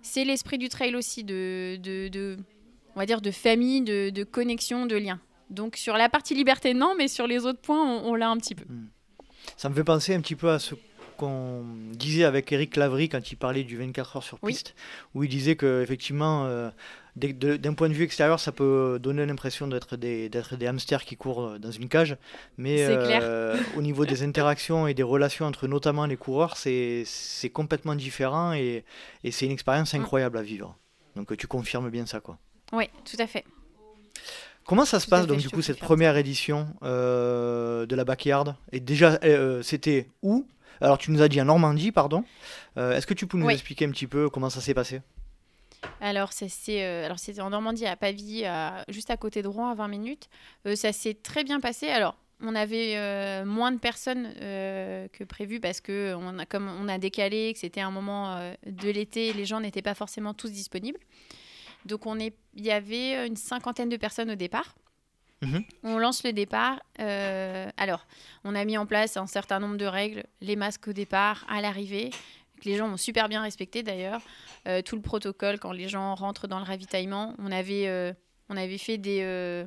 c'est 0.03 0.25
l'esprit 0.25 0.59
du 0.59 0.69
trail 0.69 0.95
aussi 0.95 1.25
de, 1.25 1.79
de, 1.83 2.37
on 2.95 3.01
va 3.01 3.07
dire 3.07 3.21
de 3.21 3.31
famille 3.31 3.83
de, 3.83 4.11
de, 4.11 4.25
connexion 4.25 4.87
de 4.87 4.97
lien. 4.97 5.19
Donc 5.51 5.77
sur 5.77 5.97
la 5.97 6.09
partie 6.09 6.35
liberté 6.35 6.75
non 6.75 6.95
mais 6.97 7.09
sur 7.09 7.27
les 7.27 7.45
autres 7.45 7.61
points 7.61 8.01
on, 8.03 8.15
l'a 8.15 8.29
un 8.29 8.37
petit 8.37 8.55
peu. 8.55 8.65
Hmm. 8.65 8.89
ça 9.57 9.69
me 9.69 9.75
fait 9.75 9.85
penser 9.85 10.15
un 10.15 10.21
petit 10.21 10.37
peu 10.37 10.51
à 10.51 10.59
ce 10.59 10.75
qu'on 11.17 11.65
disait 11.93 12.25
avec 12.25 12.53
Eric 12.53 12.77
Lavry 12.77 13.09
quand 13.09 13.31
il 13.31 13.37
parlait 13.37 13.65
du 13.65 13.77
24 13.77 14.17
heures 14.17 14.23
sur 14.23 14.39
piste, 14.41 14.75
où 15.15 15.23
il 15.25 15.31
disait 15.31 15.57
que 15.57 15.83
effectivement, 15.83 16.47
euh, 16.47 16.71
d'un 17.17 17.75
point 17.75 17.89
de 17.89 17.95
vue 17.95 18.05
extérieur, 18.05 18.41
ça 18.41 18.51
peut 18.51 18.99
donner 19.01 19.25
l'impression 19.25 19.69
d'être 19.69 19.97
des, 19.97 20.31
hamsters 20.67 21.05
qui 21.05 21.17
courent 21.17 21.59
dans 21.59 21.71
une 21.71 21.89
cage, 21.89 22.17
mais 22.59 22.79
euh, 22.81 23.57
au 23.77 23.83
niveau 23.83 24.05
des 24.05 24.23
interactions 24.23 24.87
et 24.89 24.95
des 24.95 25.03
relations 25.03 25.47
entre 25.47 25.69
notamment 25.69 26.07
les 26.07 26.17
coureurs, 26.17 26.57
c'est, 26.57 27.05
complètement 27.53 27.95
différent 27.95 28.53
et, 28.53 28.85
et 29.23 29.31
c'est 29.31 29.47
une 29.47 29.53
expérience 29.53 29.95
mm. 29.95 29.99
incroyable 29.99 30.39
à 30.39 30.43
vivre. 30.43 30.77
Donc 31.15 31.37
tu 31.37 31.47
confirmes 31.47 31.91
bien 31.91 32.07
ça, 32.07 32.21
quoi. 32.21 32.39
Oui, 32.73 32.89
tout 33.05 33.21
à 33.21 33.27
fait. 33.27 33.45
Comment 34.67 34.87
ça 34.87 34.99
se 34.99 35.07
passe 35.07 35.27
donc 35.27 35.39
du 35.39 35.51
coup 35.51 35.61
cette 35.61 35.79
première 35.79 36.17
édition 36.17 36.67
euh, 36.83 37.87
de 37.87 37.95
la 37.95 38.05
Backyard? 38.05 38.57
Et 38.73 38.81
déjà, 38.81 39.21
c'était 39.63 40.09
où? 40.23 40.47
Alors, 40.81 40.99
tu 40.99 41.11
nous 41.11 41.23
as 41.23 41.29
dit 41.29 41.41
en 41.41 41.47
Normandie, 41.47 41.93
pardon. 41.93 42.25
Euh, 42.77 42.97
est-ce 42.97 43.07
que 43.07 43.15
tu 43.15 43.27
peux 43.27 43.39
nous 43.39 43.49
expliquer 43.51 43.87
un 43.87 43.91
petit 43.91 44.07
peu 44.07 44.29
comment 44.29 44.51
ça 44.51 44.61
s'est 44.61 44.75
passé? 44.75 45.01
Alors, 46.01 46.31
euh, 46.69 47.05
alors 47.05 47.19
c'était 47.19 47.41
en 47.41 47.51
Normandie, 47.51 47.87
à 47.87 47.97
Pavie, 47.97 48.45
juste 48.89 49.11
à 49.11 49.17
côté 49.17 49.43
de 49.43 49.49
Rouen, 49.49 49.71
à 49.71 49.75
20 49.75 49.89
minutes. 49.89 50.29
Euh, 50.67 50.77
ça 50.77 50.93
s'est 50.93 51.15
très 51.15 51.45
bien 51.45 51.61
passé. 51.61 51.89
Alors, 51.89 52.17
on 52.41 52.55
avait 52.55 53.45
moins 53.45 53.73
de 53.73 53.79
personnes 53.79 54.35
que 54.35 55.25
prévu 55.25 55.61
parce 55.61 55.81
que 55.81 56.15
on 56.15 56.39
a, 56.39 56.47
comme 56.47 56.69
on 56.69 56.89
a 56.89 56.99
décalé, 56.99 57.53
que 57.55 57.61
c'était 57.61 57.81
un 57.81 57.91
moment 57.91 58.53
de 58.67 58.91
l'été, 58.91 59.33
les 59.33 59.45
gens 59.45 59.61
n'étaient 59.61 59.83
pas 59.83 59.95
forcément 59.95 60.35
tous 60.35 60.51
disponibles. 60.51 60.99
Donc, 61.87 62.07
on 62.07 62.19
est, 62.19 62.35
il 62.55 62.65
y 62.65 62.71
avait 62.71 63.27
une 63.27 63.37
cinquantaine 63.37 63.89
de 63.89 63.97
personnes 63.97 64.31
au 64.31 64.35
départ. 64.35 64.75
Mhm. 65.45 65.65
On 65.83 65.99
lance 65.99 66.25
le 66.25 66.33
départ. 66.33 66.81
Euh, 67.01 67.69
alors, 67.77 68.07
on 68.45 68.55
a 68.55 68.65
mis 68.65 68.79
en 68.79 68.87
place 68.87 69.17
un 69.17 69.27
certain 69.27 69.61
nombre 69.61 69.77
de 69.77 69.87
règles, 69.87 70.25
les 70.41 70.57
masques 70.57 70.89
au 70.89 70.93
départ, 70.93 71.45
à 71.49 71.61
l'arrivée, 71.61 72.11
que 72.65 72.69
les 72.69 72.77
gens 72.77 72.89
ont 72.89 72.97
super 72.97 73.29
bien 73.29 73.43
respecté 73.43 73.83
d'ailleurs. 73.83 74.21
Euh, 74.67 74.83
tout 74.83 74.97
le 74.97 75.03
protocole 75.03 75.59
quand 75.59 75.73
les 75.73 75.89
gens 75.89 76.15
rentrent 76.15 76.47
dans 76.47 76.59
le 76.59 76.65
ravitaillement. 76.65 77.35
On 77.39 77.53
avait, 77.53 77.87
euh, 77.87 78.13
on 78.49 78.57
avait 78.57 78.79
fait 78.79 78.99
des, 78.99 79.65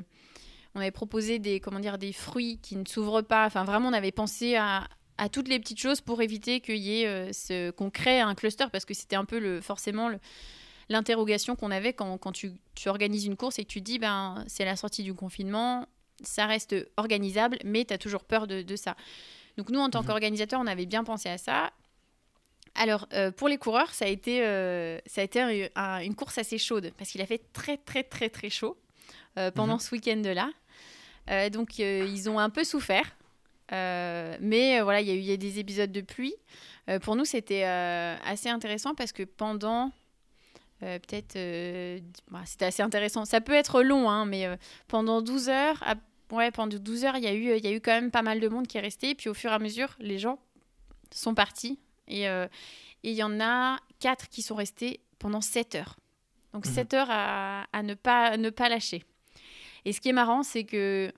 on 0.76 0.80
avait 0.80 0.92
proposé 0.92 1.40
des, 1.40 1.60
comment 1.60 1.80
dire, 1.80 1.98
des 1.98 2.14
fruits 2.14 2.60
qui 2.62 2.76
ne 2.76 2.86
s'ouvrent 2.86 3.22
pas. 3.22 3.46
Enfin, 3.46 3.64
vraiment, 3.64 3.90
on 3.90 3.94
avait 3.94 4.12
pensé 4.12 4.56
à, 4.56 4.88
à 5.18 5.30
toutes 5.30 5.48
les 5.48 5.60
petites 5.60 5.80
choses 5.80 6.02
pour 6.02 6.22
éviter 6.22 6.60
qu'il 6.60 6.78
y 6.78 7.04
ait 7.04 7.34
ce, 7.34 7.72
qu'on 7.72 7.90
crée 7.90 8.20
un 8.20 8.36
cluster 8.36 8.66
parce 8.72 8.86
que 8.86 8.94
c'était 8.94 9.16
un 9.16 9.26
peu 9.26 9.40
le, 9.40 9.62
forcément 9.62 10.10
le, 10.10 10.20
l'interrogation 10.90 11.56
qu'on 11.56 11.72
avait 11.72 11.94
quand, 11.94 12.18
quand 12.18 12.32
tu, 12.32 12.52
tu, 12.76 12.90
organises 12.90 13.26
une 13.26 13.36
course 13.36 13.60
et 13.60 13.64
que 13.64 13.70
tu 13.70 13.82
dis, 13.82 14.00
ben, 14.00 14.44
c'est 14.48 14.66
la 14.66 14.76
sortie 14.76 15.04
du 15.04 15.14
confinement, 15.14 15.86
ça 16.24 16.46
reste 16.46 16.76
organisable, 16.98 17.58
mais 17.64 17.86
tu 17.86 17.94
as 17.94 17.98
toujours 17.98 18.24
peur 18.24 18.48
de, 18.48 18.62
de, 18.62 18.76
ça. 18.76 18.96
Donc 19.58 19.70
nous, 19.70 19.80
en 19.80 19.90
tant 19.90 20.02
mhm. 20.02 20.08
qu'organisateur, 20.08 20.60
on 20.62 20.68
avait 20.68 20.86
bien 20.86 21.04
pensé 21.04 21.30
à 21.30 21.38
ça. 21.38 21.72
Alors, 22.78 23.08
euh, 23.14 23.32
pour 23.32 23.48
les 23.48 23.58
coureurs, 23.58 23.92
ça 23.94 24.06
a 24.06 24.08
été, 24.08 24.46
euh, 24.46 25.00
ça 25.08 25.22
a 25.22 25.24
été 25.24 25.42
une 25.42 26.16
course 26.16 26.38
assez 26.38 26.60
chaude, 26.60 26.92
parce 26.98 27.10
qu'il 27.10 27.22
a 27.22 27.26
fait 27.26 27.42
très, 27.52 27.78
très, 27.78 28.04
très, 28.04 28.30
très 28.30 28.52
chaud 28.52 28.78
euh, 29.38 29.50
pendant 29.50 29.74
mhm. 29.74 29.80
ce 29.80 29.96
week-end-là. 29.96 31.50
donc, 31.50 31.80
ils 31.80 32.30
ont 32.30 32.38
un 32.38 32.52
peu 32.52 32.64
souffert. 32.64 33.18
mais 33.72 34.80
voilà, 34.82 35.02
il 35.02 35.08
y, 35.08 35.32
a 35.32 35.34
eu 35.34 35.38
des 35.38 35.60
épisodes 35.60 35.92
de 35.92 36.02
pluie. 36.02 36.36
pour 37.02 37.16
nous, 37.16 37.26
c'était 37.26 37.64
assez 37.64 38.50
intéressant 38.50 38.94
parce 38.94 39.12
que 39.12 39.24
pendant 39.24 39.92
peut-être, 40.80 41.34
bah, 42.30 42.44
c'était 42.46 42.66
assez 42.66 42.84
intéressant. 42.84 43.26
Ça 43.26 43.42
peut 43.42 43.56
être 43.56 43.82
long, 43.82 44.08
hein, 44.08 44.26
mais 44.26 44.48
pendant 44.88 45.24
12 45.24 45.50
heures, 45.50 45.84
ouais, 46.32 46.52
pendant 46.52 46.78
12 46.78 47.06
heures, 47.06 47.18
il 47.18 47.24
y, 47.24 47.28
a 47.28 47.34
eu, 47.34 47.58
il 47.58 47.66
y 47.66 47.68
a 47.68 47.72
eu 47.72 47.82
quand 47.82 47.94
même 47.94 48.12
pas 48.12 48.22
mal 48.22 48.40
de 48.40 48.48
monde 48.48 48.68
qui 48.68 48.78
est 48.78 48.82
resté. 48.82 49.16
Puis 49.16 49.30
au 49.30 49.34
fur 49.34 49.50
et 49.50 49.56
à 49.56 49.60
mesure, 49.60 49.96
les 50.00 50.20
gens 50.20 50.38
sont 51.12 51.34
partis. 51.34 51.80
Et 52.08 52.26
il 53.04 53.14
y 53.14 53.24
en 53.24 53.40
a 53.40 53.78
4 54.00 54.30
qui 54.30 54.42
sont 54.42 54.56
restés 54.56 55.00
pendant 55.20 55.42
7 55.42 55.76
heures. 55.76 55.98
Donc 56.54 56.66
7 56.66 56.94
mhm. 56.94 57.00
heures 57.00 57.08
à, 57.10 57.68
à, 57.74 57.84
ne, 57.84 57.94
pas, 57.94 58.38
ne 58.38 58.50
pas 58.50 58.70
lâcher. 58.70 59.04
Et 59.86 59.94
ce 59.94 60.02
qui 60.02 60.10
est 60.10 60.14
marrant, 60.14 60.44
c'est 60.44 60.64
que 60.64 61.12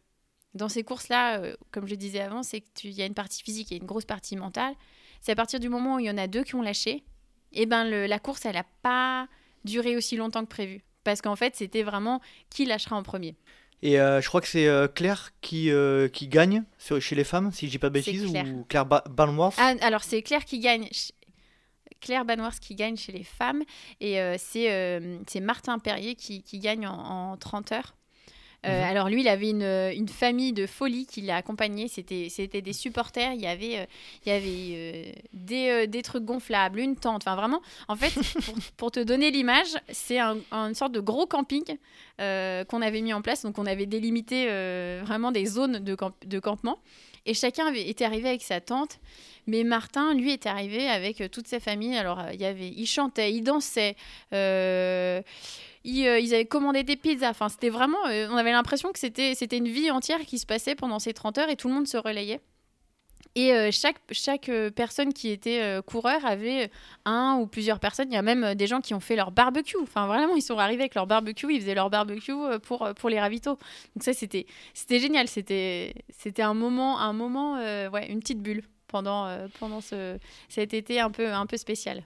dans 0.54 0.70
ces 0.70 0.84
courses-là, 0.84 1.42
comme 1.72 1.88
je 1.88 1.96
disais 1.96 2.20
avant, 2.20 2.44
c'est 2.44 2.62
qu'il 2.62 2.92
y 2.92 3.02
a 3.02 3.06
une 3.06 3.14
partie 3.14 3.44
physique 3.44 3.72
et 3.72 3.78
une 3.78 3.86
grosse 3.86 4.06
partie 4.06 4.36
mentale. 4.36 4.74
C'est 5.22 5.32
à 5.32 5.36
partir 5.36 5.60
du 5.60 5.70
moment 5.70 5.96
où 5.96 6.00
il 6.00 6.06
y 6.06 6.10
en 6.10 6.18
a 6.18 6.28
deux 6.28 6.44
qui 6.44 6.56
ont 6.56 6.62
lâché, 6.62 7.04
et 7.52 7.64
eh 7.64 7.66
ben 7.66 7.84
le, 7.90 8.06
la 8.06 8.20
course, 8.20 8.46
elle 8.46 8.56
n'a 8.56 8.66
pas 8.84 9.28
durer 9.66 9.96
aussi 9.96 10.16
longtemps 10.16 10.44
que 10.44 10.50
prévu. 10.50 10.84
Parce 11.04 11.22
qu'en 11.22 11.36
fait, 11.36 11.56
c'était 11.56 11.84
vraiment 11.84 12.22
qui 12.50 12.66
lâchera 12.66 12.96
en 12.96 13.04
premier. 13.04 13.36
Et 13.82 14.00
euh, 14.00 14.22
je 14.22 14.28
crois 14.28 14.42
que 14.42 14.48
c'est 14.48 14.68
euh, 14.68 14.88
Claire 14.88 15.32
qui, 15.42 15.72
euh, 15.72 16.10
qui 16.10 16.28
gagne 16.28 16.64
chez 17.00 17.16
les 17.16 17.24
femmes, 17.24 17.52
si 17.52 17.68
je 17.68 17.72
dis 17.72 17.80
pas 17.80 17.90
de 17.90 17.94
bêtises, 17.94 18.26
ou 18.26 18.66
Claire 18.68 18.86
ba 18.86 19.04
ah, 19.58 19.74
Alors, 19.82 20.04
c'est 20.04 20.22
Claire 20.22 20.46
qui 20.46 20.60
gagne. 20.60 20.90
Claire 22.02 22.24
Banworth 22.24 22.62
qui 22.62 22.76
gagne 22.76 22.96
chez 22.96 23.12
les 23.12 23.26
femmes 23.26 23.64
et 24.00 24.20
c'est 24.38 25.40
Martin 25.42 25.80
Perrier 25.80 26.16
qui, 26.16 26.44
qui 26.44 26.60
gagne 26.60 26.88
en, 26.88 27.32
en, 27.32 27.38
30 27.38 27.74
heures. 27.74 27.96
Euh, 28.66 28.78
mhm. 28.78 28.90
Alors 28.90 29.10
lui, 29.10 29.22
il 29.22 29.28
avait 29.28 29.50
une, 29.50 29.64
une 29.64 30.10
famille 30.10 30.52
de 30.52 30.66
folie 30.66 31.06
qui 31.06 31.22
l'a 31.22 31.38
accompagné. 31.38 31.88
C'était, 31.88 32.62
des 32.62 32.74
supporters. 32.74 33.34
Il 33.34 33.42
y 33.42 33.48
avait, 33.48 33.80
euh, 33.80 33.86
il 34.26 34.30
y 34.30 34.36
avait 34.36 34.48
euh, 34.48 35.12
des, 35.34 35.88
des, 35.88 36.02
trucs 36.02 36.26
gonflables, 36.26 36.80
une 36.80 36.96
tente. 36.96 37.24
Enfin 37.26 37.36
vraiment, 37.36 37.62
en 37.88 37.96
fait, 37.96 38.14
pour, 38.78 38.92
te 38.92 39.00
donner 39.00 39.32
l'image, 39.32 39.78
c'est 39.90 40.20
un, 40.20 40.38
une 40.52 40.76
sorte 40.76 40.92
de 40.92 41.00
gros 41.00 41.26
camping 41.26 41.78
qu'on 42.18 42.82
avait 42.82 43.02
mis 43.02 43.14
en 43.14 43.22
place. 43.22 43.44
Donc 43.44 43.58
on 43.58 43.66
avait 43.66 43.86
délimité 43.86 44.48
vraiment 45.04 45.32
des 45.32 45.46
zones 45.46 45.80
de, 45.80 45.96
de 46.26 46.40
campement. 46.40 46.80
Et 47.26 47.34
chacun 47.34 47.68
avait, 47.68 47.88
était 47.88 48.06
arrivé 48.06 48.30
avec 48.30 48.42
sa 48.42 48.60
tente. 48.60 49.00
Mais 49.48 49.64
Martin, 49.64 50.14
lui, 50.14 50.32
était 50.32 50.50
arrivé 50.50 50.88
avec 50.88 51.24
toute 51.32 51.48
sa 51.48 51.60
famille. 51.60 51.98
Alors, 51.98 52.22
il 52.34 52.40
y 52.40 52.46
avait, 52.46 52.70
il 52.70 52.86
chantait, 52.86 53.34
il 53.34 53.42
dansait. 53.42 53.96
Euh, 54.34 55.22
ils, 55.90 56.34
avaient 56.34 56.46
commandé 56.46 56.84
des 56.84 56.96
pizzas. 56.96 57.30
Enfin, 57.30 57.50
c'était 57.50 57.70
vraiment. 57.70 57.98
Euh, 58.08 58.28
on 58.32 58.38
avait 58.38 58.52
l'impression 58.52 58.92
que 58.92 59.00
c'était, 59.00 59.36
c'était 59.36 59.58
une 59.58 59.68
vie 59.68 59.92
entière 59.92 60.22
qui 60.22 60.40
se 60.40 60.46
passait 60.46 60.76
pendant 60.76 61.00
ces 61.00 61.14
30 61.14 61.38
heures 61.38 61.50
et 61.50 61.56
tout 61.56 61.68
le 61.68 61.74
monde 61.74 61.88
se 61.88 61.98
relayait. 61.98 62.42
Et 63.36 63.54
euh, 63.54 63.70
chaque, 63.72 63.98
chaque 64.12 64.50
personne 64.76 65.14
qui 65.14 65.30
était 65.30 65.80
coureur 65.86 66.26
avait 66.26 66.72
un 67.06 67.38
ou 67.40 67.48
plusieurs 67.48 67.80
personnes. 67.80 68.12
Il 68.12 68.16
y 68.16 68.18
a 68.18 68.22
même 68.22 68.56
des 68.56 68.66
gens 68.66 68.82
qui 68.82 68.94
ont 68.94 69.00
fait 69.00 69.16
leur 69.16 69.32
barbecue. 69.32 69.78
Enfin, 69.82 70.08
vraiment, 70.08 70.36
ils 70.36 70.42
sont 70.42 70.58
arrivés 70.58 70.82
avec 70.82 70.96
leur 70.96 71.08
barbecue. 71.08 71.54
Ils 71.54 71.62
faisaient 71.62 71.76
leur 71.76 71.90
barbecue 71.90 72.34
pour, 72.64 72.90
pour 72.96 73.10
les 73.10 73.20
ravitaux. 73.20 73.58
Donc, 73.96 74.04
ça, 74.04 74.14
c'était, 74.14 74.46
c'était 74.74 75.00
génial. 75.00 75.28
C'était, 75.28 75.94
c'était 76.18 76.42
un 76.42 76.54
moment, 76.56 77.00
un 77.00 77.14
moment 77.14 77.56
ouais, 77.56 78.10
une 78.10 78.20
petite 78.20 78.42
bulle 78.42 78.64
pendant, 78.88 79.30
pendant 79.60 79.82
ce, 79.82 80.18
cet 80.48 80.74
été 80.74 81.00
un 81.00 81.12
peu, 81.12 81.32
un 81.32 81.46
peu 81.46 81.58
spécial. 81.58 82.04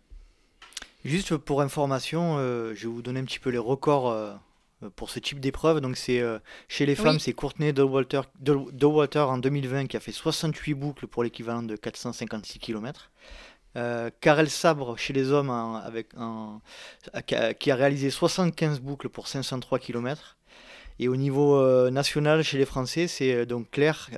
Juste 1.04 1.36
pour 1.36 1.62
information, 1.62 2.38
euh, 2.38 2.74
je 2.76 2.88
vais 2.88 2.93
vous 2.93 3.01
donner 3.01 3.20
un 3.20 3.26
petit 3.26 3.39
peu 3.39 3.49
les 3.49 3.58
records 3.58 4.10
euh, 4.10 4.34
pour 4.95 5.10
ce 5.10 5.20
type 5.20 5.39
d'épreuve. 5.41 5.82
Donc 5.82 5.97
c'est 5.97 6.22
euh, 6.22 6.39
chez 6.70 6.86
les 6.86 6.95
femmes, 6.95 7.20
c'est 7.20 7.34
Courtney 7.34 7.74
Dowalter, 7.74 8.22
en 9.20 9.38
2020 9.38 9.88
qui 9.88 9.97
a 9.97 9.99
fait 9.99 10.14
68 10.14 10.74
boucles 10.74 11.08
pour 11.08 11.24
l'équivalent 11.24 11.64
de 11.64 11.76
456 11.76 12.60
km. 12.60 13.12
Karel 14.22 14.51
Sabre 14.51 14.97
chez 14.97 15.14
les 15.14 15.32
hommes 15.32 15.49
avec 15.49 16.10
qui 17.60 17.72
a 17.72 17.76
réalisé 17.76 18.12
75 18.12 18.80
boucles 18.80 19.10
pour 19.10 19.28
503 19.28 19.80
km. 19.80 20.38
Et 20.99 21.07
au 21.07 21.15
niveau 21.15 21.89
national, 21.89 22.43
chez 22.43 22.57
les 22.57 22.65
Français, 22.65 23.07
c'est 23.07 23.45
donc 23.45 23.71
Claire 23.71 24.09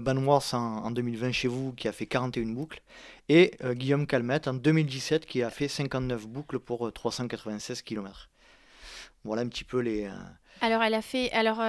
Banwars 0.00 0.42
en, 0.52 0.84
en, 0.84 0.90
2020 0.90 1.32
chez 1.32 1.48
vous 1.48 1.72
qui 1.72 1.88
a 1.88 1.92
fait 1.92 2.06
41 2.06 2.46
boucles 2.46 2.80
et 3.28 3.52
Guillaume 3.64 4.06
Calmette 4.06 4.48
en 4.48 4.54
2017 4.54 5.26
qui 5.26 5.42
a 5.42 5.50
fait 5.50 5.68
59 5.68 6.26
boucles 6.26 6.58
pour 6.58 6.92
396 6.92 7.82
km. 7.82 8.28
Voilà 9.24 9.42
un 9.42 9.48
petit 9.48 9.64
peu 9.64 9.78
les. 9.78 10.10
Alors 10.60 10.82
elle 10.82 10.94
a 10.94 11.02
fait 11.02 11.30
alors 11.32 11.62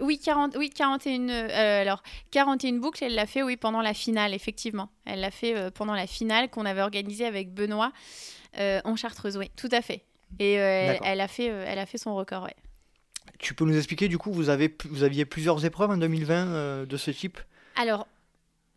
oui, 0.00 0.18
40, 0.18 0.56
oui 0.56 0.70
41, 0.70 1.28
alors, 1.28 2.02
41 2.30 2.74
boucles, 2.74 3.04
elle 3.04 3.14
l'a 3.14 3.26
fait 3.26 3.42
oui, 3.42 3.56
pendant 3.56 3.82
la 3.82 3.94
finale, 3.94 4.34
effectivement. 4.34 4.88
Elle 5.04 5.20
l'a 5.20 5.30
fait 5.30 5.70
pendant 5.72 5.94
la 5.94 6.06
finale 6.06 6.48
qu'on 6.48 6.64
avait 6.64 6.82
organisée 6.82 7.26
avec 7.26 7.52
Benoît 7.52 7.92
en 8.58 8.96
Chartreuse, 8.96 9.36
oui, 9.36 9.50
tout 9.56 9.68
à 9.72 9.82
fait. 9.82 10.04
Et 10.38 10.54
elle, 10.54 11.20
a 11.20 11.28
fait, 11.28 11.46
elle 11.46 11.78
a 11.78 11.86
fait 11.86 11.98
son 11.98 12.14
record, 12.14 12.44
ouais. 12.44 12.56
Tu 13.38 13.54
peux 13.54 13.64
nous 13.64 13.76
expliquer, 13.76 14.08
du 14.08 14.18
coup, 14.18 14.32
vous, 14.32 14.48
avez, 14.48 14.74
vous 14.88 15.02
aviez 15.02 15.24
plusieurs 15.24 15.64
épreuves 15.64 15.90
en 15.90 15.96
2020 15.96 16.34
euh, 16.34 16.86
de 16.86 16.96
ce 16.96 17.10
type? 17.10 17.38
Alors, 17.76 18.06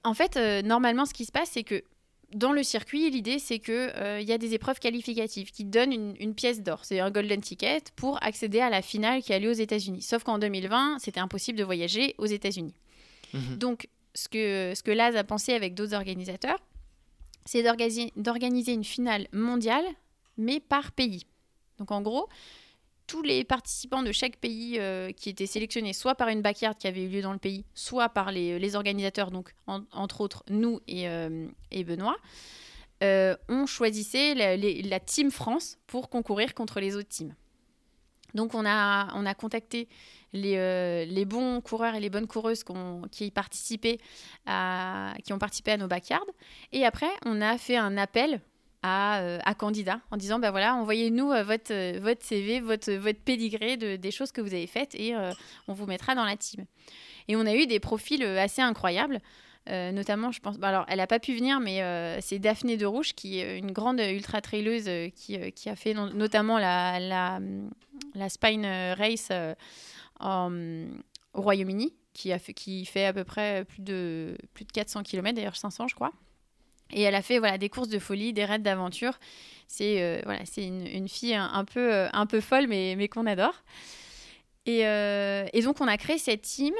en 0.03 0.13
fait, 0.13 0.37
euh, 0.37 0.61
normalement, 0.61 1.05
ce 1.05 1.13
qui 1.13 1.25
se 1.25 1.31
passe, 1.31 1.51
c'est 1.51 1.63
que 1.63 1.83
dans 2.33 2.51
le 2.51 2.63
circuit, 2.63 3.09
l'idée, 3.09 3.39
c'est 3.39 3.59
qu'il 3.59 3.73
euh, 3.73 4.21
y 4.21 4.31
a 4.31 4.37
des 4.37 4.53
épreuves 4.53 4.79
qualificatives 4.79 5.51
qui 5.51 5.63
donnent 5.63 6.15
une, 6.19 6.35
pièce 6.35 6.61
d'or. 6.61 6.83
C'est 6.83 6.99
un 6.99 7.11
golden 7.11 7.41
ticket 7.41 7.81
pour 7.95 8.21
accéder 8.23 8.59
à 8.59 8.69
la 8.69 8.81
finale 8.81 9.21
qui 9.21 9.33
a 9.33 9.39
lieu 9.39 9.49
aux 9.49 9.53
États-Unis. 9.53 10.01
Sauf 10.01 10.23
qu'en 10.23 10.37
2020, 10.37 10.99
c'était 10.99 11.19
impossible 11.19 11.57
de 11.57 11.63
voyager 11.63 12.15
aux 12.17 12.25
États-Unis. 12.25 12.73
Mhm. 13.33 13.57
Donc, 13.57 13.87
ce 14.13 14.27
que, 14.27 14.73
ce 14.75 14.83
que 14.83 14.91
Laz 14.91 15.15
a 15.15 15.23
pensé 15.23 15.53
avec 15.53 15.75
d'autres 15.75 15.95
organisateurs, 15.95 16.59
c'est 17.45 17.63
d'organiser 17.63 18.73
une 18.73 18.83
finale 18.83 19.27
mondiale, 19.31 19.85
mais 20.37 20.59
par 20.59 20.91
pays. 20.91 21.25
Donc, 21.77 21.91
en 21.91 22.01
gros, 22.01 22.27
tous 23.08 23.22
les 23.22 23.43
participants 23.43 24.03
de 24.03 24.12
chaque 24.12 24.38
pays 24.38 24.80
euh, 24.80 25.12
qui 25.12 25.30
étaient 25.30 25.45
sélectionnés, 25.45 25.93
soit 25.93 26.16
par 26.16 26.30
une 26.30 26.41
backyard 26.41 26.78
qui 26.78 26.88
avait 26.88 27.03
eu 27.03 27.10
lieu 27.10 27.22
dans 27.22 27.34
le 27.34 27.39
pays, 27.39 27.66
soit 27.74 28.10
par 28.10 28.32
les, 28.32 28.76
organisateurs, 28.76 29.32
donc 29.32 29.53
entre 29.68 30.22
autres 30.22 30.43
nous 30.49 30.80
et, 30.88 31.08
euh, 31.08 31.47
Benoît, 31.72 32.18
euh, 33.03 33.36
on 33.47 33.66
choisissait 33.66 34.34
la, 34.34 34.99
Team 34.99 35.32
France 35.32 35.78
pour 35.88 36.10
concourir 36.10 36.53
contre 36.53 36.80
les 36.80 36.95
autres 36.95 37.10
teams. 37.10 37.36
Donc 38.34 38.53
on 38.53 38.66
a, 38.66 39.14
on 39.16 39.26
a 39.26 39.34
contacté 39.34 39.88
les, 40.34 41.06
les, 41.06 41.26
bons 41.26 41.62
coureurs 41.62 41.95
et 41.95 41.99
les 41.99 42.10
bonnes 42.10 42.28
coureuses 42.28 42.64
qui, 43.12 43.32
participaient 43.32 43.99
qui 45.24 45.34
ont 45.34 45.39
participé 45.39 45.72
à 45.72 45.78
nos 45.78 45.88
backyards. 45.88 46.26
Et 46.74 46.86
après, 46.86 47.10
on 47.26 47.39
a 47.41 47.58
fait 47.58 47.78
un 47.78 47.95
appel 47.97 48.41
à, 48.86 49.19
euh, 49.21 49.39
candidats 49.57 49.99
en 50.11 50.17
disant 50.17 50.38
bah 50.38 50.51
voilà, 50.51 50.75
envoyez-nous 50.75 51.31
euh, 51.31 51.43
votre, 51.43 51.73
euh, 51.73 51.99
votre 51.99 52.23
CV, 52.23 52.59
votre, 52.59 52.93
votre 52.93 53.19
pédigré 53.19 53.77
de, 53.77 53.95
des 53.95 54.11
choses 54.11 54.31
que 54.31 54.41
vous 54.41 54.53
avez 54.53 54.67
faites 54.67 54.93
et 54.95 55.15
on 55.67 55.73
vous 55.73 55.86
mettra 55.86 56.13
dans 56.13 56.23
la 56.23 56.38
team. 56.38 56.65
Et 57.27 57.36
on 57.36 57.45
a 57.45 57.55
eu 57.55 57.65
des 57.65 57.79
profils 57.79 58.23
assez 58.23 58.61
incroyables. 58.61 59.19
notamment, 59.67 60.31
je 60.31 60.39
pense, 60.39 60.57
bah, 60.57 60.67
alors 60.67 60.86
elle 60.88 60.97
n'a 60.97 61.07
pas 61.07 61.19
pu 61.19 61.33
venir, 61.33 61.59
mais 61.59 61.81
c'est 62.21 62.38
Daphné 62.38 62.77
de 62.77 62.86
Rouge, 62.86 63.13
qui 63.13 63.39
est 63.39 63.57
une 63.57 63.71
grande 63.71 63.99
ultra 63.99 64.41
traileuse 64.41 64.89
qui, 65.15 65.51
qui, 65.51 65.69
a 65.69 65.75
fait 65.75 65.93
notamment 65.93 66.59
la, 66.59 66.99
la, 66.99 67.39
la 68.13 68.29
Spine 68.29 68.65
Race 68.97 69.31
au 70.21 71.41
Royaume-Uni, 71.41 71.93
qui, 72.13 72.31
a 72.31 72.39
fait, 72.39 72.53
qui 72.53 72.86
fait 72.86 73.05
à 73.05 73.13
peu 73.13 73.23
près 73.23 73.65
plus 73.65 73.81
de, 73.81 74.38
plus 74.53 74.65
de 74.65 74.71
400 74.71 75.03
km, 75.03 75.36
d'ailleurs 75.36 75.55
500 75.55 75.88
je 75.88 75.95
crois. 75.95 76.11
Et 76.91 77.01
elle 77.01 77.15
a 77.15 77.21
fait 77.21 77.39
voilà, 77.39 77.57
des 77.57 77.69
courses 77.69 77.89
de 77.89 77.99
folie, 77.99 78.33
des 78.33 78.45
raids 78.45 78.59
d'aventure. 78.59 79.19
C'est 79.67 80.01
euh, 80.01 80.21
voilà, 80.25 80.45
c'est 80.45 80.65
une, 80.65 81.09
fille 81.09 81.33
un, 81.33 81.65
peu, 81.65 81.93
euh, 81.93 82.07
un 82.13 82.25
peu 82.25 82.39
folle, 82.39 82.67
mais, 82.67 82.95
mais 82.97 83.07
qu'on 83.07 83.25
adore. 83.25 83.55
Et, 84.65 84.86
euh, 84.86 85.45
et, 85.53 85.61
donc, 85.61 85.81
on 85.81 85.88
a 85.88 85.97
créé 85.97 86.17
cette 86.17 86.43
team 86.43 86.73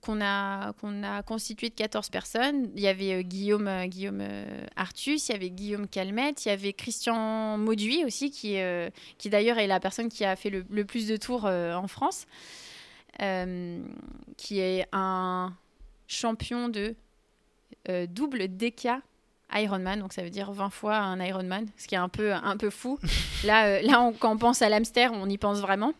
qu'on 0.00 0.20
a, 0.20 0.72
qu'on 0.74 1.02
a 1.02 1.22
constituée 1.22 1.68
de 1.68 1.74
14 1.74 2.08
personnes. 2.08 2.70
Il 2.74 2.82
y 2.82 2.88
avait 2.88 3.22
Guillaume, 3.24 3.70
Guillaume 3.86 4.22
Artus, 4.74 5.28
il 5.28 5.32
y 5.32 5.34
avait 5.34 5.50
Guillaume 5.50 5.86
Calmette, 5.86 6.44
il 6.44 6.48
y 6.48 6.52
avait 6.52 6.72
Christian 6.72 7.58
Mauduit 7.58 8.04
aussi, 8.04 8.30
qui, 8.30 8.56
qui 9.18 9.30
d'ailleurs 9.30 9.58
est 9.58 9.66
la 9.66 9.80
personne 9.80 10.08
qui 10.08 10.24
a 10.24 10.34
fait 10.34 10.50
le, 10.50 10.64
le 10.70 10.84
plus 10.84 11.08
de 11.08 11.16
tours 11.16 11.44
en 11.44 11.86
France, 11.88 12.26
qui 13.18 14.60
est 14.60 14.86
un 14.92 15.54
champion 16.06 16.68
de 16.68 16.94
double 18.06 18.56
DK 18.56 18.88
Ironman, 19.54 20.00
donc 20.00 20.12
ça 20.12 20.22
veut 20.22 20.30
dire 20.30 20.52
20 20.52 20.70
fois 20.70 20.96
un 20.96 21.20
Ironman, 21.20 21.66
ce 21.76 21.86
qui 21.86 21.94
est 21.94 21.98
un 21.98 22.08
peu, 22.08 22.32
un 22.32 22.56
peu 22.56 22.70
fou. 22.70 22.98
là, 23.44 23.66
euh, 23.66 23.82
là 23.82 24.12
quand 24.18 24.32
on 24.32 24.38
pense 24.38 24.62
à 24.62 24.68
l'hamster, 24.68 25.12
on 25.12 25.28
y 25.28 25.38
pense 25.38 25.60
vraiment. 25.60 25.92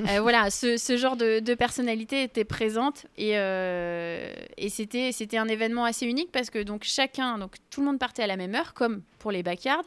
Euh, 0.00 0.20
voilà, 0.20 0.50
ce, 0.50 0.76
ce 0.76 0.96
genre 0.96 1.16
de, 1.16 1.40
de, 1.40 1.54
personnalité 1.54 2.22
était 2.22 2.44
présente 2.44 3.06
et, 3.16 3.38
euh, 3.38 4.32
et 4.56 4.68
c'était, 4.68 5.12
c'était 5.12 5.38
un 5.38 5.48
événement 5.48 5.84
assez 5.84 6.06
unique 6.06 6.32
parce 6.32 6.50
que 6.50 6.62
donc 6.62 6.84
chacun, 6.84 7.38
donc 7.38 7.56
tout 7.70 7.80
le 7.80 7.86
monde 7.86 7.98
partait 7.98 8.22
à 8.22 8.26
la 8.26 8.36
même 8.36 8.54
heure, 8.54 8.74
comme 8.74 9.02
pour 9.18 9.30
les 9.30 9.42
backyards, 9.42 9.84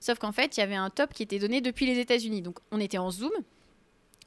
sauf 0.00 0.18
qu'en 0.18 0.32
fait, 0.32 0.56
il 0.56 0.60
y 0.60 0.62
avait 0.62 0.74
un 0.74 0.90
top 0.90 1.12
qui 1.12 1.22
était 1.22 1.38
donné 1.38 1.60
depuis 1.60 1.86
les 1.86 1.98
États-Unis. 1.98 2.42
Donc 2.42 2.58
on 2.70 2.80
était 2.80 2.98
en 2.98 3.10
Zoom. 3.10 3.32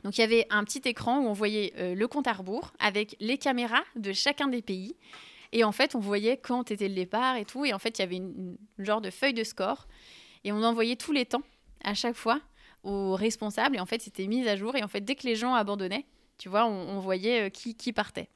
Donc 0.03 0.17
il 0.17 0.21
y 0.21 0.23
avait 0.23 0.45
un 0.49 0.63
petit 0.63 0.81
écran 0.85 1.19
où 1.19 1.27
on 1.27 1.33
voyait 1.33 1.73
le 1.77 2.07
compte 2.07 2.27
à 2.27 2.33
rebours 2.33 2.73
avec 2.79 3.15
les 3.19 3.39
caméras 3.39 3.83
de 3.95 4.13
chacun 4.13 4.47
des 4.47 4.61
pays. 4.61 4.95
Et 5.55 5.63
en 5.63 5.71
fait, 5.71 5.95
on 5.95 5.99
voyait 5.99 6.35
quand 6.35 6.69
était 6.69 6.89
le 6.89 6.95
départ 6.95 7.37
et 7.37 7.45
tout. 7.45 7.63
Et 7.63 7.73
en 7.73 7.79
fait, 7.79 7.97
il 7.97 8.01
y 8.01 8.03
avait 8.03 8.17
une, 8.17 8.57
genre 8.77 8.99
de 8.99 9.09
feuille 9.09 9.33
de 9.33 9.45
score. 9.45 9.87
Et 10.43 10.51
on 10.51 10.61
envoyait 10.61 10.97
tous 10.97 11.13
les 11.13 11.25
temps, 11.25 11.43
à 11.81 11.93
chaque 11.93 12.17
fois, 12.17 12.41
aux 12.83 13.15
responsables. 13.15 13.77
Et 13.77 13.79
en 13.79 13.85
fait, 13.85 14.01
c'était 14.01 14.27
mis 14.27 14.45
à 14.49 14.57
jour. 14.57 14.75
Et 14.75 14.83
en 14.83 14.89
fait, 14.89 14.99
dès 14.99 15.15
que 15.15 15.25
les 15.25 15.37
gens 15.37 15.53
abandonnaient, 15.53 16.05
tu 16.37 16.49
vois, 16.49 16.65
on, 16.65 16.99
voyait 16.99 17.43
euh, 17.43 17.49
qui, 17.49 17.73
qui 17.73 17.93
partait. 17.93 18.27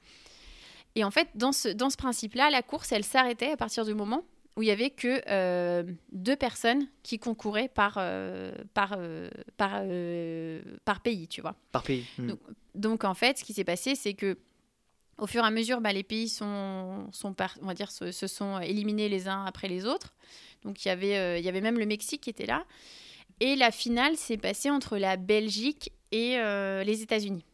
Et 0.96 1.04
en 1.04 1.12
fait, 1.12 1.28
dans 1.36 1.52
ce, 1.52 1.68
dans 1.68 1.90
ce 1.90 1.98
principe-là, 1.98 2.50
la 2.52 2.62
course, 2.62 2.94
elle 2.94 3.04
s'arrêtait 3.04 3.52
à 3.52 3.58
partir 3.58 3.84
du 3.84 3.94
moment 3.94 4.24
où 4.56 4.64
il 4.64 4.70
y 4.70 4.72
avait 4.72 4.90
que 4.90 5.22
euh, 5.28 5.84
deux 6.14 6.38
personnes 6.38 6.88
qui 7.04 7.20
concouraient 7.20 7.68
par, 7.68 7.96
euh, 7.98 8.54
par, 8.74 8.98
par, 9.58 9.84
par 10.86 11.02
pays, 11.02 11.28
tu 11.28 11.42
vois. 11.42 11.56
Par 11.74 11.84
pays. 11.84 12.06
Hmm. 12.18 12.28
Donc, 12.28 12.40
donc, 12.76 13.04
en 13.04 13.14
fait, 13.14 13.40
ce 13.40 13.44
qui 13.44 13.52
s'est 13.52 13.66
passé, 13.66 13.96
c'est 13.96 14.14
que 14.14 14.38
au 15.20 15.28
fur 15.28 15.44
et 15.44 15.48
à 15.48 15.52
mesure, 15.52 15.82
bah, 15.82 15.94
les 15.94 16.04
pays 16.04 16.30
se, 16.30 18.12
sont 18.12 18.60
éliminés 18.60 19.10
les 19.10 19.28
uns 19.28 19.46
après 19.46 19.68
les 19.68 19.86
autres. 19.86 20.14
Donc 20.64 20.84
il 20.84 20.88
y 20.88 20.92
avait, 20.92 21.18
euh, 21.18 21.38
il 21.38 21.46
y 21.46 21.50
avait 21.50 21.62
même 21.62 21.78
le 21.78 21.86
Mexique 21.86 22.22
qui 22.22 22.30
était 22.30 22.46
là. 22.46 22.66
Et 23.40 23.56
la 23.56 23.72
finale 23.72 24.18
s'est 24.18 24.38
passée 24.38 24.70
entre 24.70 24.98
la 24.98 25.16
Belgique 25.18 25.92
et 26.12 26.38
euh, 26.38 26.84
les 26.84 27.02
États-Unis. 27.02 27.46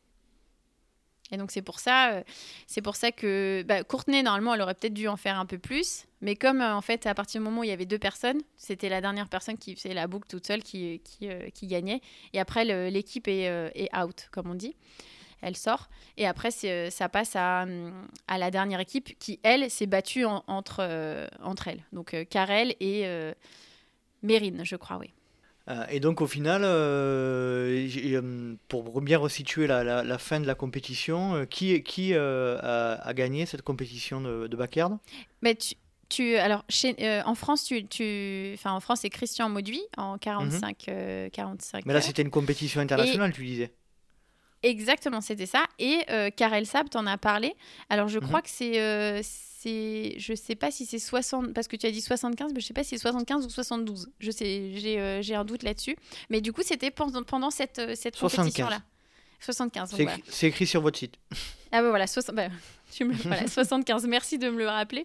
Et 1.32 1.38
donc 1.38 1.50
c'est 1.50 1.64
pour 1.64 1.80
ça, 1.80 2.12
euh, 2.14 3.12
que 3.18 3.64
bah, 3.64 3.84
Courtenay 3.84 4.22
normalement 4.22 4.54
elle 4.54 4.62
aurait 4.62 4.76
peut-être 4.76 4.94
dû 4.94 5.08
en 5.08 5.18
faire 5.18 5.40
un 5.40 5.48
peu 5.48 5.58
plus, 5.58 6.06
mais 6.22 6.36
comme 6.36 6.62
en 6.62 6.82
fait 6.82 7.08
à 7.08 7.16
partir 7.16 7.42
du 7.42 7.46
moment 7.46 7.62
où 7.62 7.64
il 7.64 7.70
y 7.70 7.74
avait 7.74 7.88
deux 7.88 7.98
personnes, 7.98 8.42
c'était 8.58 8.90
la 8.90 9.02
dernière 9.02 9.28
personne 9.28 9.58
qui 9.58 9.76
faisait 9.76 9.96
la 9.96 10.06
boucle 10.06 10.28
toute 10.28 10.46
seule 10.46 10.62
qui, 10.62 11.02
gagnait. 11.64 12.02
Et 12.34 12.40
après 12.40 12.64
l'équipe 12.92 13.28
est 13.28 13.90
out 13.96 14.28
comme 14.32 14.52
on 14.52 14.56
dit 14.56 14.76
elle 15.42 15.56
sort. 15.56 15.90
Et 16.18 16.26
après, 16.28 16.50
euh, 16.64 16.90
ça 16.90 17.10
passe 17.10 17.36
à, 17.36 17.66
à, 18.28 18.38
la 18.38 18.52
dernière 18.52 18.80
équipe 18.80 19.18
qui, 19.20 19.40
elle, 19.44 19.70
s'est 19.70 19.86
battue 19.86 20.26
entre, 20.26 20.78
euh, 20.80 21.28
entre 21.42 21.68
elles. 21.68 21.84
Donc, 21.94 22.14
euh, 22.14 22.24
Karel 22.24 22.76
et 22.80 23.06
Mérine, 24.24 24.62
je 24.64 24.76
crois, 24.76 24.98
oui. 24.98 25.12
Et 25.90 26.00
donc 26.00 26.22
au 26.22 26.28
final, 26.28 26.62
pour 28.68 29.02
bien 29.02 29.18
resituer 29.18 29.66
la, 29.66 30.04
la, 30.04 30.18
fin 30.20 30.40
de 30.40 30.46
la 30.46 30.54
compétition, 30.54 31.48
qui, 31.50 31.82
qui 31.82 32.14
a, 32.14 33.14
gagné 33.14 33.48
cette 33.48 33.64
compétition 33.64 34.22
de, 34.22 34.46
de 34.46 34.56
backyard? 34.56 35.00
Mais 35.42 35.56
tu, 35.56 35.74
tu, 36.08 36.36
alors, 36.36 36.64
chez, 36.70 36.96
en 37.26 37.34
France, 37.34 37.64
tu, 37.64 37.84
tu, 37.88 38.52
enfin, 38.54 38.74
en 38.74 38.80
France, 38.80 39.00
c'est 39.02 39.10
Christian 39.10 39.50
Mauduit 39.50 39.82
en 39.98 40.20
45, 40.20 40.92
45 41.34 41.86
Mais 41.88 41.94
là, 41.94 42.02
c'était 42.02 42.22
une 42.22 42.30
compétition 42.30 42.80
internationale, 42.80 43.34
tu 43.34 43.44
disais? 43.44 43.74
Exactement, 44.66 45.22
c'était 45.22 45.46
ça. 45.46 45.64
Et 45.78 46.00
euh, 46.10 46.32
Karel 46.36 46.66
Sab 46.66 46.90
t'en 46.90 47.06
as 47.06 47.20
parlé. 47.20 47.56
Alors, 47.90 48.08
je 48.08 48.18
crois 48.18 48.40
mhm. 48.40 48.44
que 48.44 48.50
c'est. 48.50 48.82
Euh, 48.82 49.22
je 49.66 50.34
sais 50.36 50.56
pas 50.56 50.72
si 50.72 50.86
c'est 50.86 51.00
60. 51.00 51.54
Parce 51.54 51.68
que 51.68 51.76
tu 51.76 51.86
as 51.86 51.92
dit 51.92 52.02
75, 52.02 52.52
mais 52.54 52.62
je 52.62 52.66
sais 52.66 52.74
pas 52.74 52.84
si 52.84 52.92
c'est 52.92 53.02
75 53.02 53.46
ou 53.46 53.50
72. 53.50 54.10
Je 54.20 54.32
sais, 54.32 54.72
j'ai 54.76 55.00
euh, 55.00 55.22
un 55.40 55.46
doute 55.46 55.64
là-dessus. 55.64 55.96
Mais 56.30 56.42
du 56.42 56.52
coup, 56.52 56.62
c'était 56.64 56.92
pendant, 56.92 57.24
pendant 57.24 57.52
cette, 57.52 57.80
euh, 57.80 57.94
cette 57.96 58.18
compétition-là. 58.18 58.82
75. 59.40 59.96
C'est 60.28 60.48
écrit 60.48 60.68
sur 60.68 60.82
votre 60.82 60.98
site. 60.98 61.16
Ah 61.78 61.82
bah 61.82 61.90
voilà, 61.90 62.08
60, 62.08 62.34
bah, 62.34 62.48
voilà 63.26 63.48
75. 63.48 64.08
Merci 64.08 64.38
de 64.38 64.50
me 64.50 64.58
le 64.58 64.68
rappeler. 64.68 65.04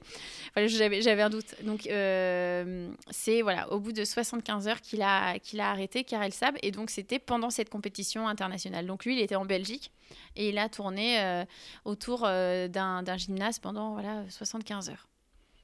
J'avais 0.56 1.22
un 1.22 1.28
doute. 1.30 1.56
Donc 1.64 1.88
euh, 1.88 2.88
c'est 3.10 3.42
voilà, 3.42 3.72
au 3.72 3.80
bout 3.80 3.90
de 3.90 4.04
75 4.04 4.68
heures 4.68 4.80
qu'il 4.80 5.02
a, 5.02 5.40
qu'il 5.40 5.60
a 5.60 5.70
arrêté 5.70 6.04
Karel 6.04 6.32
Sab. 6.32 6.56
Et 6.62 6.70
donc 6.70 6.90
c'était 6.90 7.18
pendant 7.18 7.50
cette 7.50 7.70
compétition 7.70 8.28
internationale. 8.28 8.86
Donc 8.86 9.04
lui, 9.04 9.16
il 9.16 9.20
était 9.20 9.34
en 9.34 9.44
Belgique 9.44 9.90
et 10.36 10.50
il 10.50 10.58
a 10.58 10.68
tourné 10.68 11.20
euh, 11.20 11.44
autour 11.84 12.22
euh, 12.24 12.68
d'un 12.68 13.16
gymnase 13.16 13.58
pendant 13.58 13.94
voilà, 13.94 14.22
75 14.28 14.90
heures. 14.90 15.08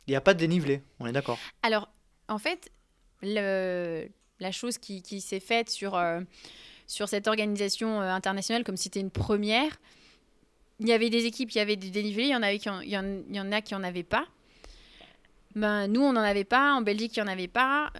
Il 0.08 0.10
n'y 0.10 0.16
a 0.16 0.20
pas 0.20 0.34
de 0.34 0.40
dénivelé, 0.40 0.82
on 0.98 1.06
est 1.06 1.12
d'accord. 1.12 1.38
Alors, 1.62 1.88
en 2.28 2.38
fait, 2.38 2.72
le, 3.22 4.08
la 4.40 4.50
chose 4.50 4.78
qui, 4.78 5.02
qui 5.02 5.20
s'est 5.20 5.40
faite 5.40 5.70
sur 5.70 5.94
sur 6.87 7.09
cette 7.09 7.26
organisation 7.28 8.01
internationale 8.01 8.64
comme 8.64 8.76
si 8.76 8.84
c'était 8.84 9.01
une 9.01 9.11
première. 9.11 9.78
Il 10.80 10.89
y 10.89 10.93
avait 10.93 11.11
des 11.11 11.24
équipes 11.24 11.51
qui 11.51 11.59
avaient 11.59 11.76
des 11.76 11.91
dénivelés, 11.91 12.24
il 12.24 12.30
y 12.30 12.37
en, 12.37 12.43
avait 12.43 12.59
qui 12.59 12.68
il 12.82 12.91
y 12.91 12.99
en, 12.99 13.05
il 13.28 13.34
y 13.34 13.41
en 13.41 13.51
a 13.53 13.61
qui 13.61 13.74
n'en 13.74 13.82
avaient 13.82 14.03
pas. 14.03 14.26
Ben, 15.55 15.87
nous, 15.87 16.03
on 16.03 16.12
n'en 16.12 16.20
avait 16.20 16.45
pas, 16.45 16.74
en 16.74 16.82
Belgique, 16.82 17.16
il 17.16 17.22
n'y 17.22 17.28
en 17.28 17.32
avait 17.32 17.49
pas. 17.49 17.91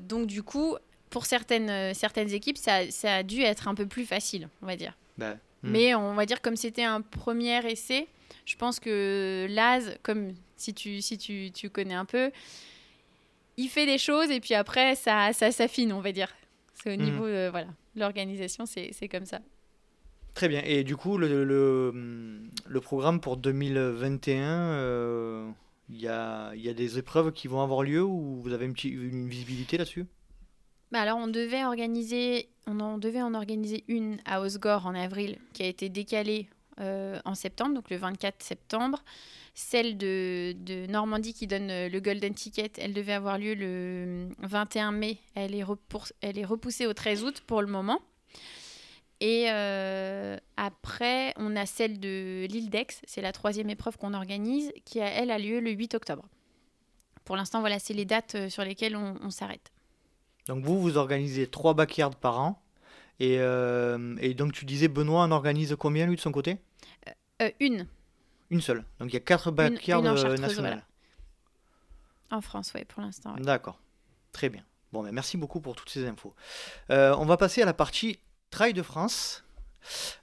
donc, 0.00 0.26
du 0.26 0.42
coup, 0.42 0.76
pour 1.08 1.26
certaines, 1.26 1.94
certaines 1.94 2.32
équipes, 2.32 2.58
ça, 2.58 2.90
ça, 2.90 3.16
a 3.16 3.22
dû 3.22 3.42
être 3.42 3.68
un 3.68 3.74
peu 3.74 3.86
plus 3.86 4.04
facile, 4.04 4.48
on 4.62 4.66
va 4.66 4.76
dire. 4.76 4.96
Bah, 5.18 5.34
hmm. 5.62 5.70
Mais 5.70 5.94
on 5.94 6.14
va 6.14 6.26
dire, 6.26 6.40
comme 6.40 6.56
c'était 6.56 6.84
un 6.84 7.00
premier 7.00 7.64
essai, 7.70 8.08
je 8.44 8.56
pense 8.56 8.80
que 8.80 9.46
Laz, 9.50 9.96
comme 10.02 10.34
si 10.56 10.74
tu, 10.74 11.00
si 11.00 11.18
tu, 11.18 11.50
tu 11.52 11.70
connais 11.70 11.94
un 11.94 12.04
peu, 12.04 12.30
il 13.56 13.68
fait 13.68 13.86
des 13.86 13.98
choses 13.98 14.30
et 14.30 14.40
puis 14.40 14.54
après, 14.54 14.94
ça, 14.94 15.32
ça 15.32 15.52
s'affine, 15.52 15.92
on 15.92 16.00
va 16.00 16.12
dire. 16.12 16.28
C'est 16.82 16.94
au 16.94 16.98
hmm. 16.98 17.04
niveau, 17.04 17.26
de 17.26 17.48
voilà, 17.50 17.68
l'organisation, 17.94 18.64
c'est 18.66 19.08
comme 19.08 19.26
ça. 19.26 19.40
Très 20.34 20.48
bien. 20.48 20.62
Et 20.64 20.84
du 20.84 20.96
coup, 20.96 21.18
le, 21.18 21.44
le, 21.44 22.40
le 22.66 22.80
programme 22.80 23.20
pour 23.20 23.36
2021, 23.36 24.42
euh, 24.42 25.50
il 25.88 26.00
y, 26.00 26.08
a, 26.08 26.54
y, 26.54 26.68
a, 26.68 26.74
des 26.74 26.98
épreuves 26.98 27.32
qui 27.32 27.48
vont 27.48 27.62
avoir 27.62 27.82
lieu 27.82 28.02
ou 28.02 28.40
vous 28.40 28.52
avez 28.52 28.66
une, 28.66 28.74
une 28.84 29.28
visibilité 29.28 29.76
là-dessus? 29.76 30.06
Bah 30.92 31.00
alors 31.02 31.18
on 31.18 31.28
devait 31.28 31.64
organiser, 31.64 32.48
on 32.66 32.80
en 32.80 32.98
devait 32.98 33.22
en 33.22 33.34
organiser 33.34 33.84
une 33.86 34.18
à 34.24 34.40
Osgore 34.40 34.86
en 34.86 34.94
avril, 34.96 35.38
qui 35.52 35.62
a 35.62 35.66
été 35.66 35.88
décalée 35.88 36.48
euh, 36.78 37.20
en 37.24 37.34
septembre, 37.34 37.74
donc 37.74 37.90
le 37.90 37.96
24 37.96 38.42
septembre. 38.42 39.02
Celle 39.54 39.98
de, 39.98 40.54
Normandie 40.88 41.34
qui 41.34 41.46
donne 41.46 41.70
euh, 41.70 41.88
le 41.88 42.00
Golden 42.00 42.32
Ticket, 42.32 42.72
elle 42.78 42.94
devait 42.94 43.12
avoir 43.12 43.38
lieu 43.38 43.54
le 43.54 44.28
21 44.38 44.92
mai. 44.92 45.18
Elle 45.34 45.54
est, 45.54 45.64
elle 46.20 46.38
est 46.38 46.44
repoussée 46.44 46.86
au 46.86 46.94
13 46.94 47.24
août 47.24 47.42
pour 47.46 47.60
le 47.60 47.68
moment. 47.68 48.00
Et 49.20 49.46
euh, 49.50 50.38
après, 50.56 51.34
on 51.36 51.54
a 51.56 51.66
celle 51.66 52.00
de 52.00 52.46
l'île 52.48 52.70
d'Aix, 52.70 52.86
c'est 53.06 53.20
la 53.20 53.32
troisième 53.32 53.68
épreuve 53.68 53.98
qu'on 53.98 54.14
organise, 54.14 54.72
qui 54.86 54.98
elle 54.98 55.30
a 55.30 55.38
lieu 55.38 55.60
le 55.60 55.72
8 55.72 55.94
octobre. 55.94 56.24
Pour 57.24 57.36
l'instant, 57.36 57.60
voilà, 57.60 57.78
c'est 57.78 57.92
les 57.92 58.06
dates 58.06 58.48
sur 58.48 58.64
lesquelles 58.64 58.96
on, 58.96 59.16
on 59.20 59.30
s'arrête. 59.30 59.72
Donc 60.46 60.64
vous, 60.64 60.80
vous 60.80 60.96
organisez 60.96 61.46
trois 61.46 61.74
backyards 61.74 62.16
par 62.16 62.40
an. 62.40 62.62
Et, 63.20 63.34
et, 63.34 64.34
donc 64.34 64.52
tu 64.52 64.64
disais, 64.64 64.88
Benoît 64.88 65.22
en 65.22 65.30
organise 65.30 65.76
combien 65.78 66.06
lui 66.06 66.16
de 66.16 66.20
son 66.20 66.32
côté? 66.32 66.58
Euh, 67.40 67.50
une. 67.60 67.86
Une 68.50 68.60
seule. 68.60 68.84
Donc 68.98 69.10
il 69.10 69.14
y 69.14 69.16
a 69.16 69.20
quatre 69.20 69.50
backyards 69.50 70.04
euh, 70.04 70.36
nationales. 70.36 70.84
En 72.30 72.40
France, 72.40 72.72
oui, 72.74 72.84
pour 72.84 73.02
l'instant. 73.02 73.34
D'accord. 73.36 73.80
Très 74.32 74.48
bien. 74.48 74.62
Bon, 74.92 75.02
ben, 75.02 75.12
merci 75.12 75.36
beaucoup 75.36 75.60
pour 75.60 75.74
toutes 75.74 75.90
ces 75.90 76.06
infos. 76.06 76.34
Euh, 76.90 77.14
on 77.18 77.24
va 77.24 77.36
passer 77.36 77.62
à 77.62 77.64
la 77.64 77.74
partie 77.74 78.18
Trail 78.50 78.72
de 78.72 78.82
France. 78.82 79.44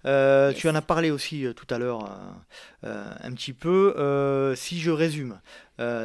Tu 0.04 0.70
en 0.70 0.76
as 0.76 0.82
parlé 0.82 1.10
aussi 1.10 1.46
tout 1.56 1.66
à 1.74 1.80
l'heure 1.80 2.08
un 2.84 3.34
petit 3.34 3.54
peu. 3.54 4.54
si 4.56 4.80
je 4.80 4.92
résume, 4.92 5.42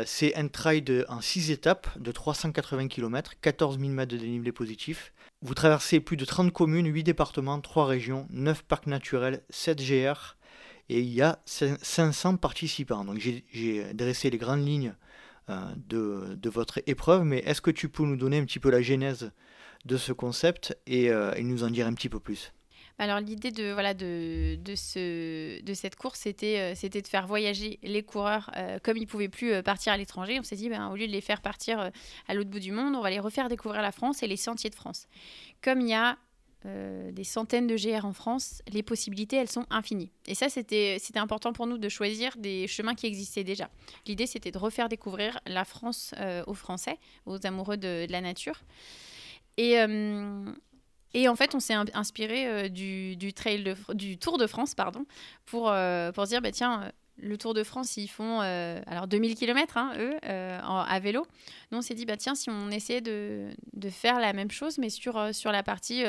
c'est 0.07 0.35
un 0.37 0.49
trail 0.49 1.05
en 1.09 1.21
6 1.21 1.51
étapes 1.51 1.87
de 1.99 2.13
380 2.13 2.89
km, 2.89 3.35
14 3.41 3.79
000 3.79 3.91
mètres 3.91 4.13
de 4.13 4.17
dénivelé 4.17 4.53
positif. 4.53 5.13
Vous 5.43 5.55
traversez 5.55 5.99
plus 5.99 6.17
de 6.17 6.25
30 6.25 6.53
communes, 6.53 6.87
8 6.87 7.03
départements, 7.03 7.61
3 7.61 7.87
régions, 7.87 8.29
9 8.31 8.63
parcs 8.63 8.87
naturels, 8.87 9.43
7 9.51 9.83
GR, 9.83 10.37
et 10.89 11.01
il 11.01 11.13
y 11.13 11.21
a 11.21 11.41
500 11.47 12.37
participants. 12.37 13.05
Donc 13.05 13.19
j'ai 13.19 13.93
dressé 13.93 14.31
les 14.31 14.39
grandes 14.39 14.65
lignes 14.65 14.95
euh, 15.51 15.75
de, 15.89 16.49
votre 16.49 16.81
épreuve, 16.87 17.25
mais 17.25 17.39
est-ce 17.39 17.61
que 17.61 17.73
tu 17.73 17.89
peux 17.89 18.05
nous 18.05 18.17
donner 18.17 18.39
un 18.39 18.45
petit 18.45 18.61
peu 18.61 18.71
la 18.71 18.83
genèse 18.83 19.33
de 19.85 19.97
ce 19.97 20.13
concept 20.13 20.79
et, 20.87 21.11
euh, 21.11 21.35
nous 21.43 21.65
en 21.65 21.71
dire 21.71 21.89
un 21.89 21.95
petit 21.95 22.09
peu 22.09 22.21
plus? 22.21 22.53
Alors 23.03 23.21
l'idée 23.21 23.51
de 23.51 23.73
voilà 23.73 23.95
de, 23.95 24.57
de, 24.57 24.75
ce, 24.75 25.63
de 25.63 25.75
cette 25.75 25.97
course 25.97 26.21
c'était 26.21 26.59
euh, 26.59 26.75
c'était 26.75 27.03
de 27.03 27.09
faire 27.09 27.27
voyager 27.27 27.79
les 27.83 28.03
coureurs 28.03 28.51
comme 28.83 28.97
ils 28.97 29.07
pouvaient 29.07 29.29
plus 29.29 29.63
partir 29.63 29.93
à 29.93 29.97
l'étranger 29.97 30.39
on 30.39 30.43
s'est 30.43 30.57
dit 30.57 30.69
ben, 30.69 30.89
au 30.89 30.97
lieu 30.97 31.07
de 31.07 31.13
les 31.13 31.21
faire 31.21 31.41
partir 31.41 31.91
à 32.29 32.35
l'autre 32.35 32.51
bout 32.51 32.61
du 32.61 32.73
monde 32.73 32.95
on 32.95 33.01
va 33.01 33.11
les 33.11 33.21
refaire 33.21 33.49
découvrir 33.49 33.83
la 33.83 33.93
France 33.93 34.23
et 34.23 34.27
les 34.27 34.37
sentiers 34.37 34.71
de 34.71 34.75
France 34.75 35.07
comme 35.63 35.81
il 35.81 35.89
y 35.89 35.95
a 35.95 36.17
euh, 36.65 37.11
des 37.11 37.25
centaines 37.25 37.67
de 37.67 37.77
GR 37.77 38.05
en 38.05 38.13
France, 38.13 38.63
les 38.73 38.85
possibilités, 38.85 39.37
elles 39.37 39.51
sont 39.51 39.67
infinies. 39.69 40.13
Et 40.27 40.37
ça, 40.37 40.49
c'était 40.49 41.01
important 41.17 41.53
pour 41.53 41.67
nous 41.67 41.77
de 41.77 41.89
choisir 41.89 42.37
des 42.37 42.69
chemins 42.69 42.95
qui 42.95 43.07
existaient 43.07 43.43
déjà. 43.43 43.69
L'idée, 44.07 44.27
c'était 44.27 44.53
de 44.53 44.59
refaire 44.59 44.89
découvrir 44.89 45.41
la 45.47 45.65
France 45.65 46.15
euh, 46.19 46.45
aux 46.47 46.55
Français, 46.55 46.99
aux 47.27 47.45
amoureux 47.45 47.79
de, 47.79 48.07
la 48.09 48.21
nature. 48.21 48.63
Et, 49.57 49.81
euh, 49.81 50.45
et, 51.15 51.29
en 51.29 51.37
fait, 51.37 51.55
on 51.55 51.61
s'est 51.61 51.75
inspiré 51.95 52.71
du, 52.71 53.17
du, 53.17 53.33
trail 53.33 53.75
du 53.95 54.19
Tour 54.19 54.39
de 54.39 54.47
France 54.47 54.75
pardon, 54.75 55.05
pour, 55.47 55.73
pour 56.15 56.25
dire, 56.25 56.41
bah, 56.41 56.53
tiens, 56.53 56.93
le 57.19 57.37
Tour 57.37 57.55
de 57.55 57.63
France, 57.63 57.97
ils 57.97 58.09
font 58.09 58.41
alors 58.41 59.07
2000 59.07 59.35
km, 59.35 59.77
hein, 59.77 59.93
eux, 59.99 60.17
à 60.23 61.01
vélo. 61.01 61.27
Nous, 61.71 61.79
on 61.79 61.83
s'est 61.83 61.95
dit, 61.95 62.07
bah, 62.07 62.17
tiens, 62.17 62.35
si 62.35 62.51
on 62.51 62.71
essayait 62.71 63.01
de, 63.01 63.51
de, 63.73 63.91
faire 63.91 64.21
la 64.21 64.33
même 64.33 64.51
chose, 64.51 64.79
mais 64.79 64.91
sur, 64.91 65.35
sur 65.35 65.53
la 65.53 65.63
partie 65.63 66.05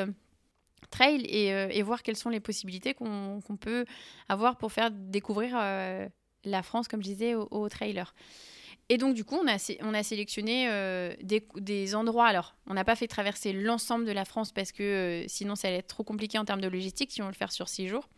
trail 0.93 1.25
euh, 1.33 1.67
et, 1.69 1.81
voir 1.81 2.03
quelles 2.03 2.15
sont 2.15 2.29
les 2.29 2.39
possibilités 2.39 2.93
qu'on 2.93 3.41
peut 3.59 3.85
avoir 4.29 4.57
pour 4.57 4.71
faire 4.71 4.91
découvrir 4.91 5.57
euh, 5.59 6.07
la 6.45 6.63
France, 6.63 6.87
comme 6.87 7.01
je 7.01 7.07
disais, 7.07 7.35
aux, 7.35 7.69
trailers. 7.69 8.13
Et 8.89 8.97
donc, 8.97 9.15
du 9.15 9.23
coup, 9.23 9.35
on 9.35 9.47
a, 9.47 9.57
on 9.81 9.93
a 9.93 10.03
sélectionné 10.03 10.67
euh, 10.69 11.13
des, 11.21 11.95
endroits. 11.95 12.27
Alors, 12.27 12.55
on 12.67 12.73
n'a 12.73 12.83
pas 12.83 12.95
fait 12.95 13.07
traverser 13.07 13.53
l'ensemble 13.53 14.05
de 14.05 14.11
la 14.11 14.25
France 14.25 14.51
parce 14.51 14.71
que 14.71 15.23
sinon, 15.27 15.55
ça 15.55 15.69
allait 15.69 15.77
être 15.77 15.87
trop 15.87 16.03
compliqué 16.03 16.37
en 16.37 16.45
termes 16.45 16.61
de 16.61 16.67
logistique 16.67 17.11
si 17.11 17.21
on 17.21 17.27
le 17.27 17.33
faire 17.33 17.51
sur 17.51 17.69
six 17.69 17.87
jours. 17.87 18.09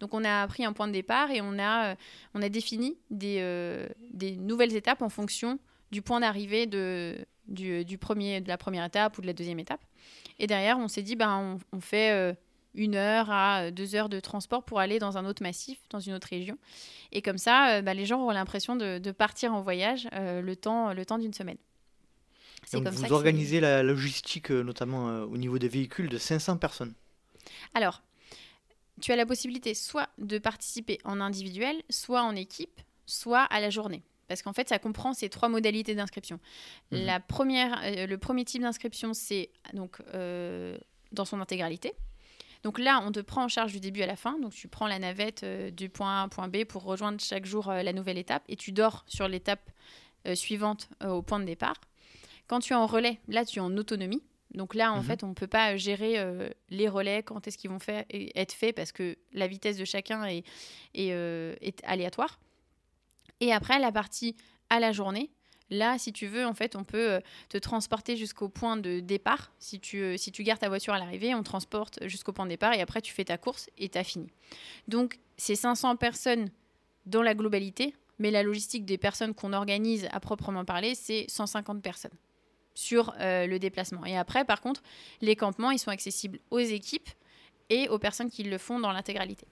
Donc, 0.00 0.14
on 0.14 0.24
a 0.24 0.46
pris 0.46 0.64
un 0.64 0.72
point 0.72 0.86
de 0.86 0.92
départ 0.92 1.30
et 1.30 1.40
on 1.40 1.58
a, 1.58 1.96
on 2.34 2.42
a 2.42 2.48
défini 2.48 2.96
des, 3.10 3.86
des 4.12 4.36
nouvelles 4.36 4.76
étapes 4.76 5.02
en 5.02 5.08
fonction 5.08 5.58
du 5.90 6.02
point 6.02 6.20
d'arrivée 6.20 6.66
de, 6.66 7.16
du, 7.46 7.84
du, 7.84 7.96
de 7.96 8.48
la 8.48 8.56
première 8.56 8.84
étape 8.84 9.18
ou 9.18 9.20
de 9.20 9.26
la 9.26 9.32
deuxième 9.32 9.58
étape. 9.58 9.80
Et 10.38 10.46
derrière, 10.46 10.78
on 10.78 10.88
s'est 10.88 11.02
dit, 11.02 11.16
ben, 11.16 11.58
on, 11.72 11.80
fait 11.80 12.10
euh, 12.12 12.32
une 12.74 12.94
heure 12.94 13.30
à 13.30 13.70
deux 13.70 13.94
heures 13.94 14.08
de 14.08 14.20
transport 14.20 14.64
pour 14.64 14.80
aller 14.80 14.98
dans 14.98 15.18
un 15.18 15.24
autre 15.24 15.42
massif, 15.42 15.78
dans 15.90 16.00
une 16.00 16.14
autre 16.14 16.28
région. 16.28 16.56
Et 17.12 17.22
comme 17.22 17.38
ça, 17.38 17.76
euh, 17.76 17.82
ben, 17.82 17.94
les 17.94 18.06
gens 18.06 18.20
auront 18.20 18.30
l'impression 18.30 18.76
de, 18.76 19.10
partir 19.12 19.54
en 19.54 19.60
voyage 19.60 20.08
euh, 20.12 20.40
le 20.40 20.56
temps, 20.56 20.92
le 20.94 21.04
temps 21.04 21.18
d'une 21.18 21.34
semaine. 21.34 21.58
Donc 22.72 22.88
vous 22.88 23.12
organisez 23.12 23.60
la 23.60 23.82
logistique, 23.82 24.50
notamment 24.50 25.22
au 25.22 25.36
niveau 25.36 25.58
des 25.58 25.68
véhicules, 25.68 26.08
de 26.08 26.16
500 26.16 26.58
personnes. 26.58 26.94
Alors, 27.74 28.02
tu 29.00 29.12
as 29.12 29.16
la 29.16 29.26
possibilité 29.26 29.74
soit 29.74 30.08
de 30.18 30.38
participer 30.38 30.98
en 31.04 31.20
individuel, 31.20 31.82
soit 31.90 32.22
en 32.22 32.36
équipe, 32.36 32.80
soit 33.04 33.42
à 33.42 33.60
la 33.60 33.68
journée 33.68 34.02
parce 34.32 34.40
qu'en 34.40 34.54
fait, 34.54 34.70
ça 34.70 34.78
comprend 34.78 35.12
ces 35.12 35.28
trois 35.28 35.50
modalités 35.50 35.94
d'inscription. 35.94 36.40
Mhm. 36.90 37.04
La 37.04 37.20
première, 37.20 37.78
euh, 37.84 38.06
le 38.06 38.16
premier 38.16 38.46
type 38.46 38.62
d'inscription, 38.62 39.12
c'est 39.12 39.50
donc 39.74 39.98
euh, 40.14 40.78
dans 41.12 41.26
son 41.26 41.42
intégralité. 41.42 41.92
Donc 42.62 42.78
là, 42.78 43.02
on 43.04 43.12
te 43.12 43.20
prend 43.20 43.44
en 43.44 43.48
charge 43.48 43.72
du 43.72 43.80
début 43.80 44.02
à 44.02 44.06
la 44.06 44.16
fin. 44.16 44.38
Donc 44.38 44.52
tu 44.52 44.68
prends 44.68 44.86
la 44.86 44.98
navette 44.98 45.42
euh, 45.42 45.70
du 45.70 45.88
point 45.88 46.22
A 46.22 46.26
au 46.26 46.28
point 46.28 46.48
B 46.48 46.64
pour 46.64 46.84
rejoindre 46.84 47.20
chaque 47.20 47.44
jour 47.44 47.68
la 47.68 47.92
nouvelle 47.92 48.18
étape 48.18 48.44
et 48.48 48.56
tu 48.56 48.72
dors 48.72 49.04
sur 49.06 49.28
l'étape 49.28 49.70
suivante 50.34 50.88
au 51.04 51.20
point 51.20 51.40
de 51.40 51.44
départ. 51.44 51.74
Quand 52.46 52.60
tu 52.60 52.74
es 52.74 52.76
en 52.76 52.86
relais, 52.86 53.18
là, 53.26 53.44
tu 53.44 53.58
es 53.58 53.62
en 53.62 53.76
autonomie. 53.76 54.22
Donc 54.54 54.76
là, 54.76 54.92
en 54.92 54.98
mhm. 54.98 55.02
fait, 55.02 55.24
on 55.24 55.28
ne 55.28 55.34
peut 55.34 55.48
pas 55.48 55.76
gérer 55.76 56.16
les 56.68 56.88
relais, 56.88 57.24
quand 57.24 57.48
est-ce 57.48 57.58
qu'ils 57.58 57.70
vont 57.70 57.80
faire, 57.80 58.04
être 58.08 58.52
faits, 58.52 58.76
parce 58.76 58.92
que 58.92 59.16
la 59.32 59.48
vitesse 59.48 59.78
de 59.78 59.84
chacun 59.84 60.24
est, 60.26 60.44
est, 60.94 61.08
est 61.08 61.82
aléatoire. 61.82 62.38
Et 63.40 63.52
après, 63.52 63.80
la 63.80 63.90
partie 63.90 64.36
à 64.70 64.78
la 64.78 64.92
journée, 64.92 65.30
Là, 65.72 65.96
si 65.96 66.12
tu 66.12 66.26
veux, 66.26 66.44
en 66.44 66.52
fait, 66.52 66.76
on 66.76 66.84
peut 66.84 67.12
euh, 67.12 67.20
te 67.48 67.56
transporter 67.56 68.14
jusqu'au 68.14 68.50
point 68.50 68.76
de 68.76 69.00
départ. 69.00 69.52
Si 69.58 69.80
tu, 69.80 70.02
euh, 70.02 70.16
si 70.18 70.30
tu 70.30 70.42
gardes 70.42 70.60
ta 70.60 70.68
voiture 70.68 70.92
à 70.92 70.98
l'arrivée, 70.98 71.34
on 71.34 71.42
transporte 71.42 71.98
jusqu'au 72.06 72.32
point 72.32 72.44
de 72.44 72.50
départ 72.50 72.74
et 72.74 72.82
après, 72.82 73.00
tu 73.00 73.14
fais 73.14 73.24
ta 73.24 73.38
course 73.38 73.70
et 73.78 73.88
tu 73.88 73.96
as 73.96 74.04
fini. 74.04 74.26
Donc, 74.86 75.18
c'est 75.38 75.54
500 75.54 75.96
personnes 75.96 76.50
dans 77.06 77.22
la 77.22 77.34
globalité, 77.34 77.94
mais 78.18 78.30
la 78.30 78.42
logistique 78.42 78.84
des 78.84 78.98
personnes 78.98 79.32
qu'on 79.32 79.54
organise 79.54 80.06
à 80.12 80.20
proprement 80.20 80.66
parler, 80.66 80.94
c'est 80.94 81.24
150 81.28 81.80
personnes 81.80 82.12
sur 82.74 83.14
euh, 83.20 83.46
le 83.46 83.58
déplacement. 83.58 84.04
Et 84.04 84.18
après, 84.18 84.44
par 84.44 84.60
contre, 84.60 84.82
les 85.22 85.36
campements, 85.36 85.70
ils 85.70 85.78
sont 85.78 85.90
accessibles 85.90 86.38
aux 86.50 86.58
équipes 86.58 87.08
et 87.70 87.88
aux 87.88 87.98
personnes 87.98 88.28
qui 88.28 88.42
le 88.42 88.58
font 88.58 88.78
dans 88.78 88.92
l'intégralité. 88.92 89.46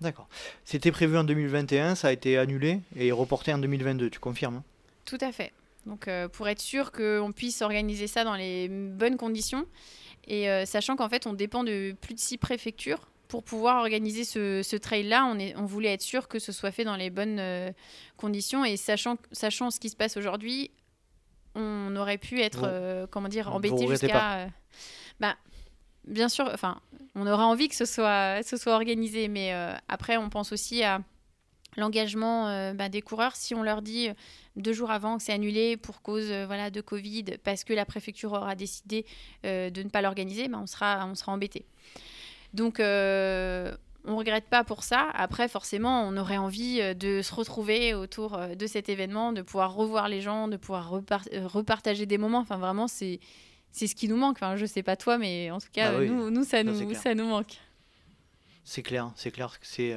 D'accord. 0.00 0.28
C'était 0.64 0.92
prévu 0.92 1.18
en 1.18 1.24
2021, 1.24 1.96
ça 1.96 2.08
a 2.08 2.12
été 2.12 2.38
annulé 2.38 2.78
et 2.94 3.10
reporté 3.10 3.52
en 3.52 3.58
2022, 3.58 4.08
tu 4.08 4.20
confirmes 4.20 4.56
hein? 4.56 4.64
Tout 5.06 5.18
à 5.20 5.32
fait. 5.32 5.52
Donc 5.86 6.08
euh, 6.08 6.28
pour 6.28 6.48
être 6.48 6.60
sûr 6.60 6.92
qu'on 6.92 7.32
puisse 7.34 7.62
organiser 7.62 8.08
ça 8.08 8.24
dans 8.24 8.34
les 8.34 8.68
bonnes 8.68 9.16
conditions, 9.16 9.66
et 10.26 10.50
euh, 10.50 10.66
sachant 10.66 10.96
qu'en 10.96 11.08
fait 11.08 11.26
on 11.26 11.32
dépend 11.32 11.64
de 11.64 11.94
plus 12.00 12.14
de 12.14 12.18
six 12.18 12.36
préfectures 12.36 13.08
pour 13.28 13.42
pouvoir 13.42 13.78
organiser 13.78 14.24
ce, 14.24 14.76
trail-là, 14.76 15.24
on, 15.26 15.38
on 15.60 15.64
voulait 15.64 15.92
être 15.92 16.02
sûr 16.02 16.28
que 16.28 16.38
ce 16.38 16.52
soit 16.52 16.70
fait 16.70 16.84
dans 16.84 16.96
les 16.96 17.10
bonnes 17.10 17.38
euh, 17.38 17.70
conditions, 18.16 18.64
et 18.64 18.76
sachant, 18.76 19.16
sachant 19.32 19.70
ce 19.70 19.80
qui 19.80 19.88
se 19.88 19.96
passe 19.96 20.16
aujourd'hui, 20.16 20.70
on 21.54 21.96
aurait 21.96 22.18
pu 22.18 22.40
être, 22.40 23.08
comment 23.10 23.28
dire, 23.28 23.52
embêté 23.52 23.88
jusqu'à... 23.88 24.46
Bah, 25.18 25.34
bien 26.06 26.28
sûr, 26.28 26.48
enfin, 26.52 26.80
on 27.14 27.26
aura 27.26 27.46
envie 27.46 27.68
que 27.68 27.74
ce 27.74 27.86
soit, 27.86 28.42
ce 28.44 28.58
soit 28.58 28.74
organisé, 28.74 29.26
mais 29.26 29.52
après, 29.88 30.18
on 30.18 30.28
pense 30.28 30.52
aussi 30.52 30.84
à 30.84 31.00
l'engagement 31.76 32.72
bah, 32.74 32.88
des 32.88 33.02
coureurs. 33.02 33.36
Si 33.36 33.54
on 33.54 33.62
leur 33.62 33.82
dit 33.82 34.08
deux 34.56 34.72
jours 34.72 34.90
avant 34.90 35.16
que 35.16 35.22
c'est 35.22 35.32
annulé 35.32 35.76
pour 35.76 36.02
cause 36.02 36.32
voilà, 36.46 36.70
de 36.70 36.80
Covid, 36.80 37.24
parce 37.44 37.64
que 37.64 37.72
la 37.72 37.84
préfecture 37.84 38.32
aura 38.32 38.54
décidé 38.54 39.04
de 39.44 39.82
ne 39.82 39.88
pas 39.88 40.02
l'organiser, 40.02 40.48
bah, 40.48 40.58
on, 40.60 40.66
sera, 40.66 41.06
on 41.06 41.14
sera 41.14 41.32
embêté. 41.32 41.64
Donc, 42.54 42.80
on 44.06 44.16
regrette 44.16 44.46
pas 44.46 44.64
pour 44.64 44.82
ça. 44.82 45.10
Après, 45.14 45.48
forcément, 45.48 46.02
on 46.02 46.16
aurait 46.16 46.36
envie 46.36 46.80
euh, 46.80 46.94
de 46.94 47.22
se 47.22 47.34
retrouver 47.34 47.94
autour 47.94 48.34
euh, 48.34 48.54
de 48.54 48.66
cet 48.66 48.88
événement, 48.88 49.32
de 49.32 49.42
pouvoir 49.42 49.74
revoir 49.74 50.08
les 50.08 50.20
gens, 50.20 50.48
de 50.48 50.56
pouvoir 50.56 50.94
euh, 50.94 51.46
repartager 51.46 52.06
des 52.06 52.18
moments. 52.18 52.38
Enfin, 52.38 52.56
vraiment, 52.56 52.88
c'est 52.88 53.20
c'est 53.72 53.88
ce 53.88 53.94
qui 53.94 54.08
nous 54.08 54.16
manque. 54.16 54.36
Enfin, 54.36 54.56
je 54.56 54.64
sais 54.64 54.82
pas 54.82 54.96
toi, 54.96 55.18
mais 55.18 55.50
en 55.50 55.58
tout 55.58 55.68
cas, 55.72 55.92
ah 55.94 56.00
nous, 56.00 56.30
nous, 56.30 56.44
ça, 56.44 56.62
nous, 56.62 56.94
ça 56.94 57.14
nous 57.14 57.26
manque. 57.26 57.58
C'est 58.64 58.82
clair, 58.82 59.12
c'est 59.16 59.30
clair 59.30 59.60
que 59.60 59.66
c'est 59.66 59.94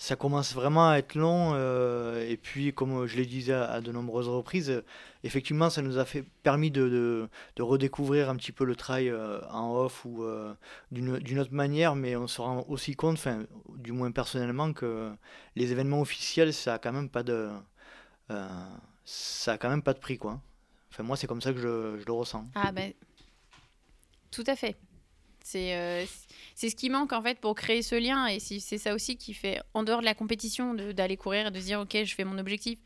ça 0.00 0.16
commence 0.16 0.54
vraiment 0.54 0.88
à 0.88 0.96
être 0.96 1.14
long. 1.14 1.52
Euh, 1.52 2.26
et 2.26 2.38
puis, 2.38 2.72
comme 2.72 3.04
je 3.04 3.18
l'ai 3.18 3.26
dit 3.26 3.52
à, 3.52 3.82
de 3.82 3.92
nombreuses 3.92 4.28
reprises, 4.28 4.82
effectivement, 5.24 5.68
ça 5.68 5.82
nous 5.82 5.98
a 5.98 6.06
fait, 6.06 6.24
permis 6.42 6.70
de, 6.70 7.28
redécouvrir 7.58 8.30
un 8.30 8.36
petit 8.36 8.50
peu 8.50 8.64
le 8.64 8.74
trail 8.76 9.10
euh, 9.10 9.42
en 9.50 9.76
off 9.76 10.06
ou 10.06 10.24
euh, 10.24 10.54
d'une 10.90 11.38
autre 11.38 11.52
manière. 11.52 11.96
Mais 11.96 12.16
on 12.16 12.26
se 12.26 12.40
rend 12.40 12.64
aussi 12.66 12.96
compte, 12.96 13.22
du 13.76 13.92
moins 13.92 14.10
personnellement, 14.10 14.72
que 14.72 15.12
les 15.54 15.70
événements 15.70 16.00
officiels, 16.00 16.54
ça 16.54 16.74
a 16.74 16.78
quand 16.78 16.92
même 16.92 17.10
pas 17.10 17.22
de, 17.22 17.50
quand 18.26 19.68
même 19.68 19.82
pas 19.82 19.92
de 19.92 19.98
prix, 19.98 20.16
quoi. 20.16 20.40
Enfin, 20.90 21.02
moi, 21.02 21.18
c'est 21.18 21.26
comme 21.26 21.42
ça 21.42 21.52
que 21.52 21.58
je, 21.58 21.98
je, 22.00 22.06
le 22.06 22.12
ressens. 22.12 22.46
Ah 22.54 22.72
ben, 22.72 22.94
tout 24.30 24.44
à 24.46 24.56
fait. 24.56 24.78
C'est 25.44 26.06
c'est 26.54 26.68
ce 26.68 26.76
qui 26.76 26.90
manque 26.90 27.14
en 27.14 27.22
fait 27.22 27.38
pour 27.40 27.54
créer 27.54 27.80
ce 27.82 27.94
lien. 27.94 28.26
Et 28.26 28.38
c'est 28.38 28.78
ça 28.78 28.94
aussi 28.94 29.16
qui 29.16 29.32
fait 29.32 29.62
en 29.72 29.82
dehors 29.82 30.00
de 30.00 30.04
la 30.04 30.14
compétition 30.14 30.74
d'aller 30.74 31.16
courir 31.16 31.46
et 31.46 31.50
de 31.50 31.58
dire 31.58 31.80
ok 31.80 31.96
je 32.04 32.14
fais 32.14 32.24
mon 32.24 32.38
objectif. 32.38 32.78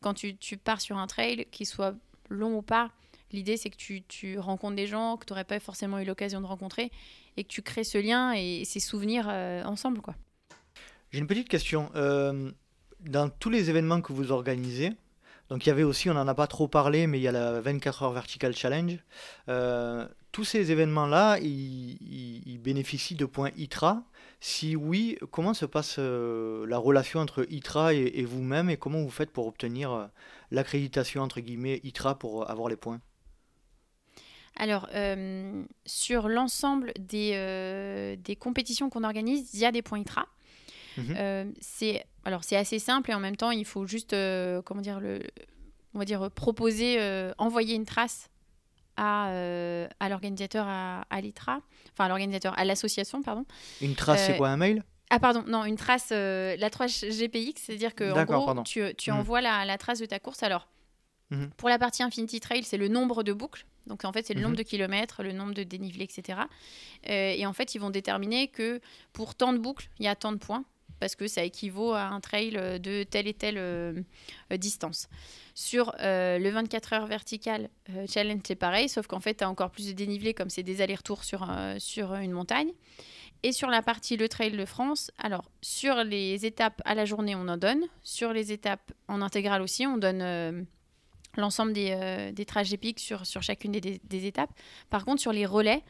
Quand 0.00 0.14
tu, 0.14 0.36
tu 0.36 0.56
pars 0.56 0.80
sur 0.80 0.96
un 0.96 1.06
trail 1.06 1.46
qu'il 1.50 1.66
soit 1.66 1.94
long 2.28 2.56
ou 2.56 2.62
pas 2.62 2.90
l'idée 3.32 3.56
c'est 3.56 3.70
que 3.70 3.76
tu, 3.76 4.02
tu, 4.02 4.38
rencontres 4.38 4.76
des 4.76 4.86
gens 4.86 5.16
que 5.16 5.24
tu 5.24 5.32
n'aurais 5.32 5.44
pas 5.44 5.60
forcément 5.60 5.98
eu 6.00 6.04
l'occasion 6.04 6.40
de 6.40 6.46
rencontrer 6.46 6.90
et 7.36 7.44
que 7.44 7.48
tu 7.48 7.62
crées 7.62 7.84
ce 7.84 7.98
lien 7.98 8.32
et 8.32 8.64
ces 8.64 8.80
souvenirs 8.80 9.28
euh, 9.30 9.62
ensemble 9.64 10.00
quoi. 10.00 10.14
J'ai 11.12 11.18
une 11.20 11.26
petite 11.26 11.48
question. 11.48 11.90
Euh, 11.94 12.50
dans 13.00 13.28
tous 13.28 13.50
les 13.50 13.70
événements 13.70 14.00
que 14.00 14.12
vous 14.12 14.32
organisez 14.32 14.92
donc 15.50 15.66
il 15.66 15.68
y 15.68 15.72
avait 15.72 15.82
aussi, 15.82 16.08
on 16.08 16.14
n'en 16.14 16.28
a 16.28 16.34
pas 16.34 16.46
trop 16.46 16.68
parlé, 16.68 17.08
mais 17.08 17.18
il 17.18 17.22
y 17.22 17.28
a 17.28 17.32
la 17.32 17.60
24 17.60 18.04
heures 18.04 18.12
Vertical 18.12 18.54
Challenge. 18.54 18.98
Euh, 19.48 20.06
tous 20.32 20.44
ces 20.44 20.70
événements-là, 20.70 21.38
ils, 21.40 22.58
bénéficient 22.62 23.14
de 23.14 23.24
points 23.24 23.50
ITRA. 23.56 24.02
Si 24.40 24.76
oui, 24.76 25.18
comment 25.30 25.54
se 25.54 25.66
passe 25.66 25.96
euh, 25.98 26.66
la 26.66 26.78
relation 26.78 27.20
entre 27.20 27.46
ITRA 27.50 27.94
et, 27.94 28.24
vous-même 28.24 28.70
et 28.70 28.76
comment 28.76 29.02
vous 29.02 29.10
faites 29.10 29.30
pour 29.30 29.46
obtenir 29.46 29.92
euh, 29.92 30.06
l'accréditation 30.50 31.22
entre 31.22 31.40
guillemets 31.40 31.80
ITRA 31.84 32.18
pour 32.18 32.48
avoir 32.48 32.68
les 32.68 32.76
points? 32.76 33.00
Alors, 34.56 34.88
sur 35.86 36.28
l'ensemble 36.28 36.92
des, 36.98 38.16
des 38.22 38.36
compétitions 38.36 38.90
qu'on 38.90 39.04
organise, 39.04 39.54
il 39.54 39.60
y 39.60 39.64
a 39.64 39.72
des 39.72 39.82
points 39.82 40.00
ITRA. 40.00 40.26
Mhm. 40.96 41.54
c'est 41.60 42.04
alors 42.24 42.42
c'est 42.42 42.56
assez 42.56 42.80
simple 42.80 43.12
et 43.12 43.14
en 43.14 43.20
même 43.20 43.36
temps 43.36 43.52
il 43.52 43.64
faut 43.64 43.86
juste 43.86 44.10
comment 44.64 44.80
dire 44.80 44.98
le 44.98 45.20
on 45.94 46.00
va 46.00 46.04
dire 46.04 46.28
proposer 46.32 46.98
envoyer 47.38 47.76
une 47.76 47.86
trace 47.86 48.29
à, 49.00 49.30
euh, 49.30 49.88
à 49.98 50.10
l'organisateur 50.10 50.66
à, 50.68 51.06
à 51.08 51.20
l'ITRA, 51.22 51.60
enfin 51.92 52.04
à 52.04 52.08
l'organisateur, 52.08 52.56
à 52.58 52.66
l'association, 52.66 53.22
pardon. 53.22 53.46
Une 53.80 53.94
trace, 53.94 54.26
c'est 54.26 54.34
euh, 54.34 54.36
quoi, 54.36 54.50
un 54.50 54.58
mail? 54.58 54.84
Ah 55.08 55.18
pardon, 55.18 55.42
non, 55.46 55.64
une 55.64 55.76
trace, 55.76 56.10
euh, 56.12 56.54
la 56.58 56.68
trace 56.68 57.02
GPX, 57.06 57.62
c'est-à-dire 57.62 57.94
que 57.94 58.12
en 58.12 58.24
gros, 58.24 58.62
tu, 58.62 58.82
tu 58.96 59.10
hmm. 59.10 59.14
envoies 59.14 59.40
la, 59.40 59.64
la, 59.64 59.78
trace 59.78 60.00
de 60.00 60.06
ta 60.06 60.18
course. 60.18 60.42
Alors, 60.42 60.68
hmm. 61.30 61.46
pour 61.56 61.70
la 61.70 61.78
partie 61.78 62.02
Infinity 62.02 62.40
Trail, 62.40 62.62
c'est 62.62 62.76
le 62.76 62.88
nombre 62.88 63.22
de 63.22 63.32
boucles. 63.32 63.64
Donc 63.86 64.04
en 64.04 64.12
fait, 64.12 64.26
c'est 64.26 64.34
le 64.34 64.42
nombre 64.42 64.54
hmm. 64.54 64.58
de 64.58 64.62
kilomètres, 64.64 65.22
le 65.22 65.32
nombre 65.32 65.54
de 65.54 65.62
dénivelés, 65.62 66.04
etc. 66.04 66.40
et 67.04 67.46
en 67.46 67.54
fait, 67.54 67.74
ils 67.74 67.78
vont 67.78 67.90
déterminer 67.90 68.48
que 68.48 68.82
pour 69.14 69.34
tant 69.34 69.54
de 69.54 69.58
boucles, 69.58 69.88
il 69.98 70.04
y 70.04 70.08
a 70.08 70.14
tant 70.14 70.32
de 70.32 70.36
points 70.36 70.64
parce 71.00 71.16
que 71.16 71.26
ça 71.26 71.42
équivaut 71.42 71.92
à 71.92 72.04
un 72.04 72.20
trail 72.20 72.52
de 72.52 73.02
telle 73.02 73.26
et 73.26 73.34
telle 73.34 74.04
distance. 74.52 75.08
Sur 75.54 75.94
euh, 76.00 76.38
le 76.38 76.48
24 76.48 76.92
heures 76.94 77.06
vertical 77.06 77.68
euh, 77.90 78.06
challenge, 78.08 78.40
c'est 78.46 78.54
pareil, 78.54 78.88
sauf 78.88 79.06
qu'en 79.06 79.20
fait, 79.20 79.34
tu 79.34 79.44
as 79.44 79.50
encore 79.50 79.70
plus 79.70 79.88
de 79.88 79.92
dénivelé 79.92 80.32
comme 80.32 80.48
c'est 80.48 80.62
des 80.62 80.80
allers-retours 80.80 81.22
sur, 81.22 81.46
euh, 81.50 81.76
sur 81.78 82.14
une 82.14 82.32
montagne. 82.32 82.70
Et 83.42 83.52
sur 83.52 83.68
la 83.68 83.82
partie 83.82 84.16
le 84.16 84.26
Trail 84.28 84.52
de 84.52 84.64
France, 84.64 85.10
alors 85.18 85.44
sur 85.60 86.02
les 86.04 86.46
étapes 86.46 86.80
à 86.86 86.94
la 86.94 87.04
journée, 87.04 87.34
on 87.34 87.46
en 87.48 87.58
donne. 87.58 87.84
Sur 88.02 88.32
les 88.32 88.52
étapes 88.52 88.92
en 89.06 89.20
intégrale 89.20 89.60
aussi, 89.60 89.86
on 89.86 89.98
donne 89.98 90.66
l'ensemble 91.36 91.74
des, 91.74 92.32
des, 92.34 92.44
trajets 92.44 92.78
pics 92.78 93.00
sur, 93.00 93.24
sur 93.24 93.42
chacune 93.42 93.72
des, 93.72 94.26
étapes. 94.26 94.50
Par 94.88 95.06
contre, 95.06 95.22
sur 95.22 95.32
les 95.32 95.44
relais, 95.44 95.82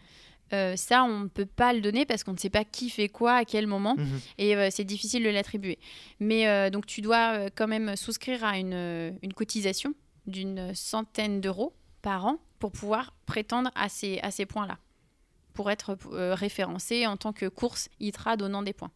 euh, 0.53 0.77
ça, 0.77 1.05
on 1.05 1.21
ne 1.21 1.29
peut 1.29 1.47
pas 1.47 1.73
le 1.73 1.81
donner 1.81 2.05
parce 2.05 2.25
qu'on 2.25 2.33
ne 2.33 2.39
sait 2.39 2.51
pas 2.51 2.65
qui 2.65 2.91
fait 2.91 3.09
quoi 3.09 3.35
à 3.35 3.45
quel 3.45 3.67
moment 3.67 3.95
mhm. 3.97 4.21
et 4.39 4.57
euh, 4.57 4.69
c'est 4.71 4.85
difficile 4.85 5.23
de 5.23 5.29
l'attribuer. 5.29 5.79
Mais 6.19 6.49
euh, 6.49 6.71
donc, 6.71 6.87
tu 6.87 7.01
dois 7.01 7.51
quand 7.51 7.69
même 7.69 7.97
souscrire 7.97 8.45
à 8.45 8.59
une, 8.59 9.19
une 9.23 9.33
cotisation 9.33 9.95
d'une 10.27 10.75
centaine 10.75 11.41
d'euros 11.41 11.75
par 12.03 12.27
an 12.27 12.39
pour 12.59 12.73
pouvoir 12.73 13.15
prétendre 13.27 13.71
à 13.75 13.89
ces, 13.89 14.19
à 14.21 14.31
ces 14.31 14.47
points-là, 14.47 14.79
pour 15.55 15.71
être 15.71 15.97
référencé 16.35 17.07
en 17.07 17.17
tant 17.17 17.33
que 17.33 17.47
course 17.47 17.89
ITRA 18.01 18.37
donnant 18.37 18.63
des 18.63 18.73
points. 18.73 18.91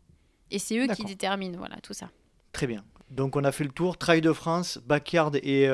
Et 0.50 0.58
c'est 0.58 0.78
eux 0.78 0.86
qui 0.88 1.04
déterminent 1.04 1.58
voilà, 1.58 1.76
tout 1.76 1.94
ça. 1.94 2.10
Très 2.52 2.66
bien. 2.66 2.84
Donc 3.10 3.36
on 3.36 3.44
a 3.44 3.52
fait 3.52 3.64
le 3.64 3.70
tour, 3.70 3.96
Trail 3.96 4.20
de 4.20 4.32
France, 4.32 4.78
Backyard 4.86 5.36
et 5.36 5.68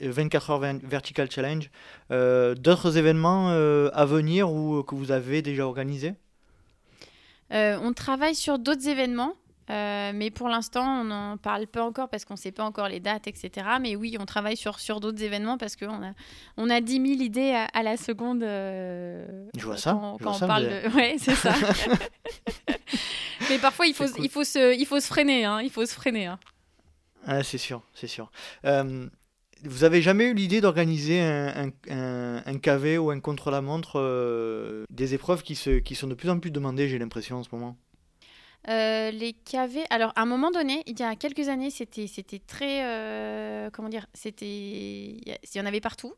24 0.00 0.50
heures 0.50 0.60
Vertical 0.82 1.30
Challenge. 1.30 1.70
Euh, 2.10 2.54
d'autres 2.54 2.96
événements 2.96 3.50
euh, 3.50 3.90
à 3.92 4.04
venir 4.04 4.52
ou 4.52 4.82
que 4.82 4.94
vous 4.94 5.10
avez 5.10 5.42
déjà 5.42 5.66
organisés? 5.66 6.14
Euh, 7.52 7.78
On 7.82 7.92
travaille 7.92 8.34
sur 8.34 8.58
d'autres 8.58 8.88
événements. 8.88 9.34
mais 9.68 10.30
pour 10.32 10.48
l'instant, 10.48 11.00
on 11.00 11.04
n'en 11.04 11.36
parle 11.38 11.66
pas 11.66 11.82
encore 11.82 12.08
parce 12.08 12.24
qu'on 12.24 12.34
ne 12.34 12.38
sait 12.38 12.52
pas 12.52 12.64
encore 12.64 12.88
les 12.88 13.00
dates, 13.00 13.26
etc. 13.26 13.66
Mais 13.80 13.96
oui, 13.96 14.16
on 14.20 14.26
travaille 14.26 14.56
sur, 14.56 14.78
sur 14.78 15.00
d'autres 15.00 15.22
événements 15.22 15.58
parce 15.58 15.76
qu'on 15.76 16.02
a, 16.04 16.12
on 16.56 16.70
a 16.70 16.80
10 16.80 16.92
000 16.92 17.04
idées 17.22 17.66
à, 17.72 17.82
la 17.82 17.96
seconde. 17.96 18.42
Je 18.42 19.64
vois 19.64 19.78
ça. 19.78 19.98
Quand, 20.22 20.42
on 20.42 20.46
parle 20.46 20.64
de... 20.64 20.80
Oui, 20.94 21.18
c'est 21.18 21.34
ça. 21.34 21.54
mais 23.50 23.58
parfois, 23.58 23.86
il 23.86 23.94
faut, 23.94 24.06
il 24.18 24.30
faut, 24.30 24.44
se, 24.44 24.78
il 24.78 24.86
faut 24.86 25.00
se 25.00 25.06
freiner. 25.08 25.44
Hein, 25.44 25.62
il 25.62 25.70
faut 25.70 25.86
se 25.86 25.94
freiner. 25.94 26.26
Hein. 26.26 26.38
Ah, 27.26 27.42
c'est 27.42 27.58
sûr, 27.58 27.82
c'est 27.92 28.06
sûr. 28.06 28.30
Euh, 28.64 29.08
vous 29.64 29.84
avez 29.84 30.00
jamais 30.00 30.26
eu 30.26 30.34
l'idée 30.34 30.60
d'organiser 30.60 31.20
un, 31.20 31.72
un, 31.90 32.42
un, 32.46 32.58
KV 32.58 32.98
ou 32.98 33.10
un 33.10 33.18
contre-la-montre 33.18 33.96
euh, 33.96 34.84
des 34.90 35.14
épreuves 35.14 35.42
qui, 35.42 35.56
se, 35.56 35.78
qui 35.78 35.96
sont 35.96 36.06
de 36.06 36.14
plus 36.14 36.30
en 36.30 36.38
plus 36.38 36.52
demandées, 36.52 36.88
j'ai 36.88 36.98
l'impression, 36.98 37.38
en 37.38 37.42
ce 37.42 37.48
moment? 37.52 37.76
Euh, 38.68 39.10
les 39.10 39.32
KV, 39.32 39.84
alors 39.90 40.12
à 40.16 40.22
un 40.22 40.26
moment 40.26 40.50
donné, 40.50 40.82
il 40.86 40.98
y 40.98 41.02
a 41.02 41.14
quelques 41.16 41.48
années, 41.48 41.70
c'était 41.70 42.40
très 42.46 43.70
comment 43.72 43.88
dire, 43.88 44.06
c'était 44.12 44.46
il 44.46 45.38
y 45.54 45.60
en 45.60 45.66
avait 45.66 45.80
partout. 45.80 46.14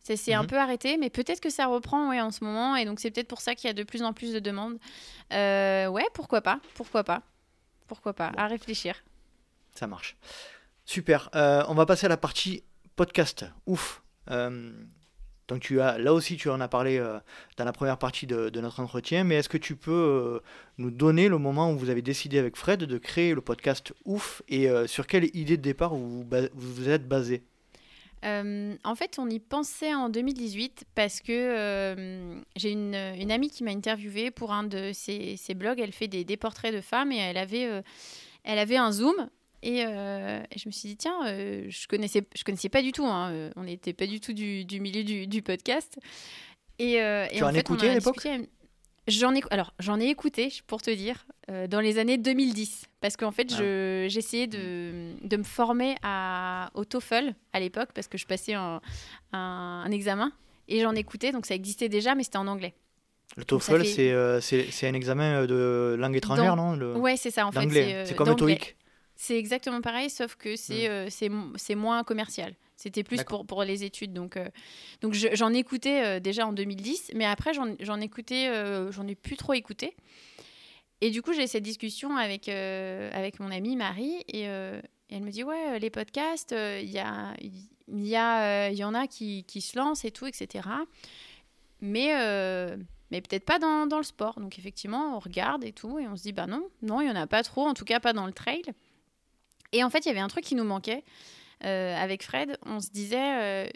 Ça 0.00 0.16
s'est 0.16 0.34
un 0.34 0.42
mhm. 0.42 0.48
peu 0.48 0.58
arrêté, 0.58 0.98
mais 0.98 1.08
peut-être 1.08 1.40
que 1.40 1.50
ça 1.50 1.66
reprend 1.66 2.10
ouais, 2.10 2.20
en 2.20 2.30
ce 2.30 2.44
moment, 2.44 2.76
et 2.76 2.84
donc 2.84 3.00
c'est 3.00 3.10
peut-être 3.10 3.28
pour 3.28 3.40
ça 3.40 3.54
qu'il 3.54 3.68
y 3.68 3.70
a 3.70 3.74
de 3.74 3.84
plus 3.84 4.02
en 4.02 4.12
plus 4.12 4.32
de 4.32 4.38
demandes. 4.40 4.78
ouais, 5.30 6.06
pourquoi 6.14 6.42
pas, 6.42 6.60
pourquoi 6.74 7.04
pas, 7.04 7.22
pourquoi 7.86 8.12
pas, 8.12 8.32
à 8.36 8.46
réfléchir. 8.48 8.96
Ça 9.74 9.86
marche. 9.86 10.16
Super. 10.84 11.30
Euh, 11.34 11.64
on 11.68 11.74
va 11.74 11.86
passer 11.86 12.06
à 12.06 12.08
la 12.08 12.16
partie 12.16 12.62
podcast. 12.96 13.46
Ouf. 13.66 14.02
Euh, 14.30 14.72
donc 15.48 15.60
tu 15.60 15.80
as, 15.80 15.98
là 15.98 16.14
aussi, 16.14 16.36
tu 16.36 16.48
en 16.48 16.60
as 16.60 16.68
parlé 16.68 16.98
euh, 16.98 17.18
dans 17.56 17.64
la 17.64 17.72
première 17.72 17.98
partie 17.98 18.26
de, 18.26 18.50
notre 18.60 18.80
entretien, 18.80 19.24
mais 19.24 19.36
est-ce 19.36 19.48
que 19.48 19.58
tu 19.58 19.76
peux 19.76 20.40
nous 20.78 20.90
donner 20.90 21.28
le 21.28 21.38
moment 21.38 21.70
où 21.70 21.76
vous 21.76 21.90
avez 21.90 22.02
décidé 22.02 22.38
avec 22.38 22.56
Fred 22.56 22.80
de 22.80 22.98
créer 22.98 23.34
le 23.34 23.40
podcast 23.40 23.92
Ouf 24.04 24.42
et 24.48 24.68
sur 24.86 25.06
quelle 25.06 25.24
idée 25.36 25.58
de 25.58 25.62
départ 25.62 25.94
vous 25.94 26.24
vous, 26.54 26.88
êtes 26.88 27.06
basé? 27.06 27.42
En 28.22 28.94
fait, 28.94 29.18
on 29.18 29.28
y 29.28 29.38
pensait 29.38 29.94
en 29.94 30.08
2018 30.08 30.86
parce 30.94 31.20
que 31.20 32.42
j'ai 32.56 32.70
une, 32.70 33.30
amie 33.30 33.50
qui 33.50 33.64
m'a 33.64 33.72
interviewé 33.72 34.30
pour 34.30 34.50
un 34.50 34.64
de 34.64 34.92
ses, 34.94 35.36
blogs. 35.54 35.78
Elle 35.78 35.92
fait 35.92 36.08
des, 36.08 36.24
des, 36.24 36.38
portraits 36.38 36.74
de 36.74 36.80
femmes 36.80 37.12
et 37.12 37.18
elle 37.18 37.36
avait, 37.36 37.82
elle 38.44 38.58
avait 38.58 38.78
un 38.78 38.92
Zoom 38.92 39.28
euh, 39.64 40.42
et, 40.50 40.58
je 40.58 40.68
me 40.68 40.72
suis 40.72 40.90
dit, 40.90 40.96
tiens, 40.96 41.26
euh, 41.26 41.66
je 41.68 41.86
connaissais, 41.86 42.24
je 42.34 42.44
connaissais 42.44 42.68
pas 42.68 42.82
du 42.82 42.92
tout, 42.92 43.06
hein, 43.06 43.30
euh, 43.30 43.50
on 43.56 43.64
n'était 43.64 43.92
pas 43.92 44.06
du 44.06 44.20
tout 44.20 44.32
du, 44.32 44.64
du 44.64 44.80
milieu 44.80 45.04
du, 45.04 45.26
du, 45.26 45.42
podcast. 45.42 45.98
Et, 46.78 46.94
tu 47.32 47.42
en, 47.42 47.46
as 47.46 47.58
écouté 47.58 47.88
à 47.88 47.94
l'époque? 47.94 48.26
J'en 49.06 49.34
ai, 49.34 49.42
alors, 49.50 49.74
j'en 49.80 50.00
ai 50.00 50.06
écouté, 50.06 50.50
pour 50.66 50.80
te 50.80 50.90
dire, 50.90 51.26
dans 51.68 51.80
les 51.80 51.98
années 51.98 52.16
2010. 52.16 52.86
Parce 53.00 53.18
qu'en 53.18 53.32
fait, 53.32 53.52
ah. 53.52 54.08
j'essayais 54.08 54.46
de, 54.46 55.12
de, 55.22 55.36
me 55.36 55.42
former 55.42 55.94
à, 56.02 56.70
au 56.74 56.86
TOEFL 56.86 57.34
à 57.52 57.60
l'époque, 57.60 57.90
parce 57.94 58.08
que 58.08 58.16
je 58.16 58.26
passais 58.26 58.54
un, 58.54 58.80
un, 59.32 59.82
un 59.84 59.90
examen. 59.90 60.32
Et 60.68 60.80
j'en 60.80 60.94
écoutais, 60.94 61.32
donc 61.32 61.44
ça 61.44 61.54
existait 61.54 61.90
déjà, 61.90 62.14
mais 62.14 62.22
c'était 62.22 62.38
en 62.38 62.46
anglais. 62.46 62.72
Le 63.36 63.44
TOEFL, 63.44 63.84
c'est 64.40 64.88
un 64.88 64.94
examen 64.94 65.44
de 65.44 65.96
langue 65.98 66.16
étrangère, 66.16 66.56
non? 66.56 66.74
Le... 66.74 66.96
Ouais, 66.96 67.16
c'est 67.18 67.30
ça 67.30 67.46
en 67.46 67.52
fait. 67.52 68.06
C'est 68.06 68.16
comme 68.16 68.28
le 68.28 68.36
TOEIC. 68.36 68.76
C'est 69.16 69.38
exactement 69.38 69.80
pareil, 69.80 70.10
sauf 70.10 70.34
que 70.36 70.56
c'est 70.56 70.88
hmm. 71.06 71.52
c'est 71.56 71.74
moins 71.74 72.02
commercial. 72.04 72.54
C'était 72.76 73.04
plus 73.04 73.22
pour, 73.22 73.46
pour 73.46 73.62
les 73.62 73.84
études. 73.84 74.12
Donc, 74.12 74.38
donc 75.00 75.14
j'en 75.14 75.52
écoutais 75.52 76.20
déjà 76.20 76.46
en 76.46 76.52
2010, 76.52 77.12
mais 77.14 77.24
après, 77.24 77.52
j'en 77.54 78.00
écoutais, 78.00 78.50
j'en 78.90 79.06
ai 79.06 79.14
plus 79.14 79.36
trop 79.36 79.52
écouté. 79.52 79.94
Et 81.00 81.10
du 81.10 81.22
coup, 81.22 81.32
j'ai 81.32 81.46
cette 81.46 81.62
discussion 81.62 82.16
avec, 82.16 82.48
avec 82.48 83.38
mon 83.38 83.52
amie 83.52 83.76
Marie, 83.76 84.24
et, 84.26 84.42
elle 84.42 85.22
me 85.22 85.30
dit 85.30 85.44
Ouais, 85.44 85.78
les 85.78 85.90
podcasts, 85.90 86.52
il 86.52 86.90
y, 86.90 86.98
a, 86.98 87.34
y, 87.88 88.16
a, 88.16 88.70
y 88.70 88.82
en 88.82 88.94
a 88.94 89.06
qui, 89.06 89.44
qui, 89.44 89.60
se 89.60 89.78
lancent 89.78 90.04
et 90.04 90.10
tout, 90.10 90.26
etc. 90.26 90.68
Mais, 91.80 92.08
mais 93.10 93.20
peut-être 93.20 93.44
pas 93.44 93.58
dans, 93.58 93.86
dans, 93.86 93.98
le 93.98 94.04
sport. 94.04 94.40
Donc, 94.40 94.58
effectivement, 94.58 95.16
on 95.16 95.20
regarde 95.20 95.64
et 95.64 95.72
tout, 95.72 95.98
et 95.98 96.08
on 96.08 96.16
se 96.16 96.22
dit 96.22 96.32
Bah 96.32 96.46
non, 96.46 96.68
non, 96.82 97.00
il 97.00 97.04
n'y 97.04 97.12
en 97.12 97.16
a 97.16 97.26
pas 97.26 97.42
trop, 97.42 97.66
en 97.66 97.74
tout 97.74 97.84
cas 97.84 98.00
pas 98.00 98.12
dans 98.12 98.26
le 98.26 98.32
trail. 98.32 98.62
Et 99.74 99.82
en 99.82 99.90
fait, 99.90 100.06
il 100.06 100.08
y 100.08 100.10
avait 100.10 100.20
un 100.20 100.28
truc 100.28 100.44
qui 100.44 100.54
nous 100.54 100.64
manquait. 100.64 101.04
Euh, 101.64 101.96
avec 101.96 102.22
Fred, 102.22 102.56
on 102.66 102.80
se 102.80 102.90
disait, 102.90 103.16
euh, 103.18 103.66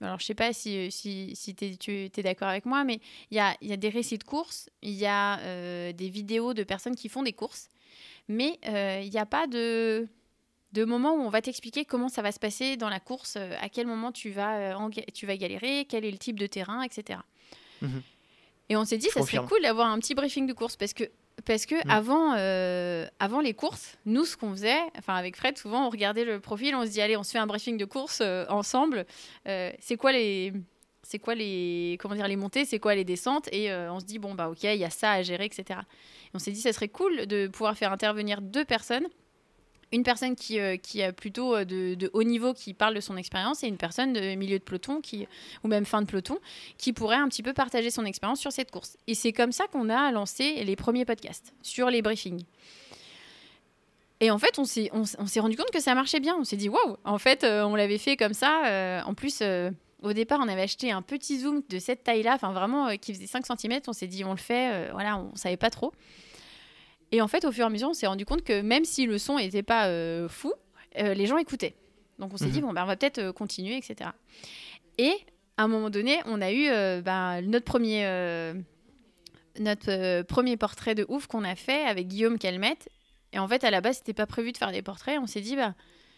alors 0.00 0.20
je 0.20 0.24
sais 0.24 0.34
pas 0.34 0.52
si, 0.52 0.90
si, 0.90 1.34
si 1.34 1.54
tu 1.54 2.10
es 2.14 2.22
d'accord 2.22 2.48
avec 2.48 2.64
moi, 2.64 2.84
mais 2.84 3.00
il 3.30 3.36
y 3.36 3.40
a, 3.40 3.56
y 3.62 3.72
a, 3.72 3.76
des 3.76 3.88
récits 3.88 4.18
de 4.18 4.24
courses, 4.24 4.68
il 4.82 4.92
y 4.92 5.06
a 5.06 5.38
euh, 5.40 5.92
des 5.92 6.08
vidéos 6.08 6.54
de 6.54 6.62
personnes 6.62 6.94
qui 6.94 7.08
font 7.08 7.22
des 7.22 7.32
courses, 7.32 7.68
mais 8.28 8.58
il 8.66 9.10
n'y 9.10 9.18
a 9.18 9.26
pas 9.26 9.46
de, 9.46 10.08
de 10.72 10.84
moment 10.84 11.14
où 11.14 11.20
on 11.20 11.30
va 11.30 11.40
t'expliquer 11.40 11.84
comment 11.84 12.08
ça 12.08 12.22
va 12.22 12.32
se 12.32 12.40
passer 12.40 12.76
dans 12.76 12.90
la 12.90 13.00
course, 13.00 13.36
à 13.36 13.68
quel 13.68 13.86
moment 13.86 14.12
tu 14.12 14.30
vas, 14.30 14.76
tu 15.14 15.26
vas 15.26 15.36
galérer, 15.36 15.86
quel 15.88 16.04
est 16.04 16.10
le 16.10 16.18
type 16.18 16.38
de 16.38 16.46
terrain, 16.46 16.82
etc. 16.82 17.18
Mhm. 17.80 18.02
Et 18.68 18.76
on 18.76 18.84
s'est 18.84 18.98
dit, 18.98 19.08
ça 19.08 19.22
serait 19.22 19.46
cool 19.46 19.62
d'avoir 19.62 19.88
un 19.88 19.98
petit 19.98 20.14
briefing 20.14 20.46
de 20.46 20.52
course 20.52 20.76
parce 20.76 20.92
que 20.92 21.04
parce 21.44 21.66
que 21.66 21.74
mm. 21.74 21.90
avant, 21.90 22.34
euh, 22.36 23.06
avant 23.18 23.40
les 23.40 23.54
courses, 23.54 23.96
nous, 24.06 24.24
ce 24.24 24.36
qu'on 24.36 24.52
faisait, 24.52 24.80
enfin 24.98 25.14
avec 25.14 25.36
Fred, 25.36 25.58
souvent 25.58 25.86
on 25.86 25.90
regardait 25.90 26.24
le 26.24 26.40
profil, 26.40 26.74
on 26.74 26.84
se 26.84 26.90
dit 26.90 27.00
allez, 27.00 27.16
on 27.16 27.22
se 27.22 27.32
fait 27.32 27.38
un 27.38 27.46
briefing 27.46 27.76
de 27.76 27.84
course 27.84 28.20
euh, 28.22 28.44
ensemble. 28.48 29.06
Euh, 29.48 29.70
c'est 29.80 29.96
quoi 29.96 30.12
les, 30.12 30.52
c'est 31.02 31.18
quoi 31.18 31.34
les, 31.34 31.98
comment 32.00 32.14
dire, 32.14 32.28
les 32.28 32.36
montées, 32.36 32.64
c'est 32.64 32.78
quoi 32.78 32.94
les 32.94 33.04
descentes, 33.04 33.48
et 33.52 33.72
on 33.72 34.00
se 34.00 34.04
dit 34.04 34.18
bon 34.18 34.34
bah 34.34 34.48
ok, 34.48 34.62
il 34.64 34.76
y 34.76 34.84
a 34.84 34.90
ça 34.90 35.12
à 35.12 35.22
gérer, 35.22 35.44
etc. 35.46 35.80
on 36.34 36.38
s'est 36.38 36.52
dit 36.52 36.60
ça 36.60 36.72
serait 36.72 36.88
cool 36.88 37.26
de 37.26 37.48
pouvoir 37.48 37.76
faire 37.76 37.92
intervenir 37.92 38.40
deux 38.40 38.64
personnes 38.64 39.06
une 39.92 40.02
personne 40.02 40.34
qui, 40.34 40.58
euh, 40.58 40.76
qui 40.76 41.02
a 41.02 41.12
plutôt 41.12 41.54
euh, 41.54 41.64
de, 41.64 42.10
haut 42.12 42.22
niveau 42.22 42.54
qui 42.54 42.74
parle 42.74 42.94
de 42.94 43.00
son 43.00 43.16
expérience 43.16 43.62
et 43.62 43.68
une 43.68 43.76
personne 43.76 44.12
de 44.12 44.34
milieu 44.34 44.58
de 44.58 44.64
peloton 44.64 45.00
qui, 45.00 45.28
ou 45.62 45.68
même 45.68 45.84
fin 45.84 46.00
de 46.00 46.06
peloton 46.06 46.38
qui 46.78 46.92
pourrait 46.92 47.16
un 47.16 47.28
petit 47.28 47.42
peu 47.42 47.52
partager 47.52 47.90
son 47.90 48.04
expérience 48.04 48.40
sur 48.40 48.52
cette 48.52 48.70
course. 48.70 48.96
Et 49.06 49.14
c'est 49.14 49.32
comme 49.32 49.52
ça 49.52 49.66
qu'on 49.66 49.88
a 49.90 50.10
lancé 50.10 50.64
les 50.64 50.76
premiers 50.76 51.04
podcasts 51.04 51.52
sur 51.62 51.90
les 51.90 52.02
briefings. 52.02 52.44
Et 54.20 54.30
en 54.30 54.38
fait, 54.38 54.58
on 54.58 54.64
s'est, 54.64 54.88
on, 54.92 55.04
s'est 55.04 55.40
rendu 55.40 55.56
compte 55.56 55.72
que 55.72 55.80
ça 55.80 55.94
marchait 55.94 56.20
bien. 56.20 56.36
On 56.38 56.44
s'est 56.44 56.56
dit, 56.56 56.68
waouh, 56.68 56.96
en 57.04 57.18
fait, 57.18 57.42
euh, 57.42 57.64
on 57.64 57.74
l'avait 57.74 57.98
fait 57.98 58.16
comme 58.16 58.34
ça. 58.34 59.02
en 59.04 59.14
plus, 59.14 59.42
au 60.02 60.12
départ, 60.12 60.38
on 60.40 60.48
avait 60.48 60.62
acheté 60.62 60.92
un 60.92 61.02
petit 61.02 61.40
zoom 61.40 61.62
de 61.68 61.80
cette 61.80 62.04
taille-là, 62.04 62.34
enfin 62.34 62.52
vraiment, 62.52 62.96
qui 62.96 63.12
faisait 63.12 63.26
5 63.26 63.44
cm. 63.46 63.80
On 63.88 63.92
s'est 63.92 64.06
dit, 64.06 64.24
on 64.24 64.30
le 64.30 64.36
fait, 64.36 64.90
voilà, 64.92 65.18
on 65.18 65.34
savait 65.34 65.56
pas 65.56 65.70
trop. 65.70 65.92
Et 67.12 67.20
en 67.20 67.28
fait, 67.28 67.44
au 67.44 67.52
fur 67.52 67.64
et 67.64 67.66
à 67.66 67.70
mesure, 67.70 67.90
on 67.90 67.94
s'est 67.94 68.06
rendu 68.06 68.24
compte 68.24 68.42
que 68.42 68.62
même 68.62 68.86
si 68.86 69.04
le 69.04 69.18
son 69.18 69.36
n'était 69.36 69.62
pas 69.62 69.86
euh, 69.86 70.28
fou, 70.28 70.52
euh, 70.98 71.12
les 71.12 71.26
gens 71.26 71.36
écoutaient. 71.36 71.76
Donc 72.18 72.32
on 72.32 72.38
s'est 72.38 72.46
dit, 72.46 72.60
mhm. 72.60 72.68
bon, 72.68 72.72
ben, 72.72 72.82
on 72.84 72.86
va 72.86 72.96
peut-être 72.96 73.18
euh, 73.18 73.32
continuer, 73.32 73.76
etc. 73.76 74.10
Et 74.96 75.12
à 75.58 75.64
un 75.64 75.68
moment 75.68 75.90
donné, 75.90 76.18
on 76.24 76.40
a 76.40 76.50
eu 76.50 76.68
ben, 77.02 77.42
notre, 77.42 77.66
premier, 77.66 78.04
notre 79.58 80.22
premier 80.22 80.56
portrait 80.56 80.94
de 80.94 81.04
ouf 81.08 81.26
qu'on 81.26 81.44
a 81.44 81.54
fait 81.54 81.84
avec 81.84 82.08
Guillaume 82.08 82.38
Calmette. 82.38 82.88
Et 83.32 83.38
en 83.38 83.46
fait, 83.46 83.62
à 83.64 83.70
la 83.70 83.80
base, 83.80 83.98
c'était 83.98 84.14
pas 84.14 84.26
prévu 84.26 84.52
de 84.52 84.56
faire 84.56 84.72
des 84.72 84.82
portraits. 84.82 85.18
On 85.20 85.26
s'est 85.26 85.40
dit, 85.42 85.56
bah, 85.56 85.74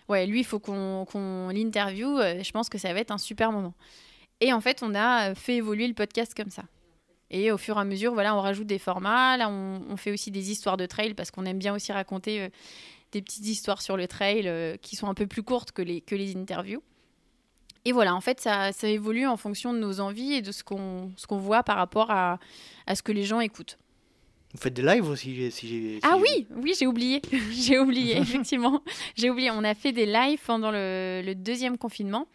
ouais, 0.08 0.26
lui, 0.26 0.40
il 0.40 0.44
faut 0.44 0.60
qu'on 0.60 1.48
l'interviewe. 1.48 2.42
je 2.42 2.50
pense 2.52 2.68
que 2.68 2.78
ça 2.78 2.92
va 2.92 3.00
être 3.00 3.10
un 3.10 3.18
super 3.18 3.50
moment. 3.50 3.74
Et 4.40 4.52
en 4.52 4.60
fait, 4.60 4.82
on 4.82 4.94
a 4.94 5.34
fait 5.34 5.56
évoluer 5.56 5.88
le 5.88 5.94
podcast 5.94 6.32
comme 6.34 6.50
ça. 6.50 6.62
Et 7.36 7.50
au 7.50 7.58
fur 7.58 7.76
et 7.76 7.80
à 7.80 7.84
mesure, 7.84 8.14
voilà, 8.14 8.36
on 8.36 8.40
rajoute 8.40 8.68
des 8.68 8.78
formats. 8.78 9.36
Là, 9.36 9.50
on, 9.50 9.96
fait 9.96 10.12
aussi 10.12 10.30
des 10.30 10.52
histoires 10.52 10.76
de 10.76 10.86
trail 10.86 11.14
parce 11.14 11.32
qu'on 11.32 11.44
aime 11.46 11.58
bien 11.58 11.74
aussi 11.74 11.90
raconter 11.90 12.42
euh, 12.42 12.48
des 13.10 13.22
petites 13.22 13.46
histoires 13.46 13.82
sur 13.82 13.96
le 13.96 14.06
trail 14.06 14.46
euh, 14.46 14.76
qui 14.80 14.94
sont 14.94 15.08
un 15.08 15.14
peu 15.14 15.26
plus 15.26 15.42
courtes 15.42 15.72
que 15.72 15.82
les, 15.82 16.00
que 16.00 16.14
les 16.14 16.36
interviews. 16.36 16.80
Et 17.84 17.90
voilà, 17.90 18.14
en 18.14 18.20
fait, 18.20 18.40
ça, 18.40 18.70
ça 18.70 18.86
évolue 18.86 19.26
en 19.26 19.36
fonction 19.36 19.74
de 19.74 19.80
nos 19.80 19.98
envies 19.98 20.34
et 20.34 20.42
de 20.42 20.52
ce 20.52 20.62
qu'on 20.62 21.10
qu'on 21.26 21.38
voit 21.38 21.64
par 21.64 21.76
rapport 21.76 22.12
à, 22.12 22.38
à, 22.86 22.94
ce 22.94 23.02
que 23.02 23.10
les 23.10 23.24
gens 23.24 23.40
écoutent. 23.40 23.78
Vous 24.52 24.60
faites 24.60 24.74
des 24.74 24.82
lives 24.82 25.08
aussi 25.08 25.50
si 25.50 25.98
Ah 26.04 26.16
oui, 26.16 26.46
oui, 26.54 26.72
j'ai 26.78 26.86
oublié. 26.86 27.20
j'ai 27.50 27.80
oublié, 27.80 28.16
effectivement. 28.20 28.80
J'ai 29.16 29.28
oublié. 29.28 29.50
On 29.50 29.64
a 29.64 29.74
fait 29.74 29.90
des 29.90 30.06
lives 30.06 30.40
pendant 30.46 30.70
le, 30.70 31.20
le 31.26 31.34
deuxième 31.34 31.78
confinement 31.78 32.28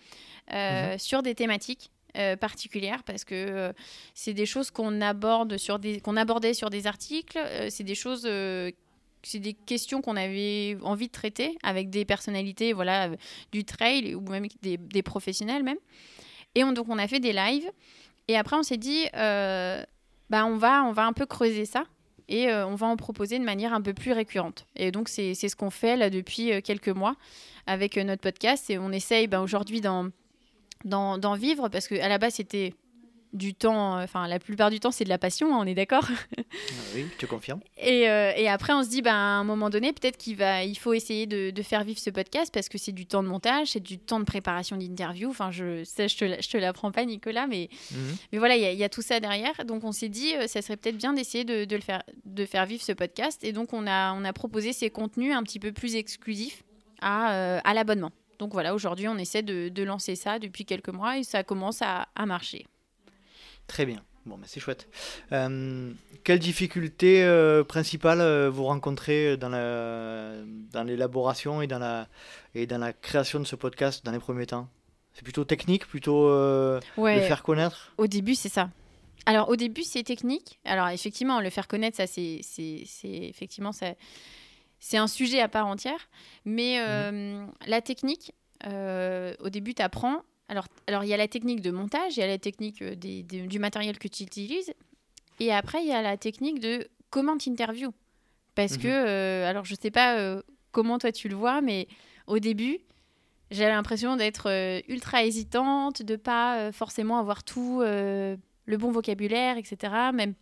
euh, 0.52 0.92
mhm. 0.92 1.00
sur 1.00 1.24
des 1.24 1.36
thématiques. 1.36 1.90
Euh, 2.18 2.36
particulière 2.36 3.04
parce 3.04 3.24
que 3.24 3.36
euh, 3.36 3.72
c'est 4.16 4.34
des 4.34 4.48
choses 4.48 4.72
qu'on 4.72 5.00
aborde 5.00 5.58
sur 5.58 5.78
des 5.78 6.00
qu'on 6.00 6.18
abordait 6.18 6.56
sur 6.56 6.72
des 6.72 6.88
articles 6.88 7.38
euh, 7.38 7.68
c'est 7.70 7.84
des 7.84 7.94
choses 7.94 8.28
c'est 9.22 9.38
des 9.38 9.54
questions 9.54 10.02
qu'on 10.02 10.16
avait 10.16 10.76
envie 10.82 11.06
de 11.06 11.12
traiter 11.12 11.56
avec 11.62 11.92
des 11.92 12.06
personnalités 12.06 12.74
voilà 12.74 13.12
du 13.52 13.64
trail 13.64 14.16
ou 14.16 14.22
même 14.22 14.48
des, 14.64 14.78
des 14.78 15.04
professionnels 15.04 15.62
même 15.62 15.78
et 16.56 16.64
on, 16.64 16.72
donc 16.72 16.88
on 16.90 16.98
a 16.98 17.08
fait 17.08 17.20
des 17.20 17.32
lives 17.32 17.70
et 18.28 18.38
après 18.38 18.56
on 18.56 18.64
s'est 18.64 18.78
dit 18.78 19.06
bah 19.14 20.46
on 20.48 20.58
va 20.58 20.84
on 20.86 20.94
va 20.94 21.06
un 21.06 21.14
peu 21.14 21.28
creuser 21.28 21.66
ça 21.66 21.84
et 22.28 22.52
on 22.52 22.74
va 22.74 22.88
en 22.88 22.98
proposer 22.98 23.38
de 23.38 23.44
manière 23.44 23.74
un 23.74 23.82
peu 23.82 23.96
plus 23.96 24.12
récurrente. 24.12 24.68
Et 24.76 24.92
donc, 24.92 25.10
c'est 25.10 25.34
ce 25.34 25.56
qu'on 25.56 25.72
fait 25.72 25.98
là 25.98 26.12
depuis 26.12 26.62
quelques 26.62 26.90
mois 26.90 27.16
avec 27.66 27.98
notre 27.98 28.22
podcast. 28.22 28.70
Et 28.70 28.78
on 28.78 28.92
essaye 28.92 29.26
ben, 29.26 29.42
aujourd'hui 29.42 29.82
dans 29.82 30.12
d'en 30.86 31.36
vivre 31.36 31.70
parce 31.70 31.88
qu'à 31.88 32.08
la 32.08 32.18
base 32.18 32.36
c'était 32.36 32.74
du 33.34 33.54
temps, 33.54 33.98
euh, 33.98 34.04
enfin 34.04 34.28
la 34.28 34.40
plupart 34.40 34.70
du 34.72 34.80
temps 34.80 34.92
c'est 34.92 35.04
de 35.04 35.10
la 35.10 35.18
passion, 35.18 35.54
hein, 35.54 35.60
on 35.62 35.68
est 35.68 35.76
d'accord 35.76 36.08
ah 36.10 36.42
Oui, 36.96 37.06
je 37.12 37.18
te 37.18 37.26
confirme. 37.26 37.60
Et, 37.78 38.10
euh, 38.10 38.32
et, 38.36 38.50
après 38.50 38.74
on 38.74 38.84
se 38.84 38.90
dit, 38.90 39.02
ben, 39.02 39.14
à 39.14 39.40
un 39.40 39.44
moment 39.44 39.70
donné, 39.70 39.94
peut-être 39.94 40.18
qu'il 40.18 40.36
va, 40.36 40.64
il 40.64 40.76
faut 40.76 40.94
essayer 40.94 41.28
de, 41.28 41.52
de, 41.52 41.62
faire 41.62 41.84
vivre 41.84 42.00
ce 42.00 42.10
podcast 42.10 42.52
parce 42.54 42.70
que 42.70 42.78
c'est 42.78 42.92
du 42.92 43.06
temps 43.06 43.22
de 43.22 43.28
montage, 43.28 43.70
c'est 43.70 43.80
du 43.80 44.00
temps 44.00 44.20
de 44.20 44.26
préparation 44.26 44.78
d'interview. 44.78 45.30
Enfin, 45.30 45.52
je, 45.52 45.84
ça, 45.84 46.08
je 46.08 46.18
te, 46.18 46.42
je 46.42 46.50
te 46.50 46.58
l'apprends 46.58 46.92
pas, 46.92 47.06
Nicolas, 47.06 47.46
mais, 47.48 47.70
mhm. 47.92 48.18
mais 48.32 48.40
voilà, 48.40 48.56
il 48.56 48.64
y, 48.64 48.78
y, 48.78 48.84
a 48.84 48.90
tout 48.90 49.02
ça 49.02 49.20
derrière. 49.20 49.66
Donc 49.66 49.84
on 49.84 49.92
s'est 49.92 50.10
dit, 50.10 50.36
euh, 50.36 50.48
ça 50.48 50.62
serait 50.62 50.78
peut-être 50.78 50.98
bien 50.98 51.14
d'essayer 51.14 51.44
de, 51.44 51.66
de, 51.66 51.76
le 51.76 51.82
faire, 51.82 52.02
de 52.26 52.46
faire 52.46 52.66
vivre 52.66 52.82
ce 52.82 52.94
podcast. 52.94 53.44
Et 53.44 53.52
donc 53.52 53.74
on 53.74 53.86
a, 53.86 54.14
on 54.14 54.26
a 54.26 54.34
proposé 54.34 54.74
ces 54.74 54.90
contenus 54.90 55.36
un 55.36 55.44
petit 55.44 55.60
peu 55.60 55.72
plus 55.72 55.96
exclusifs 55.96 56.64
à, 57.02 57.60
à 57.60 57.74
l'abonnement. 57.74 58.12
Donc 58.40 58.54
voilà, 58.54 58.74
aujourd'hui, 58.74 59.08
on 59.10 59.18
essaie 59.18 59.44
de, 59.44 59.84
lancer 59.84 60.16
ça 60.16 60.40
depuis 60.40 60.66
quelques 60.66 60.90
mois 60.90 61.18
et 61.18 61.24
ça 61.24 61.44
commence 61.44 61.82
à, 61.82 62.08
marcher. 62.26 62.66
Très 63.68 63.86
bien. 63.86 64.02
Bon, 64.26 64.38
mais 64.38 64.48
c'est 64.48 64.60
chouette. 64.60 64.88
Euh, 65.32 65.92
quelles 66.24 66.40
difficultés 66.40 67.24
euh, 67.24 67.64
principales 67.64 68.22
euh, 68.22 68.50
vous 68.50 68.66
rencontrez 68.66 69.38
dans, 69.38 69.50
dans 69.50 70.84
l'élaboration 70.84 71.62
et, 71.62 71.68
dans 71.68 71.80
la, 71.80 72.08
et 72.54 72.68
dans 72.68 72.78
la 72.78 72.94
création 72.94 73.40
de 73.40 73.46
ce 73.46 73.56
podcast 73.56 74.06
dans 74.06 74.12
les 74.12 74.20
premiers 74.20 74.46
temps? 74.46 74.70
C'est 75.14 75.24
plutôt 75.24 75.44
technique, 75.44 75.86
plutôt 75.88 76.30
le 76.30 76.80
faire 76.98 77.44
connaître? 77.44 77.92
Au 77.98 78.08
début, 78.08 78.36
c'est 78.36 78.50
ça. 78.50 78.70
Alors, 79.26 79.50
au 79.50 79.56
début, 79.56 79.84
c'est 79.84 80.04
technique. 80.04 80.60
Alors, 80.64 80.88
effectivement, 80.90 81.42
le 81.42 81.50
faire 81.50 81.68
connaître, 81.68 81.98
ça, 81.98 82.08
c'est, 82.08 82.40
c'est, 82.44 82.84
effectivement, 83.04 83.72
ça, 83.72 83.94
c'est 84.80 84.98
un 84.98 85.08
sujet 85.08 85.42
à 85.42 85.48
part 85.48 85.68
entière. 85.68 86.10
Mais 86.46 86.80
mhm. 86.80 86.86
euh, 86.88 87.46
la 87.68 87.82
technique, 87.82 88.34
euh, 88.66 89.36
au 89.40 89.50
début, 89.50 89.74
tu 89.74 89.82
apprends. 89.82 90.22
Alors, 90.48 90.68
alors, 90.88 91.04
il 91.04 91.10
y 91.10 91.14
a 91.14 91.18
la 91.18 91.28
technique 91.28 91.62
de 91.62 91.72
montage, 91.72 92.18
il 92.18 92.22
y 92.22 92.24
a 92.24 92.28
la 92.28 92.40
technique 92.40 92.82
euh, 92.82 92.96
du 92.96 93.60
matériel 93.60 94.00
que 94.00 94.08
tu 94.08 94.24
utilises. 94.24 94.74
Et 95.40 95.54
après, 95.54 95.82
il 95.84 95.88
y 95.88 95.94
a 95.94 96.02
la 96.02 96.18
technique 96.18 96.60
de 96.60 96.88
comment 97.10 97.38
tu 97.38 97.50
interviews. 97.50 97.94
Parce 98.56 98.74
mhm. 98.74 98.84
que, 98.84 99.44
alors, 99.46 99.66
je 99.66 99.76
sais 99.80 99.92
pas 99.92 100.42
comment 100.72 100.98
toi 100.98 101.12
tu 101.12 101.30
le 101.30 101.36
vois, 101.36 101.62
mais 101.62 101.88
au 102.28 102.40
début, 102.40 102.80
j'avais 103.52 103.72
l'impression 103.72 104.18
d'être 104.18 104.82
ultra 104.90 105.24
hésitante, 105.24 106.02
de 106.02 106.16
pas 106.16 106.72
forcément 106.74 107.20
avoir 107.20 107.44
tout 107.44 107.80
le 107.82 108.78
bon 108.78 108.92
vocabulaire, 108.92 109.58
etc. 109.58 109.94
Même, 110.14 110.34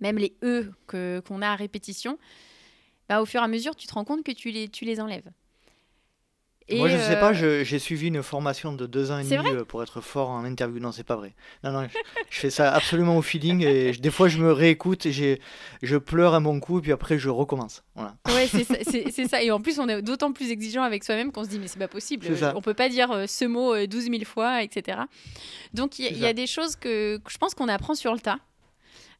même 0.00 0.18
les 0.18 0.36
E 0.42 0.70
qu'on 0.86 1.40
a 1.40 1.48
à 1.48 1.56
répétition. 1.56 2.18
Bah, 3.10 3.20
au 3.20 3.26
fur 3.26 3.40
et 3.40 3.44
à 3.44 3.48
mesure, 3.48 3.74
tu 3.74 3.88
te 3.88 3.92
rends 3.92 4.04
compte 4.04 4.22
que 4.22 4.30
tu 4.30 4.52
les, 4.52 4.68
tu 4.68 4.84
les 4.84 5.00
enlèves. 5.00 5.28
Et 6.68 6.78
Moi, 6.78 6.88
je 6.88 6.94
ne 6.94 7.00
sais 7.00 7.18
pas, 7.18 7.32
euh, 7.42 7.64
j'ai 7.64 7.80
suivi 7.80 8.06
une 8.06 8.22
formation 8.22 8.72
de 8.72 8.86
deux 8.86 9.10
ans 9.10 9.18
et 9.18 9.24
demi 9.24 9.48
euh, 9.48 9.64
pour 9.64 9.82
être 9.82 10.00
fort 10.00 10.30
en 10.30 10.44
interview. 10.44 10.78
Non, 10.78 10.92
c'est 10.92 11.02
pas 11.02 11.16
vrai. 11.16 11.34
Non, 11.64 11.72
non, 11.72 11.88
je, 12.30 12.38
fais 12.38 12.50
ça 12.50 12.72
absolument 12.72 13.18
au 13.18 13.22
feeling. 13.22 13.64
Et 13.66 13.90
des 13.90 14.12
fois, 14.12 14.28
je 14.28 14.38
me 14.38 14.52
réécoute 14.52 15.06
et 15.06 15.40
je 15.82 15.96
pleure 15.96 16.34
un 16.34 16.40
bon 16.40 16.60
coup, 16.60 16.78
et 16.78 16.82
puis 16.82 16.92
après, 16.92 17.18
je 17.18 17.28
recommence. 17.28 17.82
Voilà. 17.96 18.14
Ouais, 18.28 18.46
c'est 19.10 19.26
ça, 19.26 19.42
Et 19.42 19.50
en 19.50 19.60
plus, 19.60 19.80
on 19.80 19.88
est 19.88 20.02
d'autant 20.02 20.30
plus 20.30 20.52
exigeant 20.52 20.84
avec 20.84 21.02
soi-même 21.02 21.32
qu'on 21.32 21.42
se 21.42 21.48
dit, 21.48 21.58
mais 21.58 21.66
c'est 21.66 21.80
pas 21.80 21.88
possible. 21.88 22.28
On 22.54 22.60
peut 22.60 22.74
pas 22.74 22.88
dire 22.88 23.10
euh, 23.10 23.26
ce 23.26 23.44
mot 23.44 23.74
12 23.84 24.04
000 24.04 24.18
fois, 24.24 24.62
etc. 24.62 25.00
Donc, 25.74 25.98
il 25.98 26.16
y, 26.16 26.26
a 26.26 26.32
des 26.32 26.46
choses 26.46 26.76
que, 26.76 27.16
que 27.16 27.32
je 27.32 27.38
pense 27.38 27.56
qu'on 27.56 27.66
apprend 27.66 27.96
sur 27.96 28.12
le 28.12 28.20
tas. 28.20 28.38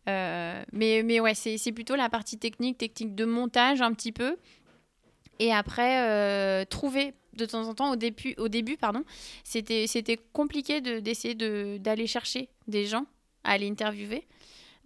Euh, 0.08 0.62
mais, 0.72 1.02
mais 1.02 1.20
ouais, 1.20 1.34
c'est 1.34 1.72
plutôt 1.72 1.94
la 1.96 2.08
partie 2.08 2.38
technique, 2.38 2.78
technique 2.78 3.14
de 3.14 3.24
montage 3.24 3.80
un 3.82 3.92
petit 3.92 4.12
peu. 4.12 4.36
Et 5.38 5.52
après, 5.52 6.00
euh, 6.08 6.64
trouver 6.64 7.14
de 7.36 7.46
temps 7.46 7.68
en 7.68 7.74
temps, 7.74 7.92
au 7.92 7.96
début, 7.96 8.34
au 8.38 8.48
début 8.48 8.76
pardon, 8.76 9.04
c'était 9.44 9.86
c'était 9.86 10.18
compliqué 10.32 10.80
de- 10.80 10.98
d'essayer 11.00 11.34
de, 11.34 11.78
d'aller 11.78 12.06
chercher 12.06 12.48
des 12.66 12.86
gens 12.86 13.06
à 13.44 13.52
aller 13.52 13.68
interviewer. 13.70 14.26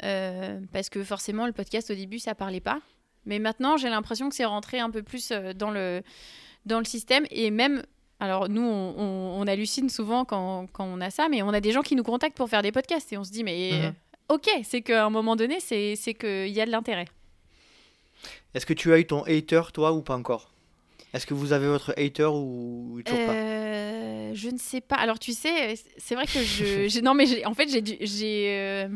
Euh, 0.03 0.61
parce 0.73 0.91
que 0.91 1.03
forcément, 1.03 1.47
le 1.47 1.53
podcast 1.53 1.91
au 1.91 1.95
début, 1.95 2.19
ça 2.19 2.35
parlait 2.35 2.61
pas. 2.61 2.81
Mais 3.27 3.39
maintenant, 3.39 3.77
j'ai 3.77 3.89
l'impression 3.89 4.29
que 4.29 4.35
c'est 4.35 4.45
rentré 4.45 4.79
un 4.81 4.91
peu 4.91 5.03
plus 5.03 5.33
dans 5.57 5.71
le, 5.71 6.03
dans 6.67 6.79
le 6.79 6.85
système. 6.85 7.25
Et 7.31 7.51
même, 7.51 7.83
alors 8.21 8.49
nous, 8.49 8.63
on 8.63 9.43
hallucine 9.47 9.89
souvent 9.89 10.25
quand, 10.25 10.67
quand 10.73 10.85
on 10.85 11.01
a 11.01 11.11
ça, 11.11 11.29
mais 11.31 11.43
on 11.43 11.49
a 11.49 11.61
des 11.61 11.73
gens 11.73 11.83
qui 11.83 11.97
nous 11.97 12.03
contactent 12.03 12.37
pour 12.37 12.49
faire 12.51 12.63
des 12.63 12.73
podcasts. 12.73 13.13
Et 13.13 13.17
on 13.17 13.25
se 13.25 13.31
dit, 13.33 13.43
mais 13.45 13.71
Mhm. 13.73 13.95
Ok, 14.29 14.49
c'est 14.65 14.83
qu'à 14.83 15.05
un 15.07 15.11
moment 15.11 15.37
donné, 15.37 15.61
c'est 15.61 15.97
qu'il 16.19 16.49
y 16.49 16.61
a 16.61 16.67
de 16.67 16.71
l'intérêt. 16.71 17.07
Est-ce 18.55 18.67
que 18.67 18.73
tu 18.73 18.93
as 18.93 18.99
eu 18.99 19.07
ton 19.07 19.23
hater, 19.25 19.63
toi, 19.73 19.93
ou 19.93 20.03
pas 20.03 20.17
encore? 20.17 20.51
Est-ce 21.13 21.27
que 21.27 21.35
vous 21.35 21.53
avez 21.53 21.67
votre 21.67 21.93
hater 21.97 22.27
ou 22.27 23.01
toujours 23.05 23.25
pas? 23.25 23.33
Euh, 23.33 24.33
je 24.35 24.49
ne 24.51 24.59
sais 24.59 24.81
pas. 24.81 24.97
Alors 24.97 25.19
tu 25.19 25.33
sais, 25.33 25.75
c'est 25.97 26.15
vrai 26.15 26.27
que 26.27 26.43
je, 26.43 26.89
j'ai- 26.89 27.03
non 27.03 27.15
mais 27.15 27.27
j'ai- 27.27 27.45
en 27.47 27.55
fait 27.55 27.69
j'ai 27.69 27.85
j'ai, 28.07 28.49
euh, 28.51 28.89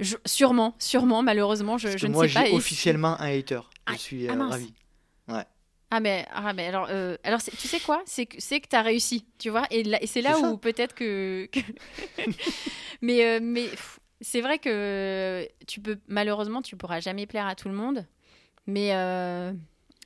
je- 0.00 0.16
sûrement, 0.24 0.74
sûrement, 0.78 1.22
malheureusement, 1.22 1.76
je, 1.78 1.88
Parce 1.88 1.96
je 1.96 2.06
que 2.06 2.10
ne 2.10 2.14
moi, 2.14 2.26
sais 2.26 2.34
pas. 2.34 2.46
j'ai 2.46 2.52
Et- 2.52 2.56
officiellement 2.56 3.20
un 3.20 3.38
hater. 3.38 3.60
Je 3.88 3.94
Ah, 3.94 3.98
suis 3.98 4.28
ah 4.28 4.32
euh, 4.32 4.36
mince. 4.36 4.52
ravi. 4.52 4.72
Ah 5.90 6.00
mais, 6.00 6.26
ah 6.32 6.52
mais 6.52 6.66
alors, 6.66 6.88
euh, 6.90 7.16
alors 7.22 7.40
tu 7.40 7.68
sais 7.68 7.78
quoi? 7.78 8.02
C'est 8.06 8.26
que 8.26 8.36
c'est 8.40 8.60
que 8.60 8.66
t'as 8.68 8.82
réussi, 8.82 9.24
tu 9.38 9.50
vois? 9.50 9.66
Et, 9.70 9.84
c'est 10.06 10.20
là 10.20 10.38
où 10.40 10.58
peut-être 10.58 10.94
que, 10.94 11.48
que- 11.52 11.60
mais 13.02 13.24
euh, 13.24 13.38
mais 13.40 13.70
pff, 13.70 14.00
c'est 14.20 14.40
vrai 14.40 14.58
que 14.58 15.46
tu 15.66 15.80
peux 15.80 15.98
malheureusement 16.08 16.62
tu 16.62 16.76
pourras 16.76 17.00
jamais 17.00 17.26
plaire 17.26 17.46
à 17.46 17.54
tout 17.54 17.68
le 17.68 17.74
monde, 17.74 18.06
mais 18.66 18.94
euh, 18.94 19.52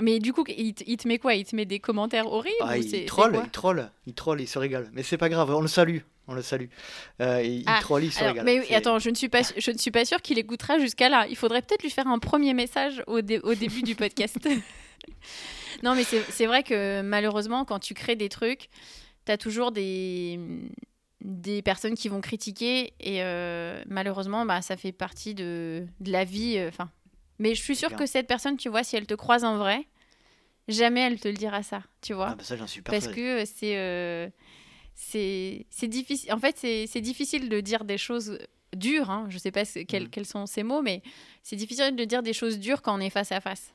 mais 0.00 0.18
du 0.18 0.32
coup 0.32 0.44
il, 0.48 0.74
te- 0.74 0.84
il 0.86 0.96
te 0.96 1.06
met 1.08 1.18
quoi? 1.18 1.34
Il 1.34 1.44
te 1.44 1.54
met 1.54 1.64
des 1.66 1.78
commentaires 1.80 2.26
horribles 2.30 2.56
Ah, 2.60 2.76
ou 2.78 2.82
il 2.82 3.04
troll, 3.06 3.40
il 3.44 3.50
troll, 3.50 3.90
il 4.06 4.14
troll, 4.14 4.40
il 4.40 4.46
se 4.48 4.58
régale. 4.58 4.88
Mais 4.92 5.02
c'est 5.02 5.18
pas 5.18 5.28
grave, 5.28 5.50
on 5.54 5.60
le 5.60 5.68
salue, 5.68 5.98
on 6.26 6.34
le 6.34 6.42
salue. 6.42 6.66
Euh, 7.20 7.42
il, 7.42 7.60
il 7.60 7.64
Ah, 7.66 7.78
troll, 7.80 8.04
il 8.04 8.12
se 8.12 8.18
Alors, 8.20 8.32
régale. 8.34 8.44
mais 8.46 8.74
attends, 8.74 8.98
je 8.98 9.10
ne 9.10 9.14
suis 9.14 9.28
pas, 9.28 9.42
je 9.56 9.70
ne 9.70 9.78
suis 9.78 9.90
pas 9.90 10.04
sûre 10.04 10.22
qu'il 10.22 10.38
écoutera 10.38 10.78
jusqu'à 10.78 11.08
là. 11.08 11.26
Il 11.28 11.36
faudrait 11.36 11.62
peut-être 11.62 11.82
lui 11.82 11.90
faire 11.90 12.06
un 12.08 12.18
premier 12.18 12.54
message 12.54 13.02
au, 13.06 13.20
dé- 13.20 13.40
au 13.40 13.54
début 13.54 13.82
du 13.82 13.94
podcast. 13.94 14.36
non, 15.82 15.94
mais 15.94 16.04
c'est 16.04 16.22
c'est 16.30 16.46
vrai 16.46 16.62
que 16.62 17.02
malheureusement, 17.02 17.64
quand 17.64 17.78
tu 17.78 17.94
crées 17.94 18.16
des 18.16 18.28
trucs, 18.28 18.68
tu 19.26 19.32
as 19.32 19.38
toujours 19.38 19.70
des, 19.72 20.38
des 21.22 21.60
personnes 21.62 21.94
qui 21.94 22.08
vont 22.08 22.20
critiquer 22.20 22.94
et 23.00 23.22
euh, 23.22 23.82
malheureusement, 23.86 24.46
bah, 24.46 24.62
ça 24.62 24.76
fait 24.76 24.92
partie 24.92 25.34
de, 25.34 25.86
de 26.00 26.10
la 26.12 26.24
vie. 26.24 26.56
euh, 26.58 26.68
Enfin, 26.68 26.90
mais 27.38 27.54
je 27.54 27.62
suis 27.62 27.76
sûre 27.76 27.90
que 27.96 28.06
cette 28.06 28.26
personne, 28.26 28.56
tu 28.56 28.68
vois, 28.68 28.82
si 28.84 28.96
elle 28.96 29.06
te 29.06 29.14
croise 29.14 29.44
en 29.44 29.56
vrai, 29.58 29.86
jamais 30.68 31.00
elle 31.00 31.20
te 31.20 31.28
le 31.28 31.34
dira 31.34 31.62
ça, 31.62 31.82
tu 32.00 32.14
vois 32.14 32.30
Ah, 32.30 32.34
bah 32.36 32.44
ça, 32.44 32.56
j'en 32.56 32.66
suis 32.66 32.80
parce 32.82 33.06
que 33.08 33.44
c'est 33.44 33.76
euh, 33.76 34.28
c'est 34.94 35.66
c'est 35.70 35.88
difficile 35.88 36.32
en 36.32 36.38
fait 36.38 36.56
c'est 36.58 37.00
difficile 37.00 37.48
de 37.48 37.60
dire 37.60 37.84
des 37.84 37.98
choses 37.98 38.38
dures 38.76 39.10
hein. 39.10 39.26
je 39.30 39.38
sais 39.38 39.50
pas 39.50 39.64
quels, 39.64 40.04
Mhm. 40.04 40.10
quels 40.10 40.26
sont 40.26 40.46
ces 40.46 40.62
mots 40.62 40.82
mais 40.82 41.02
c'est 41.42 41.56
difficile 41.56 41.96
de 41.96 42.04
dire 42.04 42.22
des 42.22 42.32
choses 42.32 42.58
dures 42.58 42.82
quand 42.82 42.96
on 42.96 43.00
est 43.00 43.10
face 43.10 43.32
à 43.32 43.40
face 43.40 43.72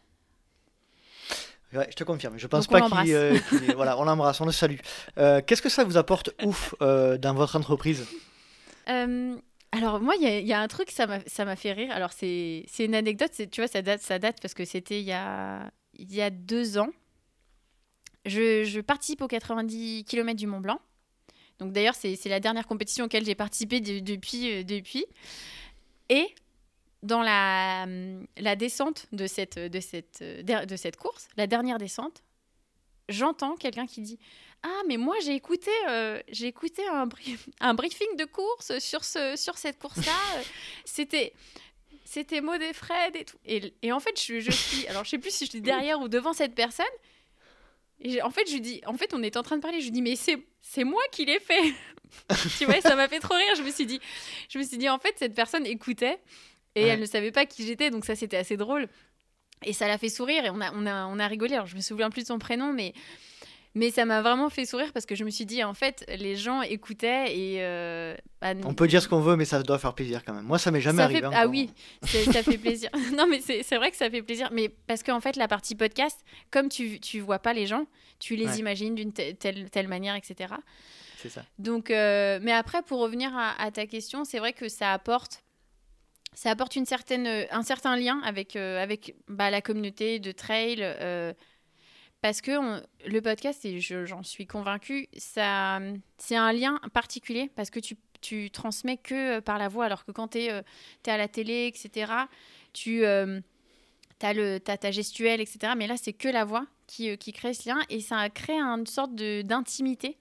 Ouais, 1.74 1.88
je 1.90 1.96
te 1.96 2.04
confirme. 2.04 2.38
Je 2.38 2.48
pense 2.48 2.68
Donc, 2.68 2.80
pas 2.80 2.88
qu'il. 3.04 3.14
euh, 3.14 3.38
voilà, 3.76 3.98
on 4.00 4.04
l'embrasse, 4.06 4.40
on 4.42 4.46
le 4.46 4.52
salue. 4.52 4.78
Euh, 5.18 5.42
Qu'est-ce 5.46 5.62
que 5.62 5.70
ça 5.70 5.84
vous 5.84 5.98
apporte 5.98 6.30
ouf 6.44 6.74
euh, 6.82 7.18
dans 7.18 7.34
votre 7.34 7.56
entreprise? 7.58 8.06
Euh, 8.88 9.36
alors 9.72 10.00
moi 10.00 10.14
il 10.16 10.24
y, 10.24 10.28
a- 10.28 10.40
il 10.40 10.46
y 10.48 10.54
a 10.54 10.62
un 10.62 10.68
truc 10.68 10.92
ça 10.92 11.08
m'a 11.08 11.56
fait 11.56 11.72
rire 11.74 11.90
alors 11.92 12.14
c'est 12.14 12.66
une 12.80 12.94
anecdote 12.96 13.32
tu 13.52 13.60
vois 13.62 13.68
ça 13.68 13.82
date 13.82 14.00
ça 14.02 14.20
date 14.20 14.38
parce 14.42 14.54
que 14.54 14.64
c'était 14.64 15.00
il 15.02 15.06
y 15.08 15.12
a 15.12 15.72
il 15.98 16.14
y 16.14 16.22
a 16.22 16.30
deux 16.30 16.78
ans 16.78 16.90
je, 18.26 18.64
je 18.64 18.80
participe 18.82 19.22
aux 19.22 19.28
90 19.28 20.04
km 20.06 20.38
du 20.38 20.48
Mont 20.48 20.60
Blanc 20.60 20.80
donc 21.60 21.72
d'ailleurs 21.74 21.96
c'est 21.96 22.16
la 22.26 22.40
dernière 22.40 22.68
compétition 22.68 23.06
auquel 23.06 23.26
j'ai 23.26 23.36
participé 23.36 23.82
de- 23.82 24.00
depuis 24.00 24.64
depuis 24.66 25.06
et 26.10 26.28
dans 27.06 27.22
la, 27.22 27.84
hum, 27.84 28.26
la 28.38 28.56
descente 28.56 29.06
de 29.12 29.28
cette, 29.28 29.58
de, 29.60 29.80
cette, 29.80 30.20
euh, 30.22 30.66
de 30.66 30.76
cette 30.76 30.98
course, 30.98 31.28
la 31.38 31.48
dernière 31.48 31.78
descente, 31.78 32.24
j'entends 33.10 33.56
quelqu'un 33.56 33.86
qui 33.86 34.02
dit 34.02 34.20
Ah, 34.64 34.82
mais 34.88 34.98
moi 34.98 35.16
j'ai 35.24 35.36
écouté, 35.36 35.72
euh, 35.90 36.22
j'ai 36.30 36.48
écouté 36.48 36.86
un, 36.88 37.06
bri- 37.08 37.38
un 37.60 37.74
briefing 37.74 38.16
de 38.18 38.26
course 38.26 38.78
sur, 38.80 39.04
ce, 39.04 39.36
sur 39.36 39.58
cette 39.58 39.80
course-là. 39.80 40.44
C'était. 40.86 41.34
C'était 42.08 42.40
Maud 42.40 42.62
et 42.62 42.72
Fred 42.74 43.16
et 43.16 43.26
tout. 43.26 43.38
Et, 43.46 43.74
et 43.82 43.92
en 43.92 44.00
fait, 44.00 44.22
je, 44.22 44.40
je 44.40 44.52
suis. 44.52 44.86
Alors, 44.88 45.04
je 45.06 45.10
sais 45.10 45.18
plus 45.18 45.32
si 45.32 45.46
je 45.46 45.50
suis 45.50 45.62
derrière 45.62 46.00
ou 46.00 46.08
devant 46.08 46.34
cette 46.34 46.54
personne. 46.54 46.86
Et 48.00 48.22
en 48.22 48.30
fait, 48.30 48.48
je 48.48 48.54
lui 48.54 48.62
dis. 48.62 48.80
En 48.86 48.94
fait, 48.96 49.12
on 49.16 49.24
est 49.24 49.38
en 49.38 49.42
train 49.44 49.56
de 49.58 49.62
parler. 49.62 49.80
Je 49.80 49.86
lui 49.86 49.92
dis, 49.92 50.04
mais 50.04 50.16
c'est 50.16 50.38
c'est 50.62 50.84
moi 50.84 51.02
qui 51.12 51.26
l'ai 51.26 51.40
fait. 51.40 51.74
tu 52.60 52.66
vois, 52.66 52.80
ça 52.82 52.96
m'a 52.96 53.08
fait 53.08 53.20
trop 53.20 53.34
rire. 53.34 53.56
Je 53.58 53.64
me 53.64 53.72
suis 53.72 53.88
dit, 53.88 54.00
je 54.50 54.60
me 54.60 54.64
suis 54.64 54.78
dit, 54.78 54.88
en 54.88 55.00
fait, 55.00 55.16
cette 55.18 55.34
personne 55.34 55.66
écoutait 55.66 56.20
et 56.76 56.84
Ouais. 56.84 56.90
elle 56.90 57.00
ne 57.00 57.06
savait 57.06 57.32
pas 57.32 57.46
qui 57.46 57.66
j'étais, 57.66 57.90
donc 57.90 58.06
ça 58.06 58.16
c'était 58.16 58.38
assez 58.38 58.58
drôle. 58.58 58.88
Et 59.64 59.74
ça 59.74 59.88
l'a 59.88 59.98
fait 59.98 60.10
sourire 60.10 60.46
et 60.46 60.50
on 60.50 60.60
a, 60.62 60.72
on 60.74 60.86
a, 60.86 61.06
on 61.08 61.18
a 61.18 61.28
rigolé. 61.28 61.54
Alors 61.56 61.66
je 61.68 61.76
me 61.76 61.82
souviens 61.82 62.10
plus 62.10 62.24
de 62.24 62.28
son 62.28 62.38
prénom, 62.40 62.74
mais, 62.74 62.94
mais 63.74 63.90
ça 63.90 64.06
m'a 64.06 64.22
vraiment 64.22 64.50
fait 64.50 64.66
sourire 64.66 64.92
parce 64.94 65.06
que 65.06 65.16
je 65.16 65.24
me 65.24 65.30
suis 65.30 65.46
dit, 65.46 65.64
en 65.64 65.74
fait, 65.74 66.06
les 66.18 66.36
gens 66.36 66.62
écoutaient 66.62 67.26
et. 67.36 67.56
euh, 67.60 68.16
bah, 68.42 68.54
On 68.66 68.74
peut 68.74 68.88
dire 68.88 69.02
ce 69.02 69.08
qu'on 69.08 69.22
veut, 69.22 69.36
mais 69.38 69.46
ça 69.46 69.64
doit 69.64 69.80
faire 69.80 69.94
plaisir 69.96 70.24
quand 70.26 70.34
même. 70.34 70.44
Moi, 70.46 70.60
ça 70.60 70.72
m'est 70.72 70.82
jamais 70.82 70.98
ça 70.98 71.04
arrivé. 71.06 71.22
fait-. 71.22 71.30
Ah 71.34 71.48
oui, 71.48 71.72
ça 72.04 72.44
fait 72.44 72.58
plaisir. 72.58 72.90
non, 73.18 73.28
mais 73.28 73.40
c'est 73.42 73.76
vrai 73.78 73.92
que 73.92 73.98
ça 73.98 74.10
fait 74.10 74.22
plaisir. 74.22 74.50
Mais 74.52 74.70
parce 74.70 75.04
qu'en 75.04 75.22
fait, 75.22 75.36
la 75.38 75.48
partie 75.48 75.76
podcast, 75.76 76.20
comme 76.52 76.70
tu, 76.70 77.00
tu 77.00 77.22
vois 77.22 77.40
pas 77.40 77.54
les 77.54 77.66
gens, 77.66 77.86
tu 78.20 78.36
les 78.36 78.46
Ouais. 78.48 78.58
imagines 78.58 78.94
d'une 78.96 79.14
te- 79.14 79.32
telle, 79.32 79.70
telle 79.70 79.88
manière, 79.88 80.16
etc. 80.16 80.54
C'est 81.18 81.30
ça. 81.30 81.44
Donc, 81.60 81.90
euh, 81.92 82.40
mais 82.42 82.52
après, 82.52 82.82
pour 82.84 83.00
revenir 83.00 83.36
à, 83.36 83.60
à 83.62 83.72
ta 83.72 83.88
question, 83.88 84.26
c'est 84.26 84.40
vrai 84.40 84.54
que 84.54 84.68
ça 84.70 84.92
apporte, 84.94 85.44
ça 86.36 86.52
apporte 86.52 86.76
une 86.76 86.86
certaine, 86.86 87.26
un 87.50 87.64
certain 87.64 87.96
lien 87.98 88.22
avec, 88.24 88.56
euh, 88.56 88.82
avec 88.84 89.16
bah, 89.28 89.50
la 89.50 89.62
communauté 89.62 90.20
de 90.20 90.32
trail. 90.32 90.78
euh, 90.82 91.34
parce 92.22 92.42
que 92.42 92.58
on- 92.58 92.82
le 93.06 93.22
podcast, 93.22 93.66
et 93.66 93.80
je- 93.80 94.06
j'en 94.06 94.22
suis 94.24 94.46
convaincue, 94.48 95.08
ça, 95.18 95.80
c'est 96.18 96.36
un 96.36 96.52
lien 96.54 96.80
particulier 96.94 97.50
parce 97.56 97.70
que 97.70 97.80
tu, 97.80 97.98
tu 98.22 98.50
transmets 98.52 98.98
que 98.98 99.38
euh, 99.38 99.42
par 99.42 99.58
la 99.60 99.68
voix, 99.68 99.86
alors 99.86 100.06
que 100.06 100.12
quand 100.12 100.30
tu 100.30 100.40
es, 100.40 100.50
à 100.50 101.18
la 101.18 101.28
télé, 101.28 101.68
etc., 101.68 102.12
tu 102.74 103.06
as 103.06 104.78
ta 104.78 104.92
gestuelle, 104.92 105.42
etc. 105.42 105.74
Mais 105.78 105.88
là, 105.88 105.98
c'est 105.98 106.14
que 106.14 106.28
la 106.28 106.46
voix 106.46 106.66
qui, 106.88 107.10
euh, 107.12 107.16
qui 107.16 107.32
crée 107.34 107.54
ce 107.54 107.70
lien 107.70 107.80
et 107.90 108.00
ça 108.02 108.28
crée 108.30 108.60
une 108.60 108.88
sorte 108.88 109.14
d'intimité 109.16 110.18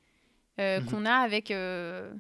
euh, 0.61 0.81
Mhm. 0.81 0.87
qu'on 0.89 1.05
a 1.07 1.15
avec, 1.15 1.51
euh, 1.51 2.13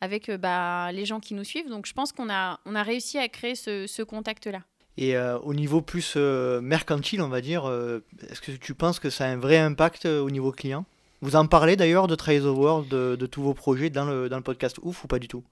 avec 0.00 0.28
euh, 0.28 0.36
bah, 0.38 0.90
les 0.92 1.04
gens 1.04 1.20
qui 1.20 1.34
nous 1.34 1.44
suivent. 1.44 1.68
Donc 1.68 1.86
je 1.86 1.92
pense 1.92 2.12
qu'on 2.12 2.30
a, 2.30 2.60
on 2.66 2.74
a 2.74 2.82
réussi 2.82 3.18
à 3.18 3.28
créer 3.28 3.54
ce, 3.54 3.86
ce 3.86 4.02
contact-là. 4.02 4.62
Et 4.96 5.16
euh, 5.16 5.38
au 5.40 5.54
niveau 5.54 5.80
plus 5.80 6.14
euh, 6.16 6.60
mercantile, 6.60 7.22
on 7.22 7.28
va 7.28 7.40
dire, 7.40 7.66
euh, 7.68 8.04
est-ce 8.30 8.40
que 8.40 8.52
tu 8.52 8.74
penses 8.74 8.98
que 8.98 9.10
ça 9.10 9.26
a 9.26 9.28
un 9.28 9.36
vrai 9.36 9.58
impact 9.58 10.06
au 10.06 10.28
niveau 10.30 10.50
client? 10.52 10.84
Vous 11.20 11.36
en 11.36 11.46
parlez 11.46 11.76
d'ailleurs 11.76 12.06
de 12.08 12.14
Trails 12.14 12.40
of 12.46 12.56
World, 12.56 12.88
de, 12.88 13.16
de 13.16 13.26
tous 13.26 13.42
vos 13.42 13.54
projets 13.54 13.90
dans 13.90 14.04
le, 14.04 14.28
dans 14.28 14.36
le 14.36 14.42
podcast 14.42 14.78
Ouf 14.82 15.04
ou 15.04 15.08
pas 15.08 15.18
du 15.18 15.28
tout? 15.28 15.42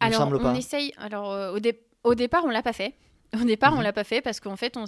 Il 0.00 0.08
me 0.08 0.14
alors 0.14 0.22
semble 0.22 0.36
on 0.36 0.40
pas. 0.40 0.54
essaye. 0.56 0.92
Alors 0.96 1.54
au, 1.54 1.60
dé- 1.60 1.80
au 2.04 2.14
départ, 2.14 2.44
on 2.44 2.50
l'a 2.50 2.62
pas 2.62 2.72
fait. 2.72 2.94
Au 3.40 3.44
départ, 3.44 3.72
on 3.72 3.76
Mhm. 3.76 3.82
l'a 3.84 3.92
pas 3.94 4.04
fait 4.04 4.20
parce 4.20 4.40
qu'en 4.40 4.56
fait, 4.56 4.76
on 4.76 4.84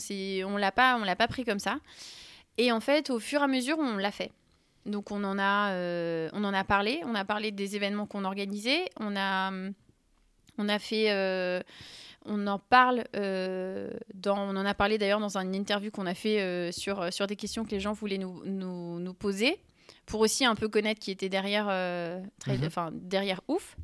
on 0.46 0.56
l'a 0.58 0.70
pas, 0.70 0.98
on 1.02 1.16
pas 1.16 1.28
pris 1.28 1.44
comme 1.44 1.58
ça. 1.58 1.78
Et 2.58 2.70
en 2.72 2.80
fait, 2.80 3.08
au 3.10 3.18
fur 3.18 3.40
et 3.40 3.44
à 3.44 3.46
mesure, 3.46 3.78
on 3.78 3.96
l'a 3.96 4.10
fait. 4.12 4.30
Donc 4.86 5.10
on 5.10 5.22
en 5.24 5.38
a, 5.38 5.72
euh, 5.72 6.28
on 6.32 6.44
en 6.44 6.52
a 6.54 6.64
parlé. 6.64 7.00
On 7.04 7.14
a 7.14 7.24
parlé 7.24 7.50
des 7.52 7.76
événements 7.76 8.06
qu'on 8.06 8.24
organisait. 8.24 8.84
On 9.00 9.16
a, 9.16 9.48
hum, 9.48 9.72
on 10.58 10.68
a 10.68 10.78
fait, 10.78 11.10
euh, 11.10 11.60
on 12.26 12.46
en 12.46 12.58
parle 12.58 13.04
euh, 13.16 13.90
dans, 14.14 14.38
on 14.38 14.56
en 14.56 14.64
a 14.66 14.74
parlé 14.74 14.98
d'ailleurs 14.98 15.20
dans 15.20 15.36
une 15.36 15.54
interview 15.54 15.90
qu'on 15.90 16.06
a 16.06 16.14
fait 16.14 16.40
euh, 16.40 16.70
sur 16.72 17.12
sur 17.12 17.26
des 17.26 17.36
questions 17.36 17.64
que 17.64 17.70
les 17.70 17.80
gens 17.80 17.92
voulaient 17.92 18.18
nous, 18.18 18.42
nous, 18.44 18.98
nous 19.00 19.14
poser 19.14 19.58
pour 20.06 20.20
aussi 20.20 20.44
un 20.44 20.54
peu 20.54 20.68
connaître 20.68 21.00
qui 21.00 21.10
était 21.10 21.28
derrière, 21.28 21.66
euh, 21.70 22.20
Mhm. 22.46 22.90
derrière 22.92 23.40
ouf. 23.48 23.76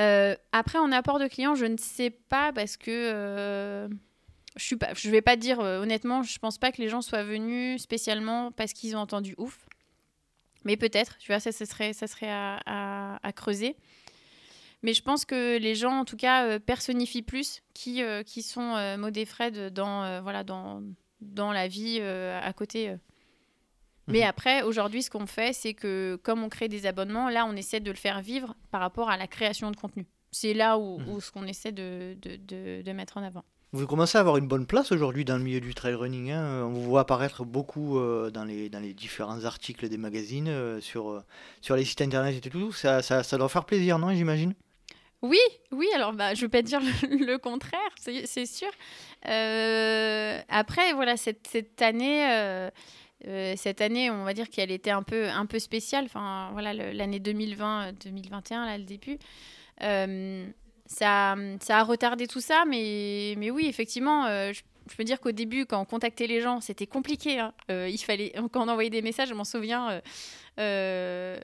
Euh, 0.00 0.34
après, 0.52 0.78
en 0.78 0.92
apport 0.92 1.18
de 1.18 1.28
clients, 1.28 1.54
je 1.54 1.66
ne 1.66 1.76
sais 1.76 2.10
pas 2.10 2.52
parce 2.52 2.76
que 2.76 2.90
euh, 2.90 3.88
je 4.56 4.64
suis 4.64 4.76
pas, 4.76 4.94
je 4.94 5.10
vais 5.10 5.20
pas 5.22 5.36
dire 5.36 5.60
euh, 5.60 5.80
honnêtement, 5.82 6.22
je 6.22 6.38
pense 6.38 6.58
pas 6.58 6.72
que 6.72 6.80
les 6.80 6.88
gens 6.88 7.02
soient 7.02 7.22
venus 7.22 7.82
spécialement 7.82 8.50
parce 8.52 8.72
qu'ils 8.72 8.96
ont 8.96 9.00
entendu 9.00 9.34
ouf. 9.38 9.66
Mais 10.64 10.76
peut-être, 10.76 11.16
tu 11.18 11.28
vois, 11.32 11.40
ça, 11.40 11.52
ça 11.52 11.64
serait, 11.66 11.92
ça 11.92 12.06
serait 12.06 12.30
à, 12.30 12.60
à- 12.66 13.26
à 13.26 13.32
creuser. 13.32 13.76
Mais 14.82 14.94
je 14.94 15.02
pense 15.02 15.24
que 15.24 15.58
les 15.58 15.74
gens, 15.74 15.92
en 16.00 16.04
tout 16.04 16.16
cas, 16.16 16.46
euh, 16.46 16.58
personnifient 16.58 17.22
plus 17.22 17.62
qui, 17.74 18.02
euh, 18.02 18.22
qui 18.22 18.42
sont 18.42 18.76
euh, 18.76 18.96
Maud 18.96 19.16
et 19.16 19.26
Fred 19.26 19.72
dans, 19.74 20.04
euh, 20.04 20.20
voilà, 20.22 20.42
dans, 20.44 20.82
dans 21.20 21.52
la 21.52 21.68
vie 21.68 22.00
à 22.00 22.52
côté. 22.52 22.90
euh. 22.90 22.96
Mais 24.08 24.20
Mhm. 24.22 24.26
après, 24.28 24.62
aujourd'hui, 24.62 25.02
ce 25.02 25.10
qu'on 25.10 25.26
fait, 25.26 25.52
c'est 25.52 25.74
que 25.74 26.18
comme 26.22 26.42
on 26.42 26.48
crée 26.48 26.68
des 26.68 26.86
abonnements, 26.86 27.28
là, 27.28 27.46
on 27.46 27.54
essaie 27.54 27.80
de 27.80 27.90
le 27.90 27.96
faire 27.96 28.22
vivre 28.22 28.54
par 28.70 28.80
rapport 28.80 29.08
à 29.10 29.16
la 29.16 29.26
création 29.26 29.70
de 29.70 29.76
contenu. 29.76 30.06
c'est 30.32 30.54
là 30.54 30.78
où, 30.78 30.98
Mhm. 31.00 31.08
où 31.08 31.20
ce 31.20 31.30
qu'on 31.32 31.44
essaie 31.44 31.72
de, 31.72 32.16
de, 32.22 32.36
de- 32.36 32.82
de 32.82 32.92
mettre 32.92 33.16
en 33.16 33.22
avant. 33.24 33.44
Vous 33.72 33.86
commencez 33.86 34.18
à 34.18 34.20
avoir 34.20 34.36
une 34.36 34.48
bonne 34.48 34.66
place 34.66 34.90
aujourd'hui 34.90 35.24
dans 35.24 35.36
le 35.36 35.44
milieu 35.44 35.60
du 35.60 35.74
trail 35.74 35.94
running. 35.94 36.32
hein. 36.32 36.64
On 36.64 36.70
vous 36.70 36.82
voit 36.82 37.02
apparaître 37.02 37.44
beaucoup 37.44 38.00
euh, 38.00 38.28
dans, 38.28 38.42
les, 38.42 38.68
différents 38.94 39.44
articles 39.44 39.88
des 39.88 39.96
magazines, 39.96 40.48
euh, 40.48 40.80
sur, 40.80 41.10
euh, 41.10 41.22
sur 41.60 41.76
les 41.76 41.84
sites 41.84 42.00
internet 42.00 42.44
et 42.44 42.50
tout. 42.50 42.72
Ça, 42.72 43.00
doit 43.38 43.48
faire 43.48 43.64
plaisir, 43.64 44.00
non, 44.00 44.12
j'imagine? 44.12 44.54
Oui, 45.22 45.38
oui, 45.70 45.86
alors 45.94 46.12
bah, 46.14 46.34
je 46.34 46.40
ne 46.40 46.46
veux 46.46 46.48
pas 46.48 46.62
dire 46.62 46.80
le, 46.80 47.36
contraire, 47.36 47.78
c'est 47.96 48.46
sûr. 48.46 48.70
Après, 49.22 50.92
voilà, 50.94 51.16
cette, 51.16 51.80
année, 51.80 52.68
cette 53.56 53.80
année, 53.82 54.10
on 54.10 54.24
va 54.24 54.34
dire 54.34 54.48
qu'elle 54.48 54.72
était 54.72 54.90
un 54.90 55.04
peu, 55.04 55.28
spéciale. 55.60 56.06
Enfin, 56.06 56.48
voilà, 56.54 56.74
l'année 56.74 57.20
2020-2021, 57.20 58.66
là, 58.66 58.78
le 58.78 58.84
début. 58.84 59.18
Ça, 60.92 61.36
ça 61.60 61.78
a 61.78 61.82
retardé 61.84 62.26
tout 62.26 62.40
ça, 62.40 62.64
mais, 62.66 63.34
mais 63.38 63.50
oui, 63.50 63.66
effectivement, 63.68 64.26
euh, 64.26 64.52
je, 64.52 64.62
je 64.90 64.96
peux 64.96 65.04
dire 65.04 65.20
qu'au 65.20 65.30
début, 65.30 65.64
quand 65.64 65.80
on 65.80 65.84
contactait 65.84 66.26
les 66.26 66.40
gens, 66.40 66.60
c'était 66.60 66.86
compliqué. 66.88 67.38
hein. 67.38 67.54
Euh, 67.70 67.88
il 67.88 67.98
fallait, 67.98 68.32
quand 68.52 68.66
on 68.66 68.68
envoyait 68.68 68.90
des 68.90 69.00
messages, 69.02 69.28
je 69.28 69.34
m'en 69.34 69.44
souviens. 69.44 70.00
euh, 70.58 71.38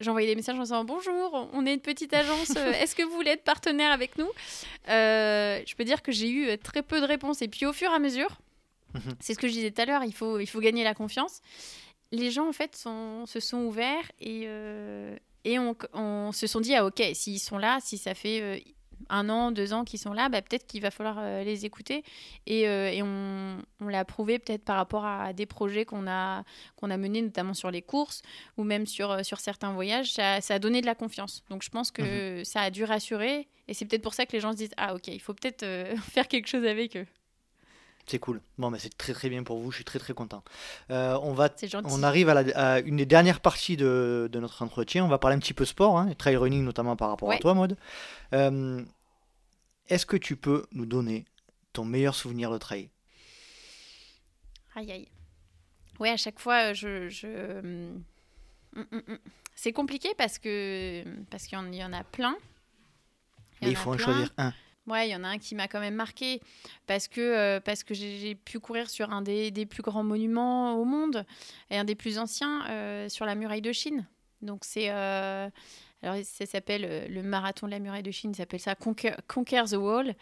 J'envoyais 0.00 0.28
des 0.28 0.34
messages 0.36 0.56
en 0.58 0.62
disant 0.62 0.84
bonjour, 0.84 1.48
on 1.54 1.64
est 1.64 1.72
une 1.72 1.80
petite 1.80 2.12
agence, 2.12 2.50
est-ce 2.80 2.94
que 2.94 3.02
vous 3.02 3.12
voulez 3.12 3.30
être 3.32 3.44
partenaire 3.44 3.92
avec 3.92 4.18
nous? 4.18 4.28
Je 4.86 5.74
peux 5.74 5.84
dire 5.84 6.02
que 6.02 6.12
j'ai 6.12 6.28
eu 6.30 6.58
très 6.58 6.82
peu 6.82 7.00
de 7.00 7.06
réponses. 7.06 7.40
Et 7.42 7.48
puis 7.48 7.64
au 7.66 7.72
fur 7.72 7.90
et 7.90 7.94
à 7.94 7.98
mesure, 7.98 8.38
Mhm. 8.94 9.14
c'est 9.20 9.34
ce 9.34 9.38
que 9.38 9.46
je 9.48 9.52
disais 9.52 9.70
tout 9.72 9.82
à 9.82 9.84
l'heure, 9.84 10.04
il 10.04 10.14
faut, 10.14 10.38
il 10.38 10.46
faut 10.46 10.60
gagner 10.60 10.84
la 10.84 10.94
confiance. 10.94 11.40
Les 12.12 12.30
gens 12.30 12.48
en 12.48 12.52
fait 12.52 12.74
sont, 12.76 13.26
se 13.26 13.40
sont 13.40 13.58
ouverts 13.64 14.10
et, 14.20 14.46
et 15.44 15.58
on, 15.58 15.76
on 15.92 16.32
se 16.32 16.46
sont 16.46 16.60
dit 16.60 16.74
ah 16.74 16.86
ok, 16.86 17.02
s'ils 17.12 17.40
sont 17.40 17.58
là, 17.58 17.78
si 17.82 17.98
ça 17.98 18.14
fait 18.14 18.62
un 19.10 19.28
an, 19.28 19.50
deux 19.52 19.72
ans 19.72 19.84
qu'ils 19.84 19.98
sont 19.98 20.12
là, 20.12 20.28
bah, 20.28 20.42
peut-être 20.42 20.66
qu'il 20.66 20.80
va 20.82 20.90
falloir 20.90 21.16
euh, 21.20 21.42
les 21.44 21.64
écouter. 21.64 22.02
Et, 22.46 22.68
euh, 22.68 22.90
et 22.90 23.02
on, 23.02 23.58
on 23.80 23.88
l'a 23.88 24.04
prouvé 24.04 24.38
peut-être 24.38 24.64
par 24.64 24.76
rapport 24.76 25.04
à 25.04 25.32
des 25.32 25.46
projets 25.46 25.84
qu'on 25.84 26.06
a, 26.06 26.44
qu'on 26.76 26.90
a 26.90 26.96
menés, 26.96 27.22
notamment 27.22 27.54
sur 27.54 27.70
les 27.70 27.82
courses 27.82 28.22
ou 28.56 28.64
même 28.64 28.86
sur, 28.86 29.10
euh, 29.10 29.22
sur 29.22 29.40
certains 29.40 29.72
voyages. 29.72 30.12
Ça, 30.12 30.40
ça 30.40 30.54
a 30.54 30.58
donné 30.58 30.80
de 30.80 30.86
la 30.86 30.94
confiance. 30.94 31.42
Donc 31.50 31.62
je 31.62 31.70
pense 31.70 31.90
que 31.90 32.42
ça 32.44 32.60
a 32.62 32.70
dû 32.70 32.84
rassurer. 32.84 33.48
Et 33.68 33.74
c'est 33.74 33.84
peut-être 33.84 34.02
pour 34.02 34.14
ça 34.14 34.26
que 34.26 34.32
les 34.32 34.40
gens 34.40 34.52
se 34.52 34.58
disent 34.58 34.70
Ah 34.76 34.94
ok, 34.94 35.08
il 35.08 35.20
faut 35.20 35.34
peut-être 35.34 35.62
euh, 35.64 35.96
faire 36.12 36.28
quelque 36.28 36.46
chose 36.48 36.64
avec 36.64 36.96
eux. 36.96 37.06
C'est 38.08 38.20
cool. 38.20 38.40
Bon, 38.56 38.70
mais 38.70 38.78
c'est 38.78 38.96
très 38.96 39.12
très 39.12 39.28
bien 39.28 39.42
pour 39.42 39.58
vous, 39.58 39.72
je 39.72 39.78
suis 39.78 39.84
très 39.84 39.98
très 39.98 40.14
content. 40.14 40.44
Euh, 40.92 41.18
on, 41.24 41.32
va, 41.32 41.48
on 41.90 42.04
arrive 42.04 42.28
à, 42.28 42.34
la- 42.40 42.74
à 42.74 42.78
une 42.78 42.94
des 42.98 43.04
dernières 43.06 43.40
parties 43.40 43.76
de, 43.76 44.28
de 44.30 44.38
notre 44.38 44.62
entretien. 44.62 45.04
On 45.04 45.08
va 45.08 45.18
parler 45.18 45.34
un 45.36 45.40
petit 45.40 45.54
peu 45.54 45.64
sport, 45.64 45.98
hein, 45.98 46.08
trail 46.16 46.36
running 46.36 46.62
notamment 46.62 46.94
par 46.94 47.08
rapport 47.08 47.28
à 47.32 47.38
toi. 47.38 47.56
Euh, 48.32 48.80
Est-ce 49.88 50.06
que 50.06 50.16
tu 50.16 50.36
peux 50.36 50.66
nous 50.72 50.86
donner 50.86 51.24
ton 51.72 51.84
meilleur 51.84 52.14
souvenir 52.14 52.50
de 52.50 52.58
trail? 52.58 52.90
Aïe 54.74 54.92
aïe. 54.92 55.08
Ouais, 55.98 56.10
à 56.10 56.16
chaque 56.16 56.38
fois, 56.38 56.72
je. 56.72 57.08
je... 57.08 57.58
hum, 57.60 58.04
hum, 58.76 59.02
hum. 59.08 59.18
C'est 59.54 59.72
compliqué 59.72 60.10
parce 60.18 60.38
que 60.38 61.02
parce 61.30 61.44
qu'il 61.44 61.56
y 61.56 61.60
en- 61.60 61.72
il 61.72 61.80
a 61.94 62.04
plein. 62.04 62.36
Il 63.62 63.68
a 63.68 63.74
faut 63.74 63.92
en 63.92 63.98
choisir 63.98 64.32
un. 64.36 64.52
Ouais, 64.86 65.08
il 65.08 65.10
y 65.10 65.16
en 65.16 65.24
a 65.24 65.28
un 65.28 65.38
qui 65.38 65.54
m'a 65.54 65.66
quand 65.66 65.80
même 65.80 65.94
marqué 65.96 66.40
parce 66.86 67.08
que, 67.08 67.20
euh, 67.20 67.60
parce 67.60 67.82
que 67.82 67.92
j'ai 67.94 68.18
j'ai 68.18 68.34
pu 68.36 68.60
courir 68.60 68.88
sur 68.88 69.10
un 69.12 69.20
des, 69.22 69.50
des 69.50 69.66
plus 69.66 69.82
grands 69.82 70.04
monuments 70.04 70.74
au 70.76 70.84
monde 70.84 71.24
et 71.70 71.76
un 71.76 71.84
des 71.84 71.96
plus 71.96 72.18
anciens 72.18 72.64
euh, 72.68 73.08
sur 73.08 73.24
la 73.26 73.34
muraille 73.34 73.62
de 73.62 73.72
Chine. 73.72 74.06
Donc 74.42 74.64
c'est 74.64 74.90
euh, 74.90 75.48
alors 76.02 76.16
ça 76.24 76.46
s'appelle 76.46 76.84
euh, 76.84 77.08
le 77.08 77.22
marathon 77.22 77.66
de 77.66 77.72
la 77.72 77.78
muraille 77.78 78.02
de 78.02 78.10
Chine, 78.10 78.34
ça 78.34 78.38
s'appelle 78.42 78.60
ça 78.60 78.74
Conquer, 78.74 79.12
Conquer 79.28 79.62
the 79.70 79.74
Wall. 79.74 80.14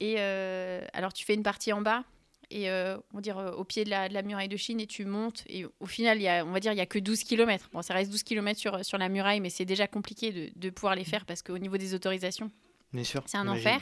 Et 0.00 0.16
euh, 0.18 0.84
alors 0.92 1.12
tu 1.12 1.24
fais 1.24 1.34
une 1.34 1.42
partie 1.42 1.72
en 1.72 1.80
bas 1.80 2.04
et 2.50 2.70
euh, 2.70 2.96
on 3.12 3.16
va 3.16 3.20
dire 3.22 3.54
au 3.56 3.64
pied 3.64 3.84
de 3.84 3.90
la, 3.90 4.08
de 4.08 4.14
la 4.14 4.22
muraille 4.22 4.48
de 4.48 4.56
Chine 4.56 4.78
et 4.78 4.86
tu 4.86 5.04
montes 5.04 5.42
et 5.48 5.64
au 5.80 5.86
final 5.86 6.20
y 6.20 6.28
a, 6.28 6.44
on 6.44 6.52
va 6.52 6.60
dire 6.60 6.72
il 6.72 6.78
y 6.78 6.82
a 6.82 6.86
que 6.86 6.98
12 6.98 7.24
km. 7.24 7.70
Bon 7.72 7.82
ça 7.82 7.94
reste 7.94 8.10
12 8.10 8.22
km 8.22 8.60
sur, 8.60 8.84
sur 8.84 8.98
la 8.98 9.08
muraille 9.08 9.40
mais 9.40 9.50
c'est 9.50 9.64
déjà 9.64 9.86
compliqué 9.88 10.32
de, 10.32 10.50
de 10.54 10.70
pouvoir 10.70 10.94
les 10.94 11.04
faire 11.04 11.24
parce 11.24 11.42
qu'au 11.42 11.58
niveau 11.58 11.76
des 11.78 11.94
autorisations 11.94 12.50
c'est 13.26 13.38
un 13.38 13.48
enfer. 13.48 13.80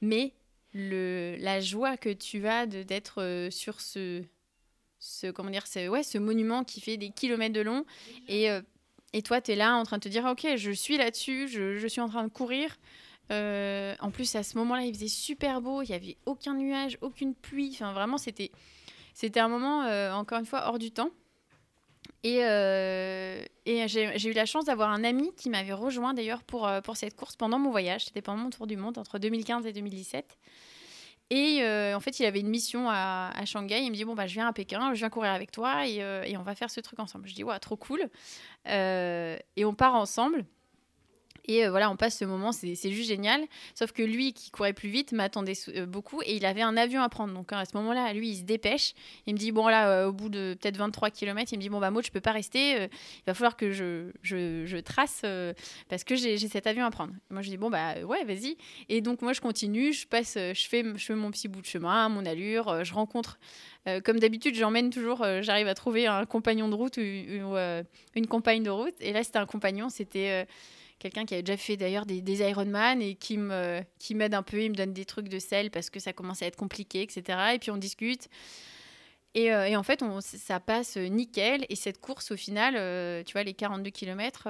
Mais 0.00 0.32
le, 0.72 1.36
la 1.40 1.60
joie 1.60 1.96
que 1.96 2.10
tu 2.10 2.46
as 2.46 2.66
d'être 2.66 3.48
sur 3.50 3.80
ce, 3.80 4.22
ce, 4.98 5.30
comment 5.30 5.50
dire, 5.50 5.66
ce, 5.66 5.88
ouais, 5.88 6.02
ce 6.02 6.18
monument 6.18 6.64
qui 6.64 6.80
fait 6.80 6.96
des 6.96 7.10
kilomètres 7.10 7.54
de 7.54 7.60
long. 7.60 7.84
Et, 8.28 8.50
euh, 8.50 8.60
et 9.12 9.22
toi, 9.22 9.40
tu 9.40 9.52
es 9.52 9.56
là 9.56 9.76
en 9.76 9.84
train 9.84 9.98
de 9.98 10.02
te 10.02 10.08
dire, 10.08 10.24
OK, 10.26 10.46
je 10.56 10.70
suis 10.70 10.98
là-dessus, 10.98 11.48
je, 11.48 11.86
suis 11.86 12.00
en 12.00 12.08
train 12.08 12.24
de 12.24 12.28
courir. 12.28 12.76
Euh, 13.30 13.94
en 14.00 14.10
plus, 14.10 14.34
à 14.36 14.42
ce 14.42 14.56
moment-là, 14.58 14.82
il 14.82 14.94
faisait 14.94 15.08
super 15.08 15.60
beau, 15.60 15.82
il 15.82 15.88
n'y 15.88 15.94
avait 15.94 16.16
aucun 16.26 16.54
nuage, 16.54 16.98
aucune 17.00 17.34
pluie. 17.34 17.70
Enfin, 17.74 17.92
vraiment, 17.92 18.18
c'était, 18.18 18.50
c'était 19.14 19.40
un 19.40 19.48
moment, 19.48 19.84
euh, 19.84 20.12
encore 20.12 20.38
une 20.38 20.46
fois, 20.46 20.68
hors 20.68 20.78
du 20.78 20.90
temps. 20.90 21.10
Et, 22.22 22.40
euh, 22.42 23.42
et 23.64 23.86
j'ai 23.86 24.28
eu 24.28 24.32
la 24.32 24.44
chance 24.44 24.64
d'avoir 24.64 24.90
un 24.90 25.04
ami 25.04 25.32
qui 25.36 25.50
m'avait 25.50 25.72
rejoint 25.72 26.14
d'ailleurs 26.14 26.42
pour, 26.42 26.68
pour 26.82 26.96
cette 26.96 27.14
course 27.14 27.36
pendant 27.36 27.58
mon 27.58 27.70
voyage. 27.70 28.06
C'était 28.06 28.22
pendant 28.22 28.42
mon 28.42 28.50
tour 28.50 28.66
du 28.66 28.76
monde 28.76 28.98
entre 28.98 29.18
2015 29.18 29.66
et 29.66 29.72
2017. 29.72 30.36
Et 31.30 31.62
euh, 31.62 31.94
en 31.94 32.00
fait, 32.00 32.18
il 32.20 32.26
avait 32.26 32.40
une 32.40 32.48
mission 32.48 32.88
à, 32.88 33.30
à 33.34 33.44
Shanghai. 33.44 33.82
Il 33.82 33.90
me 33.90 33.96
dit 33.96 34.04
Bon, 34.04 34.14
bah, 34.14 34.26
je 34.26 34.34
viens 34.34 34.48
à 34.48 34.52
Pékin, 34.52 34.94
je 34.94 34.98
viens 34.98 35.10
courir 35.10 35.32
avec 35.32 35.50
toi 35.50 35.86
et, 35.86 36.02
euh, 36.02 36.22
et 36.24 36.36
on 36.36 36.42
va 36.42 36.54
faire 36.54 36.70
ce 36.70 36.80
truc 36.80 36.98
ensemble. 37.00 37.28
Je 37.28 37.34
dis 37.34 37.44
Ouais, 37.44 37.58
trop 37.58 37.76
cool. 37.76 38.08
Euh, 38.68 39.36
et 39.56 39.64
on 39.64 39.74
part 39.74 39.94
ensemble. 39.94 40.46
Et 41.48 41.64
euh, 41.64 41.70
voilà, 41.70 41.90
on 41.90 41.96
passe 41.96 42.18
ce 42.18 42.26
moment, 42.26 42.52
c'est 42.52 42.74
juste 42.74 43.08
génial. 43.08 43.40
Sauf 43.74 43.92
que 43.92 44.02
lui, 44.02 44.34
qui 44.34 44.50
courait 44.50 44.74
plus 44.74 44.90
vite, 44.90 45.12
m'attendait 45.12 45.54
euh, 45.68 45.86
beaucoup 45.86 46.20
et 46.22 46.36
il 46.36 46.44
avait 46.44 46.60
un 46.60 46.76
avion 46.76 47.00
à 47.00 47.08
prendre. 47.08 47.32
Donc 47.32 47.52
à 47.52 47.64
ce 47.64 47.74
moment-là, 47.78 48.12
lui, 48.12 48.28
il 48.28 48.36
se 48.36 48.42
dépêche. 48.42 48.92
Il 49.26 49.32
me 49.32 49.38
dit 49.38 49.50
Bon, 49.50 49.66
là, 49.66 49.88
euh, 49.88 50.08
au 50.08 50.12
bout 50.12 50.28
de 50.28 50.56
peut-être 50.60 50.76
23 50.76 51.10
km, 51.10 51.50
il 51.52 51.56
me 51.56 51.62
dit 51.62 51.70
Bon, 51.70 51.80
bah, 51.80 51.90
Maud, 51.90 52.04
je 52.04 52.10
peux 52.10 52.20
pas 52.20 52.32
rester. 52.32 52.82
il 52.82 53.22
va 53.26 53.32
falloir 53.32 53.56
que 53.56 53.72
je, 53.72 54.80
trace 54.80 55.24
parce 55.88 56.04
que 56.04 56.16
j'ai 56.16 56.36
cet 56.38 56.66
avion 56.66 56.84
à 56.84 56.90
prendre. 56.90 57.14
Moi, 57.30 57.40
je 57.40 57.48
dis 57.48 57.56
Bon, 57.56 57.70
bah, 57.70 57.94
ouais, 58.04 58.24
vas-y. 58.24 58.58
Et 58.90 59.00
donc, 59.00 59.22
moi, 59.22 59.32
je 59.32 59.40
continue, 59.40 59.94
je 59.94 60.06
passe, 60.06 60.34
je 60.34 60.68
fais, 60.68 60.84
je 60.84 61.04
fais 61.04 61.14
mon 61.14 61.30
petit 61.30 61.48
bout 61.48 61.62
de 61.62 61.66
chemin, 61.66 62.10
mon 62.10 62.26
allure, 62.26 62.84
je 62.84 62.92
rencontre. 62.92 63.38
comme 64.04 64.20
d'habitude, 64.20 64.54
j'emmène 64.54 64.90
toujours, 64.90 65.24
j'arrive 65.40 65.68
à 65.68 65.74
trouver 65.74 66.06
un 66.06 66.26
compagnon 66.26 66.68
de 66.68 66.74
route 66.74 66.98
ou, 66.98 67.00
ou, 67.00 67.56
une 68.14 68.26
compagne 68.26 68.62
de 68.62 68.70
route. 68.70 68.94
Et 69.00 69.14
là, 69.14 69.24
c'était 69.24 69.38
un 69.38 69.46
compagnon, 69.46 69.88
c'était. 69.88 70.46
Euh, 70.98 71.00
quelqu'un 71.00 71.24
qui 71.24 71.34
avait 71.34 71.42
déjà 71.42 71.56
fait 71.56 71.76
d'ailleurs 71.76 72.06
des, 72.06 72.40
Ironman 72.40 73.00
et 73.02 73.14
qui 73.14 73.38
me 73.38 73.82
qui 73.98 74.14
m'aide 74.14 74.34
un 74.34 74.42
peu, 74.42 74.62
il 74.62 74.70
me 74.70 74.76
donne 74.76 74.92
des 74.92 75.04
trucs 75.04 75.28
de 75.28 75.38
sel 75.38 75.70
parce 75.70 75.90
que 75.90 76.00
ça 76.00 76.12
commence 76.12 76.42
à 76.42 76.46
être 76.46 76.56
compliqué, 76.56 77.02
etc. 77.02 77.38
Et 77.54 77.58
puis 77.58 77.70
on 77.70 77.76
discute. 77.76 78.28
Et, 79.34 79.52
euh, 79.52 79.78
en 79.78 79.82
fait, 79.82 80.02
ça 80.20 80.58
passe 80.58 80.96
nickel. 80.96 81.66
Et 81.68 81.76
cette 81.76 82.00
course, 82.00 82.30
au 82.32 82.36
final, 82.36 82.74
euh, 82.76 83.22
tu 83.24 83.34
vois, 83.34 83.42
les 83.44 83.54
42 83.54 83.90
km, 83.90 84.48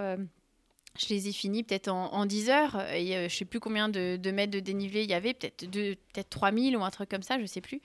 je 0.99 1.09
les 1.09 1.29
ai 1.29 1.33
finis 1.33 1.63
peut-être 1.63 1.89
en, 1.89 2.13
en 2.13 2.27
10 2.27 2.51
heures. 2.51 2.81
Et 2.93 3.17
euh, 3.17 3.29
je 3.29 3.37
sais 3.37 3.45
plus 3.45 3.61
combien 3.61 3.89
de, 3.89 4.19
mètres 4.31 4.53
de 4.53 4.61
dénivelé 4.61 5.05
il 5.05 5.11
y 5.11 5.15
avait, 5.15 5.35
peut-être 5.35 5.71
peut 5.71 5.97
3000 6.29 6.77
ou 6.77 6.85
un 6.85 6.91
truc 6.91 7.09
comme 7.09 7.23
ça, 7.23 7.39
je 7.39 7.47
sais 7.47 7.61
plus. 7.61 7.81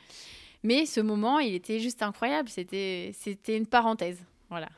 Mais 0.63 0.85
ce 0.85 1.01
moment, 1.01 1.39
il 1.39 1.53
était 1.53 1.79
juste 1.79 2.01
incroyable. 2.01 2.49
C'était 2.49 3.13
une 3.47 3.67
parenthèse. 3.67 4.19
Voilà. 4.49 4.69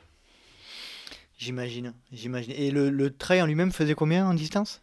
J'imagine, 1.38 1.92
j'imagine. 2.12 2.52
Et 2.56 2.70
le, 2.70 2.88
le 2.90 3.14
trail 3.14 3.42
en 3.42 3.46
lui-même 3.46 3.72
faisait 3.72 3.94
combien 3.94 4.26
en 4.26 4.34
distance? 4.34 4.80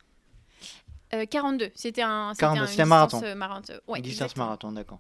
Euh, 1.14 1.26
42, 1.26 1.72
c'était 1.76 2.02
un, 2.02 2.34
c'était 2.34 2.42
42, 2.46 2.80
un, 2.80 2.84
un 2.84 2.86
marathon. 2.86 3.18
distance, 3.18 3.32
euh, 3.32 3.36
marathon. 3.36 3.74
Ouais, 3.88 4.02
Distance 4.02 4.26
exactement. 4.26 4.46
marathon, 4.46 4.72
d'accord. 4.72 5.00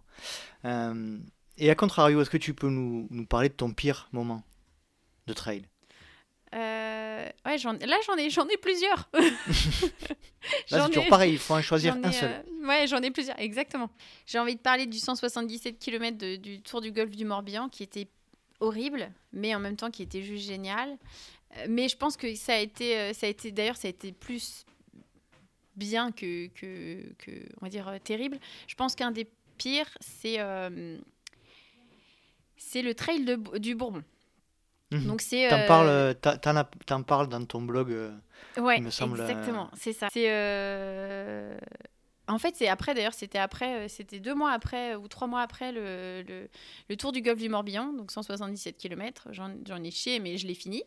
Euh, 0.65 1.17
et 1.57 1.69
à 1.69 1.75
contrario, 1.75 2.21
est-ce 2.21 2.29
que 2.29 2.37
tu 2.37 2.53
peux 2.53 2.69
nous, 2.69 3.07
nous 3.11 3.25
parler 3.25 3.49
de 3.49 3.53
ton 3.53 3.71
pire 3.71 4.09
moment 4.11 4.43
de 5.27 5.33
trail? 5.33 5.65
Euh, 6.55 7.27
ouais, 7.47 7.57
là 7.57 7.97
j'en 8.05 8.15
ai, 8.17 8.29
j'en 8.29 8.47
ai 8.47 8.57
plusieurs. 8.57 9.09
Là, 10.71 10.81
c'est 10.81 10.87
toujours 10.89 11.05
ai- 11.05 11.09
pareil, 11.09 11.33
il 11.33 11.39
faut 11.39 11.53
en 11.55 11.61
choisir 11.61 11.95
ai, 11.95 12.05
un 12.05 12.11
seul. 12.11 12.31
euh, 12.61 12.67
ouais, 12.67 12.85
j'en 12.85 12.97
ai 13.01 13.09
plusieurs, 13.11 13.39
exactement. 13.39 13.89
J'ai 14.27 14.37
envie 14.39 14.55
de 14.55 14.59
parler 14.59 14.85
du 14.85 14.99
177 14.99 15.79
km 15.79 16.17
de- 16.17 16.35
du 16.35 16.61
Tour 16.61 16.81
du 16.81 16.91
Golfe 16.91 17.15
du 17.15 17.25
Morbihan 17.25 17.69
qui 17.69 17.81
était 17.81 18.07
horrible, 18.59 19.09
mais 19.31 19.55
en 19.55 19.59
même 19.59 19.77
temps 19.77 19.89
qui 19.89 20.03
était 20.03 20.21
juste 20.21 20.45
génial. 20.45 20.97
Mais 21.69 21.87
je 21.89 21.97
pense 21.97 22.17
que 22.17 22.33
ça 22.35 22.53
a 22.53 22.57
été, 22.57 22.97
euh, 22.97 23.13
ça 23.13 23.27
a 23.27 23.29
été 23.29 23.51
d'ailleurs, 23.51 23.77
ça 23.77 23.87
a 23.87 23.91
été 23.91 24.11
plus 24.11 24.65
bien 25.75 26.11
que, 26.11 26.47
que, 26.47 27.01
que 27.17 27.31
on 27.61 27.65
va 27.65 27.69
dire, 27.69 27.87
euh, 27.87 27.97
terrible. 28.03 28.39
Je 28.67 28.75
pense 28.75 28.95
qu'un 28.95 29.11
des 29.11 29.27
pires, 29.57 29.89
c'est 29.99 30.39
euh, 30.39 30.97
c'est 32.57 32.81
le 32.81 32.93
trail 32.95 33.25
de, 33.25 33.57
du 33.59 33.75
Bourbon. 33.75 34.03
Mhm. 34.91 35.07
Donc 35.07 35.21
c'est 35.21 35.47
T'en 35.49 35.59
euh, 35.59 36.13
parles, 36.13 36.65
t'en- 36.85 37.03
parles 37.03 37.27
dans 37.27 37.43
ton 37.45 37.61
blog. 37.61 37.89
Ouais, 38.57 38.77
il 38.77 38.83
me 38.83 38.89
semble, 38.91 39.19
exactement, 39.19 39.69
c'est 39.75 39.93
ça. 39.93 40.07
C'est 40.11 40.27
euh, 40.29 41.57
en 42.27 42.37
fait 42.37 42.55
c'est 42.55 42.67
après 42.67 42.93
d'ailleurs 42.93 43.13
c'était 43.13 43.39
après 43.39 43.89
c'était 43.89 44.19
deux 44.19 44.35
mois 44.35 44.51
après 44.51 44.95
ou 44.95 45.07
trois 45.07 45.27
mois 45.27 45.41
après 45.41 45.71
le, 45.71 46.23
le, 46.27 46.47
le 46.89 46.95
tour 46.95 47.11
du 47.11 47.21
golfe 47.21 47.39
du 47.39 47.49
Morbihan 47.49 47.91
donc 47.91 48.11
177 48.11 48.77
km 48.77 49.27
j'en 49.31 49.53
j'en 49.67 49.83
ai 49.83 49.91
chié 49.91 50.19
mais 50.19 50.37
je 50.37 50.47
l'ai 50.47 50.53
fini 50.53 50.83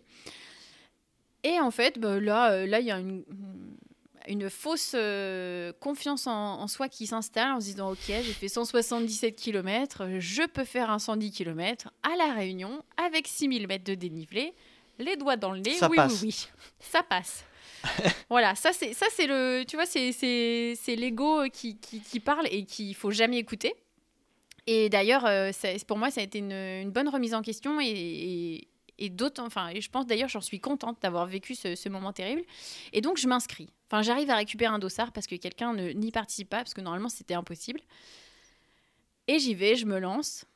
et 1.42 1.60
en 1.60 1.70
fait 1.70 1.98
bah, 1.98 2.20
là 2.20 2.52
euh, 2.52 2.66
là 2.66 2.80
il 2.80 2.86
y 2.86 2.90
a 2.90 2.98
une 2.98 3.24
une 4.28 4.50
fausse 4.50 4.92
euh, 4.94 5.72
confiance 5.80 6.26
en, 6.26 6.60
en 6.60 6.66
soi 6.66 6.88
qui 6.88 7.06
s'installe 7.06 7.52
en 7.52 7.60
se 7.60 7.66
disant 7.66 7.92
Ok, 7.92 8.06
j'ai 8.08 8.22
fait 8.22 8.48
177 8.48 9.36
km, 9.36 10.08
je 10.18 10.42
peux 10.46 10.64
faire 10.64 10.90
un 10.90 10.98
110 10.98 11.30
km 11.30 11.90
à 12.02 12.16
La 12.16 12.34
Réunion 12.34 12.82
avec 12.96 13.28
6000 13.28 13.68
mètres 13.68 13.84
de 13.84 13.94
dénivelé, 13.94 14.52
les 14.98 15.16
doigts 15.16 15.36
dans 15.36 15.52
le 15.52 15.60
nez. 15.60 15.74
Ça 15.74 15.88
oui, 15.88 15.96
passe. 15.96 16.22
oui, 16.22 16.28
oui, 16.28 16.48
ça 16.80 17.02
passe. 17.02 17.44
voilà, 18.30 18.54
ça 18.54 18.72
c'est 18.72 18.94
ça 18.94 19.06
c'est 19.12 19.26
le 19.26 19.64
tu 19.66 19.76
vois 19.76 19.86
c'est 19.86 20.10
c'est 20.12 20.96
l'ego 20.96 21.44
qui, 21.52 21.78
qui, 21.78 22.00
qui 22.00 22.20
parle 22.20 22.48
et 22.50 22.64
qu'il 22.64 22.94
faut 22.94 23.12
jamais 23.12 23.38
écouter. 23.38 23.74
Et 24.66 24.88
d'ailleurs, 24.88 25.24
euh, 25.26 25.52
pour 25.86 25.96
moi, 25.96 26.10
ça 26.10 26.20
a 26.20 26.24
été 26.24 26.38
une, 26.38 26.52
une 26.52 26.90
bonne 26.90 27.08
remise 27.08 27.34
en 27.34 27.42
question 27.42 27.80
et, 27.80 27.86
et, 27.86 28.68
et 28.98 29.10
d'autant, 29.10 29.46
enfin, 29.46 29.70
je 29.78 29.88
pense 29.88 30.06
d'ailleurs, 30.06 30.28
j'en 30.28 30.40
suis 30.40 30.60
contente 30.60 30.98
d'avoir 31.02 31.26
vécu 31.26 31.54
ce, 31.54 31.88
moment 31.88 32.12
terrible. 32.12 32.42
Et 32.92 33.00
donc, 33.00 33.18
je 33.18 33.28
m'inscris. 33.28 33.68
Enfin, 33.88 34.02
j'arrive 34.02 34.30
à 34.30 34.36
récupérer 34.36 34.72
un 34.72 34.78
dossard 34.78 35.12
parce 35.12 35.26
que 35.26 35.36
quelqu'un 35.36 35.74
n'y 35.74 36.10
participe 36.10 36.48
pas, 36.48 36.58
parce 36.58 36.74
que 36.74 36.80
normalement, 36.80 37.08
c'était 37.08 37.34
impossible. 37.34 37.80
Et 39.28 39.38
j'y 39.38 39.54
vais, 39.54 39.76
je 39.76 39.86
me 39.86 39.98
lance. 39.98 40.46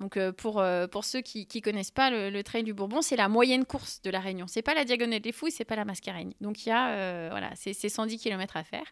Donc, 0.00 0.16
euh, 0.16 0.32
pour, 0.32 0.60
euh, 0.60 0.86
pour 0.86 1.04
ceux 1.04 1.20
qui 1.20 1.46
ne 1.54 1.60
connaissent 1.60 1.90
pas 1.90 2.10
le, 2.10 2.28
le 2.28 2.42
Trail 2.42 2.64
du 2.64 2.74
Bourbon, 2.74 3.02
c'est 3.02 3.16
la 3.16 3.28
moyenne 3.28 3.64
course 3.64 4.02
de 4.02 4.10
la 4.10 4.20
Réunion. 4.20 4.46
C'est 4.48 4.62
pas 4.62 4.74
la 4.74 4.84
Diagonale 4.84 5.20
des 5.20 5.32
Fouilles, 5.32 5.52
c'est 5.52 5.64
pas 5.64 5.76
la 5.76 5.84
Mascareigne. 5.84 6.32
Donc, 6.40 6.66
il 6.66 6.70
y 6.70 6.72
a, 6.72 6.90
euh, 6.90 7.28
voilà, 7.30 7.50
c'est 7.54 7.72
c'est 7.72 7.88
110 7.88 8.18
km 8.18 8.56
à 8.56 8.64
faire. 8.64 8.86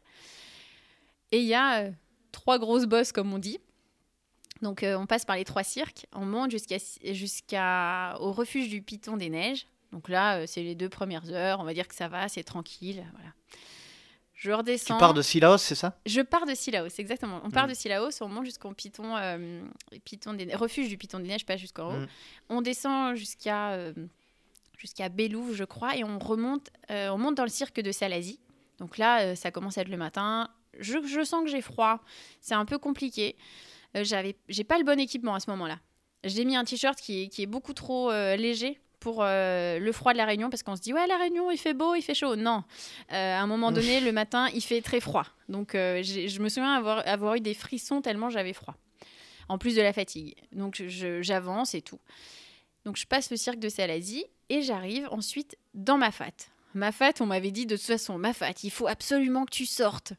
Et 1.32 1.40
il 1.40 1.47
y 1.47 1.55
a 1.55 1.90
trois 2.32 2.59
grosses 2.59 2.86
bosses, 2.86 3.12
comme 3.12 3.32
on 3.32 3.39
dit. 3.39 3.59
Donc, 4.62 4.82
euh, 4.82 4.97
on 4.97 5.07
passe 5.07 5.24
par 5.24 5.37
les 5.37 5.45
trois 5.45 5.62
cirques, 5.65 6.07
on 6.15 6.27
monte 6.27 6.51
jusqu'à 6.51 6.77
jusqu'à 7.12 8.16
au 8.20 8.32
refuge 8.32 8.69
du 8.69 8.82
Piton 8.82 9.16
des 9.16 9.31
Neiges. 9.31 9.66
Donc 9.93 10.09
là, 10.09 10.39
euh, 10.41 10.45
c'est 10.47 10.62
les 10.62 10.74
deux 10.74 10.89
premières 10.89 11.31
heures. 11.31 11.61
On 11.61 11.65
va 11.65 11.74
dire 11.74 11.89
que 11.89 11.95
ça 11.95 12.09
va, 12.09 12.28
c'est 12.28 12.43
tranquille. 12.45 13.05
Voilà. 13.12 13.31
Je 14.35 14.49
Tu 14.51 14.55
redescends. 14.55 14.99
pars 14.99 15.12
de 15.15 15.20
Silaos, 15.23 15.59
c'est 15.59 15.74
ça? 15.74 15.99
Je 16.07 16.20
pars 16.23 16.47
de 16.47 16.55
Silaos, 16.55 16.89
exactement. 16.99 17.41
On 17.45 17.51
part 17.51 17.66
Mm. 17.66 17.70
de 17.70 17.74
Silaos, 17.74 18.23
on 18.23 18.28
monte 18.28 18.45
jusqu'au 18.47 18.73
Piton, 18.73 19.16
euh, 19.16 19.62
Piton 20.05 20.32
des 20.35 20.55
refuge 20.55 20.89
du 20.89 20.97
Piton 20.97 21.19
des 21.20 21.28
Neiges, 21.28 21.45
pas 21.45 21.57
jusqu'en 21.59 21.89
haut. 21.95 21.99
Mm. 22.01 22.07
On 22.49 22.62
descend 22.62 23.16
jusqu'à 23.16 23.73
euh, 23.73 23.93
jusqu'à 24.78 25.09
je 25.15 25.65
crois, 25.65 25.95
et 25.97 26.05
on 26.05 26.19
remonte, 26.19 26.69
euh, 26.91 27.09
on 27.11 27.19
monte 27.19 27.35
dans 27.35 27.43
le 27.45 27.51
cirque 27.51 27.81
de 27.81 27.93
Salazie. 27.93 28.41
Donc 28.78 28.97
là, 28.97 29.37
ça 29.37 29.51
commence 29.51 29.77
à 29.77 29.82
être 29.82 29.89
le 29.91 29.99
matin. 29.99 30.49
Je, 30.78 30.99
je 31.07 31.23
sens 31.23 31.45
que 31.45 31.51
j'ai 31.51 31.61
froid. 31.61 32.01
C'est 32.41 32.55
un 32.55 32.65
peu 32.65 32.78
compliqué. 32.78 33.37
Euh, 33.97 34.05
j'avais, 34.05 34.37
j'ai 34.49 34.65
pas 34.65 34.79
le 34.79 34.85
bon 34.85 34.99
équipement 34.99 35.35
à 35.35 35.41
ce 35.41 35.51
moment-là. 35.51 35.79
J'ai 36.25 36.45
mis 36.45 36.57
un 36.57 36.65
t-shirt 36.65 36.99
qui 37.01 37.23
est, 37.23 37.29
qui 37.29 37.43
est 37.43 37.47
beaucoup 37.47 37.73
trop 37.73 38.11
euh, 38.11 38.37
léger 38.37 38.79
pour 39.01 39.23
euh, 39.23 39.79
le 39.79 39.93
froid 39.93 40.12
de 40.12 40.19
la 40.19 40.27
Réunion 40.27 40.51
parce 40.51 40.62
qu'on 40.62 40.77
se 40.77 40.83
dit 40.83 40.93
ouais 40.93 41.07
la 41.07 41.17
Réunion 41.17 41.51
il 41.51 41.59
fait 41.59 41.75
beau 41.75 41.95
il 41.95 42.03
fait 42.03 42.15
chaud. 42.15 42.37
Non. 42.37 42.62
Euh, 43.12 43.37
à 43.37 43.41
un 43.41 43.47
moment 43.47 43.73
donné 43.73 44.01
le 44.01 44.12
matin 44.12 44.49
il 44.55 44.61
fait 44.61 44.83
très 44.83 45.01
froid. 45.01 45.25
Donc 45.49 45.75
euh, 45.75 46.03
je 46.03 46.41
me 46.41 46.49
souviens 46.49 46.75
avoir, 46.75 47.07
avoir 47.09 47.35
eu 47.35 47.41
des 47.41 47.55
frissons 47.55 48.03
tellement 48.03 48.31
j'avais 48.31 48.53
froid 48.53 48.77
en 49.49 49.59
plus 49.59 49.75
de 49.75 49.83
la 49.83 49.93
fatigue. 49.93 50.37
Donc 50.53 50.81
j'avance 50.87 51.75
et 51.75 51.83
tout. 51.83 51.99
Donc 52.85 52.97
je 52.97 53.07
passe 53.07 53.31
le 53.31 53.37
cirque 53.37 53.59
de 53.59 53.69
Salazie 53.69 54.25
et 54.49 54.62
j'arrive 54.62 55.09
ensuite 55.11 55.57
dans 55.75 55.99
ma 55.99 56.12
fat. 56.12 56.31
Ma 56.75 56.93
fat 56.93 57.15
on 57.21 57.27
m'avait 57.27 57.51
dit 57.51 57.67
de 57.67 57.77
toute 57.77 57.87
façon 57.87 58.19
ma 58.19 58.33
fat 58.33 58.53
il 58.62 58.71
faut 58.71 58.87
absolument 58.87 59.47
que 59.47 59.51
tu 59.51 59.67
sortes 59.67 60.12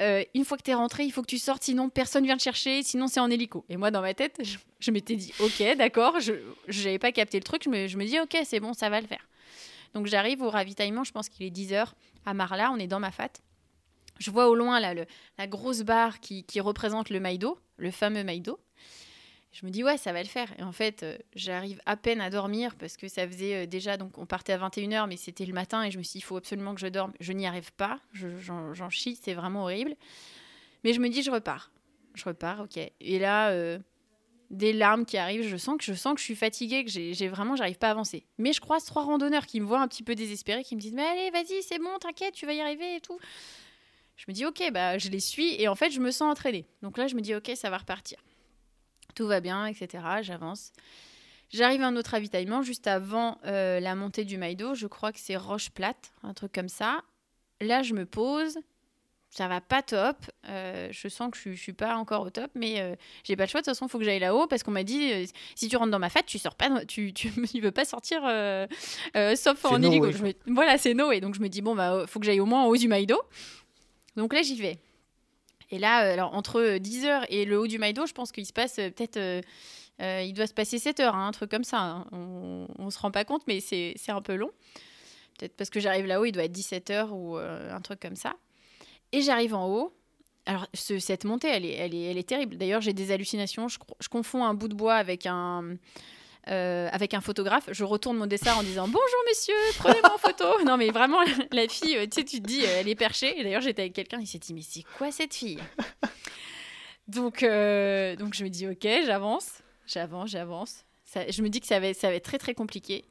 Euh, 0.00 0.24
une 0.34 0.44
fois 0.44 0.56
que 0.56 0.62
tu 0.62 0.70
es 0.70 0.74
rentré, 0.74 1.04
il 1.04 1.10
faut 1.12 1.20
que 1.22 1.26
tu 1.26 1.38
sortes, 1.38 1.62
sinon 1.62 1.90
personne 1.90 2.24
vient 2.24 2.36
te 2.36 2.42
chercher, 2.42 2.82
sinon 2.82 3.06
c'est 3.06 3.20
en 3.20 3.30
hélico. 3.30 3.64
Et 3.68 3.76
moi, 3.76 3.90
dans 3.90 4.00
ma 4.00 4.14
tête, 4.14 4.38
je, 4.42 4.56
je 4.78 4.90
m'étais 4.90 5.14
dit, 5.16 5.32
ok, 5.40 5.76
d'accord, 5.76 6.20
je 6.20 6.32
n'avais 6.68 6.98
pas 6.98 7.12
capté 7.12 7.38
le 7.38 7.44
truc, 7.44 7.62
je 7.64 7.68
me, 7.68 7.86
je 7.86 7.96
me 7.98 8.04
dis, 8.06 8.18
ok, 8.18 8.38
c'est 8.44 8.60
bon, 8.60 8.72
ça 8.72 8.88
va 8.88 9.00
le 9.00 9.06
faire. 9.06 9.26
Donc 9.92 10.06
j'arrive 10.06 10.40
au 10.42 10.48
ravitaillement, 10.50 11.04
je 11.04 11.12
pense 11.12 11.28
qu'il 11.28 11.44
est 11.44 11.50
10h 11.50 11.86
à 12.24 12.32
Marla, 12.34 12.70
on 12.72 12.76
est 12.78 12.86
dans 12.86 13.00
ma 13.00 13.10
fat. 13.10 13.28
Je 14.18 14.30
vois 14.30 14.48
au 14.48 14.54
loin 14.54 14.80
là, 14.80 14.94
le- 14.94 15.06
la 15.38 15.46
grosse 15.46 15.80
barre 15.82 16.20
qui, 16.20 16.44
qui 16.44 16.60
représente 16.60 17.10
le 17.10 17.20
Maïdo, 17.20 17.58
le 17.76 17.90
fameux 17.90 18.22
Maïdo. 18.24 18.58
Je 19.52 19.66
me 19.66 19.70
dis, 19.70 19.82
ouais, 19.82 19.96
ça 19.96 20.12
va 20.12 20.22
le 20.22 20.28
faire. 20.28 20.48
Et 20.58 20.62
en 20.62 20.70
fait, 20.72 21.02
euh, 21.02 21.18
j'arrive 21.34 21.80
à 21.84 21.96
peine 21.96 22.20
à 22.20 22.30
dormir 22.30 22.76
parce 22.76 22.96
que 22.96 23.08
ça 23.08 23.26
faisait 23.26 23.64
euh, 23.64 23.66
déjà, 23.66 23.96
donc 23.96 24.16
on 24.16 24.24
partait 24.24 24.52
à 24.52 24.58
21h, 24.58 25.08
mais 25.08 25.16
c'était 25.16 25.44
le 25.44 25.52
matin 25.52 25.82
et 25.82 25.90
je 25.90 25.98
me 25.98 26.02
suis 26.04 26.12
dit, 26.12 26.18
il 26.18 26.22
faut 26.22 26.36
absolument 26.36 26.74
que 26.74 26.80
je 26.80 26.86
dorme. 26.86 27.12
Je 27.18 27.32
n'y 27.32 27.46
arrive 27.46 27.72
pas, 27.72 27.98
je- 28.12 28.38
j'en 28.38 28.90
chie, 28.90 29.18
c'est 29.20 29.34
vraiment 29.34 29.62
horrible. 29.62 29.96
Mais 30.84 30.92
je 30.92 31.00
me 31.00 31.08
dis, 31.08 31.22
je 31.22 31.30
repars. 31.30 31.72
Je 32.14 32.24
repars, 32.24 32.60
ok. 32.60 32.78
Et 33.00 33.18
là, 33.18 33.50
euh, 33.50 33.78
des 34.50 34.72
larmes 34.72 35.04
qui 35.04 35.16
arrivent, 35.16 35.46
je 35.46 35.56
sens 35.56 35.76
que 35.78 35.84
je, 35.84 35.94
sens 35.94 36.14
que 36.14 36.20
je 36.20 36.24
suis 36.24 36.36
fatiguée, 36.36 36.84
que 36.84 36.90
j'ai 36.90 37.28
vraiment, 37.28 37.56
j'arrive 37.56 37.78
pas 37.78 37.88
à 37.88 37.92
avancer. 37.92 38.24
Mais 38.38 38.52
je 38.52 38.60
croise 38.60 38.84
trois 38.84 39.02
randonneurs 39.02 39.46
qui 39.46 39.60
me 39.60 39.66
voient 39.66 39.80
un 39.80 39.88
petit 39.88 40.02
peu 40.04 40.14
désespérée, 40.14 40.62
qui 40.62 40.76
me 40.76 40.80
disent, 40.80 40.92
mais 40.94 41.02
allez, 41.04 41.30
vas-y, 41.30 41.62
c'est 41.62 41.78
bon, 41.78 41.98
t'inquiète, 42.00 42.34
tu 42.34 42.46
vas 42.46 42.52
y 42.52 42.60
arriver 42.60 42.96
et 42.96 43.00
tout. 43.00 43.18
Je 44.16 44.24
me 44.28 44.32
dis, 44.32 44.44
ok, 44.46 44.70
bah, 44.72 44.98
je 44.98 45.08
les 45.08 45.20
suis 45.20 45.60
et 45.60 45.66
en 45.68 45.74
fait, 45.74 45.90
je 45.90 46.00
me 46.00 46.10
sens 46.10 46.30
entraînée. 46.30 46.66
Donc 46.82 46.98
là, 46.98 47.06
je 47.08 47.14
me 47.14 47.20
dis, 47.20 47.34
ok, 47.34 47.50
ça 47.56 47.70
va 47.70 47.78
repartir. 47.78 48.18
Tout 49.14 49.26
va 49.26 49.40
bien, 49.40 49.66
etc. 49.66 50.02
J'avance. 50.22 50.72
J'arrive 51.52 51.82
à 51.82 51.88
un 51.88 51.96
autre 51.96 52.12
ravitaillement 52.12 52.62
juste 52.62 52.86
avant 52.86 53.38
euh, 53.44 53.80
la 53.80 53.94
montée 53.96 54.24
du 54.24 54.38
Maïdo. 54.38 54.74
Je 54.74 54.86
crois 54.86 55.12
que 55.12 55.18
c'est 55.18 55.36
Roche 55.36 55.70
Plate, 55.70 56.12
un 56.22 56.32
truc 56.34 56.52
comme 56.52 56.68
ça. 56.68 57.02
Là, 57.60 57.82
je 57.82 57.94
me 57.94 58.06
pose. 58.06 58.58
Ça 59.32 59.46
va 59.46 59.60
pas 59.60 59.80
top. 59.82 60.16
Euh, 60.48 60.88
je 60.90 61.06
sens 61.06 61.30
que 61.30 61.38
je, 61.38 61.52
je 61.52 61.60
suis 61.60 61.72
pas 61.72 61.94
encore 61.96 62.22
au 62.22 62.30
top, 62.30 62.50
mais 62.56 62.80
euh, 62.80 62.96
j'ai 63.22 63.36
pas 63.36 63.44
le 63.44 63.48
choix. 63.48 63.60
De 63.60 63.64
toute 63.64 63.74
façon, 63.74 63.86
il 63.86 63.88
faut 63.88 63.98
que 63.98 64.04
j'aille 64.04 64.18
là-haut 64.18 64.48
parce 64.48 64.64
qu'on 64.64 64.72
m'a 64.72 64.82
dit 64.82 65.12
euh, 65.12 65.24
si 65.54 65.68
tu 65.68 65.76
rentres 65.76 65.92
dans 65.92 66.00
ma 66.00 66.10
fat, 66.10 66.22
tu 66.24 66.38
sors 66.38 66.56
pas, 66.56 66.84
tu, 66.84 67.12
tu, 67.12 67.30
tu 67.52 67.60
peux 67.60 67.70
pas 67.70 67.84
sortir 67.84 68.22
sauf 69.36 69.64
en 69.64 69.78
no 69.78 69.90
me- 70.22 70.54
voilà, 70.54 70.78
c'est 70.78 70.94
no 70.94 71.08
way. 71.08 71.20
Donc 71.20 71.34
je 71.36 71.40
me 71.40 71.48
dis 71.48 71.62
bon 71.62 71.76
bah 71.76 72.04
faut 72.08 72.18
que 72.18 72.26
j'aille 72.26 72.40
au 72.40 72.46
moins 72.46 72.62
en 72.64 72.66
haut 72.66 72.76
du 72.76 72.88
Maïdo. 72.88 73.20
Donc 74.16 74.34
là, 74.34 74.42
j'y 74.42 74.56
vais. 74.60 74.78
Et 75.70 75.78
là, 75.78 76.04
euh, 76.06 76.12
alors 76.12 76.34
entre 76.34 76.78
10h 76.78 77.24
et 77.28 77.44
le 77.44 77.58
haut 77.58 77.66
du 77.66 77.78
Maïdo, 77.78 78.06
je 78.06 78.12
pense 78.12 78.32
qu'il 78.32 78.46
se 78.46 78.52
passe 78.52 78.78
euh, 78.78 78.90
peut-être. 78.90 79.16
euh, 79.16 79.40
euh, 80.02 80.22
il 80.22 80.32
doit 80.32 80.46
se 80.46 80.54
passer 80.54 80.78
7 80.78 80.98
heures, 81.00 81.14
hein, 81.14 81.28
un 81.28 81.32
truc 81.32 81.50
comme 81.50 81.64
ça. 81.64 81.78
hein. 81.80 82.06
On, 82.12 82.66
on 82.78 82.88
se 82.90 82.98
rend 82.98 83.10
pas 83.10 83.24
compte, 83.24 83.42
mais 83.46 83.60
c'est 83.60 83.94
un 84.08 84.22
peu 84.22 84.34
long. 84.34 84.50
Peut-être 85.38 85.56
parce 85.56 85.68
que 85.70 85.78
j'arrive 85.80 86.06
là-haut, 86.06 86.24
il 86.24 86.32
doit 86.32 86.44
être 86.44 86.52
17 86.52 86.90
heures 86.90 87.12
ou 87.12 87.36
euh, 87.36 87.70
un 87.74 87.80
truc 87.82 88.00
comme 88.00 88.16
ça. 88.16 88.34
Et 89.12 89.20
j'arrive 89.22 89.54
en 89.54 89.66
haut. 89.68 89.92
Alors, 90.46 90.66
ce- 90.72 90.98
cette 90.98 91.24
montée, 91.24 91.48
elle 91.48 91.66
est, 91.66 91.74
elle 91.74 91.94
est, 91.94 92.02
elle 92.10 92.18
est 92.18 92.28
terrible. 92.28 92.56
D'ailleurs, 92.56 92.80
j'ai 92.80 92.94
des 92.94 93.12
hallucinations. 93.12 93.68
Je 93.68 94.08
confonds 94.08 94.44
un 94.44 94.54
bout 94.54 94.68
de 94.68 94.74
bois 94.74 94.94
avec 94.94 95.26
un, 95.26 95.76
euh, 96.48 96.88
avec 96.92 97.14
un 97.14 97.20
photographe. 97.20 97.68
Je 97.72 97.84
retourne 97.84 98.16
mon 98.16 98.26
dessin 98.26 98.54
en 98.54 98.62
disant 98.62 98.86
Bonjour, 98.86 99.22
messieurs, 99.28 99.54
prenez-moi 99.78 100.14
en 100.14 100.18
photo. 100.18 100.44
Non, 100.64 100.76
mais 100.76 100.90
vraiment, 100.90 101.18
la 101.52 101.68
fille, 101.68 101.96
euh, 101.96 102.04
tu 102.06 102.20
sais, 102.20 102.24
tu 102.24 102.40
te 102.40 102.46
dis, 102.46 102.62
euh, 102.64 102.80
elle 102.80 102.88
est 102.88 102.94
perchée. 102.94 103.38
Et 103.38 103.42
d'ailleurs, 103.44 103.60
j'étais 103.62 103.82
avec 103.82 103.92
quelqu'un, 103.94 104.18
il 104.20 104.26
s'est 104.26 104.38
dit 104.38 104.54
Mais 104.54 104.62
c'est 104.62 104.82
quoi 104.96 105.10
cette 105.12 105.34
fille? 105.34 105.58
Donc, 107.08 107.42
euh, 107.42 108.14
donc, 108.16 108.34
je 108.34 108.44
me 108.44 108.48
dis 108.48 108.68
Ok, 108.68 108.82
j'avance, 109.04 109.62
j'avance, 109.86 110.30
j'avance. 110.30 110.84
Ça- 111.04 111.28
Je 111.28 111.42
me 111.42 111.48
dis 111.48 111.60
que 111.60 111.66
ça 111.66 111.80
va, 111.80 111.88
être, 111.88 111.96
ça 111.98 112.08
va 112.08 112.14
être 112.14 112.24
très, 112.24 112.38
très 112.38 112.54
compliqué. 112.54 113.04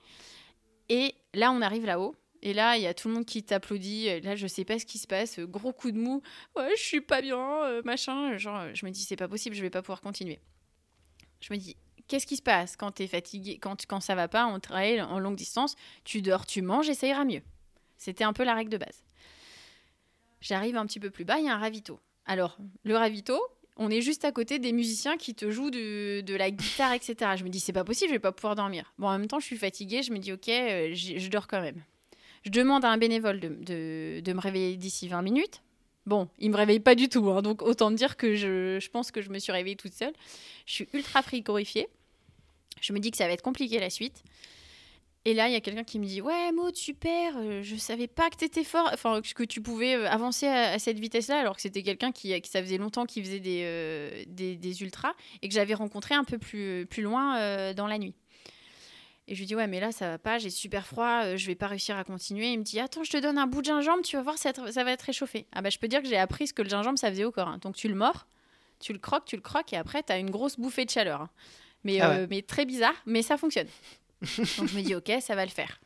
Et 0.88 1.14
là, 1.34 1.52
on 1.52 1.62
arrive 1.62 1.86
là-haut. 1.86 2.16
Et 2.42 2.54
là, 2.54 2.78
il 2.78 2.84
y 2.84 2.88
a 2.88 2.94
tout 2.94 3.10
le 3.10 3.14
monde 3.16 3.26
qui 3.26 3.44
t'applaudit. 3.44 4.22
Là, 4.22 4.38
je 4.38 4.48
sais 4.48 4.64
pas 4.64 4.80
ce 4.80 4.86
qui 4.86 4.98
se 4.98 5.06
passe. 5.08 5.40
Gros 5.40 5.74
coup 5.74 5.92
de 5.92 5.98
mou. 5.98 6.22
Ouais, 6.56 6.72
je 6.78 6.82
suis 6.82 7.02
pas 7.02 7.22
bien, 7.22 7.82
machin. 7.84 8.38
Genre, 8.38 8.74
je 8.74 8.86
me 8.86 8.92
dis, 8.92 9.04
c'est 9.04 9.18
pas 9.18 9.28
possible, 9.28 9.54
je 9.56 9.62
vais 9.62 9.70
pas 9.70 9.82
pouvoir 9.82 10.00
continuer. 10.00 10.40
Je 11.42 11.54
me 11.54 11.58
dis, 11.60 11.76
qu'est-ce 12.10 12.28
qui 12.28 12.36
se 12.36 12.42
passe 12.42 12.76
quand 12.76 12.92
tu 12.92 13.04
es 13.04 13.08
fatigué, 13.08 13.58
quand, 13.62 13.86
quand 13.88 14.02
ça 14.02 14.16
va 14.16 14.28
pas 14.28 14.44
en 14.44 14.60
trail, 14.60 15.02
en 15.02 15.20
longue 15.20 15.38
distance 15.38 15.76
Tu 16.04 16.22
dors, 16.22 16.46
tu 16.46 16.62
manges 16.62 16.90
et 16.90 16.94
ça 16.94 17.08
ira 17.08 17.24
mieux. 17.24 17.42
C'était 17.98 18.26
un 18.26 18.34
peu 18.34 18.44
la 18.44 18.54
règle 18.54 18.72
de 18.72 18.78
base. 18.78 19.04
J'arrive 20.42 20.76
un 20.76 20.86
petit 20.86 21.00
peu 21.00 21.10
plus 21.10 21.24
bas, 21.24 21.40
il 21.40 21.46
y 21.46 21.50
a 21.50 21.56
un 21.56 21.60
ravito. 21.60 22.00
Alors, 22.26 22.58
le 22.84 22.96
ravito, 22.96 23.40
on 23.78 23.90
est 23.90 24.02
juste 24.02 24.26
à 24.26 24.32
côté 24.32 24.60
des 24.60 24.74
musiciens 24.74 25.18
qui 25.18 25.36
te 25.36 25.50
jouent 25.50 25.72
de, 25.72 26.36
la 26.36 26.52
guitare, 26.52 26.94
etc. 26.94 27.16
Je 27.38 27.44
me 27.44 27.50
dis, 27.50 27.60
c'est 27.60 27.74
pas 27.74 27.84
possible, 27.84 28.10
je 28.10 28.16
vais 28.16 28.20
pas 28.20 28.32
pouvoir 28.32 28.56
dormir. 28.56 28.94
Bon, 28.98 29.08
en 29.08 29.18
même 29.18 29.28
temps, 29.28 29.40
je 29.40 29.46
suis 29.46 29.58
fatiguée, 29.58 30.04
je 30.04 30.12
me 30.12 30.20
dis, 30.20 30.34
ok, 30.34 30.50
euh, 30.50 30.94
je 30.94 31.30
dors 31.30 31.48
quand 31.48 31.62
même. 31.62 31.82
Je 32.46 32.52
demande 32.52 32.86
à 32.86 32.90
un 32.90 32.98
bénévole 32.98 33.40
de, 33.40 34.34
me 34.34 34.40
réveiller 34.40 34.78
d'ici 34.78 35.08
20 35.08 35.22
minutes. 35.22 35.62
Bon, 36.06 36.30
il 36.40 36.50
me 36.50 36.56
réveille 36.56 36.80
pas 36.80 36.96
du 36.96 37.10
tout, 37.10 37.30
hein, 37.30 37.42
donc 37.42 37.62
autant 37.62 37.92
dire 37.92 38.18
que 38.18 38.36
je, 38.36 38.80
je 38.80 38.90
pense 38.90 39.12
que 39.12 39.22
je 39.22 39.30
me 39.30 39.38
suis 39.38 39.52
réveillée 39.52 39.76
toute 39.76 39.94
seule. 39.94 40.14
Je 40.66 40.74
suis 40.74 40.90
ultra 40.94 41.22
frigorifiée. 41.22 41.88
Je 42.82 42.94
me 42.94 43.00
dis 43.00 43.12
que 43.12 43.18
ça 43.18 43.28
va 43.28 43.34
être 43.34 43.42
compliqué 43.42 43.80
la 43.80 43.90
suite. 43.90 44.24
Et 45.26 45.34
là, 45.34 45.50
il 45.50 45.52
y 45.52 45.56
a 45.56 45.62
quelqu'un 45.62 45.84
qui 45.84 46.00
me 46.00 46.06
dit 46.06 46.22
Ouais, 46.22 46.52
Maud, 46.54 46.76
super, 46.76 47.34
euh, 47.38 47.62
je 47.62 47.76
savais 47.76 48.08
pas 48.08 48.30
que 48.30 48.38
t'étais 48.38 48.64
fort, 48.64 48.90
enfin, 48.94 49.22
que 49.22 49.44
tu 49.44 49.62
pouvais 49.62 49.96
euh, 49.96 50.10
avancer 50.10 50.48
à, 50.48 50.80
cette 50.80 50.98
vitesse-là, 50.98 51.40
alors 51.40 51.56
que 51.56 51.62
c'était 51.62 51.84
quelqu'un 51.84 52.12
qui, 52.12 52.40
qui, 52.42 52.50
ça 52.50 52.62
faisait 52.62 52.78
longtemps 52.78 53.06
qu'il 53.06 53.24
faisait 53.26 53.42
des, 53.42 53.64
euh, 53.66 54.24
des, 54.28 54.82
ultras 54.82 55.14
et 55.42 55.50
que 55.50 55.54
j'avais 55.54 55.74
rencontré 55.74 56.16
un 56.16 56.24
peu 56.24 56.38
plus, 56.38 56.86
plus 56.90 57.04
loin 57.04 57.38
euh, 57.38 57.74
dans 57.74 57.88
la 57.88 57.98
nuit. 57.98 58.16
Et 59.30 59.36
je 59.36 59.42
lui 59.42 59.46
dis 59.46 59.56
Ouais, 59.56 59.68
mais 59.68 59.80
là, 59.80 59.92
ça 59.92 60.10
va 60.10 60.18
pas, 60.18 60.40
j'ai 60.40 60.50
super 60.50 60.88
froid, 60.88 61.22
euh, 61.24 61.38
je 61.38 61.46
vais 61.46 61.56
pas 61.56 61.68
réussir 61.68 61.96
à 61.96 62.04
continuer. 62.04 62.52
Il 62.52 62.60
me 62.60 62.64
dit 62.64 62.80
Attends, 62.80 63.04
je 63.04 63.12
te 63.12 63.18
donne 63.18 63.38
un 63.38 63.46
bout 63.46 63.62
de 63.62 63.68
gingembre, 63.68 64.02
tu 64.02 64.16
vas 64.16 64.24
voir, 64.24 64.38
ça, 64.40 64.52
ça 64.54 64.84
va 64.84 64.92
être 64.92 65.04
réchauffé. 65.04 65.46
Ah, 65.52 65.62
bah, 65.62 65.70
je 65.70 65.78
peux 65.78 65.88
dire 65.88 66.02
que 66.02 66.08
j'ai 66.08 66.18
appris 66.18 66.48
ce 66.48 66.54
que 66.54 66.64
le 66.64 66.70
gingembre, 66.70 66.98
ça 66.98 67.10
faisait 67.10 67.26
au 67.26 67.32
corps. 67.32 67.48
hein. 67.48 67.60
Donc, 67.62 67.76
tu 67.76 67.88
le 67.88 67.96
mords, 67.96 68.26
tu 68.80 68.92
le 68.92 69.00
croques, 69.00 69.26
tu 69.26 69.36
le 69.36 69.44
croques, 69.44 69.72
et 69.74 69.78
après, 69.78 70.02
t'as 70.02 70.18
une 70.18 70.32
grosse 70.32 70.58
bouffée 70.58 70.86
de 70.86 70.90
chaleur. 70.90 71.22
hein. 71.22 71.30
Mais, 71.84 72.00
Ah 72.02 72.12
euh, 72.12 72.28
mais 72.30 72.42
très 72.42 72.66
bizarre, 72.66 72.96
mais 73.06 73.22
ça 73.22 73.38
fonctionne. 73.38 73.68
Donc 74.58 74.68
je 74.68 74.76
me 74.78 74.82
dis, 74.82 74.96
ok, 74.96 75.12
ça 75.22 75.36
va 75.36 75.46
le 75.46 75.52
faire. 75.52 75.80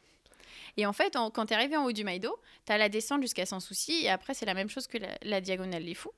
Et 0.75 0.85
en 0.87 0.93
fait, 0.93 1.15
en- 1.15 1.29
quand 1.29 1.45
tu 1.45 1.53
es 1.53 1.55
arrivé 1.55 1.77
en 1.77 1.85
haut 1.85 1.91
du 1.91 2.03
Maïdo, 2.03 2.35
tu 2.65 2.71
as 2.71 2.77
la 2.79 2.89
descente 2.89 3.21
jusqu'à 3.21 3.45
Sans 3.45 3.59
Souci, 3.59 4.03
et 4.05 4.09
après, 4.09 4.33
c'est 4.33 4.45
la 4.47 4.55
même 4.55 4.69
chose 4.69 4.87
que 4.87 4.97
la, 4.97 5.09
la 5.21 5.39
diagonale 5.39 5.85
des 5.85 5.93
Fous. 5.93 6.11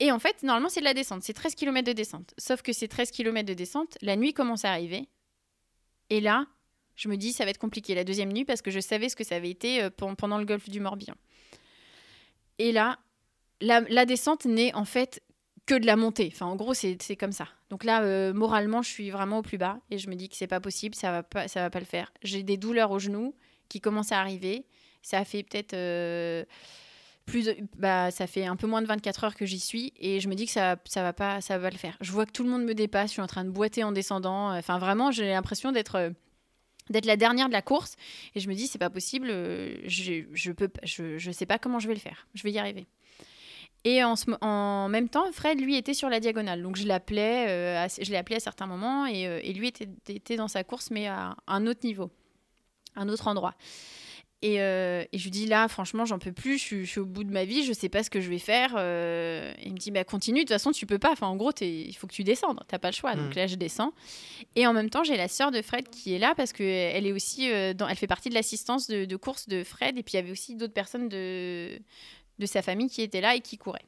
Et 0.00 0.10
en 0.10 0.18
fait, 0.18 0.42
normalement, 0.42 0.68
c'est 0.68 0.80
de 0.80 0.84
la 0.84 0.94
descente. 0.94 1.22
C'est 1.22 1.32
13 1.32 1.54
km 1.54 1.86
de 1.86 1.92
descente. 1.92 2.34
Sauf 2.38 2.60
que 2.62 2.72
ces 2.72 2.88
13 2.88 3.12
km 3.12 3.46
de 3.46 3.54
descente, 3.54 3.96
la 4.02 4.16
nuit 4.16 4.34
commence 4.34 4.64
à 4.64 4.72
arriver. 4.72 5.08
Et 6.10 6.20
là, 6.20 6.46
je 6.96 7.08
me 7.08 7.16
dis, 7.16 7.32
ça 7.32 7.44
va 7.44 7.50
être 7.50 7.58
compliqué 7.58 7.94
la 7.94 8.04
deuxième 8.04 8.32
nuit 8.32 8.44
parce 8.44 8.62
que 8.62 8.70
je 8.72 8.80
savais 8.80 9.08
ce 9.08 9.16
que 9.16 9.24
ça 9.24 9.36
avait 9.36 9.48
été 9.50 9.82
euh, 9.82 9.90
pen- 9.90 10.16
pendant 10.16 10.38
le 10.38 10.44
golfe 10.44 10.68
du 10.68 10.80
Morbihan. 10.80 11.14
Et 12.58 12.72
là, 12.72 12.98
la, 13.60 13.80
la 13.82 14.04
descente 14.06 14.44
n'est 14.44 14.74
en 14.74 14.84
fait 14.84 15.22
que 15.66 15.74
de 15.74 15.86
la 15.86 15.96
montée. 15.96 16.30
Enfin, 16.32 16.46
en 16.46 16.56
gros, 16.56 16.74
c'est 16.74 17.16
comme 17.18 17.32
ça. 17.32 17.48
Donc 17.70 17.84
là, 17.84 18.02
euh, 18.02 18.32
moralement, 18.32 18.82
je 18.82 18.88
suis 18.88 19.10
vraiment 19.10 19.38
au 19.38 19.42
plus 19.42 19.58
bas 19.58 19.78
et 19.90 19.98
je 19.98 20.08
me 20.08 20.14
dis 20.14 20.28
que 20.28 20.36
c'est 20.36 20.46
pas 20.46 20.60
possible, 20.60 20.94
ça 20.94 21.10
va 21.10 21.22
pas, 21.22 21.48
ça 21.48 21.60
va 21.60 21.70
pas 21.70 21.80
le 21.80 21.84
faire. 21.84 22.12
J'ai 22.22 22.42
des 22.42 22.56
douleurs 22.56 22.92
aux 22.92 23.00
genoux 23.00 23.34
qui 23.68 23.80
commencent 23.80 24.12
à 24.12 24.20
arriver. 24.20 24.64
Ça 25.02 25.24
fait 25.24 25.42
peut-être 25.42 25.74
euh, 25.74 26.44
plus, 27.26 27.50
bah, 27.76 28.12
ça 28.12 28.28
fait 28.28 28.46
un 28.46 28.56
peu 28.56 28.68
moins 28.68 28.80
de 28.80 28.86
24 28.86 29.24
heures 29.24 29.34
que 29.34 29.44
j'y 29.44 29.58
suis 29.58 29.92
et 29.98 30.20
je 30.20 30.28
me 30.28 30.34
dis 30.34 30.46
que 30.46 30.52
ça, 30.52 30.76
ça 30.84 31.02
va 31.02 31.12
pas, 31.12 31.40
ça 31.40 31.58
va 31.58 31.70
le 31.70 31.76
faire. 31.76 31.96
Je 32.00 32.12
vois 32.12 32.26
que 32.26 32.32
tout 32.32 32.44
le 32.44 32.50
monde 32.50 32.64
me 32.64 32.74
dépasse. 32.74 33.10
Je 33.10 33.14
suis 33.14 33.22
en 33.22 33.26
train 33.26 33.44
de 33.44 33.50
boiter 33.50 33.82
en 33.82 33.92
descendant. 33.92 34.56
Enfin, 34.56 34.78
vraiment, 34.78 35.10
j'ai 35.10 35.28
l'impression 35.28 35.72
d'être 35.72 35.96
euh, 35.96 36.10
d'être 36.90 37.06
la 37.06 37.16
dernière 37.16 37.48
de 37.48 37.52
la 37.52 37.62
course 37.62 37.96
et 38.36 38.40
je 38.40 38.48
me 38.48 38.54
dis 38.54 38.68
c'est 38.68 38.78
pas 38.78 38.90
possible. 38.90 39.26
Je, 39.86 40.24
je 40.32 40.52
peux, 40.52 40.70
je, 40.84 41.18
je 41.18 41.30
sais 41.32 41.46
pas 41.46 41.58
comment 41.58 41.80
je 41.80 41.88
vais 41.88 41.94
le 41.94 42.00
faire. 42.00 42.28
Je 42.34 42.44
vais 42.44 42.52
y 42.52 42.58
arriver. 42.60 42.86
Et 43.88 44.02
en, 44.02 44.16
ce 44.16 44.26
en 44.40 44.88
même 44.88 45.08
temps, 45.08 45.30
Fred, 45.30 45.60
lui, 45.60 45.76
était 45.76 45.94
sur 45.94 46.08
la 46.08 46.18
diagonale. 46.18 46.60
Donc, 46.60 46.74
je 46.76 46.88
l'appelais, 46.88 47.46
euh, 47.48 47.84
à- 47.84 47.86
je 47.88 48.10
l'ai 48.10 48.16
appelé 48.16 48.34
à 48.34 48.40
certains 48.40 48.66
moments 48.66 49.06
et, 49.06 49.28
euh, 49.28 49.38
et 49.44 49.52
lui 49.52 49.68
était, 49.68 49.88
était 50.08 50.34
dans 50.34 50.48
sa 50.48 50.64
course, 50.64 50.90
mais 50.90 51.06
à 51.06 51.36
un 51.46 51.66
autre 51.68 51.80
niveau, 51.84 52.10
un 52.96 53.08
autre 53.08 53.28
endroit. 53.28 53.54
Et, 54.42 54.60
euh, 54.60 55.04
et 55.12 55.18
je 55.18 55.22
lui 55.24 55.30
dis 55.30 55.46
là, 55.46 55.68
franchement, 55.68 56.04
j'en 56.04 56.18
peux 56.18 56.32
plus, 56.32 56.58
je 56.58 56.62
suis, 56.64 56.84
je 56.84 56.90
suis 56.90 57.00
au 57.00 57.06
bout 57.06 57.22
de 57.22 57.30
ma 57.32 57.44
vie, 57.44 57.64
je 57.64 57.72
sais 57.72 57.88
pas 57.88 58.02
ce 58.02 58.10
que 58.10 58.20
je 58.20 58.28
vais 58.28 58.40
faire. 58.40 58.72
Et 58.76 59.66
il 59.66 59.72
me 59.72 59.78
dit, 59.78 59.92
bah, 59.92 60.02
continue, 60.02 60.40
de 60.40 60.44
toute 60.44 60.48
façon, 60.50 60.72
tu 60.72 60.84
peux 60.84 60.98
pas. 60.98 61.12
Enfin, 61.12 61.28
en 61.28 61.36
gros, 61.36 61.52
il 61.60 61.94
faut 61.96 62.08
que 62.08 62.12
tu 62.12 62.24
descendes, 62.24 62.60
t'as 62.66 62.78
pas 62.80 62.90
le 62.90 62.94
choix. 62.94 63.14
Donc 63.14 63.34
Mm. 63.34 63.38
là, 63.38 63.46
je 63.46 63.54
descends. 63.54 63.92
Et 64.56 64.66
en 64.66 64.72
même 64.72 64.90
temps, 64.90 65.04
j'ai 65.04 65.16
la 65.16 65.28
sœur 65.28 65.52
de 65.52 65.62
Fred 65.62 65.88
qui 65.90 66.12
est 66.12 66.18
là 66.18 66.34
parce 66.36 66.52
qu'elle 66.52 67.06
est 67.06 67.12
aussi, 67.12 67.48
dans, 67.76 67.86
elle 67.88 67.96
fait 67.96 68.08
partie 68.08 68.30
de 68.30 68.34
l'assistance 68.34 68.88
de, 68.88 69.04
de 69.04 69.16
course 69.16 69.48
de 69.48 69.62
Fred. 69.62 69.96
Et 69.96 70.02
puis, 70.02 70.14
il 70.14 70.16
y 70.16 70.20
avait 70.20 70.32
aussi 70.32 70.56
d'autres 70.56 70.74
personnes 70.74 71.08
de, 71.08 71.78
de 72.38 72.46
sa 72.46 72.62
famille 72.62 72.88
qui 72.88 73.02
étaient 73.02 73.20
là 73.20 73.34
et 73.34 73.40
qui 73.40 73.58
couraient. 73.58 73.84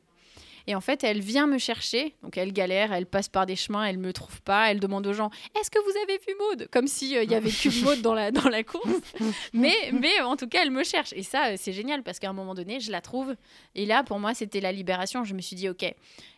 Et 0.66 0.74
en 0.74 0.82
fait, 0.82 1.02
elle 1.02 1.20
vient 1.20 1.46
me 1.46 1.56
chercher. 1.56 2.14
Donc, 2.22 2.36
elle 2.36 2.52
galère, 2.52 2.92
elle 2.92 3.06
passe 3.06 3.30
par 3.30 3.46
des 3.46 3.56
chemins, 3.56 3.84
elle 3.86 3.96
me 3.96 4.12
trouve 4.12 4.42
pas. 4.42 4.70
Elle 4.70 4.80
demande 4.80 5.06
aux 5.06 5.14
gens 5.14 5.30
Est-ce 5.58 5.70
que 5.70 5.78
vous 5.82 5.96
avez 6.02 6.18
vu 6.18 6.34
Maude? 6.38 6.68
Comme 6.70 6.86
s'il 6.86 7.16
il 7.22 7.30
y 7.30 7.34
avait 7.34 7.48
qu'une 7.50 7.80
Maude 7.84 8.02
dans 8.02 8.12
la, 8.12 8.30
dans 8.30 8.50
la 8.50 8.62
course. 8.64 8.86
mais, 9.54 9.72
mais 9.94 10.20
en 10.20 10.36
tout 10.36 10.46
cas, 10.46 10.60
elle 10.62 10.70
me 10.70 10.84
cherche. 10.84 11.14
Et 11.14 11.22
ça, 11.22 11.46
euh, 11.46 11.54
c'est 11.56 11.72
génial 11.72 12.02
parce 12.02 12.18
qu'à 12.18 12.28
un 12.28 12.34
moment 12.34 12.52
donné, 12.54 12.80
je 12.80 12.90
la 12.92 13.00
trouve. 13.00 13.34
Et 13.76 13.86
là, 13.86 14.02
pour 14.04 14.18
moi, 14.18 14.34
c'était 14.34 14.60
la 14.60 14.70
libération. 14.70 15.24
Je 15.24 15.32
me 15.32 15.40
suis 15.40 15.56
dit 15.56 15.70
Ok, 15.70 15.86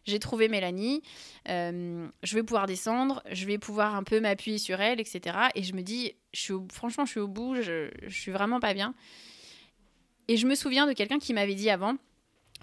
j'ai 0.05 0.19
trouvé 0.21 0.47
Mélanie. 0.49 1.03
euh, 1.49 2.07
je 2.23 2.35
vais 2.37 2.45
pouvoir 2.45 2.67
descendre. 2.67 3.25
Je 3.33 3.47
vais 3.47 3.59
pouvoir 3.59 3.97
un 3.97 4.05
peu 4.05 4.21
m'appuyer 4.21 4.59
sur 4.59 4.81
elle, 4.81 5.01
etc. 5.01 5.37
Et 5.57 5.65
je 5.65 5.75
me 5.75 5.83
dis 5.83 6.15
je 6.33 6.41
suis 6.41 6.53
au- 6.53 6.69
Franchement, 6.73 7.05
je 7.05 7.11
suis 7.11 7.21
au 7.21 7.27
bout. 7.27 7.57
Je, 7.61 7.91
je 8.07 8.17
suis 8.21 8.31
vraiment 8.31 8.61
pas 8.61 8.75
bien. 8.75 8.95
Et 10.31 10.37
je 10.37 10.47
me 10.47 10.55
souviens 10.55 10.87
de 10.87 10.93
quelqu'un 10.93 11.19
qui 11.19 11.35
m'avait 11.35 11.55
dit 11.55 11.69
avant 11.71 11.97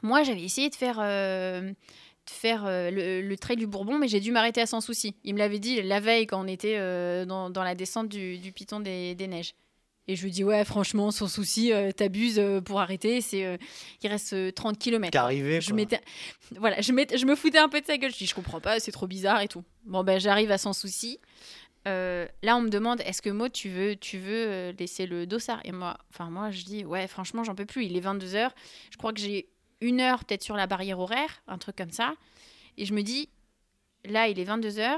moi, 0.03 0.21
j'avais 0.21 0.43
essayé 0.43 0.69
de 0.69 0.75
faire, 0.75 0.99
euh, 1.01 1.61
de 1.61 1.73
faire 2.29 2.65
euh, 2.67 2.91
le, 2.91 3.21
le 3.27 3.35
trail 3.37 3.57
du 3.57 3.65
Bourbon, 3.65 3.97
mais 3.97 4.07
j'ai 4.07 4.19
dû 4.19 4.31
m'arrêter 4.31 4.61
à 4.61 4.67
sans 4.67 4.79
souci. 4.79 5.15
Il 5.23 5.33
me 5.33 5.39
l'avait 5.39 5.57
dit 5.57 5.81
la 5.81 5.99
veille 5.99 6.27
quand 6.27 6.39
on 6.39 6.47
était 6.47 6.75
euh, 6.77 7.25
dans, 7.25 7.49
dans 7.49 7.63
la 7.63 7.73
descente 7.73 8.07
du, 8.07 8.37
du 8.37 8.51
Piton 8.51 8.79
des, 8.79 9.15
des 9.15 9.27
Neiges. 9.27 9.55
Et 10.07 10.15
je 10.15 10.23
lui 10.23 10.29
dis, 10.29 10.43
ouais, 10.43 10.63
franchement, 10.65 11.09
sans 11.09 11.27
souci, 11.27 11.71
t'abuses 11.97 12.39
pour 12.63 12.79
arrêter. 12.79 13.21
C'est, 13.21 13.57
il 14.03 14.07
reste 14.07 14.33
euh, 14.33 14.51
30 14.51 14.77
km. 14.77 15.11
T'es 15.11 15.17
arrivé. 15.17 15.59
Je, 15.61 15.67
quoi. 15.69 15.75
m'étais- 15.77 16.01
voilà, 16.57 16.79
je, 16.79 16.91
m'étais- 16.93 17.17
je 17.17 17.25
me 17.25 17.35
foutais 17.35 17.57
un 17.57 17.67
peu 17.69 17.81
de 17.81 17.85
sa 17.87 17.97
gueule. 17.97 18.11
Je 18.13 18.17
dis, 18.19 18.27
je 18.27 18.35
comprends 18.35 18.61
pas, 18.61 18.79
c'est 18.79 18.91
trop 18.91 19.07
bizarre 19.07 19.41
et 19.41 19.47
tout. 19.47 19.63
Bon, 19.83 20.03
ben, 20.03 20.19
j'arrive 20.19 20.51
à 20.51 20.59
sans 20.59 20.73
souci. 20.73 21.19
Euh, 21.87 22.27
là, 22.43 22.57
on 22.57 22.61
me 22.61 22.69
demande, 22.69 23.01
est-ce 23.01 23.21
que 23.21 23.29
Maud, 23.29 23.51
tu 23.51 23.69
veux, 23.69 23.95
tu 23.95 24.17
veux 24.17 24.47
euh, 24.47 24.71
laisser 24.77 25.05
le 25.05 25.25
dossard? 25.25 25.61
Et 25.63 25.71
moi, 25.71 25.97
enfin, 26.09 26.29
moi, 26.29 26.51
je 26.51 26.63
dis, 26.63 26.85
ouais, 26.85 27.07
franchement, 27.07 27.43
j'en 27.43 27.55
peux 27.55 27.65
plus. 27.65 27.85
Il 27.85 27.95
est 27.95 28.01
22h. 28.01 28.51
Je 28.91 28.97
crois 28.97 29.13
que 29.13 29.19
j'ai 29.19 29.47
une 29.79 30.01
heure 30.01 30.25
peut-être 30.25 30.43
sur 30.43 30.55
la 30.55 30.67
barrière 30.67 30.99
horaire, 30.99 31.41
un 31.47 31.57
truc 31.57 31.75
comme 31.75 31.91
ça. 31.91 32.15
Et 32.77 32.85
je 32.85 32.93
me 32.93 33.01
dis, 33.01 33.29
là, 34.05 34.27
il 34.27 34.39
est 34.39 34.45
22h. 34.45 34.97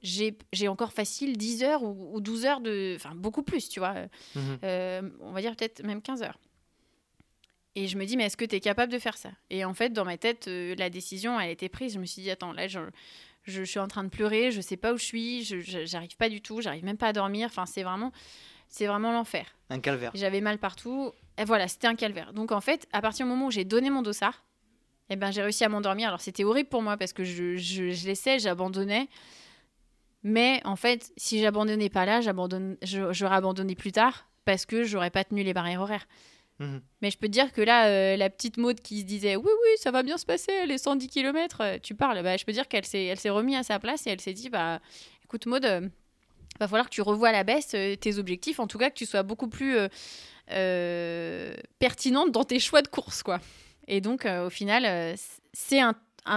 J'ai 0.00 0.38
j'ai 0.52 0.68
encore 0.68 0.92
facile 0.92 1.36
10 1.36 1.64
heures 1.64 1.82
ou, 1.82 2.14
ou 2.14 2.20
12 2.20 2.44
heures 2.46 2.60
de. 2.60 2.94
Enfin, 2.96 3.14
beaucoup 3.14 3.42
plus, 3.42 3.68
tu 3.68 3.80
vois. 3.80 3.94
Mhm. 4.34 4.58
Euh, 4.62 5.02
on 5.20 5.32
va 5.32 5.40
dire 5.40 5.56
peut-être 5.56 5.82
même 5.84 6.02
15 6.02 6.22
heures. 6.22 6.38
Et 7.74 7.86
je 7.86 7.96
me 7.96 8.04
dis, 8.04 8.16
mais 8.16 8.24
est-ce 8.24 8.36
que 8.36 8.44
tu 8.44 8.56
es 8.56 8.60
capable 8.60 8.92
de 8.92 8.98
faire 8.98 9.16
ça? 9.16 9.30
Et 9.50 9.64
en 9.64 9.72
fait, 9.72 9.90
dans 9.92 10.04
ma 10.04 10.18
tête, 10.18 10.48
euh, 10.48 10.74
la 10.78 10.90
décision, 10.90 11.38
elle 11.38 11.50
était 11.50 11.68
prise. 11.68 11.94
Je 11.94 12.00
me 12.00 12.06
suis 12.06 12.22
dit, 12.22 12.30
attends, 12.30 12.52
là, 12.52 12.66
je, 12.66 12.80
je, 13.50 13.60
je 13.64 13.70
suis 13.70 13.78
en 13.80 13.88
train 13.88 14.04
de 14.04 14.08
pleurer, 14.08 14.50
je 14.52 14.60
sais 14.60 14.76
pas 14.76 14.92
où 14.92 14.98
je 14.98 15.04
suis, 15.04 15.44
je 15.44 15.60
je- 15.60 15.84
j'arrive 15.86 16.16
pas 16.16 16.28
du 16.28 16.40
tout, 16.40 16.60
j'arrive 16.60 16.84
même 16.84 16.96
pas 16.96 17.08
à 17.08 17.12
dormir. 17.12 17.46
Enfin, 17.50 17.66
c'est 17.66 17.82
vraiment, 17.82 18.12
c'est 18.68 18.86
vraiment 18.86 19.12
l'enfer. 19.12 19.46
Un 19.70 19.80
calvaire. 19.80 20.10
J'avais 20.14 20.40
mal 20.40 20.58
partout. 20.58 21.12
Et 21.38 21.44
voilà, 21.44 21.68
c'était 21.68 21.86
un 21.86 21.94
calvaire. 21.94 22.32
Donc 22.32 22.52
en 22.52 22.60
fait, 22.60 22.86
à 22.92 23.00
partir 23.00 23.24
du 23.26 23.30
moment 23.30 23.46
où 23.46 23.50
j'ai 23.50 23.64
donné 23.64 23.90
mon 23.90 24.02
dossard, 24.02 24.44
eh 25.10 25.16
ben, 25.16 25.30
j'ai 25.30 25.42
réussi 25.42 25.64
à 25.64 25.68
m'endormir. 25.68 26.08
Alors 26.08 26.20
c'était 26.20 26.44
horrible 26.44 26.68
pour 26.68 26.82
moi 26.82 26.96
parce 26.96 27.12
que 27.12 27.24
je, 27.24 27.56
je, 27.56 27.90
je 27.90 28.06
laissais, 28.06 28.38
j'abandonnais. 28.38 29.08
Mais 30.22 30.60
en 30.64 30.76
fait, 30.76 31.12
si 31.16 31.40
j'abandonnais 31.40 31.88
pas 31.90 32.04
là, 32.04 32.20
j'abandonne, 32.20 32.76
je- 32.82 33.12
j'aurais 33.12 33.36
abandonné 33.36 33.74
plus 33.74 33.92
tard 33.92 34.26
parce 34.44 34.66
que 34.66 34.82
j'aurais 34.82 35.10
pas 35.10 35.24
tenu 35.24 35.42
les 35.42 35.54
barrières 35.54 35.80
horaires. 35.80 36.06
Mhm. 36.58 36.80
Mais 37.02 37.10
je 37.10 37.18
peux 37.18 37.28
te 37.28 37.32
dire 37.32 37.52
que 37.52 37.60
là, 37.60 37.86
euh, 37.86 38.16
la 38.16 38.30
petite 38.30 38.56
Maud 38.56 38.80
qui 38.80 39.00
se 39.00 39.04
disait 39.04 39.36
oui, 39.36 39.44
oui, 39.44 39.70
ça 39.76 39.90
va 39.90 40.02
bien 40.02 40.18
se 40.18 40.26
passer, 40.26 40.66
les 40.66 40.78
110 40.78 41.08
km, 41.08 41.78
tu 41.82 41.94
parles, 41.94 42.22
bah, 42.22 42.36
je 42.36 42.44
peux 42.44 42.52
dire 42.52 42.66
qu'elle 42.68 42.84
s'est, 42.84 43.14
remise 43.30 43.56
à 43.56 43.62
sa 43.62 43.78
place 43.78 44.06
et 44.06 44.10
elle 44.10 44.20
s'est 44.20 44.32
dit 44.32 44.50
bah, 44.50 44.80
écoute, 45.28 45.44
Maud, 45.44 45.64
euh, 45.64 45.86
va 46.58 46.68
falloir 46.68 46.88
que 46.88 46.94
tu 46.94 47.02
revoies 47.02 47.28
à 47.28 47.32
la 47.32 47.44
baisse 47.44 47.72
euh, 47.74 47.96
tes 47.96 48.18
objectifs, 48.18 48.60
en 48.60 48.66
tout 48.66 48.78
cas 48.78 48.88
que 48.88 48.94
tu 48.94 49.04
sois 49.04 49.22
beaucoup 49.22 49.48
plus 49.48 49.76
euh, 50.50 51.54
pertinente 51.78 52.32
dans 52.32 52.44
tes 52.44 52.58
choix 52.58 52.80
de 52.80 52.88
course. 52.88 53.22
quoi. 53.22 53.38
Et 53.86 54.00
donc, 54.00 54.26
au 54.26 54.50
final, 54.50 55.16
c'est 55.52 55.80
un, 55.80 55.94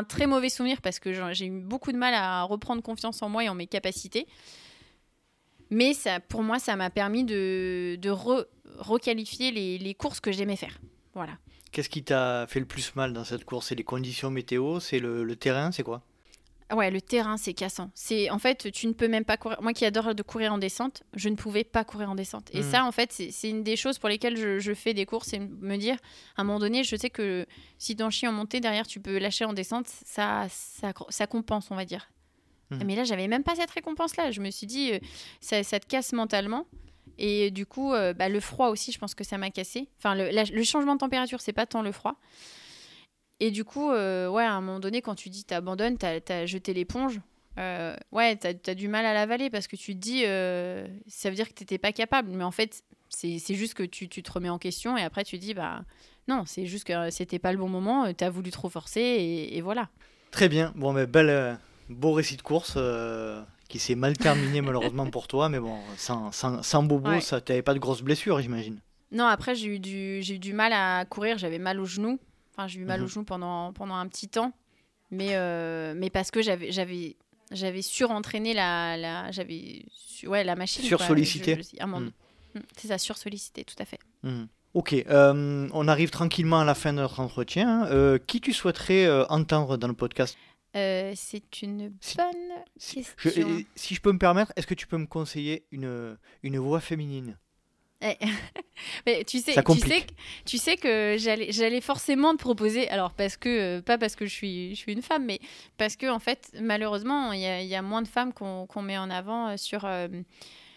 très 0.07 0.25
mauvais 0.25 0.49
souvenir 0.49 0.81
parce 0.81 0.99
que 0.99 1.33
j'ai 1.33 1.45
eu 1.47 1.61
beaucoup 1.61 1.91
de 1.91 1.97
mal 1.97 2.13
à 2.13 2.43
reprendre 2.43 2.81
confiance 2.81 3.21
en 3.21 3.29
moi 3.29 3.43
et 3.43 3.49
en 3.49 3.55
mes 3.55 3.67
capacités. 3.67 4.27
Mais 5.71 5.93
ça, 5.93 6.19
pour 6.19 6.43
moi, 6.43 6.59
ça 6.59 6.75
m'a 6.75 6.89
permis 6.89 7.23
de, 7.23 7.97
de 7.99 8.09
re- 8.11 8.45
requalifier 8.77 9.51
les, 9.51 9.77
les 9.77 9.93
courses 9.95 10.19
que 10.19 10.31
j'aimais 10.31 10.57
faire. 10.57 10.79
Voilà. 11.13 11.37
Qu'est-ce 11.71 11.89
qui 11.89 12.03
t'a 12.03 12.45
fait 12.47 12.59
le 12.59 12.65
plus 12.65 12.93
mal 12.95 13.13
dans 13.13 13.23
cette 13.23 13.45
course? 13.45 13.67
C'est 13.69 13.75
les 13.75 13.83
conditions 13.85 14.29
météo? 14.29 14.79
C'est 14.81 14.99
le, 14.99 15.23
le 15.23 15.35
terrain? 15.35 15.71
C'est 15.71 15.83
quoi? 15.83 16.01
Ouais, 16.73 16.89
le 16.89 17.01
terrain, 17.01 17.35
c'est 17.35 17.53
cassant. 17.53 17.91
C'est 17.95 18.29
en 18.29 18.39
fait, 18.39 18.71
tu 18.71 18.87
ne 18.87 18.93
peux 18.93 19.09
même 19.09 19.25
pas 19.25 19.35
courir. 19.35 19.61
Moi 19.61 19.73
qui 19.73 19.83
adore 19.85 20.15
de 20.15 20.23
courir 20.23 20.53
en 20.53 20.57
descente, 20.57 21.03
je 21.15 21.27
ne 21.27 21.35
pouvais 21.35 21.65
pas 21.65 21.83
courir 21.83 22.09
en 22.09 22.15
descente. 22.15 22.49
Et 22.53 22.59
Mhm. 22.61 22.71
ça, 22.71 22.85
en 22.85 22.93
fait, 22.93 23.11
c'est 23.11 23.29
c'est 23.31 23.49
une 23.49 23.61
des 23.63 23.75
choses 23.75 23.99
pour 23.99 24.07
lesquelles 24.07 24.37
je, 24.37 24.59
je 24.59 24.73
fais 24.73 24.93
des 24.93 25.05
courses 25.05 25.33
et 25.33 25.39
me 25.39 25.75
dire, 25.75 25.97
à 26.37 26.41
un 26.41 26.43
moment 26.45 26.59
donné, 26.59 26.85
je 26.85 26.95
sais 26.95 27.09
que 27.09 27.45
si 27.77 27.97
t'en 27.97 28.09
chies 28.09 28.27
en 28.27 28.31
montée, 28.31 28.61
derrière, 28.61 28.87
tu 28.87 29.01
peux 29.01 29.17
lâcher 29.17 29.43
en 29.43 29.51
descente, 29.51 29.87
ça, 29.87 30.47
ça, 30.49 30.93
ça 31.09 31.27
compense, 31.27 31.71
on 31.71 31.75
va 31.75 31.83
dire. 31.83 32.09
Mhm. 32.71 32.83
Mais 32.85 32.95
là, 32.95 33.03
j'avais 33.03 33.27
même 33.27 33.43
pas 33.43 33.55
cette 33.55 33.71
récompense-là. 33.71 34.31
Je 34.31 34.41
me 34.41 34.49
suis 34.51 34.67
dit, 34.67 34.93
euh, 34.93 34.99
ça, 35.41 35.61
ça 35.63 35.79
te 35.79 35.85
casse 35.87 36.13
mentalement. 36.13 36.65
Et 37.17 37.51
du 37.51 37.65
coup, 37.65 37.93
euh, 37.93 38.13
bah, 38.13 38.29
le 38.29 38.39
froid 38.39 38.69
aussi, 38.69 38.91
je 38.91 38.97
pense 38.97 39.13
que 39.13 39.23
ça 39.23 39.37
m'a 39.37 39.51
cassé. 39.51 39.89
Enfin, 39.99 40.15
le, 40.15 40.29
la- 40.29 40.43
le 40.45 40.63
changement 40.63 40.95
de 40.95 40.99
température, 40.99 41.41
c'est 41.41 41.53
pas 41.53 41.65
tant 41.65 41.81
le 41.81 41.91
froid. 41.91 42.15
Et 43.39 43.51
du 43.51 43.63
coup, 43.63 43.89
euh, 43.91 44.27
ouais, 44.29 44.43
à 44.43 44.53
un 44.53 44.61
moment 44.61 44.79
donné, 44.79 45.01
quand 45.01 45.15
tu 45.15 45.29
dis 45.29 45.43
t'abandonnes, 45.43 45.97
t'as 45.97 46.19
as 46.29 46.45
jeté 46.45 46.73
l'éponge, 46.73 47.19
euh, 47.57 47.95
ouais, 48.11 48.35
t'as 48.35 48.53
as 48.67 48.75
du 48.75 48.87
mal 48.87 49.05
à 49.05 49.13
l'avaler 49.13 49.49
parce 49.49 49.67
que 49.67 49.75
tu 49.75 49.93
te 49.95 49.99
dis, 49.99 50.23
euh, 50.25 50.87
ça 51.07 51.29
veut 51.29 51.35
dire 51.35 51.47
que 51.49 51.53
t'étais 51.53 51.79
pas 51.79 51.91
capable. 51.91 52.29
Mais 52.29 52.43
en 52.43 52.51
fait, 52.51 52.83
c'est 53.09 53.39
juste 53.55 53.73
que 53.73 53.83
tu, 53.83 54.07
tu 54.07 54.21
te 54.23 54.31
remets 54.31 54.49
en 54.49 54.59
question 54.59 54.95
et 54.95 55.01
après 55.01 55.23
tu 55.23 55.37
dis, 55.39 55.53
bah 55.53 55.81
non, 56.27 56.43
c'est 56.45 56.65
juste 56.67 56.85
que 56.85 57.09
c'était 57.09 57.39
pas 57.39 57.51
le 57.51 57.57
bon 57.57 57.67
moment, 57.67 58.05
euh, 58.05 58.13
t'as 58.15 58.29
voulu 58.29 58.51
trop 58.51 58.69
forcer 58.69 59.01
et, 59.01 59.57
et 59.57 59.61
voilà. 59.61 59.89
Très 60.29 60.47
bien. 60.47 60.71
Bon, 60.75 60.93
mais 60.93 61.07
bel, 61.07 61.29
euh, 61.29 61.55
beau 61.95 62.13
récit 62.13 62.37
de 62.37 62.41
course 62.41 62.73
euh, 62.77 63.41
qui 63.69 63.79
s'est 63.79 63.95
mal 63.95 64.17
terminé 64.17 64.61
malheureusement 64.61 65.09
pour 65.09 65.27
toi. 65.27 65.49
Mais 65.49 65.59
bon, 65.59 65.77
sans, 65.97 66.31
sans, 66.31 66.61
sans 66.63 66.83
bobo, 66.83 67.09
Ouais. 67.09 67.21
ça 67.21 67.41
t'avais 67.41 67.61
pas 67.61 67.73
de 67.73 67.79
grosses 67.79 68.01
blessures, 68.01 68.39
j'imagine. 68.41 68.79
Non, 69.11 69.25
après, 69.25 69.55
j'ai 69.55 69.67
eu, 69.67 69.79
du, 69.79 70.21
j'ai 70.21 70.35
eu 70.35 70.39
du 70.39 70.53
mal 70.53 70.71
à 70.73 71.03
courir, 71.05 71.37
j'avais 71.37 71.59
mal 71.59 71.79
aux 71.79 71.85
genoux. 71.85 72.19
Enfin, 72.55 72.67
j'ai 72.67 72.79
eu 72.79 72.85
mal 72.85 72.99
Mhm. 72.99 73.05
aux 73.05 73.09
genoux 73.09 73.25
pendant, 73.25 73.73
pendant 73.73 73.95
un 73.95 74.07
petit 74.07 74.27
temps. 74.29 74.53
Mais, 75.09 75.31
euh, 75.35 75.93
mais 75.95 76.09
parce 76.09 76.31
que 76.31 76.41
j'avais, 76.41 76.71
j'avais, 76.71 77.17
j'avais 77.51 77.81
surentraîné 77.81 78.53
la, 78.53 78.95
la, 78.95 79.31
j'avais, 79.31 79.83
ouais, 80.25 80.43
la 80.45 80.55
machine. 80.55 80.85
un 81.79 81.87
moment- 81.87 81.99
Mhm. 82.05 82.11
Mm, 82.55 82.59
C'est 82.77 82.87
ça, 82.89 82.97
sursollicité, 82.97 83.63
tout 83.65 83.75
à 83.79 83.85
fait. 83.85 83.99
Mhm. 84.23 84.47
Ok, 84.73 84.93
euh, 84.93 85.67
on 85.73 85.87
arrive 85.89 86.11
tranquillement 86.11 86.61
à 86.61 86.65
la 86.65 86.75
fin 86.75 86.93
de 86.93 86.99
notre 86.99 87.19
entretien. 87.19 87.85
Euh, 87.87 88.17
qui 88.25 88.39
tu 88.39 88.53
souhaiterais 88.53 89.05
euh, 89.05 89.25
entendre 89.27 89.75
dans 89.75 89.87
le 89.89 89.93
podcast? 89.93 90.37
Euh, 90.75 91.11
c'est 91.15 91.61
une 91.61 91.89
bonne 91.89 91.97
si 92.77 93.03
je, 93.17 93.29
question. 93.29 93.49
euh, 93.49 93.61
si 93.75 93.93
je 93.95 94.01
peux 94.01 94.11
me 94.11 94.17
permettre, 94.19 94.53
est-ce 94.55 94.65
que 94.67 94.73
tu 94.73 94.87
peux 94.87 94.97
me 94.97 95.05
conseiller 95.05 95.65
une, 95.71 96.17
une 96.43 96.57
voix 96.59 96.79
féminine? 96.79 97.37
Eh, 98.03 98.15
mais 99.05 99.23
tu 99.25 99.39
sais, 99.39 99.53
tu 99.63 99.79
sais, 99.79 100.05
tu 100.45 100.57
sais 100.57 100.75
que 100.77 101.15
j'allais, 101.19 101.51
j'allais 101.51 101.81
forcément 101.81 102.31
te 102.31 102.39
proposer. 102.39 102.89
Alors 102.89 103.13
parce 103.13 103.37
que 103.37 103.79
pas 103.81 103.97
parce 103.97 104.15
que 104.15 104.25
je 104.25 104.33
suis, 104.33 104.71
je 104.73 104.79
suis 104.79 104.93
une 104.93 105.01
femme, 105.03 105.25
mais 105.25 105.39
parce 105.77 105.95
que 105.97 106.09
en 106.09 106.19
fait, 106.19 106.49
malheureusement, 106.59 107.31
il 107.33 107.41
y 107.41 107.45
a, 107.45 107.61
il 107.61 107.67
y 107.67 107.75
a 107.75 107.81
moins 107.81 108.01
de 108.01 108.07
femmes 108.07 108.33
qu'on, 108.33 108.65
qu'on 108.65 108.81
met 108.81 108.97
en 108.97 109.09
avant 109.11 109.49
euh, 109.49 109.57
sur 109.57 109.85
euh, 109.85 110.07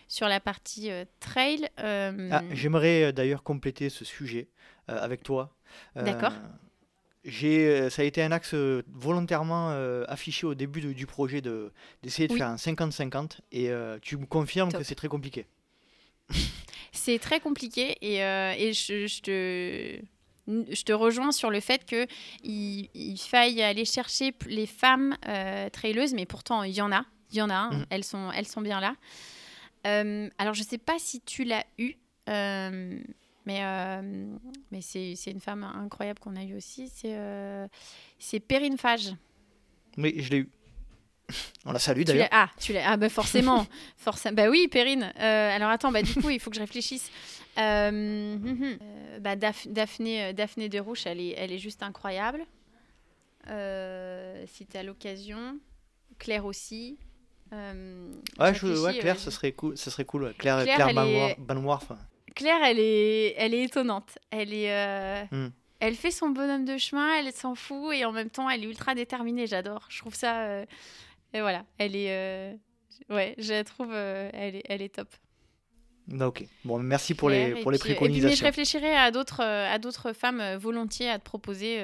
sur 0.09 0.29
la 0.29 0.39
partie 0.41 0.91
euh, 0.91 1.05
trail. 1.21 1.67
euh, 1.79 2.29
Ah, 2.31 2.43
J'aimerais 2.51 3.13
d'ailleurs 3.15 3.43
compléter 3.43 3.89
ce 3.89 4.05
sujet 4.05 4.49
avec 4.87 5.23
toi. 5.23 5.57
D'accord. 5.97 6.33
J'ai, 7.25 7.67
euh, 7.69 7.91
ça 7.91 8.03
a 8.03 8.05
été 8.05 8.23
un 8.23 8.33
axe 8.33 8.53
euh, 8.55 8.83
volontairement 8.93 9.71
euh, 9.71 10.05
affiché 10.09 10.47
au 10.47 10.55
début 10.55 10.81
de- 10.83 10.93
du 10.93 11.07
projet 11.07 11.41
de, 11.41 11.73
d'essayer 12.03 12.29
de 12.29 12.33
Oui. 12.35 12.39
faire 12.39 12.49
un 12.49 12.57
50-50 12.57 13.39
et 13.51 13.71
euh, 13.71 13.99
tu 14.03 14.17
me 14.19 14.27
confirmes 14.27 14.71
Top. 14.71 14.81
que 14.81 14.87
c'est 14.87 14.95
très 14.95 15.09
compliqué. 15.09 15.47
C'est 16.93 17.19
très 17.19 17.41
compliqué 17.41 17.97
et, 18.03 18.23
euh, 18.23 18.55
et 18.57 18.73
je, 18.73 19.07
je 19.09 19.21
te, 19.21 20.01
je 20.73 20.83
te 20.85 20.93
rejoins 20.93 21.33
sur 21.33 21.51
le 21.51 21.59
fait 21.61 21.85
que 21.85 22.07
il, 22.45 22.89
il 22.95 23.19
faille 23.19 23.61
aller 23.63 23.85
chercher 23.85 24.33
les 24.47 24.67
femmes 24.67 25.17
traileuses, 25.73 26.15
mais 26.15 26.25
pourtant 26.25 26.63
il 26.63 26.73
y 26.73 26.81
en 26.81 26.93
a, 26.93 27.05
il 27.33 27.39
y 27.39 27.43
en 27.43 27.51
a, 27.51 27.55
hein, 27.55 27.71
Mhm. 27.73 27.87
elles, 27.91 28.05
sont, 28.05 28.31
elles 28.33 28.47
sont 28.47 28.61
bien 28.63 28.81
là. 28.81 28.95
Alors 30.39 30.55
je 30.55 30.63
sais 30.63 30.79
pas 30.79 30.99
si 30.99 31.21
tu 31.21 31.43
l'as 31.45 31.65
eu, 31.79 31.95
mais, 33.47 33.59
euh, 33.63 34.37
mais 34.71 34.81
c'est 34.81 35.15
une 35.27 35.41
femme 35.41 35.65
incroyable 35.65 36.19
qu'on 36.21 36.37
a 36.37 36.43
eue 36.45 36.57
aussi, 36.57 36.89
c'est 36.95 37.15
euh, 37.17 37.67
Perrine 38.49 38.79
Fage. 38.79 39.15
Oui, 39.99 40.15
je 40.19 40.31
l'ai 40.31 40.39
eu. 40.39 40.51
On 41.65 41.73
la 41.73 41.79
salue 41.79 42.03
d'ailleurs. 42.03 42.29
ah, 42.33 42.51
tu 42.61 42.73
l'as. 42.75 42.91
Ah, 42.91 42.97
bah 42.99 43.09
forcément. 43.09 43.67
forcément. 43.97 44.35
Bah 44.37 44.51
oui, 44.51 44.69
Perrine. 44.69 45.13
Euh, 45.19 45.57
alors 45.57 45.71
attends, 45.71 45.91
bah 45.91 46.03
du 46.03 46.15
coup, 46.15 46.29
il 46.31 46.39
faut 46.41 46.51
que 46.51 46.57
je 46.57 46.61
réfléchisse. 46.61 47.11
Euh. 47.57 48.37
Euh, 48.45 49.19
bah, 49.21 49.35
Daph- 49.37 49.69
Daphné, 49.69 50.33
Daphné 50.35 50.69
Derouche, 50.69 51.07
elle 51.07 51.21
est, 51.21 51.35
elle 51.39 51.53
est 51.53 51.59
juste 51.59 51.83
incroyable. 51.83 52.45
Si 53.47 54.67
tu 54.67 54.77
as 54.77 54.83
l'occasion. 54.83 55.59
Claire 56.19 56.45
aussi. 56.45 56.99
Ouais, 57.53 58.55
je- 58.55 58.67
ouais, 58.85 58.99
Claire, 58.99 59.19
ça 59.19 59.31
serait 59.31 59.53
cool. 59.53 59.77
Serait. 59.77 60.05
Claire, 60.05 60.63
Claire, 60.65 60.77
Claire, 60.77 60.89
est-. 61.31 61.37
Claire, 62.35 62.61
elle 62.65 62.79
est, 62.81 63.35
elle 63.37 63.55
est 63.55 63.63
étonnante. 63.65 64.19
Elle 64.31 64.53
est, 64.53 64.71
euh, 64.73 65.23
Hmm. 65.31 65.49
elle 65.81 65.95
fait 65.95 66.11
son 66.11 66.31
bonhomme 66.31 66.65
de 66.65 66.77
chemin, 66.79 67.15
elle 67.19 67.33
s'en 67.33 67.55
fout 67.55 67.95
et 67.95 68.05
en 68.05 68.13
même 68.13 68.31
temps, 68.31 68.49
elle 68.51 68.65
est 68.65 68.69
ultra 68.69 68.95
déterminée. 68.95 69.47
J'adore. 69.47 69.87
Je 69.89 69.99
trouve 70.01 70.15
ça. 70.15 70.43
euh, 70.43 70.67
Et 71.33 71.41
voilà, 71.41 71.65
elle 71.79 71.97
est, 71.97 72.11
euh, 72.11 72.53
ouais, 73.11 73.35
je 73.39 73.53
la 73.53 73.65
trouve, 73.65 73.93
elle 73.93 74.57
est, 74.57 74.63
elle 74.69 74.83
est 74.83 74.95
top. 74.95 75.09
Ah, 76.21 76.29
Ok. 76.29 76.45
Bon, 76.65 76.79
merci 76.79 77.15
pour 77.15 77.29
Claire, 77.31 77.55
les, 77.55 77.63
pour 77.63 77.71
les 77.73 77.79
puis- 77.79 77.91
et 77.91 77.95
puis, 77.95 78.05
mais 78.05 78.11
je 78.11 78.19
préconisations. 78.19 78.47
réfléchirai 78.47 78.95
à 78.97 79.11
d'autres, 79.11 79.41
à 79.43 79.79
d'autres 79.79 80.13
femmes 80.13 80.57
volontiers 80.57 81.09
à 81.11 81.19
te 81.19 81.25
proposer. 81.25 81.81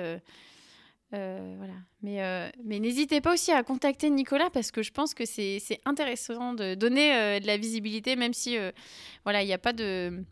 euh, 1.15 1.55
voilà. 1.59 1.73
Mais, 2.03 2.23
euh, 2.23 2.49
mais 2.65 2.79
n'hésitez 2.79 3.21
pas 3.21 3.33
aussi 3.35 3.51
à 3.51 3.63
contacter 3.65 4.09
Nicolas 4.11 4.51
parce 4.51 4.71
que 4.71 4.83
je 4.83 4.93
pense 4.93 5.13
que 5.15 5.25
c'est 5.25 5.59
c'est 5.59 5.81
intéressant 5.85 6.55
de 6.55 6.75
donner 6.77 7.15
euh, 7.17 7.41
de 7.41 7.47
la 7.49 7.57
visibilité, 7.57 8.15
même 8.15 8.33
si 8.33 8.57
voilà, 9.25 9.43
il 9.43 9.47
n'y 9.47 9.53
a 9.53 9.59
pas 9.59 9.73
de. 9.73 10.23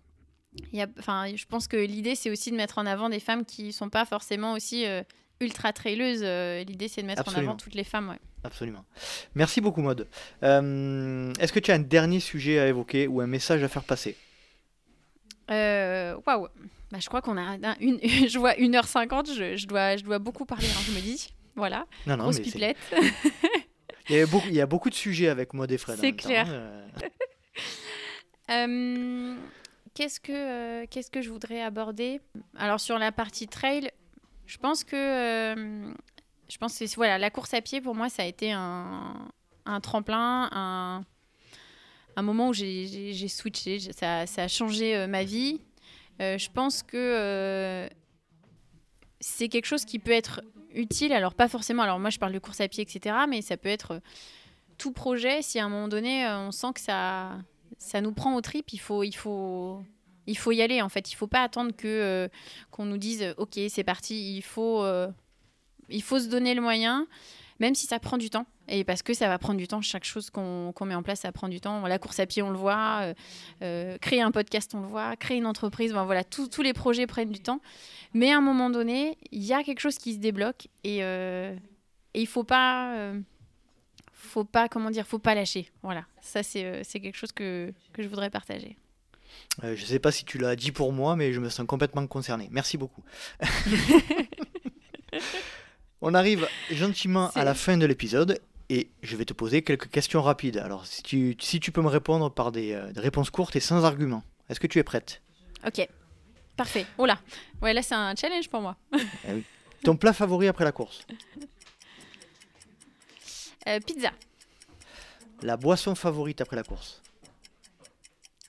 Il 0.73 0.79
Y 0.79 0.83
a, 0.83 0.87
enfin, 0.99 1.27
je 1.35 1.45
pense 1.47 1.69
que 1.69 1.77
l'idée, 1.77 2.15
c'est 2.15 2.31
aussi 2.31 2.51
de 2.51 2.57
mettre 2.57 2.79
en 2.79 2.87
avant 2.87 3.09
des 3.09 3.20
femmes 3.20 3.45
qui 3.45 3.73
sont 3.73 3.89
pas 3.91 4.05
forcément 4.05 4.53
aussi 4.55 4.87
euh, 4.87 5.03
ultra 5.41 5.73
traileuses. 5.73 6.20
Euh, 6.23 6.65
l'idée, 6.65 6.89
c'est 6.89 7.03
de 7.03 7.07
mettre 7.07 7.29
en 7.29 7.35
avant 7.39 7.57
toutes 7.57 7.75
les 7.75 7.85
femmes. 7.85 8.09
ouais. 8.09 8.19
Absolument. 8.45 8.85
Merci 9.35 9.61
beaucoup, 9.61 9.81
Maude. 9.83 10.07
Euh, 10.43 11.33
Est-ce 11.41 11.53
que 11.53 11.59
tu 11.61 11.70
as 11.70 11.75
un 11.75 11.79
dernier 11.81 12.20
sujet 12.20 12.59
à 12.59 12.66
évoquer 12.69 13.07
ou 13.09 13.20
un 13.20 13.27
message 13.27 13.62
à 13.62 13.69
faire 13.69 13.85
passer? 13.85 14.16
Waouh! 15.49 16.49
Bah, 16.91 16.99
je 17.01 17.07
crois 17.09 17.20
qu'on 17.20 17.37
a 17.37 17.43
un- 17.43 17.77
une, 17.81 17.99
je 18.29 18.39
vois 18.39 18.55
1h50, 18.55 19.35
je, 19.35 19.57
je, 19.57 19.66
dois, 19.66 19.97
je 19.97 20.05
dois 20.05 20.19
beaucoup 20.19 20.47
parler, 20.47 20.66
hein, 20.69 20.81
je 20.87 20.93
me 20.93 21.01
dis. 21.01 21.29
Voilà, 21.55 21.87
Non, 22.07 22.16
non, 22.16 22.25
grosse 22.25 22.39
pipelette. 22.41 22.77
il 24.09 24.16
y, 24.16 24.20
a 24.20 24.27
beaucoup, 24.27 24.47
il 24.49 24.55
y 24.55 24.61
a 24.61 24.66
beaucoup 24.66 24.89
de 24.91 24.95
sujets 24.95 25.29
avec 25.29 25.53
Maude 25.55 25.70
et 25.73 25.77
Fred. 25.79 25.99
C'est 25.99 26.12
temps, 26.12 26.29
clair. 26.29 26.47
hein, 26.49 26.89
euh. 28.51 29.35
Qu'est-ce 29.99 30.20
que 30.20 30.31
euh, 30.33 30.87
qu'est-ce 30.89 31.11
que 31.11 31.20
je 31.23 31.29
voudrais 31.29 31.61
aborder? 31.61 32.20
Alors 32.57 32.79
sur 32.79 33.01
la 33.01 33.11
partie 33.11 33.49
trail, 33.49 33.91
je 34.47 34.57
pense 34.57 34.85
que 34.85 34.95
euh, 34.95 35.93
je 36.49 36.57
pense 36.57 36.79
que 36.79 36.85
voilà 36.95 37.19
la 37.19 37.31
course 37.31 37.53
à 37.53 37.61
pied 37.61 37.81
pour 37.81 37.97
moi 37.97 38.09
ça 38.09 38.23
a 38.23 38.27
été 38.27 38.53
un, 38.53 39.29
un 39.66 39.81
tremplin, 39.81 40.49
un, 40.53 41.05
un 42.15 42.23
moment 42.23 42.51
où 42.51 42.53
j'ai- 42.53 43.27
switché, 43.27 43.81
ça, 43.81 44.25
ça 44.29 44.45
a 44.45 44.49
changé 44.49 44.95
euh, 44.95 45.09
ma 45.09 45.25
vie. 45.25 45.61
Je 46.20 46.49
pense 46.49 46.85
que 46.85 47.89
c'est 49.19 49.49
quelque 49.49 49.66
chose 49.66 49.85
qui 49.85 49.99
peut 49.99 50.12
être 50.12 50.43
utile. 50.75 51.12
Alors 51.12 51.35
pas 51.35 51.49
forcément. 51.49 51.83
Alors 51.83 51.99
moi 51.99 52.11
je 52.11 52.20
parle 52.20 52.33
de 52.33 52.39
course 52.39 52.61
à 52.61 52.69
pied 52.69 52.85
etc. 52.85 53.16
Mais 53.29 53.43
ça 53.43 53.57
peut 53.57 53.69
être 53.69 54.01
tout 54.79 54.93
projet 54.93 55.43
si 55.43 55.59
à 55.59 55.65
un 55.65 55.69
moment 55.69 55.89
donné 55.89 56.25
on 56.25 56.53
sent 56.53 56.73
que 56.73 56.81
ça 56.81 57.39
ça 57.78 58.00
nous 58.00 58.12
prend 58.12 58.34
au 58.34 58.40
trip, 58.40 58.72
il 58.72 58.78
faut, 58.78 59.02
il 59.05 59.12
faut, 59.14 59.82
il 60.26 60.36
faut 60.36 60.52
y 60.52 60.62
aller 60.62 60.82
en 60.82 60.88
fait. 60.88 61.10
Il 61.10 61.14
faut 61.14 61.26
pas 61.26 61.42
attendre 61.42 61.72
que 61.74 61.86
euh, 61.86 62.28
qu'on 62.70 62.84
nous 62.84 62.98
dise 62.98 63.34
ok 63.38 63.59
c'est 63.68 63.84
parti. 63.84 64.36
Il 64.36 64.42
faut, 64.42 64.82
euh, 64.82 65.09
il 65.88 66.02
faut 66.02 66.18
se 66.18 66.26
donner 66.28 66.55
le 66.55 66.60
moyen, 66.60 67.06
même 67.60 67.74
si 67.74 67.86
ça 67.86 67.98
prend 67.98 68.18
du 68.18 68.30
temps. 68.30 68.46
Et 68.70 68.84
parce 68.84 69.02
que 69.02 69.14
ça 69.14 69.28
va 69.28 69.38
prendre 69.38 69.59
du 69.59 69.66
temps, 69.66 69.80
chaque 69.80 70.05
chose 70.05 70.28
qu'on 70.28 70.72
qu'on 70.74 70.84
met 70.84 70.94
en 70.94 71.02
place, 71.02 71.20
ça 71.20 71.32
prend 71.32 71.48
du 71.48 71.60
temps. 71.60 71.86
La 71.86 71.98
course 71.98 72.20
à 72.20 72.26
pied, 72.26 72.42
on 72.42 72.50
le 72.50 72.59
voit. 72.59 73.14
euh, 73.62 73.96
créer 73.98 74.20
un 74.20 74.30
podcast, 74.30 74.74
on 74.74 74.80
le 74.80 74.88
voit. 74.88 75.16
Créer 75.16 75.38
une 75.38 75.46
entreprise, 75.46 75.92
ben 75.92 76.05
voilà, 76.05 76.24
tous 76.24 76.48
tous 76.48 76.62
les 76.62 76.74
projets 76.74 77.06
prennent 77.06 77.30
du 77.30 77.40
temps. 77.40 77.60
Mais 78.12 78.32
à 78.32 78.38
un 78.38 78.42
moment 78.42 78.68
donné, 78.70 79.16
il 79.32 79.44
y 79.44 79.55
a 79.55 79.62
quelque 79.62 79.80
chose 79.80 79.96
qui 79.98 80.14
se 80.14 80.18
débloque 80.18 80.68
et, 80.84 80.98
et 80.98 81.56
il 82.14 82.26
faut 82.26 82.44
pas. 82.44 83.12
Faut 84.28 84.44
pas, 84.44 84.68
comment 84.68 84.90
dire, 84.90 85.06
faut 85.06 85.18
pas 85.18 85.34
lâcher. 85.34 85.70
Voilà, 85.82 86.05
ça 86.20 86.42
c'est 86.42 86.64
euh, 86.64 86.82
quelque 86.84 87.16
chose 87.16 87.32
que, 87.32 87.72
que 87.92 88.02
je 88.02 88.09
voudrais 88.09 88.30
partager. 88.30 88.76
Euh, 89.64 89.74
je 89.74 89.82
ne 89.82 89.86
sais 89.86 89.98
pas 89.98 90.12
si 90.12 90.24
tu 90.24 90.38
l'as 90.38 90.56
dit 90.56 90.72
pour 90.72 90.92
moi, 90.92 91.16
mais 91.16 91.32
je 91.32 91.40
me 91.40 91.48
sens 91.48 91.66
complètement 91.66 92.06
concerné. 92.06 92.48
Merci 92.50 92.78
beaucoup. 92.78 93.02
On 96.00 96.14
arrive 96.14 96.46
gentiment 96.70 97.30
à 97.34 97.42
la 97.42 97.55
fin 97.55 97.76
de 97.76 97.84
l'épisode 97.84 98.40
et 98.68 98.90
je 99.02 99.16
vais 99.16 99.24
te 99.24 99.32
poser 99.32 99.62
quelques 99.62 99.90
questions 99.90 100.22
rapides. 100.22 100.59
Alors, 100.59 100.86
si 100.86 101.02
tu, 101.02 101.36
si 101.40 101.59
tu 101.59 101.72
peux 101.72 101.82
me 101.82 101.88
répondre 101.88 102.30
par 102.30 102.52
des, 102.52 102.72
euh, 102.72 102.92
des 102.92 103.00
réponses 103.00 103.30
courtes 103.30 103.56
et 103.56 103.60
sans 103.60 103.84
arguments, 103.84 104.22
est-ce 104.48 104.60
que 104.60 104.68
tu 104.68 104.78
es 104.78 104.84
prête? 104.84 105.22
Ok, 105.66 105.88
parfait. 106.56 106.86
Oh 106.98 107.06
là, 107.06 107.18
ouais, 107.62 107.72
là 107.72 107.82
c'est 107.82 107.96
un 107.96 108.14
challenge 108.14 108.48
pour 108.48 108.60
moi. 108.60 108.76
Ton 109.82 109.96
plat 109.96 110.12
favori 110.12 110.46
après 110.46 110.64
la 110.64 110.72
course? 110.72 111.05
Euh, 113.69 113.81
pizza, 113.81 114.11
La 115.43 115.57
boisson 115.57 115.95
favorite 115.95 116.40
après 116.40 116.57
la 116.57 116.62
course. 116.62 117.03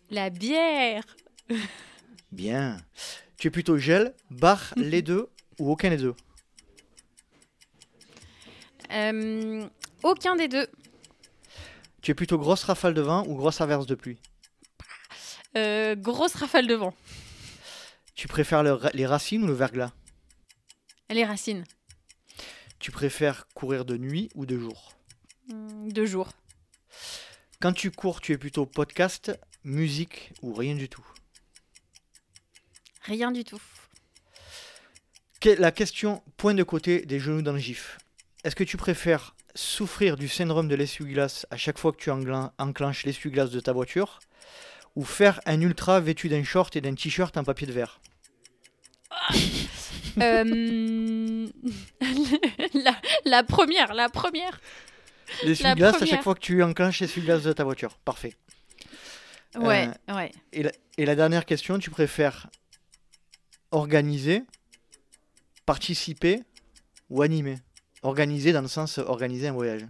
La 0.10 0.30
bière, 0.30 1.04
Bien. 2.32 2.78
Tu 3.38 3.48
es 3.48 3.52
plutôt 3.52 3.78
gel, 3.78 4.14
bar, 4.30 4.74
les 4.78 5.02
deux 5.02 5.30
ou 5.60 5.72
aucun 5.72 5.90
des 5.90 5.98
deux? 5.98 6.16
Euh, 8.92 9.68
aucun 10.04 10.36
des 10.36 10.48
deux. 10.48 10.68
Tu 12.02 12.12
es 12.12 12.14
plutôt 12.14 12.38
grosse 12.38 12.64
rafale 12.64 12.94
de 12.94 13.02
vent 13.02 13.24
ou 13.28 13.36
grosse 13.36 13.62
averse 13.62 13.86
de 13.86 13.96
pluie? 13.96 14.20
Euh, 15.58 15.96
grosse 15.96 16.36
rafale 16.36 16.66
de 16.68 16.76
vent. 16.76 16.94
Tu 18.16 18.28
préfères 18.28 18.64
le 18.64 18.74
ra- 18.74 18.90
les 18.94 19.06
racines 19.06 19.44
ou 19.44 19.48
le 19.48 19.54
verglas? 19.54 19.92
Les 21.10 21.26
racines, 21.26 21.64
Tu 22.80 22.92
préfères 22.92 23.48
courir 23.54 23.84
de 23.86 23.98
nuit 23.98 24.30
ou 24.36 24.46
de 24.46 24.58
jour? 24.58 24.94
Deux 25.50 26.06
jours. 26.06 26.30
Quand 27.60 27.74
tu 27.74 27.92
cours, 27.92 28.22
tu 28.22 28.34
es 28.34 28.38
plutôt 28.38 28.66
podcast, 28.66 29.38
musique 29.64 30.32
ou 30.42 30.54
rien 30.54 30.76
du 30.76 30.90
tout 30.90 31.06
Rien 33.04 33.32
du 33.32 33.44
tout. 33.44 33.62
La 35.58 35.72
question 35.72 36.22
point 36.38 36.54
de 36.54 36.64
côté 36.64 37.06
des 37.06 37.20
genoux 37.20 37.42
dans 37.42 37.54
le 37.54 37.60
gif. 37.60 37.98
Est-ce 38.44 38.56
que 38.56 38.64
tu 38.64 38.78
préfères 38.78 39.36
souffrir 39.56 40.16
du 40.16 40.28
syndrome 40.28 40.68
de 40.68 40.76
l'essuie-glace 40.76 41.46
à 41.50 41.58
chaque 41.58 41.78
fois 41.78 41.92
que 41.92 41.98
tu 41.98 42.12
enclenches 42.12 43.06
l'essuie-glace 43.06 43.50
de 43.50 43.60
ta 43.60 43.74
voiture 43.74 44.20
ou 44.96 45.04
faire 45.04 45.40
un 45.46 45.62
ultra 45.62 46.00
vêtu 46.00 46.30
d'un 46.30 46.44
short 46.44 46.76
et 46.76 46.82
d'un 46.82 46.94
t-shirt 46.94 47.36
en 47.38 47.44
papier 47.44 47.68
de 47.68 47.74
verre 47.74 48.00
Euh, 50.22 51.48
la, 52.74 52.96
la 53.26 53.44
première, 53.44 53.94
la 53.94 54.10
première. 54.10 54.60
L'essuie-glace 55.44 56.02
à 56.02 56.06
chaque 56.06 56.24
fois 56.24 56.36
que 56.36 56.40
tu 56.40 56.62
enclenches 56.64 57.00
l'essuie-glace 57.02 57.44
de 57.44 57.54
ta 57.54 57.64
voiture. 57.64 57.98
Parfait. 58.00 58.36
Ouais, 59.56 59.90
Euh, 60.10 60.16
ouais. 60.16 60.32
Et 60.54 60.64
la, 60.64 60.72
et 60.98 61.06
la 61.06 61.16
dernière 61.16 61.46
question, 61.46 61.80
tu 61.80 61.90
préfères 61.90 62.48
organiser, 63.72 64.44
participer 65.66 66.44
ou 67.10 67.22
animer? 67.22 67.58
Organiser 68.04 68.52
dans 68.54 68.62
le 68.62 68.68
sens 68.68 68.98
organiser 69.00 69.48
un 69.48 69.54
voyage. 69.54 69.86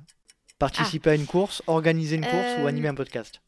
Participer 0.58 1.12
à 1.12 1.16
une 1.16 1.26
course, 1.26 1.62
organiser 1.68 2.16
une 2.16 2.26
course 2.26 2.34
ou 2.60 2.62
Euh, 2.62 2.68
animer 2.68 2.88
un 2.90 2.96
podcast? 2.96 3.42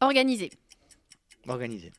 Organisé. 0.00 0.50
Organisé. 1.48 1.92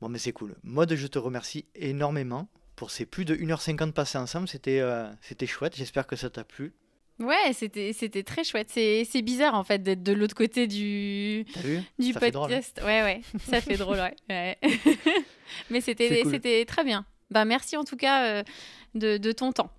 Bon, 0.00 0.08
mais 0.08 0.18
c'est 0.18 0.32
cool. 0.32 0.54
Mode, 0.62 0.94
je 0.94 1.06
te 1.06 1.18
remercie 1.18 1.64
énormément 1.74 2.48
pour 2.76 2.90
ces 2.90 3.06
plus 3.06 3.24
de 3.24 3.34
1h50 3.36 3.92
passées 3.92 4.18
ensemble. 4.18 4.48
C'était 4.48 4.80
euh, 4.80 5.08
c'était 5.20 5.46
chouette. 5.46 5.76
J'espère 5.76 6.06
que 6.06 6.16
ça 6.16 6.30
t'a 6.30 6.44
plu. 6.44 6.72
Ouais, 7.20 7.52
c'était 7.52 7.92
c'était 7.92 8.24
très 8.24 8.42
chouette. 8.42 8.68
C'est 8.70 9.04
c'est 9.08 9.22
bizarre 9.22 9.54
en 9.54 9.62
fait 9.64 9.82
d'être 9.82 10.02
de 10.02 10.12
l'autre 10.12 10.34
côté 10.34 10.66
du 10.66 11.44
vu? 11.62 11.80
du 11.98 12.12
Ça 12.12 12.18
fait 12.20 12.30
drôle, 12.32 12.52
hein. 12.52 12.56
podcast. 12.56 12.80
ouais 12.84 13.02
ouais, 13.02 13.20
ça 13.48 13.60
fait 13.60 13.76
drôle 13.76 13.98
ouais. 13.98 14.16
ouais. 14.28 14.58
Mais 15.70 15.80
C'est 15.80 15.92
c'était 15.98 16.22
cool. 16.22 16.32
c'était 16.32 16.64
très 16.64 16.82
bien. 16.82 17.06
Bah 17.30 17.44
merci 17.44 17.76
en 17.76 17.84
tout 17.84 17.96
cas 17.96 18.26
euh, 18.40 18.42
de, 18.94 19.16
de 19.18 19.32
ton 19.32 19.52
temps. 19.52 19.70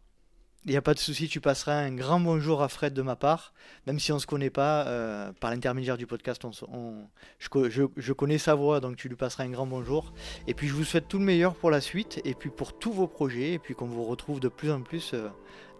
Il 0.67 0.71
n'y 0.71 0.77
a 0.77 0.81
pas 0.81 0.95
de 0.95 0.99
souci, 0.99 1.27
tu 1.27 1.39
passeras 1.41 1.73
un 1.75 1.91
grand 1.93 2.19
bonjour 2.19 2.63
à 2.63 2.69
Fred 2.69 2.91
de 2.95 3.03
ma 3.03 3.15
part, 3.15 3.53
même 3.85 3.99
si 3.99 4.11
on 4.11 4.15
ne 4.15 4.19
se 4.19 4.25
connaît 4.25 4.49
pas, 4.49 4.87
euh, 4.87 5.31
par 5.39 5.51
l'intermédiaire 5.51 5.95
du 5.95 6.07
podcast, 6.07 6.43
on, 6.43 6.51
se- 6.51 6.65
on- 6.65 7.05
je, 7.37 7.49
co- 7.49 7.69
je- 7.69 7.83
je 7.95 8.13
connais 8.13 8.39
sa 8.39 8.55
voix, 8.55 8.79
donc 8.79 8.95
tu 8.95 9.07
lui 9.07 9.15
passeras 9.15 9.43
un 9.43 9.49
grand 9.51 9.67
bonjour. 9.67 10.11
Et 10.47 10.55
puis 10.55 10.67
je 10.67 10.73
vous 10.73 10.83
souhaite 10.83 11.07
tout 11.07 11.19
le 11.19 11.23
meilleur 11.25 11.53
pour 11.53 11.69
la 11.69 11.81
suite, 11.81 12.19
et 12.25 12.33
puis 12.33 12.49
pour 12.49 12.79
tous 12.79 12.91
vos 12.91 13.05
projets, 13.05 13.53
et 13.53 13.59
puis 13.59 13.75
qu'on 13.75 13.85
vous 13.85 14.05
retrouve 14.05 14.39
de 14.39 14.47
plus 14.47 14.71
en 14.71 14.81
plus 14.81 15.11
euh, 15.13 15.27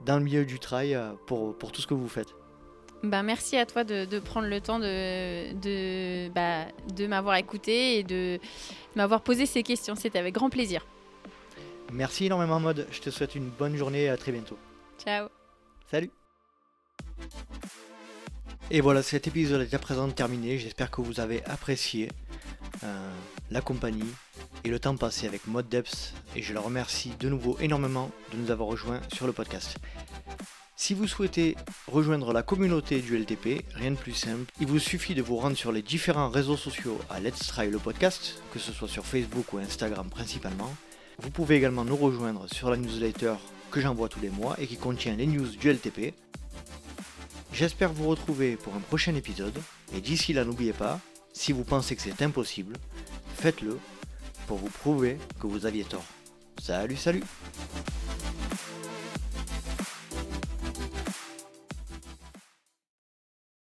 dans 0.06 0.20
le 0.20 0.24
milieu 0.24 0.46
du 0.46 0.60
trail 0.60 0.94
euh, 0.94 1.14
pour, 1.26 1.58
pour 1.58 1.72
tout 1.72 1.82
ce 1.82 1.88
que 1.88 1.96
vous 1.96 2.08
faites. 2.08 2.30
Bah 3.02 3.24
merci 3.24 3.58
à 3.58 3.66
toi 3.66 3.84
de, 3.84 4.06
de 4.06 4.20
prendre 4.20 4.48
le 4.48 4.62
temps 4.62 4.80
de 4.80 5.52
de 5.62 6.30
bah, 6.30 6.66
de 6.96 7.06
m'avoir 7.08 7.36
écouté 7.38 7.98
et 8.00 8.04
de 8.04 8.40
m'avoir 8.96 9.22
posé 9.22 9.46
ces 9.48 9.64
questions. 9.64 9.96
C'était 9.96 10.18
avec 10.20 10.34
grand 10.36 10.50
plaisir. 10.52 10.86
Merci 11.92 12.26
énormément, 12.28 12.60
Mode, 12.60 12.88
je 12.92 13.00
te 13.02 13.10
souhaite 13.10 13.36
une 13.36 13.50
bonne 13.50 13.76
journée 13.76 14.04
et 14.06 14.10
à 14.10 14.18
très 14.18 14.32
bientôt. 14.32 14.58
Ciao. 15.04 15.28
Salut 15.90 16.12
Et 18.72 18.82
voilà, 18.82 19.04
cet 19.04 19.28
épisode 19.28 19.62
est 19.62 19.74
à 19.74 19.80
présent 19.80 20.10
terminé. 20.10 20.58
J'espère 20.58 20.90
que 20.90 21.02
vous 21.02 21.20
avez 21.20 21.44
apprécié 21.46 22.10
euh, 22.84 23.12
la 23.52 23.62
compagnie 23.62 24.10
et 24.64 24.70
le 24.70 24.80
temps 24.80 24.96
passé 24.98 25.28
avec 25.28 25.48
Mode 25.48 25.70
Depth. 25.70 26.14
Et 26.36 26.42
je 26.42 26.54
le 26.54 26.60
remercie 26.60 27.12
de 27.20 27.30
nouveau 27.30 27.58
énormément 27.60 28.10
de 28.32 28.38
nous 28.38 28.52
avoir 28.52 28.70
rejoints 28.70 29.02
sur 29.14 29.28
le 29.28 29.34
podcast. 29.34 29.78
Si 30.78 30.94
vous 30.94 31.08
souhaitez 31.08 31.56
rejoindre 31.88 32.34
la 32.34 32.44
communauté 32.44 33.00
du 33.00 33.18
LTP, 33.18 33.64
rien 33.76 33.92
de 33.92 33.96
plus 33.96 34.14
simple, 34.14 34.52
il 34.60 34.68
vous 34.68 34.80
suffit 34.80 35.16
de 35.16 35.22
vous 35.22 35.38
rendre 35.38 35.56
sur 35.56 35.72
les 35.72 35.82
différents 35.82 36.30
réseaux 36.30 36.58
sociaux 36.58 37.00
à 37.10 37.20
Let's 37.20 37.48
Try 37.48 37.70
le 37.70 37.80
podcast, 37.80 38.42
que 38.52 38.60
ce 38.60 38.74
soit 38.74 38.90
sur 38.90 39.06
Facebook 39.06 39.54
ou 39.54 39.58
Instagram 39.60 40.10
principalement. 40.10 40.76
Vous 41.20 41.30
pouvez 41.30 41.56
également 41.56 41.86
nous 41.86 41.96
rejoindre 41.96 42.48
sur 42.52 42.70
la 42.70 42.76
newsletter 42.76 43.36
j'envoie 43.82 44.10
tous 44.10 44.20
les 44.20 44.30
mois 44.30 44.56
et 44.60 44.68
qui 44.68 44.78
contient 44.78 45.16
les 45.16 45.28
news 45.28 45.48
du 45.48 45.72
LTP. 45.72 46.14
J'espère 47.54 47.94
vous 47.94 48.08
retrouver 48.08 48.58
pour 48.58 48.76
un 48.76 48.80
prochain 48.80 49.16
épisode 49.16 49.58
et 49.94 50.02
d'ici 50.02 50.34
là 50.34 50.44
n'oubliez 50.44 50.74
pas, 50.74 51.00
si 51.34 51.52
vous 51.52 51.64
pensez 51.64 51.96
que 51.96 52.02
c'est 52.02 52.22
impossible, 52.22 52.76
faites-le 53.36 53.80
pour 54.48 54.58
vous 54.58 54.70
prouver 54.70 55.18
que 55.40 55.48
vous 55.48 55.66
aviez 55.66 55.84
tort. 55.84 56.06
Salut 56.62 56.98
salut 56.98 57.24